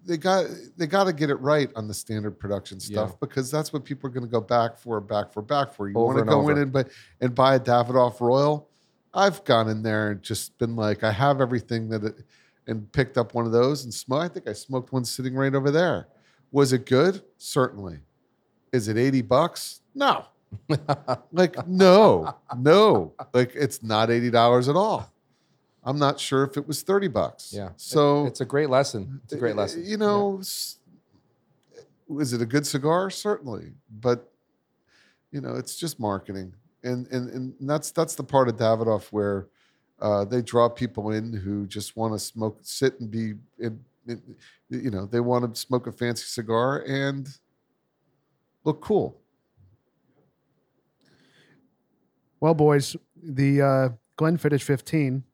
they 0.06 0.16
got 0.16 0.46
they 0.78 0.86
got 0.86 1.04
to 1.04 1.12
get 1.12 1.28
it 1.28 1.34
right 1.34 1.70
on 1.76 1.86
the 1.86 1.92
standard 1.92 2.38
production 2.38 2.80
stuff 2.80 3.10
Yeah. 3.10 3.16
because 3.20 3.50
that's 3.50 3.74
what 3.74 3.84
people 3.84 4.08
are 4.08 4.10
going 4.10 4.24
to 4.24 4.30
go 4.30 4.40
back 4.40 4.78
for, 4.78 5.02
back 5.02 5.34
for, 5.34 5.42
back 5.42 5.74
for. 5.74 5.86
You 5.86 5.96
Over 5.98 6.14
want 6.14 6.18
to 6.20 6.24
go 6.24 6.48
in 6.48 6.56
and 6.56 6.72
buy 6.72 6.84
and 7.20 7.34
buy 7.34 7.56
a 7.56 7.60
Davidoff 7.60 8.20
Royal. 8.22 8.70
I've 9.12 9.44
gone 9.44 9.68
in 9.68 9.82
there 9.82 10.12
and 10.12 10.22
just 10.22 10.56
been 10.56 10.76
like, 10.76 11.04
I 11.04 11.12
have 11.12 11.42
everything 11.42 11.90
that, 11.90 12.04
it, 12.04 12.24
and 12.68 12.90
picked 12.90 13.18
up 13.18 13.34
one 13.34 13.44
of 13.44 13.52
those 13.52 13.84
and 13.84 13.92
smoked. 13.92 14.24
I 14.24 14.28
think 14.28 14.48
I 14.48 14.54
smoked 14.54 14.94
one 14.94 15.04
sitting 15.04 15.34
right 15.34 15.54
over 15.54 15.70
there. 15.70 16.08
Was 16.52 16.72
it 16.72 16.86
good? 16.86 17.20
Certainly. 17.36 17.98
Is 18.72 18.88
it 18.88 18.96
80 18.96 19.20
bucks? 19.20 19.82
No. 19.94 20.24
like, 21.32 21.66
no, 21.66 22.36
no. 22.56 23.14
Like, 23.32 23.52
it's 23.54 23.82
not 23.82 24.08
$80 24.08 24.68
at 24.68 24.76
all. 24.76 25.12
I'm 25.84 25.98
not 25.98 26.20
sure 26.20 26.44
if 26.44 26.56
it 26.56 26.66
was 26.66 26.82
30 26.82 27.08
bucks. 27.08 27.52
Yeah. 27.54 27.70
So 27.76 28.26
it's 28.26 28.40
a 28.40 28.44
great 28.44 28.68
lesson. 28.68 29.20
It's 29.24 29.32
a 29.32 29.36
great 29.36 29.56
lesson. 29.56 29.84
You 29.84 29.96
know, 29.96 30.42
was 32.08 32.32
it 32.32 32.42
a 32.42 32.46
good 32.46 32.66
cigar? 32.66 33.10
Certainly. 33.10 33.72
But, 34.00 34.30
you 35.30 35.40
know, 35.40 35.54
it's 35.54 35.76
just 35.76 35.98
marketing. 35.98 36.54
And, 36.82 37.06
and, 37.08 37.30
and 37.30 37.54
that's, 37.70 37.90
that's 37.90 38.14
the 38.14 38.24
part 38.24 38.48
of 38.48 38.56
Davidoff 38.56 39.08
where 39.08 39.46
uh, 40.00 40.24
they 40.24 40.42
draw 40.42 40.68
people 40.68 41.10
in 41.10 41.32
who 41.32 41.66
just 41.66 41.96
want 41.96 42.12
to 42.12 42.18
smoke, 42.18 42.58
sit 42.62 43.00
and 43.00 43.10
be, 43.10 43.34
you 43.58 44.90
know, 44.90 45.06
they 45.06 45.20
want 45.20 45.54
to 45.54 45.60
smoke 45.60 45.86
a 45.86 45.92
fancy 45.92 46.24
cigar 46.24 46.84
and 46.86 47.28
look 48.64 48.80
cool. 48.80 49.20
Well, 52.40 52.54
boys, 52.54 52.96
the 53.20 53.62
uh, 53.62 53.88
Glenfiddich 54.18 54.62
15. 54.62 55.24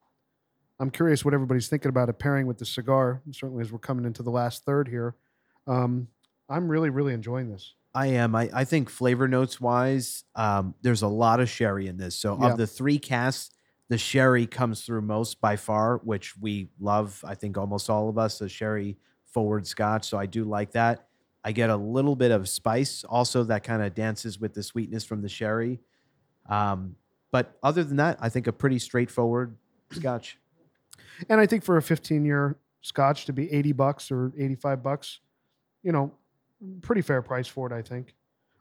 I'm 0.81 0.91
curious 0.91 1.25
what 1.25 1.35
everybody's 1.35 1.69
thinking 1.69 1.89
about 1.89 2.09
it 2.09 2.19
pairing 2.19 2.47
with 2.47 2.59
the 2.59 2.67
cigar. 2.67 3.23
Certainly, 3.31 3.63
as 3.63 3.73
we're 3.73 3.79
coming 3.79 4.05
into 4.05 4.23
the 4.23 4.31
last 4.31 4.65
third 4.65 4.89
here, 4.89 5.15
um, 5.67 6.09
I'm 6.49 6.69
really, 6.69 6.91
really 6.91 7.15
enjoying 7.15 7.49
this. 7.51 7.75
I 7.95 8.09
am. 8.09 8.35
I, 8.35 8.51
I 8.53 8.65
think 8.65 8.91
flavor 8.91 9.29
notes 9.29 9.61
wise, 9.61 10.25
um, 10.35 10.75
there's 10.83 11.03
a 11.03 11.09
lot 11.09 11.39
of 11.39 11.49
sherry 11.49 11.87
in 11.87 11.97
this. 11.97 12.17
So 12.17 12.37
Yeah. 12.41 12.51
of 12.51 12.59
the 12.59 12.67
three 12.67 12.99
casks, 12.99 13.55
the 13.89 13.99
sherry 13.99 14.47
comes 14.47 14.85
through 14.85 15.03
most 15.03 15.41
by 15.41 15.55
far, 15.57 15.99
which 15.99 16.37
we 16.37 16.71
love. 16.81 17.23
I 17.25 17.35
think 17.37 17.57
almost 17.57 17.89
all 17.89 18.09
of 18.09 18.19
us, 18.19 18.39
the 18.39 18.49
sherry 18.49 18.97
forward 19.27 19.67
scotch. 19.67 20.09
So 20.09 20.19
I 20.19 20.27
do 20.27 20.45
like 20.45 20.73
that. 20.73 21.07
I 21.45 21.53
get 21.53 21.71
a 21.71 21.77
little 21.77 22.17
bit 22.17 22.31
of 22.33 22.49
spice 22.49 23.05
also 23.05 23.45
that 23.45 23.63
kind 23.63 23.83
of 23.83 23.95
dances 23.95 24.41
with 24.41 24.55
the 24.55 24.63
sweetness 24.63 25.05
from 25.05 25.21
the 25.23 25.29
sherry. 25.29 25.81
Um, 26.49 26.97
but 27.31 27.57
other 27.63 27.83
than 27.83 27.97
that, 27.97 28.19
I 28.21 28.29
think 28.29 28.47
a 28.47 28.53
pretty 28.53 28.79
straightforward 28.79 29.57
scotch. 29.91 30.39
And 31.29 31.41
I 31.41 31.47
think 31.47 31.65
for 31.65 31.77
a 31.77 31.83
15 31.83 32.25
year 32.25 32.57
scotch 32.81 33.27
to 33.27 33.33
be 33.33 33.53
80 33.53 33.73
bucks 33.73 34.11
or 34.11 34.33
85 34.39 34.83
bucks, 34.83 35.21
you 35.83 35.93
know, 35.93 36.13
pretty 36.83 37.03
fair 37.03 37.23
price 37.23 37.47
for 37.47 37.67
it, 37.67 37.73
I 37.73 37.83
think. 37.83 38.15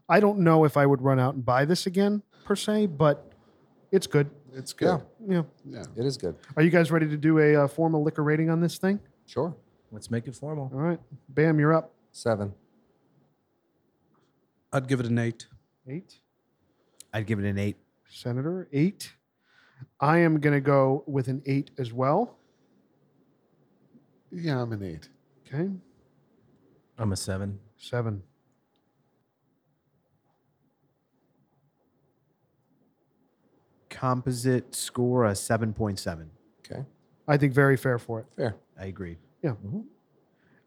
I 0.09 0.19
don't 0.19 0.39
know 0.39 0.65
if 0.65 0.77
I 0.77 0.85
would 0.85 1.01
run 1.01 1.19
out 1.19 1.35
and 1.35 1.45
buy 1.45 1.65
this 1.65 1.85
again 1.85 2.21
per 2.45 2.55
se, 2.55 2.87
but 2.87 3.31
it's 3.91 4.07
good. 4.07 4.29
It's 4.53 4.73
good. 4.73 5.01
Yeah. 5.27 5.43
Yeah. 5.65 5.79
yeah. 5.79 5.83
It 5.95 6.05
is 6.05 6.17
good. 6.17 6.35
Are 6.57 6.63
you 6.63 6.69
guys 6.69 6.91
ready 6.91 7.07
to 7.07 7.17
do 7.17 7.39
a 7.39 7.63
uh, 7.63 7.67
formal 7.67 8.03
liquor 8.03 8.23
rating 8.23 8.49
on 8.49 8.59
this 8.59 8.77
thing? 8.77 8.99
Sure. 9.25 9.55
Let's 9.91 10.09
make 10.09 10.27
it 10.27 10.35
formal. 10.35 10.71
All 10.73 10.79
right. 10.79 10.99
Bam, 11.29 11.59
you're 11.59 11.73
up. 11.73 11.93
Seven. 12.11 12.53
I'd 14.71 14.87
give 14.87 14.99
it 14.99 15.05
an 15.05 15.19
eight. 15.19 15.45
Eight. 15.87 16.19
I'd 17.13 17.27
give 17.27 17.39
it 17.39 17.45
an 17.45 17.57
eight. 17.59 17.77
Senator, 18.09 18.67
eight. 18.73 19.13
I 19.99 20.19
am 20.19 20.39
going 20.39 20.53
to 20.53 20.61
go 20.61 21.03
with 21.07 21.27
an 21.27 21.41
eight 21.45 21.71
as 21.77 21.93
well. 21.93 22.37
Yeah, 24.31 24.61
I'm 24.61 24.71
an 24.71 24.83
eight. 24.83 25.09
Okay. 25.47 25.69
I'm 26.97 27.11
a 27.11 27.15
seven. 27.15 27.59
Seven. 27.77 28.23
Composite 33.89 34.73
score 34.73 35.25
a 35.25 35.31
7.7. 35.31 36.27
Okay. 36.65 36.83
I 37.27 37.37
think 37.37 37.53
very 37.53 37.77
fair 37.77 37.99
for 37.99 38.19
it. 38.21 38.25
Fair. 38.35 38.55
I 38.79 38.85
agree. 38.85 39.17
Yeah. 39.43 39.53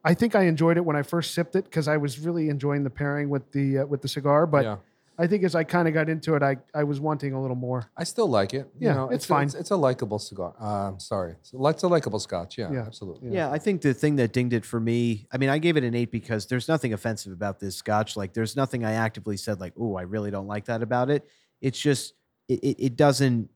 I 0.05 0.15
think 0.15 0.35
I 0.35 0.45
enjoyed 0.45 0.77
it 0.77 0.85
when 0.85 0.95
I 0.97 1.03
first 1.03 1.35
sipped 1.35 1.57
it 1.57 1.65
because 1.65 1.89
I 1.89 1.97
was 1.97 2.21
really 2.21 2.49
enjoying 2.49 2.85
the 2.85 2.91
pairing 2.91 3.29
with 3.29 3.51
the 3.51 3.79
uh, 3.79 3.87
with 3.87 4.03
the 4.03 4.09
cigar. 4.09 4.47
But 4.47 4.65
yeah. 4.65 4.77
I 5.19 5.27
think 5.27 5.45
as 5.45 5.55
I 5.55 5.65
kind 5.65 5.89
of 5.89 5.95
got 5.95 6.09
into 6.09 6.35
it, 6.35 6.43
I, 6.43 6.57
I 6.75 6.85
was 6.85 7.01
wanting 7.01 7.33
a 7.33 7.41
little 7.41 7.57
more. 7.57 7.91
I 7.97 8.05
still 8.05 8.29
like 8.29 8.53
it. 8.55 8.69
You 8.79 8.89
Yeah, 8.89 8.95
know, 8.95 9.09
it's 9.09 9.25
a- 9.25 9.29
fine. 9.29 9.47
It's, 9.47 9.55
it's 9.55 9.71
a 9.71 9.77
likable 9.77 10.19
cigar. 10.19 10.55
Uh, 10.61 10.89
I'm 10.91 11.01
sorry. 11.01 11.37
It's 11.41 11.53
a, 11.55 11.65
it's 11.67 11.83
a 11.85 11.89
likable 11.89 12.19
scotch. 12.19 12.59
Yeah, 12.59 12.71
Yeah. 12.71 12.81
absolutely. 12.87 13.31
Yeah. 13.33 13.51
I 13.51 13.59
think 13.59 13.81
the 13.81 13.95
thing 13.95 14.17
that 14.17 14.33
dinged 14.33 14.53
it 14.53 14.65
for 14.67 14.79
me, 14.79 15.27
I 15.33 15.39
mean, 15.39 15.49
I 15.49 15.59
gave 15.59 15.77
it 15.77 15.85
an 15.85 15.95
eight 15.95 16.11
because 16.11 16.47
there's 16.47 16.69
nothing 16.69 16.93
offensive 16.93 17.33
about 17.33 17.61
this 17.61 17.77
scotch. 17.77 18.17
Like, 18.17 18.35
there's 18.35 18.57
nothing 18.57 18.85
I 18.85 18.93
actively 18.93 19.37
said, 19.37 19.59
like, 19.61 19.73
oh, 19.79 19.97
I 19.97 20.03
really 20.03 20.31
don't 20.31 20.47
like 20.47 20.67
that 20.67 20.83
about 20.83 21.09
it. 21.11 21.27
It's 21.61 21.79
just, 21.81 22.13
it, 22.49 22.61
it, 22.63 22.77
it 22.87 22.97
doesn't 22.97 23.49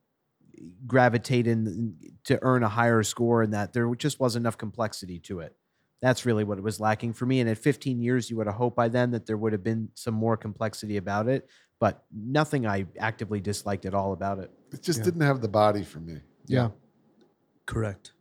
gravitate 0.87 1.47
in 1.47 1.95
to 2.25 2.39
earn 2.43 2.63
a 2.63 2.69
higher 2.69 3.03
score, 3.03 3.43
and 3.43 3.53
that 3.55 3.73
there 3.73 3.95
just 3.95 4.21
wasn't 4.21 4.43
enough 4.43 4.59
complexity 4.59 5.19
to 5.21 5.41
it. 5.41 5.57
That's 6.01 6.25
really 6.25 6.45
what 6.45 6.57
it 6.59 6.65
was 6.65 6.81
lacking 6.81 7.13
for 7.13 7.27
me. 7.27 7.41
And 7.41 7.51
at 7.51 7.59
15 7.59 8.01
years, 8.01 8.31
you 8.31 8.37
would 8.37 8.47
have 8.47 8.57
hoped 8.57 8.77
by 8.77 8.89
then 8.89 9.11
that 9.11 9.27
there 9.27 9.37
would 9.37 9.53
have 9.53 9.63
been 9.63 9.89
some 9.95 10.15
more 10.15 10.37
complexity 10.37 10.97
about 10.97 11.29
it, 11.29 11.49
but 11.79 12.05
nothing 12.13 12.67
I 12.67 12.87
actively 12.99 13.41
disliked 13.41 13.85
at 13.85 13.95
all 13.95 14.13
about 14.13 14.39
it. 14.39 14.51
It 14.73 14.83
just 14.83 15.01
Yeah. 15.01 15.05
didn't 15.07 15.21
have 15.23 15.41
the 15.43 15.49
body 15.49 15.85
for 15.85 16.01
me. 16.01 16.21
Yeah. 16.47 16.71
Correct. 17.67 18.13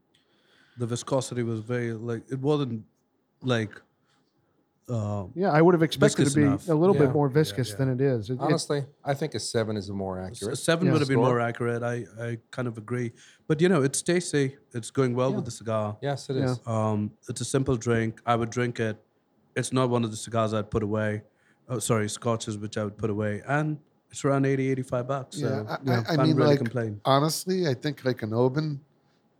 The 0.77 0.85
viscosity 0.87 1.43
was 1.43 1.61
very 1.61 1.93
like 1.93 2.23
it 2.29 2.39
wasn't 2.39 2.83
like 3.41 3.81
uh, 4.89 5.25
Yeah, 5.35 5.51
I 5.51 5.61
would 5.61 5.73
have 5.73 5.83
expected 5.83 6.17
Viscous 6.25 6.33
to 6.33 6.39
be 6.39 6.45
enough. 6.45 6.67
a 6.69 6.73
little 6.73 6.95
Yeah. 6.95 7.03
bit 7.05 7.13
more 7.13 7.29
viscous 7.29 7.69
yeah. 7.69 7.75
than 7.77 7.89
it 7.89 8.01
is. 8.01 8.29
It- 8.29 8.33
it- 8.33 8.39
Honestly, 8.39 8.85
I 9.03 9.13
think 9.13 9.35
a 9.35 9.39
seven 9.39 9.77
is 9.77 9.89
a 9.89 9.93
more 9.93 10.19
accurate. 10.19 10.53
s- 10.53 10.63
seven 10.63 10.87
Yeah. 10.87 10.93
would 10.93 11.01
have 11.01 11.07
been 11.09 11.17
more 11.19 11.39
accurate. 11.39 11.83
I 11.83 12.05
I 12.19 12.37
kind 12.51 12.67
of 12.67 12.77
agree, 12.77 13.11
but 13.47 13.61
you 13.61 13.69
know 13.69 13.81
it's 13.83 14.01
tasty. 14.01 14.57
It's 14.73 14.91
going 14.91 15.15
well 15.15 15.29
Yeah. 15.29 15.35
with 15.37 15.45
the 15.45 15.51
cigar. 15.51 15.97
Yes, 16.01 16.29
it 16.29 16.37
is. 16.37 16.59
Yeah. 16.65 16.73
Um, 16.91 17.11
it's 17.29 17.41
a 17.41 17.45
simple 17.45 17.75
drink. 17.77 18.21
I 18.25 18.35
would 18.35 18.49
drink 18.49 18.79
it. 18.79 18.97
It's 19.55 19.71
not 19.73 19.89
one 19.89 20.03
of 20.03 20.11
the 20.11 20.17
cigars 20.17 20.53
I'd 20.53 20.69
put 20.71 20.83
away. 20.83 21.23
Oh, 21.67 21.79
sorry, 21.79 22.09
scotches 22.09 22.57
which 22.57 22.77
I 22.77 22.83
would 22.83 22.97
put 22.97 23.09
away, 23.11 23.41
and 23.47 23.77
it's 24.09 24.25
around 24.25 24.45
80, 24.45 24.71
85 24.71 25.07
bucks. 25.07 25.37
So 25.37 25.47
Yeah, 25.47 25.63
I, 25.75 25.77
yeah, 25.83 25.93
I, 25.93 25.99
I 25.99 26.03
can't 26.15 26.27
mean, 26.27 26.35
really 26.35 26.49
like 26.49 26.57
complain. 26.57 26.99
honestly, 27.05 27.67
I 27.67 27.75
think 27.75 28.03
like 28.05 28.23
an 28.23 28.33
Oban 28.33 28.79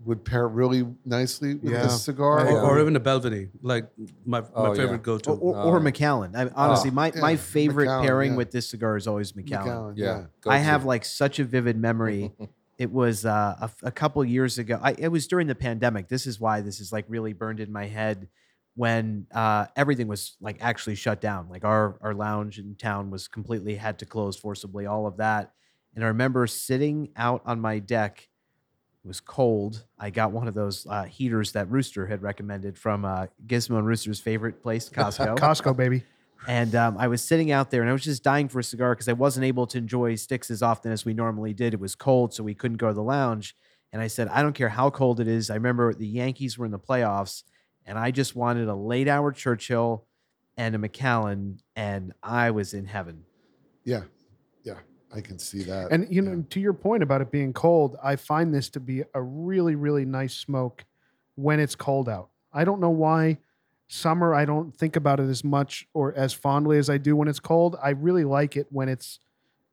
would 0.06 0.24
pair 0.24 0.48
really 0.48 0.88
nicely 1.06 1.56
with 1.56 1.74
Yeah. 1.74 1.84
this 1.84 2.04
cigar. 2.06 2.40
I 2.40 2.52
Or, 2.52 2.62
or 2.62 2.80
even 2.80 2.96
a 2.96 3.00
Belvedere, 3.02 3.50
like 3.62 3.90
my, 4.26 4.42
Oh, 4.56 4.64
my 4.64 4.70
yeah. 4.70 4.76
favorite 4.76 5.04
go-to. 5.04 5.32
Or, 5.32 5.38
or, 5.38 5.56
or 5.74 5.78
Oh. 5.78 5.80
Macallan. 5.82 6.36
I, 6.36 6.48
honestly, 6.56 6.90
my, 6.92 7.12
my 7.20 7.32
yeah, 7.32 7.38
favorite 7.38 7.86
Macallan, 7.86 8.06
pairing 8.06 8.32
yeah. 8.32 8.38
with 8.38 8.52
this 8.52 8.70
cigar 8.70 8.96
is 8.96 9.08
always 9.08 9.36
Macallan. 9.36 9.66
Macallan, 9.68 9.98
Yeah. 9.98 10.26
yeah. 10.46 10.52
I 10.52 10.60
have 10.60 10.86
like 10.86 11.04
such 11.04 11.40
a 11.40 11.44
vivid 11.44 11.76
memory. 11.78 12.32
it 12.78 12.92
was 12.92 13.26
uh, 13.26 13.58
a, 13.60 13.64
f- 13.66 13.84
a 13.84 13.92
couple 13.92 14.24
years 14.24 14.58
ago. 14.58 14.80
I, 14.82 14.94
it 14.94 15.10
was 15.10 15.28
during 15.28 15.48
the 15.48 15.56
pandemic. 15.56 16.08
This 16.08 16.26
is 16.26 16.40
why 16.40 16.62
this 16.62 16.80
is 16.80 16.94
like 16.94 17.04
really 17.10 17.34
burned 17.34 17.60
in 17.60 17.70
my 17.72 17.86
head 17.88 18.30
when 18.76 19.28
uh, 19.34 19.66
everything 19.76 20.08
was 20.08 20.38
like 20.40 20.58
actually 20.62 20.96
shut 20.96 21.20
down. 21.20 21.50
Like 21.50 21.66
our 21.66 21.98
our 22.02 22.14
lounge 22.14 22.58
in 22.58 22.76
town 22.76 23.12
was 23.12 23.28
completely 23.28 23.76
had 23.76 24.00
to 24.00 24.06
close 24.06 24.38
forcibly. 24.38 24.86
All 24.86 25.06
of 25.08 25.18
that, 25.18 25.52
and 25.94 26.06
I 26.06 26.08
remember 26.08 26.48
sitting 26.48 27.10
out 27.18 27.42
on 27.46 27.60
my 27.60 27.80
deck 27.80 28.29
It 29.04 29.08
was 29.08 29.22
cold. 29.22 29.86
I 29.98 30.10
got 30.10 30.32
one 30.32 30.48
of 30.48 30.54
those 30.54 30.86
uh, 30.90 31.04
heaters 31.04 31.54
that 31.54 31.70
Rooster 31.70 32.08
had 32.08 32.22
recommended 32.22 32.78
from 32.78 33.06
uh, 33.06 33.28
Gizmo 33.48 33.78
and 33.78 33.88
Rooster's 33.88 34.20
favorite 34.20 34.62
place, 34.62 34.90
Costco. 34.94 35.38
Costco, 35.38 35.76
baby. 35.76 36.04
And 36.48 36.74
um, 36.76 36.98
I 36.98 37.08
was 37.08 37.22
sitting 37.22 37.52
out 37.52 37.70
there 37.70 37.82
and 37.82 37.90
I 37.90 37.94
was 37.94 38.04
just 38.04 38.24
dying 38.24 38.48
for 38.48 38.60
a 38.60 38.64
cigar 38.64 38.96
because 38.96 39.10
I 39.10 39.14
wasn't 39.14 39.46
able 39.46 39.68
to 39.68 39.78
enjoy 39.78 40.16
sticks 40.16 40.50
as 40.50 40.62
often 40.62 40.92
as 40.92 41.06
we 41.06 41.14
normally 41.14 41.54
did. 41.54 41.74
It 41.74 41.80
was 41.80 41.96
cold, 41.96 42.34
so 42.34 42.44
we 42.44 42.54
couldn't 42.54 42.78
go 42.78 42.88
to 42.88 42.94
the 42.94 43.04
lounge. 43.04 43.56
And 43.92 44.02
I 44.02 44.08
said, 44.08 44.28
I 44.30 44.42
don't 44.42 44.54
care 44.54 44.70
how 44.70 44.90
cold 44.90 45.20
it 45.20 45.28
is. 45.28 45.50
I 45.50 45.56
remember 45.56 45.94
the 45.94 46.08
Yankees 46.08 46.58
were 46.58 46.66
in 46.66 46.72
the 46.72 46.80
playoffs 46.80 47.44
and 47.90 47.98
I 47.98 48.12
just 48.12 48.36
wanted 48.36 48.68
a 48.68 48.76
late 48.76 49.08
hour 49.08 49.32
Churchill 49.32 50.06
and 50.56 50.76
a 50.76 50.78
Macallan, 50.78 51.60
and 51.76 52.14
I 52.22 52.52
was 52.52 52.74
in 52.74 52.86
heaven. 52.86 53.24
Yeah, 53.84 54.04
yeah, 54.64 54.76
I 55.14 55.22
can 55.22 55.40
see 55.40 55.64
that. 55.64 55.92
And 55.92 56.08
you 56.14 56.22
know, 56.22 56.34
Yeah. 56.34 56.44
to 56.50 56.60
your 56.60 56.74
point 56.74 57.04
about 57.04 57.22
it 57.22 57.32
being 57.32 57.54
cold, 57.54 57.98
I 58.04 58.16
find 58.16 58.54
this 58.54 58.70
to 58.72 58.80
be 58.80 59.04
a 59.14 59.22
really, 59.22 59.76
really 59.76 60.06
nice 60.06 60.36
smoke 60.36 60.86
when 61.36 61.60
it's 61.60 61.76
cold 61.76 62.08
out. 62.08 62.30
I 62.54 62.64
don't 62.64 62.80
know 62.80 62.90
why 62.90 63.40
summer 63.88 64.36
I 64.36 64.46
don't 64.46 64.76
think 64.76 64.96
about 64.96 65.20
it 65.20 65.30
as 65.30 65.44
much 65.44 65.88
or 65.94 66.14
as 66.14 66.32
fondly 66.32 66.78
as 66.78 66.90
I 66.90 66.98
do 66.98 67.16
when 67.16 67.28
it's 67.28 67.40
cold. 67.40 67.76
I 67.82 67.90
really 67.90 68.24
like 68.24 68.56
it 68.56 68.68
when 68.70 68.88
it's 68.88 69.20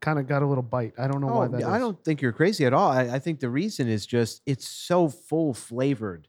kind 0.01 0.19
of 0.19 0.27
got 0.27 0.43
a 0.43 0.47
little 0.47 0.63
bite. 0.63 0.95
I 0.99 1.07
don't 1.07 1.21
know 1.21 1.29
oh, 1.31 1.37
why 1.37 1.45
Oh, 1.47 1.49
that 1.49 1.61
is. 1.61 1.67
I 1.67 1.79
don't 1.79 2.03
think 2.03 2.23
you're 2.23 2.33
crazy 2.33 2.65
at 2.65 2.73
all. 2.73 2.91
I, 2.91 3.03
I 3.03 3.19
think 3.19 3.41
the 3.41 3.51
reason 3.51 3.89
is 3.89 4.07
just 4.07 4.41
it's 4.47 4.67
so 4.67 5.09
full 5.09 5.53
flavored. 5.53 6.29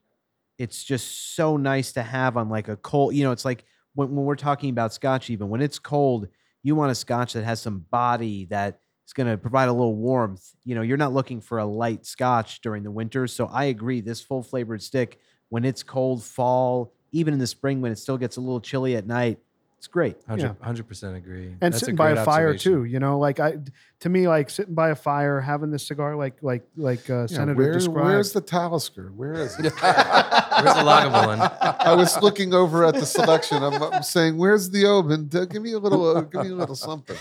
It's 0.58 0.84
just 0.84 1.36
so 1.36 1.56
nice 1.56 1.94
to 1.94 2.04
have 2.04 2.36
on 2.36 2.50
like 2.50 2.68
a 2.68 2.76
cold, 2.76 3.16
you 3.16 3.24
know, 3.24 3.32
it's 3.32 3.46
like 3.46 3.64
when, 3.94 4.14
when 4.14 4.26
we're 4.26 4.36
talking 4.36 4.70
about 4.70 4.94
scotch, 4.94 5.30
even 5.30 5.50
when 5.50 5.62
it's 5.62 5.80
cold, 5.80 6.28
you 6.64 6.76
want 6.76 6.92
a 6.92 6.96
scotch 6.96 7.34
that 7.34 7.44
has 7.44 7.62
some 7.62 7.86
body 7.92 8.46
that 8.46 8.80
is 9.08 9.14
going 9.14 9.28
to 9.28 9.38
provide 9.38 9.70
a 9.70 9.74
little 9.74 9.96
warmth. 9.96 10.44
You 10.66 10.76
know, 10.76 10.82
you're 10.82 10.98
not 10.98 11.14
looking 11.14 11.42
for 11.42 11.58
a 11.60 11.66
light 11.66 12.06
scotch 12.06 12.62
during 12.62 12.84
the 12.84 12.92
winter. 12.92 13.26
So 13.26 13.48
I 13.48 13.66
agree. 13.66 14.02
This 14.02 14.22
full 14.22 14.44
flavored 14.44 14.82
stick, 14.84 15.20
when 15.50 15.64
it's 15.66 15.82
cold, 15.82 16.24
fall, 16.24 16.92
even 17.14 17.34
in 17.34 17.40
the 17.40 17.48
spring 17.48 17.80
when 17.82 17.92
it 17.92 17.98
still 17.98 18.18
gets 18.18 18.36
a 18.38 18.42
little 18.42 18.60
chilly 18.60 18.96
at 18.98 19.08
night, 19.08 19.40
it's 19.78 19.88
great. 19.88 20.18
100 20.26 20.88
percent 20.88 21.16
agree. 21.16 21.46
and 21.50 21.60
That's 21.60 21.78
a 21.78 21.80
sitting 21.82 21.96
by 21.96 22.10
a 22.10 22.26
fire 22.26 22.58
too, 22.58 22.84
you 22.86 23.00
know, 23.00 23.20
like 23.20 23.40
I, 23.40 23.58
to 24.00 24.10
me, 24.10 24.28
like 24.28 24.50
sitting 24.50 24.74
by 24.74 24.90
a 24.90 24.96
fire, 24.96 25.40
having 25.40 25.70
this 25.70 25.86
cigar, 25.88 26.16
like 26.16 26.36
like 26.42 26.64
like 26.76 27.08
uh, 27.12 27.22
Yeah, 27.22 27.26
Senator 27.28 27.54
where- 27.54 27.74
described. 27.74 28.08
where's 28.08 28.34
the 28.34 28.42
Talisker? 28.42 29.12
Where 29.16 29.34
is 29.34 29.54
it? 29.60 29.72
Where's 29.82 30.74
the 30.74 30.82
Lagavulin? 30.84 31.58
I 31.80 31.94
was 31.94 32.20
looking 32.24 32.56
over 32.56 32.84
at 32.86 32.96
the 32.96 33.06
selection. 33.06 33.62
I'm, 33.64 33.82
I'm 33.84 34.02
saying, 34.02 34.36
"Where's 34.38 34.72
the 34.72 34.86
Oban? 34.88 35.28
Give 35.28 35.62
me 35.62 35.74
a 35.74 35.80
little, 35.80 36.18
uh, 36.18 36.22
give 36.22 36.42
me 36.46 36.50
a 36.50 36.56
little 36.56 36.76
something." 36.76 37.16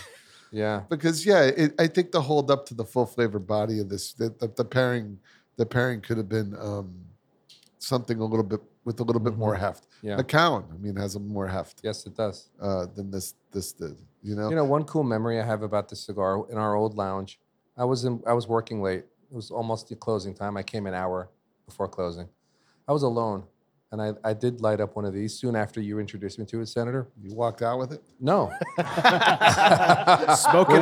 Yeah. 0.51 0.83
Because 0.89 1.27
yeah, 1.27 1.43
it, 1.45 1.75
I 1.79 1.87
think 1.87 2.13
the 2.13 2.21
hold 2.21 2.51
up 2.51 2.67
to 2.67 2.75
the 2.75 2.85
full 2.85 3.07
flavor 3.07 3.39
body 3.39 3.81
of 3.81 3.89
this, 3.89 4.13
the, 4.13 4.31
the, 4.31 4.49
the 4.57 4.65
pairing, 4.65 5.19
the 5.57 5.67
pairing 5.67 6.01
could 6.01 6.17
have 6.17 6.29
been 6.29 6.55
um, 6.61 6.95
something 7.79 8.19
a 8.21 8.25
little 8.25 8.45
bit 8.45 8.61
with 8.85 9.01
a 9.01 9.03
little 9.03 9.21
bit 9.21 9.37
more 9.37 9.55
heft. 9.55 9.85
Mm-hmm. 9.85 10.07
Yeah. 10.09 10.17
Macallan, 10.17 10.65
I 10.73 10.77
mean, 10.77 10.95
has 10.97 11.17
a 11.17 11.21
more 11.21 11.49
heft 11.49 11.81
Yes, 11.83 12.07
it 12.07 12.17
does. 12.17 12.51
uh, 12.61 12.87
than 12.95 13.11
this 13.11 13.35
this 13.53 13.73
did. 13.73 13.97
You 14.23 14.35
know, 14.37 14.49
You 14.49 14.57
know, 14.57 14.65
one 14.65 14.85
cool 14.85 15.03
memory 15.05 15.41
I 15.41 15.45
have 15.45 15.63
about 15.63 15.89
this 15.89 16.01
cigar 16.01 16.45
in 16.51 16.57
our 16.59 16.75
old 16.75 16.97
lounge. 16.97 17.39
I 17.77 17.85
was 17.85 18.05
in, 18.05 18.23
I 18.27 18.33
was 18.33 18.47
working 18.49 18.81
late. 18.83 19.05
It 19.31 19.35
was 19.35 19.51
almost 19.51 19.89
the 19.89 19.97
closing 19.97 20.35
time. 20.35 20.57
I 20.57 20.63
came 20.63 20.87
an 20.87 20.95
hour 20.95 21.29
before 21.67 21.89
closing. 21.89 22.29
I 22.89 22.93
was 22.93 23.03
alone, 23.03 23.45
and 23.93 24.03
I, 24.03 24.13
I 24.25 24.35
did 24.35 24.61
light 24.61 24.81
up 24.81 24.97
one 24.97 25.05
of 25.05 25.15
these 25.15 25.35
soon 25.35 25.57
after 25.57 25.81
you 25.81 25.99
introduced 25.99 26.39
me 26.39 26.45
to 26.47 26.61
it, 26.61 26.67
Senator. 26.67 27.09
you 27.23 27.35
walked 27.35 27.63
out 27.63 27.79
with 27.79 27.93
it. 27.93 28.03
No, 28.21 28.53
Smoking 28.79 28.95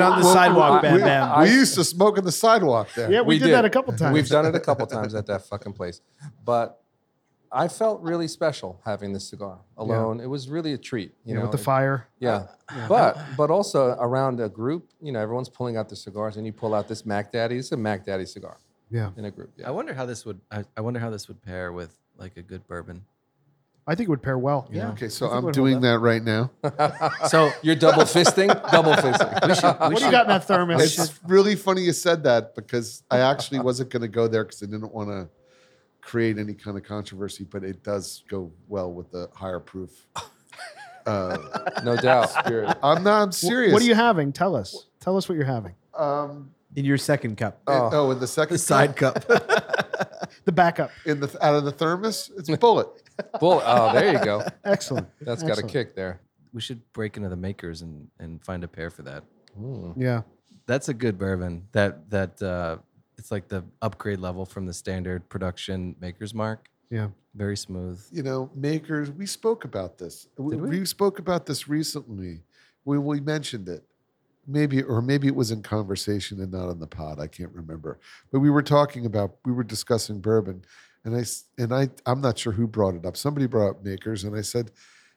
on 0.02 0.20
the 0.20 0.24
Well, 0.24 0.32
sidewalk, 0.32 0.82
we, 0.82 0.88
Bam 0.88 0.94
we- 0.94 1.00
Bam. 1.00 1.40
we 1.42 1.50
used 1.50 1.74
to 1.74 1.84
smoke 1.84 2.18
in 2.18 2.24
the 2.24 2.32
sidewalk 2.32 2.88
there. 2.94 3.10
yeah, 3.10 3.20
we, 3.20 3.34
we 3.34 3.38
did, 3.38 3.52
that 3.52 3.64
a 3.64 3.70
couple 3.70 3.92
times. 3.94 4.14
We've 4.14 4.28
done 4.28 4.46
it 4.46 4.54
a 4.54 4.60
couple 4.60 4.86
times 4.86 5.14
at 5.14 5.26
that 5.26 5.46
fucking 5.46 5.74
place. 5.74 6.00
But 6.44 6.80
I 7.52 7.68
felt 7.68 8.00
really 8.02 8.26
special 8.26 8.80
having 8.84 9.12
this 9.12 9.28
cigar 9.28 9.58
alone. 9.76 10.18
It 10.20 10.26
was 10.26 10.48
really 10.48 10.72
a 10.72 10.78
treat. 10.78 11.12
You 11.24 11.34
yeah, 11.34 11.36
know, 11.36 11.42
with 11.42 11.52
the 11.52 11.58
it- 11.58 11.64
fire. 11.64 12.08
Uh, 12.22 12.26
yeah. 12.72 12.86
But 12.88 13.18
but 13.36 13.50
also 13.50 13.96
around 14.00 14.40
a 14.40 14.48
group, 14.48 14.88
you 15.00 15.12
know, 15.12 15.20
everyone's 15.20 15.48
pulling 15.50 15.76
out 15.76 15.88
their 15.88 15.96
cigars 15.96 16.36
and 16.36 16.46
you 16.46 16.52
pull 16.52 16.74
out 16.74 16.88
this 16.88 17.04
Mac 17.06 17.30
Daddy. 17.32 17.58
It's 17.58 17.70
a 17.72 17.76
Mac 17.76 18.04
Daddy 18.06 18.24
cigar 18.26 18.56
Yeah, 18.90 19.10
in 19.16 19.26
a 19.26 19.30
group. 19.30 19.52
I 19.64 19.70
wonder 19.70 19.94
how 19.94 20.06
this 20.06 20.24
would. 20.24 20.40
I, 20.50 20.64
I 20.76 20.80
wonder 20.80 20.98
how 20.98 21.10
this 21.10 21.28
would 21.28 21.40
pair 21.42 21.72
with 21.72 21.96
like 22.16 22.36
a 22.36 22.42
good 22.42 22.66
bourbon. 22.66 23.04
I 23.86 23.94
think 23.94 24.08
it 24.08 24.10
would 24.10 24.22
pair 24.22 24.38
well. 24.38 24.66
You 24.72 24.80
know? 24.80 24.88
Okay, 24.92 25.08
so 25.10 25.26
I 25.26 25.34
think 25.34 25.44
I'm 25.44 25.52
doing 25.52 25.80
that. 25.82 25.92
that 25.92 25.98
right 25.98 26.22
now. 26.22 26.50
So 27.28 27.50
You're 27.62 27.74
double 27.76 28.04
fisting? 28.04 28.48
double 28.72 28.92
fisting. 28.92 29.78
what 29.90 29.98
do 29.98 30.04
you 30.04 30.10
got 30.10 30.22
in 30.24 30.28
that 30.28 30.44
thermos? 30.44 30.80
It's 30.98 31.20
really 31.26 31.54
funny 31.54 31.82
you 31.82 31.92
said 31.92 32.22
that 32.24 32.54
because 32.54 33.02
I 33.10 33.18
actually 33.18 33.60
wasn't 33.60 33.90
going 33.90 34.02
to 34.02 34.08
go 34.08 34.26
there 34.26 34.44
because 34.44 34.62
I 34.62 34.66
didn't 34.66 34.92
want 34.92 35.10
to 35.10 35.28
create 36.00 36.38
any 36.38 36.54
kind 36.54 36.78
of 36.78 36.82
controversy, 36.84 37.44
but 37.44 37.62
it 37.62 37.82
does 37.82 38.24
go 38.28 38.50
well 38.68 38.90
with 38.92 39.10
the 39.10 39.28
higher 39.34 39.60
proof. 39.60 40.06
Uh, 41.06 41.36
No 41.84 41.96
doubt. 41.96 42.30
Spirit. 42.30 42.78
I'm 42.82 43.02
not. 43.02 43.22
I'm 43.22 43.32
serious. 43.32 43.72
What 43.74 43.82
are 43.82 43.86
you 43.86 43.94
having? 43.94 44.32
Tell 44.32 44.56
us. 44.56 44.86
Tell 45.00 45.18
us 45.18 45.28
what 45.28 45.34
you're 45.34 45.44
having. 45.44 45.74
Um, 45.94 46.50
in 46.76 46.84
your 46.84 46.98
second 46.98 47.36
cup. 47.36 47.60
oh. 47.66 47.90
oh, 47.92 48.10
in 48.10 48.20
the 48.20 48.26
second 48.26 48.56
cup. 48.56 48.60
Side 48.60 48.96
cup. 48.96 49.24
The 50.44 50.52
backup. 50.52 50.90
in 51.06 51.20
the 51.20 51.36
out 51.40 51.54
of 51.54 51.64
the 51.64 51.72
thermos, 51.72 52.30
it's 52.36 52.48
a 52.48 52.56
Bulleit. 52.58 52.90
Bull. 53.40 53.62
Oh, 53.64 53.92
there 53.94 54.12
you 54.12 54.22
go. 54.22 54.42
Excellent. 54.64 55.08
That's 55.20 55.42
got 55.42 55.50
a 55.50 55.52
Excellent. 55.52 55.72
kick 55.72 55.94
there. 55.94 56.20
we 56.52 56.60
should 56.60 56.80
break 56.92 57.16
into 57.16 57.28
the 57.28 57.36
makers 57.36 57.80
and 57.82 58.08
and 58.18 58.44
find 58.44 58.64
a 58.64 58.68
pair 58.68 58.90
for 58.90 59.02
that. 59.02 59.24
Yeah. 59.96 60.22
That's 60.66 60.88
a 60.88 60.94
good 60.94 61.18
bourbon. 61.18 61.68
That 61.72 62.10
that 62.10 62.42
uh, 62.42 62.78
it's 63.16 63.30
like 63.30 63.48
the 63.48 63.64
upgrade 63.80 64.18
level 64.18 64.44
from 64.44 64.66
the 64.66 64.72
standard 64.74 65.28
production 65.28 65.96
Maker's 66.00 66.34
Mark. 66.34 66.68
Yeah. 66.90 67.08
Very 67.34 67.56
smooth. 67.56 68.04
you 68.12 68.22
know, 68.22 68.50
makers. 68.54 69.10
We 69.10 69.26
spoke 69.26 69.64
about 69.64 69.98
this. 69.98 70.28
We, 70.36 70.56
Did 70.56 70.62
we? 70.62 70.80
we 70.80 70.84
spoke 70.84 71.18
about 71.18 71.46
this 71.46 71.68
recently. 71.68 72.42
We 72.84 72.98
we 72.98 73.20
mentioned 73.20 73.68
it, 73.68 73.84
maybe 74.46 74.82
or 74.82 75.02
maybe 75.02 75.26
it 75.26 75.34
was 75.34 75.50
in 75.50 75.62
conversation 75.62 76.40
and 76.40 76.52
not 76.52 76.68
on 76.68 76.78
the 76.78 76.86
pod. 76.86 77.20
I 77.20 77.26
can't 77.26 77.52
remember. 77.52 77.98
But 78.32 78.40
we 78.40 78.50
were 78.50 78.62
talking 78.62 79.06
about 79.06 79.36
we 79.44 79.52
were 79.52 79.64
discussing 79.64 80.20
bourbon, 80.20 80.64
and 81.04 81.16
i 81.16 81.24
and 81.58 81.72
I 81.72 81.90
I'm 82.06 82.20
not 82.20 82.38
sure 82.38 82.52
who 82.52 82.66
brought 82.66 82.94
it 82.94 83.06
up. 83.06 83.16
Somebody 83.16 83.46
brought 83.46 83.70
up 83.70 83.84
makers, 83.84 84.24
and 84.24 84.36
I 84.36 84.42
said, 84.42 84.70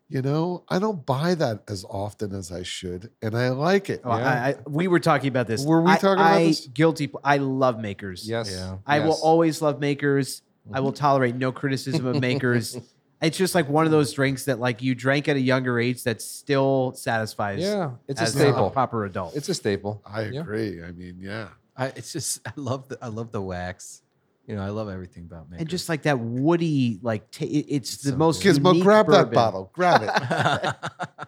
you 0.09 0.21
know, 0.21 0.63
I 0.69 0.79
don't 0.79 1.05
buy 1.05 1.35
that 1.35 1.63
as 1.67 1.85
often 1.89 2.33
as 2.33 2.51
I 2.51 2.63
should, 2.63 3.11
and 3.21 3.35
I 3.37 3.49
like 3.49 3.89
it. 3.89 4.01
Oh, 4.03 4.11
I, 4.11 4.21
I, 4.21 4.55
we 4.65 4.87
were 4.87 4.99
talking 4.99 5.27
about 5.27 5.47
this. 5.47 5.65
Were 5.65 5.81
we 5.81 5.91
I- 5.91 5.97
talking 5.97 6.23
about 6.23 6.33
I, 6.33 6.43
this? 6.45 6.67
Guilty. 6.67 7.11
I 7.23 7.37
love 7.37 7.79
makers. 7.79 8.27
Yes. 8.27 8.51
Yeah. 8.51 8.77
I 8.85 8.99
will 8.99 9.19
always 9.21 9.61
love 9.61 9.79
makers. 9.79 10.41
I 10.71 10.79
will 10.81 10.91
mm-hmm. 10.91 10.97
tolerate 10.97 11.35
no 11.35 11.51
criticism 11.51 12.05
of 12.05 12.19
makers. 12.19 12.77
it's 13.21 13.37
just 13.37 13.55
like 13.55 13.67
one 13.69 13.85
of 13.85 13.91
those 13.91 14.13
drinks 14.13 14.45
that 14.45 14.59
like 14.59 14.81
you 14.81 14.93
drank 14.95 15.27
at 15.27 15.35
a 15.35 15.39
younger 15.39 15.79
age 15.79 16.03
that 16.03 16.21
still 16.21 16.93
satisfies. 16.95 17.61
Yeah. 17.61 17.91
It's 18.07 18.19
a 18.21 18.23
as 18.25 18.33
staple. 18.33 18.67
a 18.67 18.71
proper 18.71 19.05
adult. 19.05 19.35
It's 19.35 19.49
a 19.49 19.53
staple. 19.53 20.01
I 20.05 20.25
Yeah. 20.25 20.41
agree. 20.41 20.83
I 20.83 20.91
mean, 20.91 21.17
yeah. 21.19 21.49
I 21.75 21.87
it's 21.87 22.11
just 22.13 22.41
I 22.47 22.51
love 22.55 22.87
the 22.89 22.97
I 23.01 23.07
love 23.07 23.31
the 23.31 23.41
wax. 23.41 24.01
You 24.47 24.55
know, 24.55 24.61
I 24.63 24.69
love 24.69 24.87
everything 24.87 25.23
about 25.25 25.49
makers. 25.49 25.61
and 25.61 25.69
just 25.69 25.89
like 25.89 26.03
that 26.03 26.19
woody, 26.19 26.99
like 27.01 27.29
ta 27.31 27.43
it- 27.45 27.65
it's 27.69 27.97
the 27.97 28.11
so 28.11 28.15
most 28.17 28.41
good. 28.43 28.55
Gizmo, 28.55 28.69
unique 28.69 28.83
grab 28.83 29.07
that 29.07 29.13
bourbon. 29.31 29.33
bottle. 29.33 29.71
Grab 29.73 30.01
it. 30.03 31.27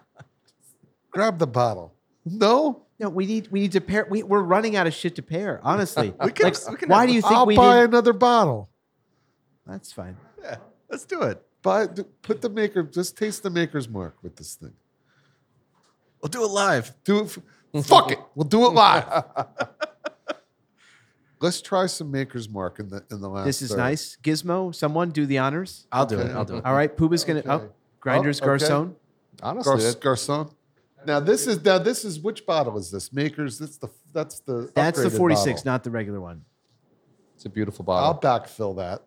grab 1.10 1.38
the 1.38 1.46
bottle. 1.46 1.94
No, 2.24 2.82
No, 2.98 3.08
we 3.08 3.26
need 3.26 3.48
we 3.50 3.60
need 3.60 3.72
to 3.72 3.80
pair. 3.80 4.06
We, 4.08 4.22
we're 4.22 4.42
running 4.42 4.76
out 4.76 4.86
of 4.86 4.94
shit 4.94 5.16
to 5.16 5.22
pair. 5.22 5.60
Honestly, 5.62 6.14
We 6.24 6.32
can- 6.32 6.44
like, 6.46 6.68
we 6.70 6.76
can 6.76 6.88
why 6.88 7.00
have- 7.00 7.08
do 7.08 7.14
you 7.14 7.22
think 7.22 7.32
I'll 7.34 7.46
we 7.46 7.56
buy 7.56 7.76
didn't? 7.80 7.90
another 7.94 8.12
bottle. 8.12 8.68
That's 9.66 9.92
fine. 9.92 10.16
yeah, 10.42 10.56
let's 10.90 11.04
do 11.04 11.22
it. 11.22 11.42
Buy, 11.62 11.86
d- 11.86 12.04
put 12.22 12.40
the 12.40 12.48
maker. 12.48 12.82
Just 12.82 13.18
taste 13.18 13.42
the 13.42 13.50
Maker's 13.50 13.88
Mark 13.88 14.16
with 14.22 14.36
this 14.36 14.54
thing. 14.54 14.72
We'll 16.22 16.30
do 16.30 16.42
it 16.44 16.48
live. 16.48 16.94
Do 17.04 17.20
it. 17.20 17.36
f- 17.74 17.84
fuck 17.86 18.12
it. 18.12 18.18
We'll 18.34 18.48
do 18.48 18.64
it 18.66 18.70
live. 18.70 19.24
Let's 21.40 21.62
try 21.62 21.86
some 21.86 22.10
Maker's 22.10 22.48
Mark 22.50 22.80
in 22.80 22.90
the 22.90 23.02
in 23.10 23.20
the 23.20 23.28
last. 23.28 23.46
This 23.46 23.62
is 23.62 23.70
third. 23.70 23.78
nice. 23.78 24.18
Gizmo, 24.22 24.74
someone 24.74 25.10
do 25.10 25.24
the 25.24 25.38
honors. 25.38 25.86
I'll 25.90 26.04
do 26.04 26.18
it. 26.18 26.30
I'll 26.32 26.44
do 26.44 26.56
it. 26.58 26.66
All 26.66 26.74
right, 26.74 26.94
Puba's 26.94 27.24
gonna. 27.24 27.42
Oh, 27.46 27.52
okay. 27.54 27.64
Oh, 27.66 27.72
Grinders 28.00 28.40
Oh, 28.42 28.50
okay. 28.50 28.66
Garcon. 28.66 28.96
Honestly, 29.42 29.70
Gar- 29.72 29.80
that- 29.80 30.00
Garcon. 30.00 30.50
Now 31.06 31.18
this 31.18 31.46
is 31.46 31.64
now 31.64 31.78
this 31.78 32.04
is 32.04 32.20
which 32.20 32.44
bottle 32.44 32.76
is 32.76 32.90
this? 32.90 33.10
Makers. 33.10 33.58
That's 33.58 33.78
the 33.78 33.88
that's 34.12 34.40
the 34.40 34.70
That's 34.74 35.02
the 35.02 35.08
46, 35.08 35.60
bottle. 35.60 35.72
not 35.72 35.82
the 35.84 35.90
regular 35.90 36.20
one. 36.20 36.44
it's 37.36 37.46
a 37.46 37.48
beautiful 37.48 37.86
bottle. 37.86 38.06
I'll 38.06 38.20
backfill 38.20 38.76
that. 38.76 39.04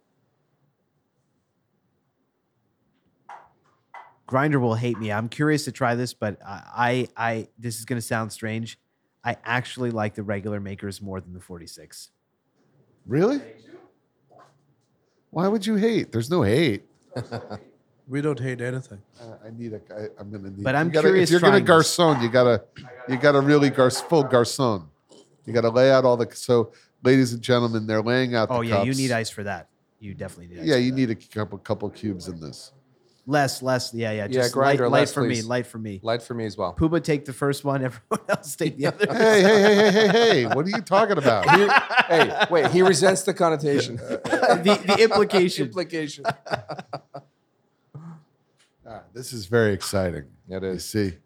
Grinder 4.26 4.60
will 4.60 4.76
hate 4.76 4.98
me. 4.98 5.12
I'm 5.12 5.30
curious 5.30 5.66
to 5.66 5.72
try 5.72 5.96
this, 5.96 6.14
but 6.14 6.38
I, 6.46 7.08
I, 7.18 7.30
I 7.30 7.48
this 7.58 7.80
is 7.80 7.86
gonna 7.86 8.02
sound 8.02 8.32
strange. 8.32 8.80
I 9.24 9.38
actually 9.44 9.92
like 9.92 10.16
the 10.16 10.24
regular 10.24 10.60
makers 10.60 11.02
more 11.02 11.22
than 11.22 11.34
the 11.34 11.40
46. 11.40 12.10
Really? 13.06 13.42
Why 15.30 15.48
would 15.48 15.66
you 15.66 15.76
hate? 15.76 16.12
There's 16.12 16.30
no 16.30 16.42
hate. 16.42 16.84
We 18.08 18.22
don't 18.22 18.40
hate 18.40 18.60
anything. 18.60 19.02
Uh, 19.20 19.36
I 19.46 19.50
need 19.58 19.74
a. 19.74 19.82
I, 19.94 20.08
I'm 20.20 20.30
gonna 20.30 20.50
need. 20.50 20.64
But 20.64 20.76
I'm 20.76 20.90
gotta, 20.90 21.08
curious 21.08 21.30
If 21.30 21.32
you're 21.32 21.40
gonna 21.40 21.64
trying 21.64 21.78
this. 21.78 21.98
garçon, 21.98 22.22
you 22.22 22.30
gotta, 22.30 22.64
you 23.08 23.18
gotta 23.18 23.40
really 23.40 23.70
gar 23.70 23.90
full 23.90 24.26
garçon. 24.26 24.88
You 25.46 25.54
gotta 25.54 25.70
lay 25.70 25.92
out 25.92 26.04
all 26.04 26.18
the. 26.18 26.28
So 26.36 26.74
ladies 27.02 27.34
and 27.34 27.42
gentlemen, 27.42 27.88
they're 27.88 28.02
laying 28.02 28.36
out. 28.36 28.50
The 28.50 28.56
Oh 28.56 28.62
yeah, 28.62 28.84
you 28.84 28.94
need 28.94 29.12
ice 29.12 29.30
for 29.30 29.44
that. 29.44 29.70
You 30.00 30.14
definitely 30.14 30.48
need 30.48 30.62
ice. 30.62 30.68
Yeah, 30.68 30.76
for 30.76 30.82
you 30.82 30.92
that. 30.92 30.98
need 30.98 31.10
a 31.12 31.16
couple 31.16 31.58
couple 31.60 31.90
cubes 31.90 32.28
in 32.28 32.42
this. 32.42 32.74
Less, 33.26 33.62
less. 33.62 33.94
Yeah, 33.94 34.12
yeah. 34.12 34.24
Yeah, 34.24 34.28
Just 34.28 34.54
grinder, 34.54 34.84
light, 34.90 34.92
light 34.92 35.00
less, 35.02 35.14
for 35.14 35.24
me. 35.24 35.42
Light 35.42 35.66
for 35.66 35.78
me. 35.78 36.00
Light 36.04 36.22
for 36.22 36.34
me 36.34 36.46
as 36.46 36.58
well. 36.58 36.76
Puba 36.78 37.02
take 37.02 37.24
the 37.24 37.32
first 37.32 37.64
one. 37.64 37.84
Everyone 37.86 38.20
else 38.28 38.56
take 38.56 38.78
the 38.78 38.88
other. 38.88 39.06
Hey, 39.10 39.42
hey, 39.42 39.62
hey, 39.62 39.74
hey, 39.74 39.92
hey, 39.92 40.08
hey! 40.08 40.46
What 40.48 40.66
are 40.66 40.70
you 40.70 40.82
talking 40.82 41.18
about? 41.18 41.50
hey, 42.08 42.46
wait, 42.50 42.72
he 42.72 42.82
resents 42.82 43.24
the 43.24 43.34
connotation. 43.34 43.96
the, 43.98 44.82
the 44.86 45.04
implication. 45.04 45.68
Implication. 45.68 46.26
Ah, 48.86 49.02
this 49.14 49.32
is 49.32 49.46
very 49.46 49.72
exciting. 49.74 50.26
It 50.50 50.62
is. 50.62 50.94
You 50.94 51.10
see, 51.10 51.18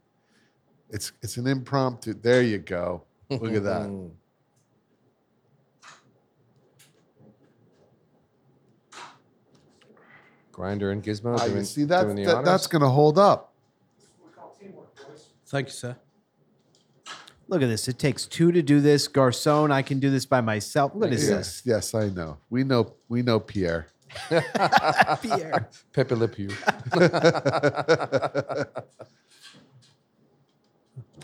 it's 0.91 1.11
it's 1.23 1.37
an 1.37 1.47
impromptu. 1.47 2.13
There 2.13 2.43
you 2.43 2.59
go. 2.59 3.03
Look 3.31 3.51
at 3.51 3.63
that. 3.63 4.11
Grinder 10.57 10.89
and 10.89 11.03
Gizmo 11.03 11.37
Ah, 11.39 11.45
you 11.45 11.51
doing, 11.51 11.63
see 11.65 11.83
that, 11.83 12.01
doing 12.05 12.15
the 12.15 12.25
that 12.25 12.35
honors. 12.37 12.45
that's 12.45 12.65
going 12.67 12.81
to 12.81 12.89
hold 12.89 13.19
up. 13.19 13.53
Thank 15.45 15.67
you, 15.67 15.71
sir. 15.71 15.95
Look 17.47 17.61
at 17.61 17.67
this. 17.67 17.87
It 17.87 17.99
takes 17.99 18.25
two 18.25 18.51
to 18.51 18.63
do 18.63 18.81
this. 18.81 19.07
Garcon, 19.07 19.71
I 19.71 19.83
can 19.83 19.99
do 19.99 20.09
this 20.09 20.25
by 20.25 20.41
myself. 20.41 20.95
What 20.95 21.13
is 21.13 21.29
Yes, 21.29 21.61
yes, 21.63 21.93
I 21.93 22.09
know. 22.09 22.39
We 22.49 22.63
know 22.63 22.95
we 23.07 23.21
know 23.21 23.39
Pierre. 23.39 23.87
Pierre. 25.21 25.69
Pepe 25.93 26.15
Le 26.15 26.27
Pew. 26.27 26.49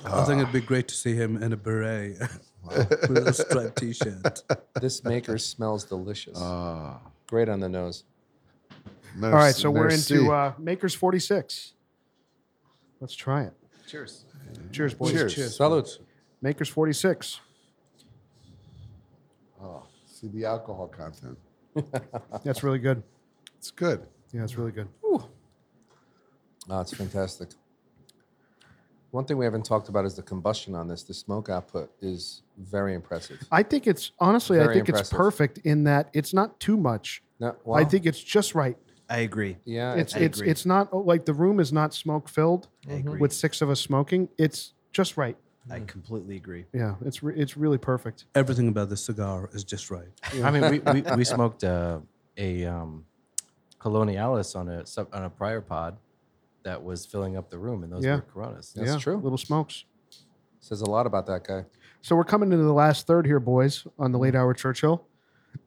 I 0.06 0.26
think 0.26 0.42
it'd 0.42 0.54
be 0.54 0.62
great 0.62 0.88
to 0.90 0.94
see 0.94 1.16
him 1.16 1.42
in 1.42 1.54
a 1.54 1.58
beret 1.58 2.18
with 3.10 3.28
a 3.28 3.34
striped 3.34 3.78
t-shirt. 3.80 4.44
This 4.80 5.04
maker 5.04 5.38
smells 5.40 5.86
delicious. 5.86 6.38
Ah, 6.40 7.00
Great 7.28 7.50
on 7.50 7.60
the 7.60 7.70
nose. 7.70 8.04
All 9.22 9.30
right, 9.30 9.54
so 9.56 9.70
we're 9.70 9.90
into 9.90 10.32
uh, 10.32 10.54
Makers 10.58 10.94
46. 10.94 11.74
Let's 13.00 13.16
try 13.16 13.44
it. 13.44 13.54
Cheers. 13.88 14.26
Cheers, 14.72 14.94
boys. 14.94 15.12
Cheers. 15.34 15.56
Salute. 15.56 16.00
Makers 16.42 16.70
46. 16.70 17.40
Oh, 19.62 19.84
see 20.06 20.28
the 20.28 20.46
alcohol 20.46 20.88
content. 20.88 21.38
That's 22.44 22.64
really 22.64 22.80
good. 22.80 23.04
It's 23.58 23.72
good. 23.72 24.06
Yeah, 24.32 24.44
it's 24.44 24.58
really 24.58 24.72
good. 24.72 24.88
Ooh. 25.06 25.24
Oh, 26.70 26.82
it's 26.82 26.94
fantastic. 26.94 27.50
One 29.12 29.26
thing 29.26 29.38
we 29.38 29.46
haven't 29.46 29.64
talked 29.64 29.90
about 29.90 30.06
is 30.06 30.16
the 30.16 30.24
combustion 30.24 30.74
on 30.74 30.88
this. 30.88 31.04
The 31.04 31.14
smoke 31.14 31.48
output 31.48 31.92
is 32.02 32.42
very 32.58 32.96
impressive. 32.96 33.38
I 33.52 33.62
think 33.62 33.86
it's 33.86 34.12
honestly, 34.20 34.60
I 34.60 34.64
Very 34.64 34.76
think 34.76 34.90
it's 34.90 35.10
perfect 35.10 35.60
in 35.60 35.84
that 35.84 36.10
it's 36.14 36.34
not 36.34 36.60
too 36.60 36.78
much. 36.78 37.22
No, 37.40 37.56
I 37.74 37.84
think 37.84 38.08
it's 38.08 38.22
just 38.22 38.56
right. 38.56 38.76
I 39.14 39.18
agree. 39.20 39.58
yeah, 39.64 39.94
It's 39.94 40.16
I 40.16 40.20
it's 40.22 40.40
agree. 40.40 40.50
it's 40.52 40.66
not 40.66 40.90
oh, 40.92 41.00
like 41.00 41.26
the 41.26 41.34
room 41.36 41.60
is 41.60 41.72
not 41.72 41.94
smoke 41.94 42.28
filled 42.28 42.68
with 43.20 43.32
six 43.32 43.62
of 43.62 43.70
us 43.70 43.80
smoking. 43.80 44.28
It's 44.40 44.74
just 44.92 45.18
right. 45.18 45.38
I 45.70 45.80
completely 45.82 46.36
agree. 46.36 46.66
Yeah, 46.74 46.96
it's 47.06 47.22
re- 47.22 47.36
it's 47.38 47.56
really 47.56 47.78
perfect. 47.78 48.26
Everything 48.34 48.68
about 48.70 48.90
this 48.90 49.06
cigar 49.06 49.50
is 49.54 49.64
just 49.64 49.92
right. 49.92 50.08
I 50.44 50.50
mean, 50.52 50.70
we, 50.72 50.80
we, 50.80 51.02
we 51.18 51.24
smoked 51.24 51.64
uh, 51.64 52.00
a 52.38 52.66
um, 52.66 53.06
Colonialis 53.80 54.56
on 54.56 54.68
a 54.68 54.86
sub- 54.86 55.14
on 55.14 55.24
a 55.26 55.30
prior 55.30 55.62
pod 55.62 55.96
that 56.64 56.84
was 56.84 57.06
filling 57.06 57.38
up 57.38 57.50
the 57.52 57.58
room, 57.60 57.84
and 57.84 57.94
those 57.94 58.04
Yeah. 58.04 58.16
were 58.16 58.22
Coronas. 58.22 58.74
That's 58.76 58.92
yeah, 58.94 58.98
true. 58.98 59.18
Little 59.18 59.38
smokes. 59.38 59.86
says 60.60 60.82
a 60.82 60.90
lot 60.90 61.06
about 61.06 61.28
that 61.28 61.44
guy. 61.46 61.66
So 62.02 62.16
we're 62.16 62.24
coming 62.24 62.52
into 62.52 62.66
the 62.66 62.74
last 62.74 63.06
third 63.06 63.26
here, 63.28 63.40
boys, 63.40 63.86
on 64.00 64.12
the 64.12 64.18
late 64.20 64.34
hour 64.36 64.54
Churchill. 64.54 65.06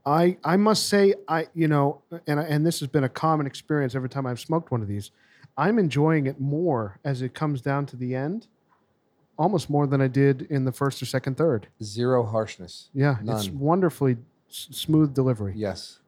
I 0.05 0.37
I 0.45 0.57
must 0.57 0.89
say 0.89 1.15
I 1.29 1.49
you 1.55 1.69
know 1.69 2.03
and 2.27 2.39
and 2.41 2.67
this 2.67 2.81
has 2.81 2.89
been 2.89 3.05
a 3.05 3.09
common 3.09 3.47
experience 3.47 3.95
every 3.95 4.09
time 4.09 4.27
I've 4.27 4.41
smoked 4.41 4.71
one 4.71 4.83
of 4.83 4.89
these. 4.89 5.11
I'm 5.57 5.79
enjoying 5.79 6.27
it 6.27 6.39
more 6.41 6.99
as 7.05 7.23
it 7.23 7.33
comes 7.35 7.63
down 7.63 7.87
to 7.87 7.97
the 7.97 8.15
end, 8.15 8.47
almost 9.39 9.71
more 9.71 9.87
than 9.87 10.01
I 10.03 10.09
did 10.09 10.43
in 10.43 10.65
the 10.65 10.73
first 10.73 11.03
or 11.03 11.07
second 11.07 11.37
third. 11.37 11.69
Zero 11.83 12.25
harshness. 12.25 12.91
Yeah, 12.93 13.17
it's 13.25 13.49
wonderfully 13.49 14.19
s- 14.51 14.69
smooth 14.71 15.15
delivery. 15.15 15.55
Yes. 15.57 16.01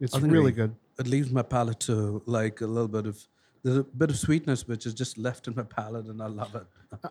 It's 0.00 0.18
really 0.18 0.52
good. 0.52 0.74
It 0.98 1.06
leaves 1.06 1.30
my 1.30 1.42
palate 1.42 1.80
to 1.80 2.22
like 2.26 2.60
a 2.60 2.66
little 2.66 2.88
bit 2.88 3.06
of 3.06 3.26
there's 3.62 3.78
a 3.78 3.84
bit 3.84 4.10
of 4.10 4.18
sweetness 4.18 4.66
which 4.66 4.86
is 4.86 4.94
just 4.94 5.18
left 5.18 5.46
in 5.46 5.54
my 5.54 5.62
palate, 5.62 6.06
and 6.06 6.20
I 6.20 6.26
love 6.26 6.54
it. 6.54 6.66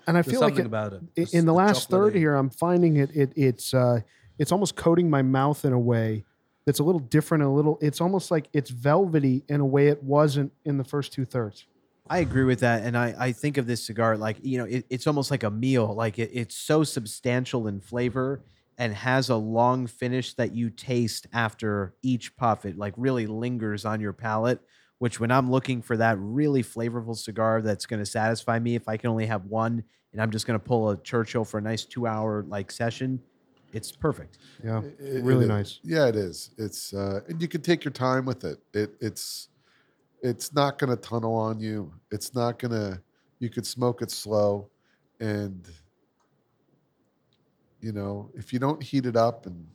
And 0.05 0.17
I 0.17 0.21
There's 0.21 0.33
feel 0.33 0.41
like 0.41 0.59
it, 0.59 0.65
about 0.65 0.93
it. 0.93 1.01
It's 1.15 1.33
in 1.33 1.45
the 1.45 1.53
last 1.53 1.89
third 1.89 2.13
here, 2.13 2.35
I'm 2.35 2.49
finding 2.49 2.97
it, 2.97 3.09
it 3.15 3.31
it's 3.35 3.73
uh, 3.73 4.01
it's 4.41 4.51
almost 4.51 4.75
coating 4.75 5.07
my 5.07 5.21
mouth 5.21 5.63
in 5.65 5.71
a 5.71 5.79
way 5.79 6.25
that's 6.65 6.79
a 6.79 6.83
little 6.83 6.99
different. 6.99 7.43
A 7.43 7.47
little, 7.47 7.77
it's 7.79 8.01
almost 8.01 8.31
like 8.31 8.49
it's 8.53 8.71
velvety 8.71 9.43
in 9.47 9.61
a 9.61 9.65
way 9.65 9.89
it 9.89 10.01
wasn't 10.01 10.51
in 10.65 10.79
the 10.79 10.83
first 10.83 11.13
two 11.13 11.25
thirds. 11.25 11.67
I 12.09 12.17
agree 12.17 12.43
with 12.43 12.61
that, 12.61 12.81
and 12.81 12.97
I, 12.97 13.13
I 13.17 13.31
think 13.33 13.57
of 13.57 13.67
this 13.67 13.85
cigar 13.85 14.17
like 14.17 14.37
you 14.41 14.57
know 14.57 14.65
it, 14.65 14.85
it's 14.89 15.05
almost 15.05 15.29
like 15.29 15.43
a 15.43 15.51
meal. 15.51 15.93
Like 15.93 16.17
it, 16.17 16.31
it's 16.33 16.55
so 16.55 16.83
substantial 16.83 17.67
in 17.67 17.79
flavor 17.81 18.41
and 18.79 18.95
has 18.95 19.29
a 19.29 19.35
long 19.35 19.85
finish 19.85 20.33
that 20.33 20.55
you 20.55 20.71
taste 20.71 21.27
after 21.31 21.93
each 22.01 22.35
puff. 22.35 22.65
It 22.65 22.79
like 22.79 22.95
really 22.97 23.27
lingers 23.27 23.85
on 23.85 24.01
your 24.01 24.13
palate. 24.13 24.59
Which 24.97 25.19
when 25.19 25.31
I'm 25.31 25.51
looking 25.51 25.83
for 25.83 25.97
that 25.97 26.17
really 26.19 26.63
flavorful 26.63 27.15
cigar 27.15 27.61
that's 27.61 27.85
going 27.85 27.99
to 27.99 28.05
satisfy 28.05 28.57
me, 28.59 28.75
if 28.75 28.87
I 28.87 28.97
can 28.97 29.09
only 29.09 29.25
have 29.27 29.45
one 29.45 29.83
and 30.13 30.21
I'm 30.21 30.31
just 30.31 30.45
going 30.45 30.59
to 30.59 30.63
pull 30.63 30.89
a 30.89 30.97
Churchill 30.97 31.45
for 31.45 31.57
a 31.59 31.61
nice 31.61 31.85
two 31.85 32.05
hour 32.05 32.43
like 32.47 32.71
session, 32.71 33.19
it's 33.73 33.91
perfect. 33.91 34.37
Yeah, 34.63 34.81
It- 34.99 35.23
really 35.23 35.45
it- 35.45 35.49
nice. 35.49 35.79
Yeah, 35.83 36.07
it 36.07 36.15
is. 36.15 36.51
It's 36.57 36.93
uh, 36.93 37.21
and 37.27 37.41
you 37.41 37.47
can 37.47 37.61
take 37.61 37.83
your 37.83 37.91
time 37.91 38.25
with 38.25 38.43
it. 38.43 38.59
It 38.73 38.95
it's 38.99 39.49
it's 40.21 40.53
not 40.53 40.77
going 40.77 40.89
to 40.89 40.95
tunnel 40.95 41.35
on 41.35 41.59
you. 41.59 41.93
It's 42.11 42.33
not 42.35 42.59
going 42.59 42.71
to. 42.71 43.01
You 43.39 43.49
could 43.49 43.65
smoke 43.65 44.01
it 44.03 44.11
slow, 44.11 44.69
and 45.19 45.67
you 47.81 47.91
know 47.91 48.29
if 48.35 48.53
you 48.53 48.59
don't 48.59 48.81
heat 48.83 49.05
it 49.05 49.15
up, 49.15 49.45
and 49.47 49.65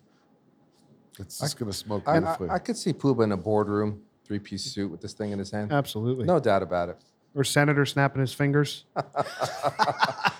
it's 1.18 1.38
just 1.40 1.58
going 1.58 1.70
to 1.70 1.76
smoke 1.76 2.04
I, 2.06 2.12
I, 2.12 2.20
beautifully. 2.20 2.50
I 2.50 2.58
could 2.58 2.76
see 2.76 2.92
Puba 2.92 3.24
in 3.24 3.32
a 3.32 3.36
boardroom, 3.36 4.02
three 4.24 4.38
piece 4.38 4.64
suit 4.64 4.88
with 4.90 5.00
this 5.00 5.14
thing 5.14 5.32
in 5.32 5.38
his 5.38 5.50
hand. 5.50 5.72
Absolutely. 5.72 6.26
No 6.26 6.38
doubt 6.38 6.62
about 6.62 6.90
it. 6.90 6.98
Or 7.36 7.44
senator 7.44 7.86
snapping 7.86 8.20
his 8.22 8.32
fingers. 8.34 8.84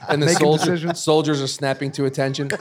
And 0.09 0.23
the 0.23 0.27
Making 0.27 0.39
soldier, 0.47 0.65
decisions. 0.71 1.01
soldiers 1.03 1.43
are 1.43 1.49
snapping 1.49 1.91
to 1.93 2.05
attention. 2.07 2.51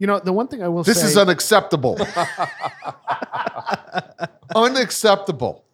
You 0.00 0.06
know, 0.06 0.20
the 0.20 0.32
one 0.32 0.46
thing 0.46 0.62
I 0.62 0.68
will 0.68 0.84
this 0.84 1.00
say. 1.00 1.06
is 1.08 1.16
unacceptable. 1.18 1.98
unacceptable. 4.54 5.64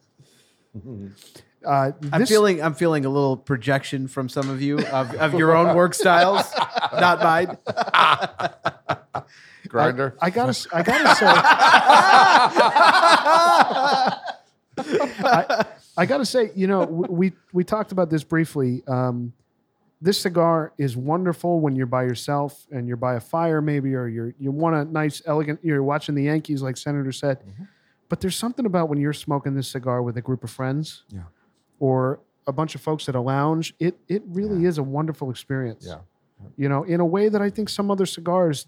uh, 1.63 1.93
I'm 2.11 2.21
this- 2.21 2.29
feeling 2.31 2.63
I'm 2.63 2.73
feeling 2.75 3.05
a 3.05 3.11
little 3.11 3.37
projection 3.37 4.09
from 4.09 4.31
some 4.31 4.49
of 4.49 4.63
you 4.63 4.79
of, 4.81 5.15
of 5.17 5.35
your 5.35 5.55
own 5.55 5.77
work 5.77 5.93
styles, 5.95 6.43
not 6.93 7.21
mine. 7.23 7.59
Grinder. 9.69 10.17
I 10.23 10.31
gotta, 10.31 10.49
s- 10.51 10.67
I 10.73 10.83
gotta 10.83 11.15
say, 11.17 11.27
I, 14.77 15.65
I 15.97 16.07
gotta 16.07 16.27
say, 16.27 16.51
you 16.55 16.67
know, 16.67 16.85
we 16.85 17.33
we 17.53 17.65
talked 17.65 17.93
about 17.93 18.11
this 18.11 18.25
briefly. 18.25 18.83
Um, 18.87 19.33
this 20.01 20.21
cigar 20.21 20.73
is 20.77 20.97
wonderful 20.97 21.61
when 21.61 21.77
you're 21.77 21.87
by 21.87 22.03
yourself 22.03 22.67
and 22.71 22.87
you're 22.87 22.97
by 22.97 23.15
a 23.15 23.21
fire, 23.21 23.61
maybe, 23.63 23.95
or 23.95 24.07
you're 24.09 24.35
you 24.39 24.51
want 24.51 24.75
a 24.77 24.85
nice, 24.85 25.23
elegant. 25.25 25.61
You're 25.63 25.83
watching 25.83 26.15
the 26.15 26.25
Yankees, 26.25 26.63
like 26.63 26.77
Senator 26.77 27.13
said. 27.13 27.39
But 28.09 28.21
there's 28.21 28.37
something 28.37 28.67
about 28.67 28.89
when 28.89 28.99
you're 29.01 29.13
smoking 29.15 29.55
this 29.55 29.69
cigar 29.69 30.03
with 30.03 30.17
a 30.17 30.21
group 30.21 30.45
of 30.45 30.51
friends, 30.51 31.05
Yeah. 31.09 31.23
or 31.79 32.21
a 32.47 32.53
bunch 32.53 32.75
of 32.75 32.81
folks 32.83 33.09
at 33.09 33.15
a 33.15 33.21
lounge. 33.21 33.75
It 33.79 33.97
it 34.09 34.23
really 34.27 34.67
is 34.67 34.79
a 34.79 34.83
wonderful 34.83 35.31
experience. 35.31 35.87
Yeah. 35.89 35.99
You 36.57 36.69
know, 36.69 36.83
in 36.83 37.01
a 37.01 37.07
way 37.07 37.29
that 37.31 37.41
I 37.41 37.49
think 37.49 37.69
some 37.71 37.91
other 37.91 38.05
cigars, 38.05 38.67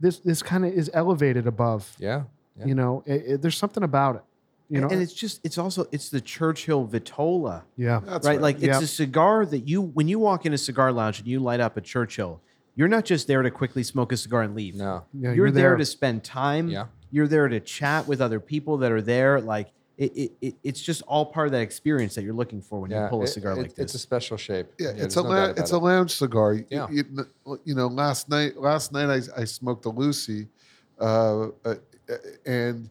this 0.00 0.18
this 0.18 0.42
kind 0.42 0.66
of 0.66 0.72
is 0.74 0.90
elevated 0.92 1.46
above. 1.46 1.94
Yeah. 1.98 2.24
Yeah. 2.58 2.66
You 2.66 2.74
know, 2.74 3.02
it, 3.06 3.22
it- 3.26 3.42
there's 3.42 3.56
something 3.56 3.82
about 3.82 4.16
it. 4.16 4.22
You 4.68 4.80
know, 4.80 4.88
and 4.88 5.00
it's 5.00 5.12
just 5.12 5.40
it's 5.44 5.58
also 5.58 5.86
it's 5.92 6.08
the 6.10 6.20
Churchill 6.20 6.86
Vitola, 6.88 7.62
yeah, 7.76 8.00
That's 8.04 8.26
right? 8.26 8.40
Like 8.40 8.56
it's 8.56 8.66
Yeah. 8.66 8.80
a 8.80 8.86
cigar 8.86 9.46
that 9.46 9.68
you 9.68 9.80
when 9.82 10.08
you 10.08 10.18
walk 10.18 10.44
in 10.44 10.52
a 10.52 10.58
cigar 10.58 10.90
lounge 10.92 11.20
and 11.20 11.28
you 11.28 11.38
light 11.38 11.60
up 11.60 11.76
a 11.76 11.80
Churchill, 11.80 12.40
you're 12.74 12.88
not 12.88 13.04
just 13.04 13.28
there 13.28 13.42
to 13.42 13.50
quickly 13.50 13.84
smoke 13.84 14.10
a 14.10 14.16
cigar 14.16 14.42
and 14.42 14.56
leave. 14.56 14.74
No. 14.74 15.04
yeah. 15.14 15.32
you're, 15.32 15.50
there. 15.52 15.76
to 15.76 15.84
spend 15.84 16.24
time. 16.24 16.68
Yeah. 16.68 16.86
You're 17.12 17.28
there 17.28 17.46
to 17.48 17.60
chat 17.60 18.08
with 18.08 18.20
other 18.20 18.40
people 18.40 18.78
that 18.78 18.90
are 18.90 19.00
there. 19.00 19.40
Like 19.40 19.68
it, 19.98 20.12
it, 20.16 20.32
it 20.42 20.54
it's 20.64 20.82
just 20.82 21.00
all 21.02 21.24
part 21.26 21.46
of 21.46 21.52
that 21.52 21.62
experience 21.62 22.16
that 22.16 22.24
you're 22.24 22.34
looking 22.34 22.60
for 22.60 22.80
when 22.80 22.90
you 22.90 23.06
pull 23.08 23.22
a 23.22 23.26
cigar 23.28 23.52
it- 23.52 23.58
like 23.58 23.74
this. 23.76 23.84
It's 23.84 23.94
a 23.94 23.98
special 24.00 24.36
shape. 24.36 24.66
Yeah, 24.80 24.88
it's 24.96 25.16
a 25.16 25.22
no 25.22 25.28
lou- 25.28 25.34
doubt 25.36 25.50
about 25.50 25.58
it's 25.60 25.70
a 25.70 25.78
lounge 25.78 26.10
cigar. 26.10 26.54
You- 26.54 26.66
Yeah. 26.70 26.88
You, 26.90 27.04
you 27.64 27.74
know, 27.76 27.86
last 27.86 28.28
night 28.28 28.56
last 28.56 28.92
night 28.92 29.08
I, 29.08 29.42
I 29.42 29.44
smoked 29.44 29.84
a 29.86 29.90
Lucy, 29.90 30.48
uh, 31.00 31.48
uh, 31.64 31.74
and 32.44 32.90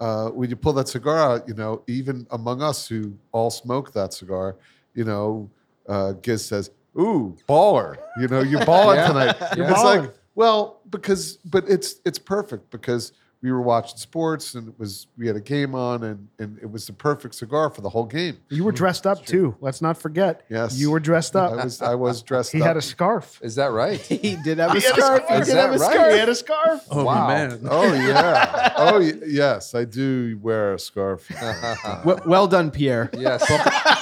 uh, 0.00 0.28
when 0.30 0.50
you 0.50 0.56
pull 0.56 0.72
that 0.74 0.88
cigar 0.88 1.18
out, 1.18 1.48
you 1.48 1.54
know, 1.54 1.82
even 1.86 2.26
among 2.30 2.62
us 2.62 2.86
who 2.86 3.16
all 3.32 3.50
smoke 3.50 3.92
that 3.92 4.12
cigar, 4.12 4.56
you 4.94 5.04
know, 5.04 5.50
uh, 5.88 6.12
Giz 6.12 6.44
says, 6.44 6.70
"Ooh, 6.98 7.36
baller! 7.48 7.96
You 8.18 8.28
know, 8.28 8.40
you're 8.42 8.64
balling 8.64 8.96
Yeah. 9.00 9.06
tonight." 9.08 9.36
You're 9.56 9.66
It's 9.70 9.74
balling. 9.82 10.02
like 10.04 10.14
Well, 10.34 10.80
because 10.90 11.36
but 11.44 11.68
it's 11.68 11.96
it's 12.04 12.18
perfect 12.18 12.70
because 12.70 13.12
we 13.42 13.52
were 13.52 13.60
watching 13.60 13.96
sports 13.98 14.54
and 14.54 14.68
it 14.68 14.74
was 14.78 15.06
we 15.18 15.26
had 15.26 15.36
a 15.36 15.40
game 15.40 15.74
on 15.74 16.02
and 16.02 16.28
and 16.38 16.58
it 16.60 16.70
was 16.70 16.86
the 16.86 16.92
perfect 16.92 17.34
cigar 17.34 17.70
for 17.70 17.80
the 17.82 17.88
whole 17.90 18.04
game. 18.06 18.38
You 18.48 18.64
were 18.64 18.72
dressed 18.72 19.06
up 19.06 19.24
too. 19.24 19.54
Let's 19.60 19.80
not 19.82 19.96
forget. 19.98 20.44
Yes. 20.48 20.76
You 20.78 20.90
were 20.90 21.00
dressed 21.00 21.36
I 21.36 21.40
up. 21.46 21.64
was 21.64 21.82
I 21.82 21.94
was 21.94 22.22
dressed 22.22 22.50
up. 22.50 22.56
he 22.56 22.62
up. 22.62 22.66
had 22.68 22.76
a 22.76 22.82
scarf. 22.82 23.38
Is 23.42 23.54
that 23.56 23.72
right? 23.72 24.00
he 24.00 24.36
did 24.42 24.58
have 24.58 24.70
a 24.74 24.80
He 24.80 24.80
had 24.80 24.92
a 24.92 24.94
scarf. 24.94 25.24
scarf. 25.24 25.40
Is 25.42 25.46
He 25.48 25.52
did 25.54 25.60
have 25.60 25.70
that 25.70 25.76
a 25.76 25.78
right? 25.80 25.92
scarf. 25.92 26.12
He 26.12 26.18
had 26.18 26.28
a 26.28 26.34
scarf. 26.34 26.86
Oh 26.90 27.04
Wow. 27.04 27.28
man. 27.28 27.60
Oh 27.70 27.92
yeah. 27.94 28.72
Oh 28.76 28.98
yes, 28.98 29.74
I 29.74 29.84
do 29.84 30.38
wear 30.42 30.74
a 30.74 30.78
scarf. 30.78 31.28
well, 32.04 32.20
well 32.26 32.46
done, 32.48 32.70
Pierre. 32.70 33.10
yes. 33.12 33.44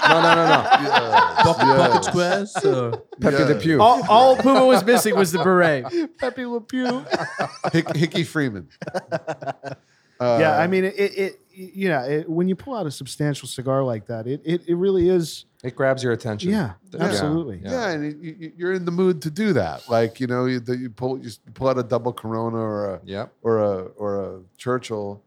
No, 0.09 0.20
no, 0.22 0.35
no, 0.35 0.44
no. 0.47 0.62
Yes, 0.62 1.43
Pocket, 1.43 1.66
yes, 1.66 1.89
pocket 1.89 2.05
squares. 2.05 2.56
Uh, 2.56 2.97
Pepe 3.20 3.36
the 3.44 3.55
yes. 3.55 3.62
Pew. 3.62 3.81
All, 3.82 4.02
all 4.09 4.36
Puba 4.36 4.66
was 4.66 4.85
missing 4.85 5.16
was 5.16 5.32
the 5.32 5.39
beret. 5.43 5.85
Pepe 6.18 6.44
Le 6.47 6.60
Pew. 6.60 7.05
Hick, 7.72 7.94
Hickey 7.97 8.24
Freeman. 8.24 8.68
Uh, 8.93 9.72
yeah, 10.40 10.59
I 10.59 10.66
mean, 10.66 10.85
it, 10.85 10.94
it, 10.98 11.12
it 11.16 11.40
you 11.52 11.89
know, 11.89 12.01
it, 12.02 12.28
when 12.28 12.48
you 12.48 12.56
pull 12.56 12.74
out 12.74 12.86
a 12.86 12.90
substantial 12.90 13.48
cigar 13.48 13.82
like 13.85 14.06
that, 14.06 14.26
it, 14.26 14.40
it, 14.44 14.62
it 14.68 14.74
really 14.74 15.09
is. 15.09 15.44
It 15.62 15.74
grabs 15.76 16.02
your 16.02 16.12
attention. 16.12 16.51
Yeah, 16.51 16.72
absolutely. 16.98 17.60
Yeah. 17.64 17.70
Yeah, 17.70 17.89
and 17.90 18.22
you, 18.22 18.36
you- 18.39 18.52
you're 18.56 18.72
in 18.74 18.85
the 18.85 18.90
mood 18.90 19.22
to 19.22 19.31
do 19.31 19.52
that. 19.55 19.89
Like 19.89 20.20
you 20.20 20.26
know, 20.26 20.44
you, 20.47 20.60
the- 20.60 20.76
you 20.76 20.90
pull 20.90 21.18
you 21.18 21.31
pull 21.55 21.68
out 21.68 21.78
a 21.78 21.82
double 21.82 22.12
Corona 22.12 22.59
or 22.59 22.94
a 22.97 23.01
Yep. 23.05 23.32
or 23.43 23.59
a 23.59 23.76
or 23.97 24.24
a 24.24 24.40
Churchill. 24.59 25.22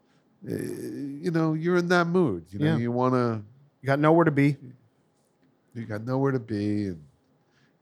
You 0.46 1.30
know, 1.32 1.54
you're 1.54 1.76
in 1.78 1.88
that 1.88 2.06
mood. 2.06 2.46
You 2.50 2.60
know, 2.60 2.66
Yeah. 2.66 2.76
you 2.76 2.92
want 2.92 3.14
to. 3.14 3.42
You 3.82 3.86
got 3.86 3.98
nowhere 3.98 4.24
to 4.24 4.30
be. 4.30 4.56
You 5.74 5.84
got 5.86 6.04
nowhere 6.04 6.32
to 6.32 6.40
be, 6.40 6.86
and 6.86 7.02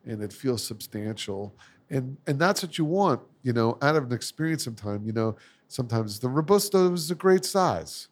and 0.04 0.22
it 0.22 0.32
feels 0.32 0.62
substantial, 0.62 1.54
and 1.90 2.16
and 2.26 2.38
that's 2.38 2.62
what 2.62 2.78
you 2.78 2.84
want. 2.84 3.20
You 3.42 3.52
know, 3.52 3.78
out 3.82 3.96
of 3.96 4.04
an 4.04 4.12
experience 4.12 4.66
of 4.66 4.76
time. 4.76 5.06
You 5.06 5.12
know, 5.12 5.36
sometimes 5.68 6.18
the 6.18 6.28
robusto 6.28 6.92
is 6.92 7.10
a 7.10 7.14
great 7.14 7.44
size, 7.44 8.08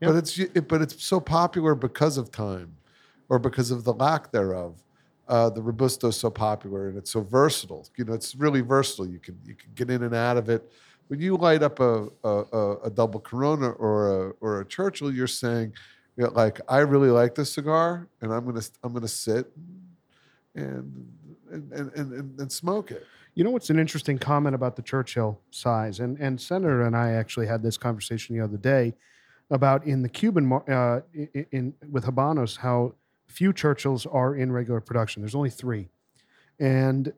Yep. 0.00 0.10
but 0.10 0.16
it's 0.16 0.38
it, 0.38 0.68
but 0.68 0.82
it's 0.82 1.02
so 1.02 1.20
popular 1.20 1.74
because 1.74 2.18
of 2.18 2.30
time, 2.30 2.76
or 3.28 3.38
because 3.38 3.70
of 3.70 3.84
the 3.84 3.92
lack 3.94 4.30
thereof. 4.32 4.82
Uh, 5.28 5.50
the 5.50 5.62
robusto 5.62 6.08
is 6.08 6.16
so 6.16 6.30
popular 6.30 6.88
and 6.88 6.96
it's 6.96 7.10
so 7.10 7.20
versatile. 7.20 7.84
You 7.96 8.04
know, 8.04 8.12
it's 8.12 8.36
really 8.36 8.60
versatile. 8.60 9.08
You 9.08 9.18
can 9.18 9.38
you 9.44 9.54
can 9.54 9.70
get 9.74 9.90
in 9.90 10.02
and 10.02 10.14
out 10.14 10.36
of 10.36 10.48
it. 10.48 10.70
When 11.08 11.20
you 11.20 11.36
light 11.36 11.62
up 11.62 11.80
a 11.80 12.08
a, 12.22 12.28
a, 12.28 12.76
a 12.84 12.90
double 12.90 13.20
Corona 13.20 13.70
or 13.70 14.28
a 14.28 14.30
or 14.40 14.60
a 14.60 14.64
Churchill, 14.66 15.12
you're 15.12 15.26
saying, 15.26 15.72
you 16.16 16.24
know, 16.24 16.30
like 16.30 16.60
I 16.68 16.78
really 16.78 17.10
like 17.10 17.34
this 17.34 17.52
cigar, 17.52 18.08
and 18.20 18.32
I'm 18.32 18.44
gonna 18.44 18.62
I'm 18.82 18.92
gonna 18.92 19.08
sit 19.08 19.50
and 20.54 21.08
and 21.50 21.72
and, 21.72 21.92
and, 21.94 22.12
and, 22.12 22.40
and 22.40 22.52
smoke 22.52 22.90
it. 22.90 23.04
You 23.34 23.44
know 23.44 23.50
what's 23.50 23.68
an 23.70 23.78
interesting 23.78 24.18
comment 24.18 24.54
about 24.54 24.76
the 24.76 24.82
Churchill 24.82 25.40
size, 25.50 26.00
and 26.00 26.18
and 26.18 26.40
Senator 26.40 26.82
and 26.82 26.96
I 26.96 27.12
actually 27.12 27.46
had 27.46 27.62
this 27.62 27.76
conversation 27.76 28.36
the 28.36 28.42
other 28.42 28.56
day 28.56 28.94
about 29.50 29.84
in 29.86 30.02
the 30.02 30.08
Cuban 30.08 30.50
uh, 30.52 31.00
in, 31.14 31.46
in 31.52 31.74
with 31.90 32.04
Habanos 32.04 32.56
how 32.58 32.94
few 33.26 33.52
Churchills 33.52 34.06
are 34.12 34.34
in 34.34 34.50
regular 34.52 34.80
production. 34.80 35.22
There's 35.22 35.34
only 35.34 35.50
three, 35.50 35.88
and 36.58 37.12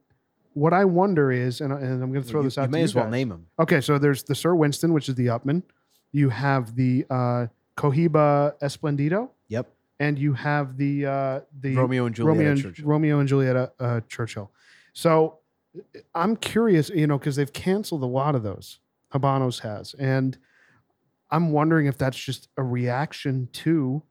what 0.55 0.73
I 0.73 0.85
wonder 0.87 1.31
is, 1.31 1.61
and, 1.61 1.73
I- 1.73 1.79
and 1.79 2.03
I'm 2.03 2.11
going 2.11 2.25
to 2.25 2.29
throw 2.29 2.41
you, 2.41 2.49
this 2.49 2.59
out. 2.59 2.63
you 2.63 2.67
to 2.67 2.73
may 2.73 2.79
you 2.79 2.85
as 2.85 2.95
well 2.95 3.05
guys. 3.05 3.13
name 3.13 3.31
him. 3.31 3.47
Okay, 3.61 3.81
so 3.81 3.97
there's 3.97 4.25
the 4.25 4.35
Sir 4.35 4.57
Winston, 4.57 4.93
which 4.93 5.09
is 5.09 5.15
the 5.15 5.27
Upmann. 5.27 5.63
You 6.11 6.31
have 6.31 6.75
the 6.75 7.05
uh, 7.09 7.47
Cohiba 7.79 8.59
Esplendido, 8.61 9.31
Yep. 9.49 9.73
and 10.01 10.19
you 10.19 10.35
have 10.35 10.77
the 10.77 11.07
uh, 11.07 11.41
the 11.61 11.75
Romeo 11.77 12.07
and 12.07 12.15
Juliet 12.15 12.37
Romeo 12.37 12.51
and, 12.51 12.61
Churchill. 12.63 12.87
Romeo 12.87 13.19
and 13.21 13.29
Juliet 13.29 13.73
uh, 13.79 14.01
Churchill. 14.09 14.51
So 14.93 15.39
I'm 16.15 16.37
curious, 16.37 16.91
you 16.91 17.07
know, 17.07 17.19
because 17.19 17.37
they've 17.37 17.53
canceled 17.53 18.03
a 18.03 18.07
lot 18.07 18.35
of 18.35 18.43
those. 18.43 18.81
Habanos 19.15 19.61
has, 19.61 19.95
and 19.95 20.37
I'm 21.31 21.53
wondering 21.53 21.87
if 21.87 21.97
that's 21.97 22.19
just 22.19 22.49
a 22.57 22.63
reaction 22.63 23.49
to, 23.53 24.03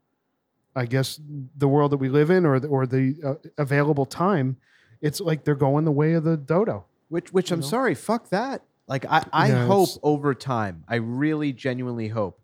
I 0.76 0.86
guess, 0.86 1.20
the 1.56 1.68
world 1.68 1.92
that 1.92 1.98
we 1.98 2.10
live 2.10 2.30
in, 2.30 2.46
or 2.46 2.60
the, 2.60 2.68
or 2.68 2.88
the 2.88 3.16
uh, 3.24 3.36
available 3.58 4.06
time. 4.06 4.58
It's 5.02 5.20
like 5.22 5.44
they're 5.44 5.56
going 5.56 5.86
the 5.86 5.92
way 5.92 6.14
of 6.14 6.24
the 6.24 6.38
dodo. 6.38 6.86
Which, 7.10 7.32
which 7.32 7.52
I'm 7.52 7.60
know? 7.60 7.66
sorry, 7.68 7.94
fuck 7.96 8.30
that. 8.30 8.64
Like 8.88 9.06
I, 9.06 9.26
I 9.32 9.50
hope 9.50 9.90
over 10.02 10.34
time, 10.34 10.84
I 10.88 10.96
really 10.96 11.54
genuinely 11.54 12.08
hope 12.08 12.40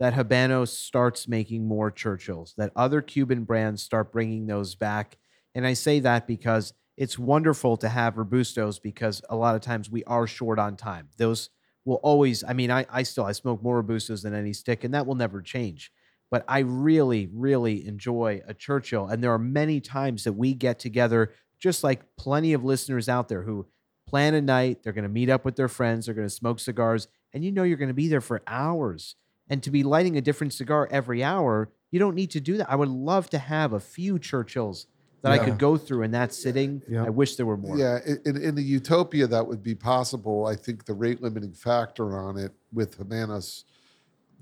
that 0.00 0.14
Habanos 0.14 0.68
starts 0.68 1.26
making 1.26 1.66
more 1.66 1.90
Churchills, 1.90 2.54
that 2.56 2.72
other 2.76 3.02
Cuban 3.02 3.44
brands 3.44 3.82
start 3.82 4.12
bringing 4.12 4.46
those 4.46 4.74
back. 4.74 5.18
And 5.54 5.66
I 5.66 5.72
say 5.72 6.00
that 6.00 6.26
because 6.26 6.72
it's 6.96 7.18
wonderful 7.18 7.76
to 7.78 7.88
have 7.88 8.14
Robustos 8.14 8.80
because 8.80 9.22
a 9.28 9.36
lot 9.36 9.54
of 9.54 9.60
times 9.60 9.90
we 9.90 10.04
are 10.04 10.26
short 10.26 10.58
on 10.58 10.76
time. 10.76 11.08
Those 11.16 11.50
will 11.84 11.96
always, 11.96 12.44
I 12.44 12.52
mean, 12.52 12.70
I, 12.70 12.86
I 12.90 13.02
still, 13.02 13.24
I 13.24 13.32
smoke 13.32 13.62
more 13.62 13.82
Robustos 13.82 14.22
than 14.22 14.34
any 14.34 14.52
stick 14.52 14.84
and 14.84 14.94
that 14.94 15.06
will 15.06 15.14
never 15.14 15.42
change. 15.42 15.92
But 16.30 16.44
I 16.46 16.58
really, 16.60 17.28
really 17.32 17.86
enjoy 17.86 18.42
a 18.46 18.54
Churchill. 18.54 19.06
And 19.08 19.22
there 19.22 19.32
are 19.32 19.38
many 19.38 19.80
times 19.80 20.24
that 20.24 20.34
we 20.34 20.54
get 20.54 20.78
together, 20.78 21.32
just 21.58 21.82
like 21.82 22.16
plenty 22.16 22.52
of 22.52 22.64
listeners 22.64 23.08
out 23.08 23.28
there 23.28 23.42
who 23.42 23.66
plan 24.08 24.34
a 24.34 24.40
night. 24.40 24.82
They're 24.82 24.92
going 24.92 25.04
to 25.04 25.08
meet 25.08 25.30
up 25.30 25.44
with 25.44 25.56
their 25.56 25.68
friends. 25.68 26.06
They're 26.06 26.14
going 26.14 26.28
to 26.28 26.34
smoke 26.34 26.60
cigars, 26.60 27.08
and 27.32 27.44
you 27.44 27.52
know 27.52 27.62
you're 27.62 27.76
going 27.76 27.88
to 27.88 27.94
be 27.94 28.08
there 28.08 28.20
for 28.20 28.42
hours. 28.46 29.14
And 29.50 29.62
to 29.62 29.70
be 29.70 29.82
lighting 29.82 30.16
a 30.16 30.20
different 30.20 30.52
cigar 30.52 30.88
every 30.90 31.24
hour, 31.24 31.70
you 31.90 31.98
don't 31.98 32.14
need 32.14 32.30
to 32.32 32.40
do 32.40 32.58
that. 32.58 32.70
I 32.70 32.76
would 32.76 32.88
love 32.88 33.30
to 33.30 33.38
have 33.38 33.72
a 33.72 33.80
few 33.80 34.18
Churchills 34.18 34.86
that 35.22 35.32
I 35.32 35.38
could 35.38 35.58
go 35.58 35.76
through 35.76 36.02
in 36.02 36.12
that 36.12 36.32
sitting. 36.32 36.82
Yeah. 36.88 37.04
I 37.04 37.08
wish 37.08 37.36
there 37.36 37.46
were 37.46 37.56
more. 37.56 37.76
Yeah, 37.76 37.98
in, 38.24 38.36
in 38.40 38.54
the 38.54 38.62
utopia 38.62 39.26
that 39.26 39.46
would 39.46 39.62
be 39.62 39.74
possible. 39.74 40.46
I 40.46 40.54
think 40.54 40.84
the 40.84 40.94
rate 40.94 41.20
limiting 41.22 41.52
factor 41.52 42.18
on 42.18 42.38
it 42.38 42.52
with 42.72 42.98
Habanos, 42.98 43.64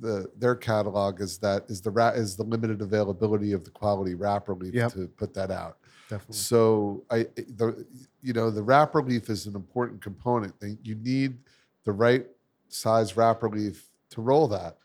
the 0.00 0.30
their 0.36 0.54
catalog 0.54 1.20
is 1.22 1.38
that 1.38 1.64
is 1.68 1.80
the 1.80 1.90
ra- 1.90 2.10
is 2.10 2.36
the 2.36 2.42
limited 2.44 2.82
availability 2.82 3.52
of 3.52 3.64
the 3.64 3.70
quality 3.70 4.14
wrapper 4.14 4.54
leaf 4.54 4.74
Yep. 4.74 4.92
to 4.92 5.06
put 5.08 5.32
that 5.34 5.50
out. 5.50 5.78
Definitely. 6.10 6.36
So 6.36 7.04
I 7.10 7.26
the 7.56 7.86
you 8.22 8.34
know 8.34 8.50
the 8.50 8.62
wrapper 8.62 9.02
leaf 9.02 9.30
is 9.30 9.46
an 9.46 9.54
important 9.56 10.02
component. 10.02 10.54
You 10.82 10.96
need 10.96 11.38
the 11.84 11.92
right 11.92 12.26
size 12.68 13.16
wrapper 13.16 13.48
leaf 13.48 13.88
to 14.10 14.20
roll 14.20 14.46
that 14.48 14.76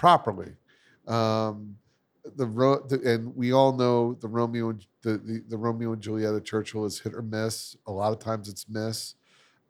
properly. 0.00 0.52
Um, 1.06 1.76
the, 2.36 2.46
ro- 2.46 2.82
the 2.88 2.96
and 3.14 3.36
we 3.36 3.52
all 3.52 3.72
know 3.72 4.14
the 4.14 4.28
Romeo 4.28 4.70
and 4.70 4.84
the, 5.02 5.12
the, 5.18 5.42
the 5.48 5.56
Romeo 5.58 5.92
and 5.92 6.02
Julieta 6.02 6.42
Churchill 6.42 6.84
is 6.86 6.98
hit 7.00 7.14
or 7.14 7.22
miss. 7.22 7.76
A 7.86 7.92
lot 7.92 8.12
of 8.12 8.18
times 8.18 8.48
it's 8.48 8.66
miss. 8.68 9.14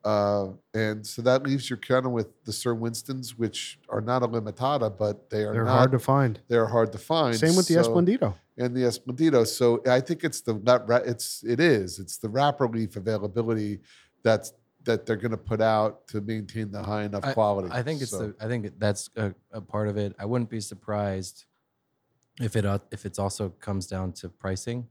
Uh, 0.05 0.49
and 0.73 1.07
so 1.07 1.21
that 1.21 1.43
leaves 1.43 1.69
you 1.69 1.77
kind 1.77 2.07
of 2.07 2.13
with 2.13 2.29
the 2.45 2.53
Sir 2.53 2.75
Winstons, 2.75 3.37
which 3.37 3.79
are 3.89 4.01
not 4.01 4.23
a 4.23 4.29
limitada, 4.29 4.97
but 4.97 5.29
they 5.31 5.43
are 5.43 5.53
They're 5.53 5.65
not, 5.65 5.77
hard 5.79 5.93
to 5.93 5.99
find. 5.99 6.41
they're 6.49 6.67
hard 6.69 6.93
to 6.93 6.99
find. 6.99 7.37
Same 7.37 7.55
with 7.57 7.67
the 7.69 7.75
So- 7.75 7.83
Esplendido. 7.95 8.35
and 8.57 8.75
the 8.75 8.83
Esplendido. 8.83 9.47
So 9.47 9.83
I 9.87 10.01
think 10.01 10.23
it's 10.25 10.41
the 10.41 10.55
that 10.65 11.03
it's 11.07 11.43
it 11.45 11.59
is 11.61 11.99
it's 11.99 12.17
the 12.19 12.29
wrapper 12.29 12.69
leaf 12.69 12.95
availability 12.97 13.81
that's 14.23 14.53
that 14.85 15.05
they're 15.07 15.17
going 15.17 15.31
to 15.31 15.37
put 15.37 15.61
out 15.61 16.07
to 16.09 16.21
maintain 16.21 16.71
the 16.71 16.83
high 16.83 17.05
enough 17.05 17.23
quality. 17.35 17.69
I 17.71 17.83
think 17.83 18.01
it's 18.03 18.11
So- 18.11 18.29
the. 18.29 18.37
I 18.45 18.49
think 18.49 18.79
that's 18.79 19.11
a, 19.17 19.35
a 19.53 19.61
part 19.61 19.89
of 19.89 19.97
it. 19.97 20.15
I 20.19 20.25
wouldn't 20.25 20.51
be 20.51 20.61
surprised 20.61 21.45
if 22.41 22.57
it 22.57 22.65
uh, 22.65 22.79
if 22.91 23.05
it's 23.05 23.19
also 23.19 23.51
comes 23.61 23.87
down 23.87 24.13
to 24.15 24.29
pricing. 24.29 24.89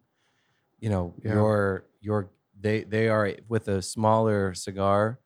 You 0.79 0.89
know, 0.89 1.13
Yeah. 1.23 1.33
your 1.33 1.85
your 2.01 2.29
they 2.59 2.83
they 2.83 3.09
are 3.09 3.35
with 3.47 3.67
a 3.67 3.81
smaller 3.81 4.53
cigar, 4.53 5.19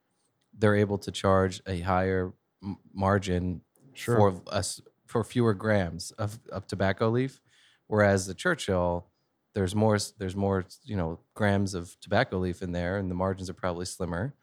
they're 0.58 0.76
able 0.76 0.98
to 0.98 1.10
charge 1.12 1.60
a 1.66 1.80
higher 1.80 2.32
m- 2.62 2.78
margin 2.92 3.60
Sure. 3.92 4.16
for 4.16 4.42
us 4.52 4.80
for 5.06 5.22
fewer 5.22 5.54
grams 5.54 6.10
of, 6.12 6.40
of 6.50 6.66
tobacco 6.66 7.08
leaf, 7.10 7.40
whereas 7.86 8.26
the 8.26 8.34
Churchill. 8.34 9.06
There's 9.52 9.72
more. 9.76 9.96
There's 10.18 10.34
more. 10.34 10.64
You 10.82 10.96
know, 10.96 11.20
grams 11.34 11.74
of 11.74 11.96
tobacco 12.00 12.38
leaf 12.38 12.60
in 12.60 12.72
there, 12.72 12.96
and 12.98 13.08
the 13.08 13.14
margins 13.14 13.48
are 13.48 13.54
probably 13.54 13.84
slimmer, 13.84 14.34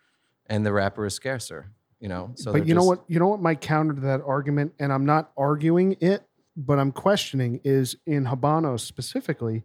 and 0.52 0.65
the 0.65 0.73
wrapper 0.73 1.06
is 1.06 1.15
scarcer. 1.15 1.72
You 1.99 2.10
know, 2.10 2.32
so 2.36 2.52
but 2.52 2.60
they're 2.60 2.68
you 2.68 2.73
know 2.73 2.82
just- 2.82 2.88
what? 2.88 3.03
You 3.07 3.19
know 3.19 3.28
what 3.28 3.41
might 3.41 3.61
counter 3.61 3.94
to 3.94 4.02
that 4.02 4.22
argument, 4.26 4.73
and 4.80 4.91
I'm 4.91 5.06
not 5.06 5.32
arguing 5.38 5.98
it, 6.02 6.23
but 6.57 6.78
I'm 6.80 6.91
questioning 6.91 7.61
is 7.64 7.95
in 8.06 8.26
Habanos 8.26 8.82
specifically, 8.82 9.64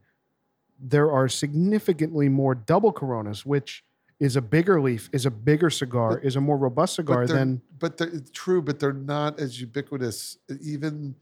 there 0.78 1.10
are 1.10 1.28
significantly 1.28 2.28
more 2.28 2.54
double 2.54 2.92
Coronas, 2.92 3.44
which 3.46 3.84
is 4.20 4.36
a 4.36 4.42
bigger 4.42 4.80
leaf, 4.80 5.08
is 5.12 5.24
a 5.26 5.30
bigger 5.30 5.70
cigar, 5.70 6.16
But- 6.16 6.24
is 6.24 6.36
a 6.36 6.40
more 6.40 6.56
robust 6.58 6.94
cigar 6.96 7.26
they're- 7.26 7.36
than 7.36 7.62
but 7.78 7.96
they're, 7.98 8.20
true, 8.32 8.62
but 8.62 8.78
they're 8.80 8.92
not 8.92 9.40
as 9.40 9.60
ubiquitous. 9.60 10.38
Even 10.60 11.16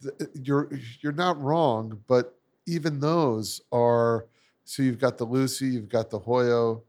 the, 0.00 0.30
you're 0.34 0.70
you're 1.00 1.12
not 1.12 1.40
wrong, 1.42 2.00
but 2.06 2.38
even 2.66 3.00
those 3.00 3.60
are. 3.72 4.26
So 4.64 4.82
you've 4.82 4.98
got 4.98 5.16
the 5.16 5.24
Lucy, 5.24 5.68
you've 5.68 5.88
got 5.88 6.10
the 6.10 6.20
Hoyo, 6.20 6.82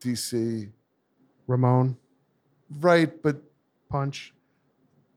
DC, 0.00 0.70
Ramon 1.46 1.96
right? 2.80 3.10
But 3.22 3.36
Punch. 3.88 4.32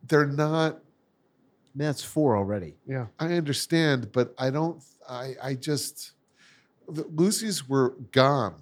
they're 0.07 0.25
not. 0.27 0.73
I 0.73 1.77
mean, 1.79 1.87
that's 1.87 2.03
four 2.03 2.35
already. 2.37 2.75
Yeah, 2.87 3.07
I 3.19 3.33
understand, 3.33 4.11
but 4.11 4.33
I 4.37 4.49
don't. 4.49 4.81
I 5.09 5.35
I 5.41 5.53
just 5.55 6.11
the 6.89 7.03
Lucy's 7.13 7.67
were 7.67 7.95
gone 8.11 8.55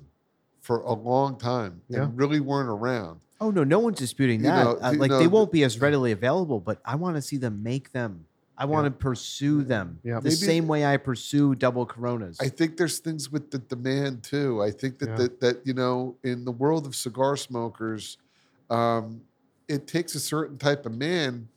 for 0.61 0.79
a 0.81 0.93
long 0.93 1.37
time 1.37 1.81
Yeah. 1.89 2.03
and 2.03 2.17
really 2.17 2.39
weren't 2.39 2.69
around. 2.69 3.19
Oh 3.41 3.51
no, 3.51 3.63
no 3.63 3.79
one's 3.79 3.97
disputing 3.99 4.39
You 4.39 4.45
that. 4.47 4.63
know, 4.63 4.77
Uh, 4.81 4.91
you 4.91 4.99
like 4.99 5.11
know, 5.11 5.17
they 5.19 5.25
the- 5.25 5.29
won't 5.29 5.51
be 5.51 5.63
as 5.63 5.79
readily 5.79 6.11
available, 6.11 6.59
but 6.59 6.79
I 6.85 6.95
want 6.95 7.15
to 7.17 7.21
see 7.21 7.37
them 7.37 7.61
make 7.63 7.91
them. 7.91 8.25
I 8.57 8.65
want 8.65 8.85
to 8.85 8.91
pursue 8.91 9.63
them 9.63 9.99
Yeah. 10.03 10.15
the 10.19 10.25
Maybe- 10.25 10.35
same 10.35 10.67
way 10.67 10.85
I 10.85 10.97
pursue 10.97 11.55
double 11.55 11.85
Coronas. 11.85 12.37
I 12.39 12.47
think 12.49 12.77
there's 12.77 12.99
things 12.99 13.29
with 13.31 13.51
the 13.51 13.57
demand 13.59 14.23
too. 14.23 14.61
I 14.61 14.71
think 14.71 14.99
that 14.99 15.09
Yeah. 15.09 15.15
that, 15.17 15.39
that 15.41 15.67
you 15.67 15.73
know, 15.73 16.15
in 16.23 16.45
the 16.45 16.51
world 16.51 16.85
of 16.85 16.95
cigar 16.95 17.35
smokers, 17.37 18.17
um, 18.69 19.21
it 19.67 19.87
takes 19.87 20.15
a 20.15 20.19
certain 20.19 20.57
type 20.57 20.85
of 20.85 20.93
man 20.93 21.47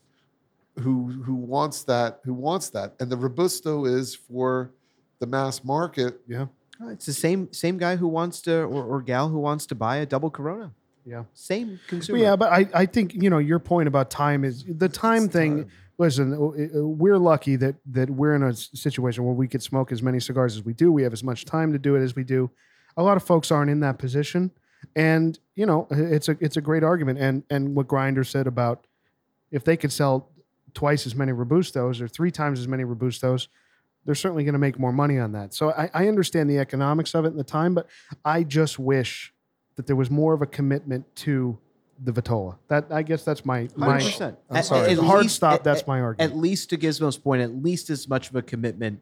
who 0.81 1.09
who 1.23 1.35
wants 1.35 1.83
that 1.85 2.20
who 2.25 2.33
wants 2.35 2.70
that, 2.70 2.95
and 3.01 3.11
the 3.11 3.16
robusto 3.16 3.85
is 3.85 4.15
for 4.15 4.70
the 5.19 5.27
mass 5.27 5.65
market. 5.65 6.20
Yeah. 6.27 6.47
Uh, 6.81 6.89
it's 6.89 7.07
the 7.07 7.12
same 7.12 7.53
same 7.53 7.77
guy 7.79 7.97
who 7.97 8.07
wants 8.07 8.41
to 8.43 8.62
or, 8.62 8.85
or 8.85 9.03
gal 9.03 9.29
who 9.29 9.39
wants 9.39 9.66
to 9.66 9.75
buy 9.75 9.97
a 9.97 10.07
double 10.07 10.31
Corona. 10.31 10.73
Yeah. 11.05 11.25
Same 11.35 11.81
consumer. 11.89 12.19
Well, 12.19 12.29
yeah, 12.31 12.37
but 12.37 12.53
I, 12.53 12.69
I 12.83 12.87
think 12.87 13.15
you 13.15 13.31
know 13.31 13.39
your 13.39 13.59
point 13.59 13.89
about 13.89 14.11
time 14.11 14.45
is 14.45 14.65
the 14.69 14.89
time 14.89 15.29
thing. 15.29 15.69
Listen, 15.99 16.33
uh, 16.33 16.87
we're 16.87 17.19
lucky 17.19 17.57
that 17.57 17.75
that 17.87 18.09
we're 18.09 18.35
in 18.35 18.45
a 18.45 18.55
situation 18.55 19.25
where 19.25 19.35
we 19.35 19.49
could 19.49 19.62
smoke 19.62 19.91
as 19.91 20.03
many 20.03 20.20
cigars 20.20 20.57
as 20.57 20.65
we 20.65 20.73
do. 20.73 20.93
We 20.93 21.03
have 21.03 21.12
as 21.12 21.25
much 21.25 21.45
time 21.45 21.73
to 21.73 21.79
do 21.79 21.97
it 21.97 22.03
as 22.03 22.15
we 22.15 22.23
do. 22.23 22.51
A 22.97 23.03
lot 23.03 23.16
of 23.16 23.25
folks 23.25 23.51
aren't 23.51 23.70
in 23.70 23.81
that 23.81 23.99
position, 23.99 24.53
and 24.95 25.39
you 25.57 25.66
know 25.66 25.89
it's 25.91 26.29
a 26.29 26.37
it's 26.41 26.57
a 26.57 26.61
great 26.61 26.85
argument. 26.85 27.19
And 27.19 27.43
and 27.51 27.75
what 27.75 27.89
Grinder 27.89 28.23
said 28.23 28.47
about 28.47 28.87
if 29.51 29.65
they 29.65 29.77
could 29.77 29.93
sell 29.93 30.31
twice 30.73 31.05
as 31.07 31.16
many 31.16 31.33
robustos 31.33 32.01
or 32.01 32.07
three 32.07 32.31
times 32.31 32.61
as 32.61 32.69
many 32.69 32.85
robustos, 32.85 33.49
they're 34.05 34.15
certainly 34.15 34.45
going 34.45 34.53
to 34.53 34.59
make 34.59 34.79
more 34.79 34.93
money 34.93 35.19
on 35.19 35.33
that. 35.33 35.53
So 35.53 35.73
I, 35.73 35.91
I 35.93 36.09
understand 36.09 36.49
the 36.49 36.59
economics 36.59 37.15
of 37.15 37.25
it 37.25 37.29
and 37.29 37.39
the 37.39 37.45
time, 37.45 37.75
but 37.75 37.89
I 38.25 38.45
just 38.45 38.79
wish 38.79 39.33
that 39.77 39.87
there 39.87 39.97
was 39.97 40.11
more 40.11 40.35
of 40.35 40.43
a 40.43 40.47
commitment 40.47 41.05
to 41.16 41.59
the 42.03 42.12
Vitola. 42.12 42.57
That 42.69 42.87
I 42.91 43.03
guess 43.03 43.25
that's 43.25 43.45
my 43.45 43.69
my 43.77 43.99
100%. 43.99 44.37
I'm 44.51 44.57
At- 44.57 44.65
sorry. 44.65 44.91
at 44.91 44.99
hard 44.99 45.23
least- 45.23 45.37
stop. 45.37 45.55
at- 45.55 45.65
That's 45.65 45.87
my 45.87 46.01
argument. 46.01 46.33
At 46.33 46.39
least 46.39 46.70
to 46.70 46.77
Gizmo's 46.79 47.16
point, 47.19 47.43
at 47.43 47.55
least 47.62 47.91
as 47.91 48.09
much 48.09 48.31
of 48.31 48.37
a 48.37 48.43
commitment 48.43 49.01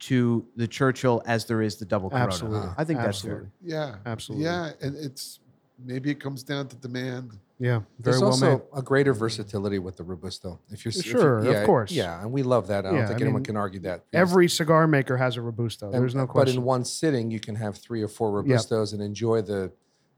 to 0.00 0.46
the 0.56 0.66
Churchill 0.66 1.22
as 1.26 1.44
there 1.44 1.60
is 1.60 1.76
the 1.76 1.84
double 1.84 2.08
Corona. 2.08 2.24
Absolutely. 2.24 2.68
I 2.78 2.84
think 2.84 2.98
that's 3.00 3.18
Absolutely. 3.18 3.42
fair. 3.44 3.52
Yeah, 3.62 3.96
Absolutely. 4.06 4.44
Yeah, 4.46 4.70
and 4.80 4.96
it's 4.96 5.40
maybe 5.84 6.10
it 6.10 6.20
comes 6.20 6.42
down 6.42 6.68
to 6.68 6.76
demand. 6.76 7.32
Yeah, 7.58 7.80
very 7.80 7.84
There's 7.98 8.20
well 8.20 8.30
also 8.30 8.50
made. 8.52 8.60
a 8.74 8.80
greater 8.80 9.12
versatility 9.12 9.78
with 9.78 9.98
the 9.98 10.02
robusto. 10.04 10.58
If 10.70 10.86
you're 10.86 10.90
if 10.90 11.04
you- 11.04 11.12
Sure, 11.12 11.38
of 11.40 11.66
course. 11.66 11.92
yeah, 11.92 12.22
and 12.22 12.32
we 12.32 12.42
love 12.42 12.68
that. 12.68 12.86
I 12.86 12.90
don't 12.90 12.98
Yeah, 13.00 13.06
think 13.08 13.18
I 13.18 13.22
anyone 13.24 13.40
mean, 13.40 13.44
can 13.44 13.56
argue 13.58 13.80
that. 13.80 14.04
Every 14.14 14.48
cigar 14.48 14.86
maker 14.86 15.18
has 15.18 15.36
a 15.36 15.42
robusto. 15.42 15.86
And- 15.92 15.94
There's 16.00 16.14
no 16.14 16.26
question. 16.26 16.54
But 16.56 16.60
in 16.60 16.64
one 16.64 16.84
sitting, 16.86 17.30
you 17.30 17.38
can 17.40 17.56
have 17.56 17.76
three 17.76 18.00
or 18.00 18.08
four 18.08 18.42
Yep. 18.46 18.46
robustos 18.60 18.94
and 18.94 19.02
enjoy 19.02 19.42
the, 19.42 19.70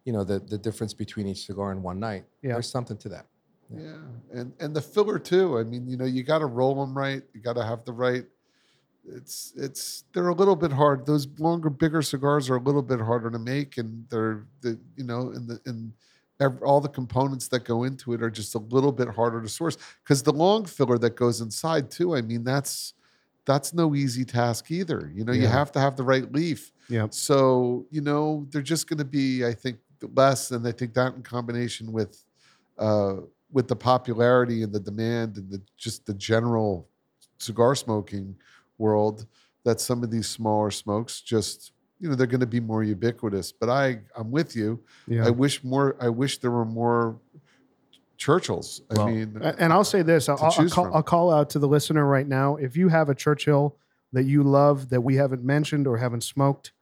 you 0.04 0.12
know, 0.12 0.24
the 0.24 0.38
the 0.40 0.58
difference 0.58 0.94
between 0.94 1.26
each 1.28 1.46
cigar 1.46 1.72
in 1.72 1.82
one 1.82 1.98
night. 2.00 2.24
Yeah. 2.42 2.52
There's 2.54 2.70
something 2.70 2.96
to 2.98 3.08
that. 3.10 3.26
Yeah, 3.74 3.96
and 4.32 4.52
and 4.60 4.76
the 4.76 4.82
filler 4.82 5.18
too. 5.18 5.58
I 5.58 5.64
mean, 5.64 5.88
you 5.88 5.96
know, 5.96 6.04
you 6.04 6.22
got 6.22 6.40
to 6.40 6.46
roll 6.46 6.74
them 6.74 6.96
right. 6.96 7.22
You 7.32 7.40
got 7.40 7.54
to 7.54 7.64
have 7.64 7.84
the 7.84 7.92
right. 7.92 8.24
It's 9.08 9.52
it's 9.56 10.04
they're 10.12 10.28
a 10.28 10.34
little 10.34 10.54
bit 10.56 10.72
hard. 10.72 11.06
Those 11.06 11.26
longer, 11.38 11.70
bigger 11.70 12.02
cigars 12.02 12.48
are 12.50 12.56
a 12.56 12.60
little 12.60 12.82
bit 12.82 13.00
harder 13.00 13.30
to 13.30 13.38
make, 13.38 13.78
and 13.78 14.06
they're 14.10 14.46
the 14.60 14.78
you 14.96 15.04
know, 15.04 15.30
and 15.30 15.48
the 15.48 15.60
and 15.66 15.92
ev- 16.38 16.62
all 16.62 16.80
the 16.80 16.88
components 16.88 17.48
that 17.48 17.64
go 17.64 17.82
into 17.84 18.12
it 18.12 18.22
are 18.22 18.30
just 18.30 18.54
a 18.54 18.58
little 18.58 18.92
bit 18.92 19.08
harder 19.08 19.42
to 19.42 19.48
source 19.48 19.76
because 20.04 20.22
the 20.22 20.32
long 20.32 20.64
filler 20.66 20.98
that 20.98 21.16
goes 21.16 21.40
inside 21.40 21.90
too. 21.90 22.14
I 22.14 22.20
mean, 22.22 22.44
that's 22.44 22.94
that's 23.44 23.74
no 23.74 23.94
easy 23.96 24.24
task 24.24 24.70
either. 24.70 25.10
You 25.14 25.24
know, 25.24 25.32
you 25.32 25.48
have 25.48 25.72
to 25.72 25.80
have 25.80 25.96
the 25.96 26.04
right 26.04 26.30
leaf. 26.30 26.70
yeah, 26.88 27.08
So, 27.10 27.86
you 27.90 28.00
know, 28.00 28.46
they're 28.50 28.62
just 28.62 28.88
going 28.88 28.98
to 28.98 29.04
be, 29.04 29.44
I 29.44 29.52
think, 29.52 29.78
less. 30.14 30.50
And 30.50 30.66
I 30.66 30.72
think 30.72 30.94
that 30.94 31.14
in 31.14 31.22
combination 31.22 31.92
with, 31.92 32.24
uh, 32.78 33.16
with 33.50 33.68
the 33.68 33.76
popularity 33.76 34.62
and 34.62 34.72
the 34.72 34.80
demand 34.80 35.36
and 35.36 35.50
the 35.50 35.60
just 35.76 36.06
the 36.06 36.14
general 36.14 36.88
cigar 37.38 37.74
smoking 37.74 38.36
world, 38.78 39.26
that 39.64 39.80
some 39.80 40.02
of 40.02 40.10
these 40.10 40.26
smaller 40.28 40.70
smokes 40.70 41.20
just, 41.20 41.72
you 42.00 42.08
know, 42.08 42.14
they're 42.14 42.26
going 42.26 42.40
to 42.40 42.46
be 42.46 42.60
more 42.60 42.82
ubiquitous. 42.82 43.52
But 43.52 43.68
I, 43.68 44.00
I'm 44.16 44.30
with 44.30 44.56
you. 44.56 44.82
yeah. 45.06 45.26
I 45.26 45.30
wish 45.30 45.62
more. 45.62 45.96
I 46.00 46.08
wish 46.08 46.38
there 46.38 46.50
were 46.50 46.64
more 46.64 47.20
Churchills. 48.18 48.80
I 48.90 48.94
Well, 48.94 49.06
mean, 49.08 49.40
and 49.58 49.72
I'll 49.72 49.84
say 49.84 50.02
this: 50.02 50.28
I'll, 50.28 50.38
I'll, 50.40 50.68
call. 50.68 50.94
I'll 50.94 51.02
call 51.02 51.32
out 51.32 51.50
to 51.50 51.58
the 51.58 51.68
listener 51.68 52.06
right 52.06 52.26
now. 52.26 52.56
If 52.56 52.76
you 52.76 52.88
have 52.88 53.08
a 53.08 53.14
Churchill 53.14 53.76
that 54.12 54.24
you 54.24 54.42
love 54.42 54.90
that 54.90 55.00
we 55.00 55.16
haven't 55.16 55.42
mentioned 55.42 55.86
or 55.86 55.98
haven't 55.98 56.22
smoked, 56.22 56.72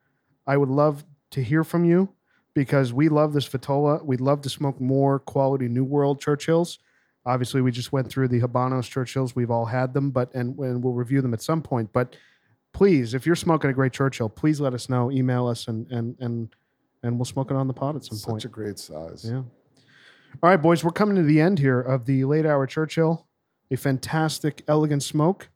I 0.47 0.57
would 0.57 0.69
love 0.69 1.05
to 1.31 1.43
hear 1.43 1.65
from 1.65 1.85
you 1.85 2.13
because 2.55 2.93
we 2.93 3.09
love 3.09 3.33
this 3.33 3.49
Vitola. 3.49 4.05
We'd 4.05 4.21
love 4.21 4.41
to 4.43 4.49
smoke 4.49 4.81
more 4.81 5.19
quality 5.19 5.69
New 5.69 5.85
World 5.85 6.21
Churchills. 6.21 6.79
Obviously, 7.27 7.61
we 7.61 7.71
just 7.71 7.93
went 7.93 8.09
through 8.09 8.29
the 8.29 8.41
Habanos 8.41 8.89
Churchills. 8.89 9.35
We've 9.37 9.51
all 9.51 9.67
had 9.67 9.93
them, 9.93 10.11
but 10.11 10.35
and, 10.35 10.59
and 10.59 10.83
we'll 10.83 10.95
review 10.95 11.21
them 11.21 11.35
at 11.35 11.43
some 11.43 11.63
point. 11.63 11.93
But 11.93 12.17
please, 12.73 13.15
if 13.15 13.27
you're 13.27 13.37
smoking 13.37 13.71
a 13.71 13.75
great 13.75 13.93
Churchill, 13.93 14.29
please 14.29 14.61
let 14.61 14.75
us 14.75 14.89
know. 14.89 15.11
Email 15.11 15.47
us 15.47 15.69
and 15.69 15.91
and 15.91 16.17
and 16.21 16.49
and 17.03 17.19
we'll 17.19 17.25
smoke 17.25 17.51
it 17.51 17.57
on 17.57 17.67
the 17.67 17.75
pod 17.75 17.97
at 17.97 18.05
some 18.05 18.17
such 18.17 18.29
point. 18.29 18.43
Such 18.43 18.51
a 18.51 18.53
great 18.53 18.79
size. 18.79 19.25
Yeah. 19.25 19.43
All 20.43 20.49
right, 20.49 20.57
boys, 20.57 20.85
we're 20.85 20.91
coming 20.91 21.17
to 21.17 21.23
the 21.23 21.41
end 21.41 21.59
here 21.59 21.81
of 21.81 22.07
the 22.07 22.25
late 22.25 22.47
hour 22.47 22.67
Churchill, 22.67 23.27
a 23.71 23.77
fantastic, 23.77 24.63
elegant 24.69 25.03
smoke. 25.03 25.51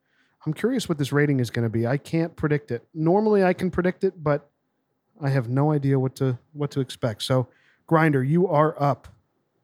I'm 0.45 0.53
curious 0.53 0.89
what 0.89 0.99
this 0.99 1.13
rating 1.13 1.41
is 1.41 1.49
going 1.49 1.63
to 1.63 1.71
be. 1.71 1.87
I 1.87 1.97
can't 1.97 2.35
predict 2.37 2.71
it. 2.71 2.87
Normally, 2.93 3.45
I 3.45 3.53
can 3.53 3.71
predict 3.71 4.05
it, 4.05 4.23
but 4.23 4.51
I 5.21 5.31
have 5.31 5.49
no 5.49 5.73
idea 5.73 5.99
what 5.99 6.15
to 6.17 6.39
what 6.53 6.71
to 6.73 6.81
expect. 6.81 7.23
So, 7.23 7.49
Grinder, 7.87 8.23
you 8.23 8.49
are 8.49 8.81
up. 8.83 9.09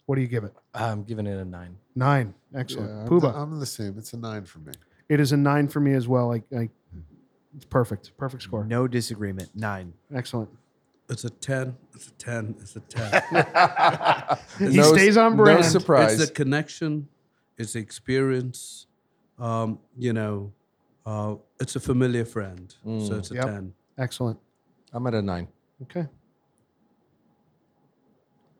What 0.06 0.16
do 0.16 0.22
you 0.22 0.28
give 0.28 0.44
it? 0.44 0.52
I'm 0.74 1.02
giving 1.05 1.27
it 1.27 1.39
a 1.39 1.44
nine. 1.44 1.77
Nine. 1.94 2.35
Yeah, 2.52 2.60
Excellent. 2.60 2.90
I'm, 2.90 3.09
Puba, 3.09 3.32
the, 3.32 3.39
I'm 3.39 3.59
the 3.60 3.66
same. 3.66 3.97
It's 3.98 4.12
a 4.12 4.16
nine 4.16 4.44
for 4.44 4.59
me. 4.60 4.72
it 5.09 5.20
is 5.20 5.32
a 5.32 5.36
nine 5.36 5.68
for 5.68 5.81
me 5.81 5.93
as 5.94 6.09
well. 6.09 6.32
I, 6.32 6.43
I, 6.56 6.68
it's 7.56 7.64
perfect. 7.66 8.16
Perfect 8.16 8.43
score. 8.43 8.64
No 8.64 8.86
disagreement. 8.89 9.51
Nine. 9.55 9.93
Excellent. 10.14 10.48
It's 11.09 11.24
a 11.24 11.31
10. 11.31 11.77
It's 11.94 12.06
a 12.09 12.12
10. 12.12 12.55
It's 12.60 12.77
a 12.77 12.81
10. 12.81 14.68
He 14.72 14.81
stays 14.82 15.16
on 15.16 15.36
brand. 15.36 15.59
No 15.59 15.64
It's 15.64 15.72
surprise. 15.72 16.12
It's 16.20 16.28
the 16.28 16.35
connection, 16.35 17.09
it's 17.59 17.72
the 17.72 17.81
experience. 17.81 18.86
Um, 19.39 19.81
you 19.98 20.12
know, 20.12 20.52
uh, 21.06 21.35
it's 21.60 21.74
a 21.77 21.81
familiar 21.81 22.24
friend. 22.24 22.72
So 22.85 22.89
Mm. 22.90 23.18
it's 23.18 23.31
a 23.32 23.35
Yep. 23.35 23.44
10. 23.44 23.74
Excellent. 23.98 24.39
I'm 24.93 25.07
at 25.07 25.15
a 25.15 25.23
nine. 25.23 25.49
Okay. 25.83 26.07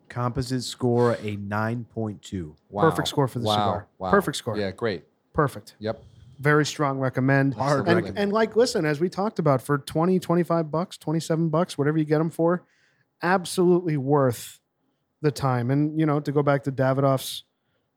Composite 0.09 0.65
score 0.65 1.13
a 1.13 1.37
9.2. 1.37 2.55
Wow. 2.69 2.83
Perfect 2.83 3.09
score 3.09 3.29
for 3.29 3.39
the 3.39 3.47
wow. 3.47 3.55
cigar. 3.55 3.87
Wow. 3.99 4.11
Perfect 4.11 4.37
score. 4.37 4.59
Yeah, 4.59 4.73
great. 4.73 5.05
Perfect. 5.33 5.77
Yep. 5.79 6.03
very 6.41 6.67
strong 6.67 6.99
recommend 6.99 7.55
Hard 7.55 7.87
and, 7.87 7.97
recommend. 7.97 8.19
and 8.19 8.33
like 8.33 8.57
listen 8.57 8.85
as 8.85 8.99
we 8.99 9.09
talked 9.09 9.39
about 9.39 9.61
for 9.63 9.77
20 9.79 10.19
25 10.19 10.71
bucks 10.71 10.97
27 10.97 11.51
bucks 11.51 11.77
whatever 11.77 11.99
you 11.99 12.05
get 12.07 12.17
them 12.19 12.31
for 12.31 12.65
absolutely 13.23 13.97
worth 13.99 14.59
the 15.21 15.31
time 15.31 15.71
and 15.71 16.01
you 16.01 16.07
know 16.07 16.19
to 16.19 16.33
go 16.33 16.43
back 16.43 16.65
to 16.65 16.73
davidoff's 16.73 17.45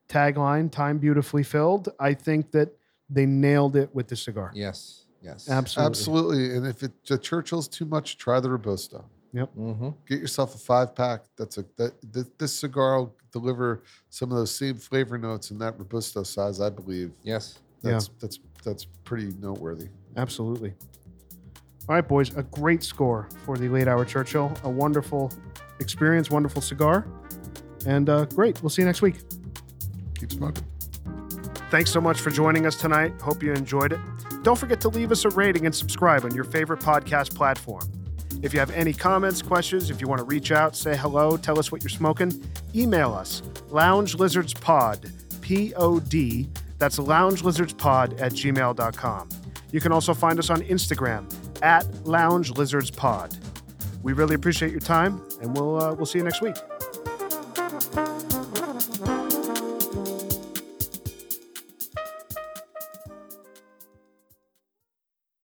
tagline 0.10 0.70
time 0.70 0.98
beautifully 1.00 1.42
filled 1.42 1.88
i 2.02 2.14
think 2.14 2.52
that 2.52 2.78
they 3.10 3.26
nailed 3.26 3.78
it 3.78 3.90
with 3.96 4.10
the 4.10 4.16
cigar 4.16 4.52
Yes. 4.54 5.03
Yes. 5.24 5.50
absolutely 5.50 5.86
Absolutely. 5.86 6.58
And 6.58 6.68
if 6.68 6.84
it, 6.84 6.92
the 7.06 7.18
Churchill's 7.18 7.68
too 7.68 7.86
much, 7.86 8.18
try 8.18 8.40
the 8.40 8.50
Robusto. 8.50 9.06
Mm-hmm. 9.34 9.90
Get 10.08 10.20
yourself 10.20 10.54
a 10.54 10.58
five 10.60 10.94
pack. 10.94 11.22
That's 11.38 11.58
a 11.58 11.66
that 11.78 11.94
th- 12.14 12.28
this 12.38 12.54
cigar 12.54 13.00
will 13.00 13.16
deliver 13.32 13.82
some 14.10 14.32
of 14.32 14.38
those 14.38 14.54
same 14.56 14.76
flavor 14.76 15.18
notes 15.18 15.50
in 15.50 15.58
that 15.58 15.80
Robusto 15.80 16.22
size, 16.24 16.62
I 16.62 16.70
believe. 16.70 17.12
Yes. 17.24 17.60
That's 17.82 18.10
that's 18.20 18.40
that's 18.64 18.86
pretty 19.04 19.34
noteworthy. 19.42 19.90
absolutely 20.16 20.74
all 21.90 21.96
right 21.96 22.08
boys 22.08 22.34
a 22.38 22.44
great 22.44 22.82
score 22.82 23.28
for 23.44 23.58
the 23.58 23.68
late 23.68 23.90
hour 23.90 24.06
churchill 24.06 24.54
a 24.64 24.70
wonderful 24.70 25.30
experience 25.82 26.32
wonderful 26.32 26.62
cigar 26.62 27.06
and 27.86 28.08
uh, 28.08 28.24
great 28.26 28.62
we'll 28.64 28.70
see 28.70 28.82
you 28.82 28.86
next 28.86 29.02
week 29.02 29.16
Keep 30.24 30.32
smoking. 30.32 30.64
Thanks 31.70 31.92
so 31.92 32.00
much 32.00 32.22
for 32.22 32.30
joining 32.30 32.66
us 32.66 32.78
tonight. 32.78 33.20
Hope 33.20 33.44
you 33.44 33.52
enjoyed 33.52 33.92
it. 33.92 34.00
Don't 34.44 34.58
forget 34.58 34.82
to 34.82 34.90
leave 34.90 35.12
us 35.12 35.24
a 35.24 35.30
rating 35.30 35.66
and 35.66 35.74
subscribe 35.74 36.26
on 36.26 36.36
your 36.36 36.44
favorite 36.44 36.82
podcast 36.82 37.34
platform. 37.34 37.90
If 38.42 38.54
you 38.54 38.60
have 38.60 38.72
any 38.72 38.92
comments, 38.92 39.42
questions, 39.42 39.90
if 39.90 40.02
you 40.02 40.08
want 40.08 40.20
to 40.20 40.26
reach 40.26 40.52
out, 40.52 40.76
say 40.76 40.98
hello, 40.98 41.38
tell 41.38 41.58
us 41.58 41.72
what 41.72 41.82
you're 41.82 41.90
smoking, 41.90 42.44
email 42.76 43.14
us 43.14 43.42
loungelizardspod, 43.70 45.42
P 45.42 45.74
O 45.76 46.00
D, 46.00 46.50
that's 46.78 47.00
loungelizardspod 47.00 48.20
at 48.20 48.34
gmail.com. 48.34 49.30
You 49.72 49.80
can 49.80 49.92
also 49.92 50.14
find 50.14 50.38
us 50.38 50.50
on 50.50 50.62
Instagram 50.62 51.34
at 51.64 51.86
loungelizardspod. 52.04 53.38
We 54.04 54.12
really 54.12 54.36
appreciate 54.36 54.72
your 54.72 54.82
time, 54.82 55.22
and 55.42 55.56
we'll, 55.56 55.82
uh, 55.82 55.94
we'll 55.94 56.06
see 56.06 56.20
you 56.20 56.26
next 56.26 56.42
week. 56.42 56.56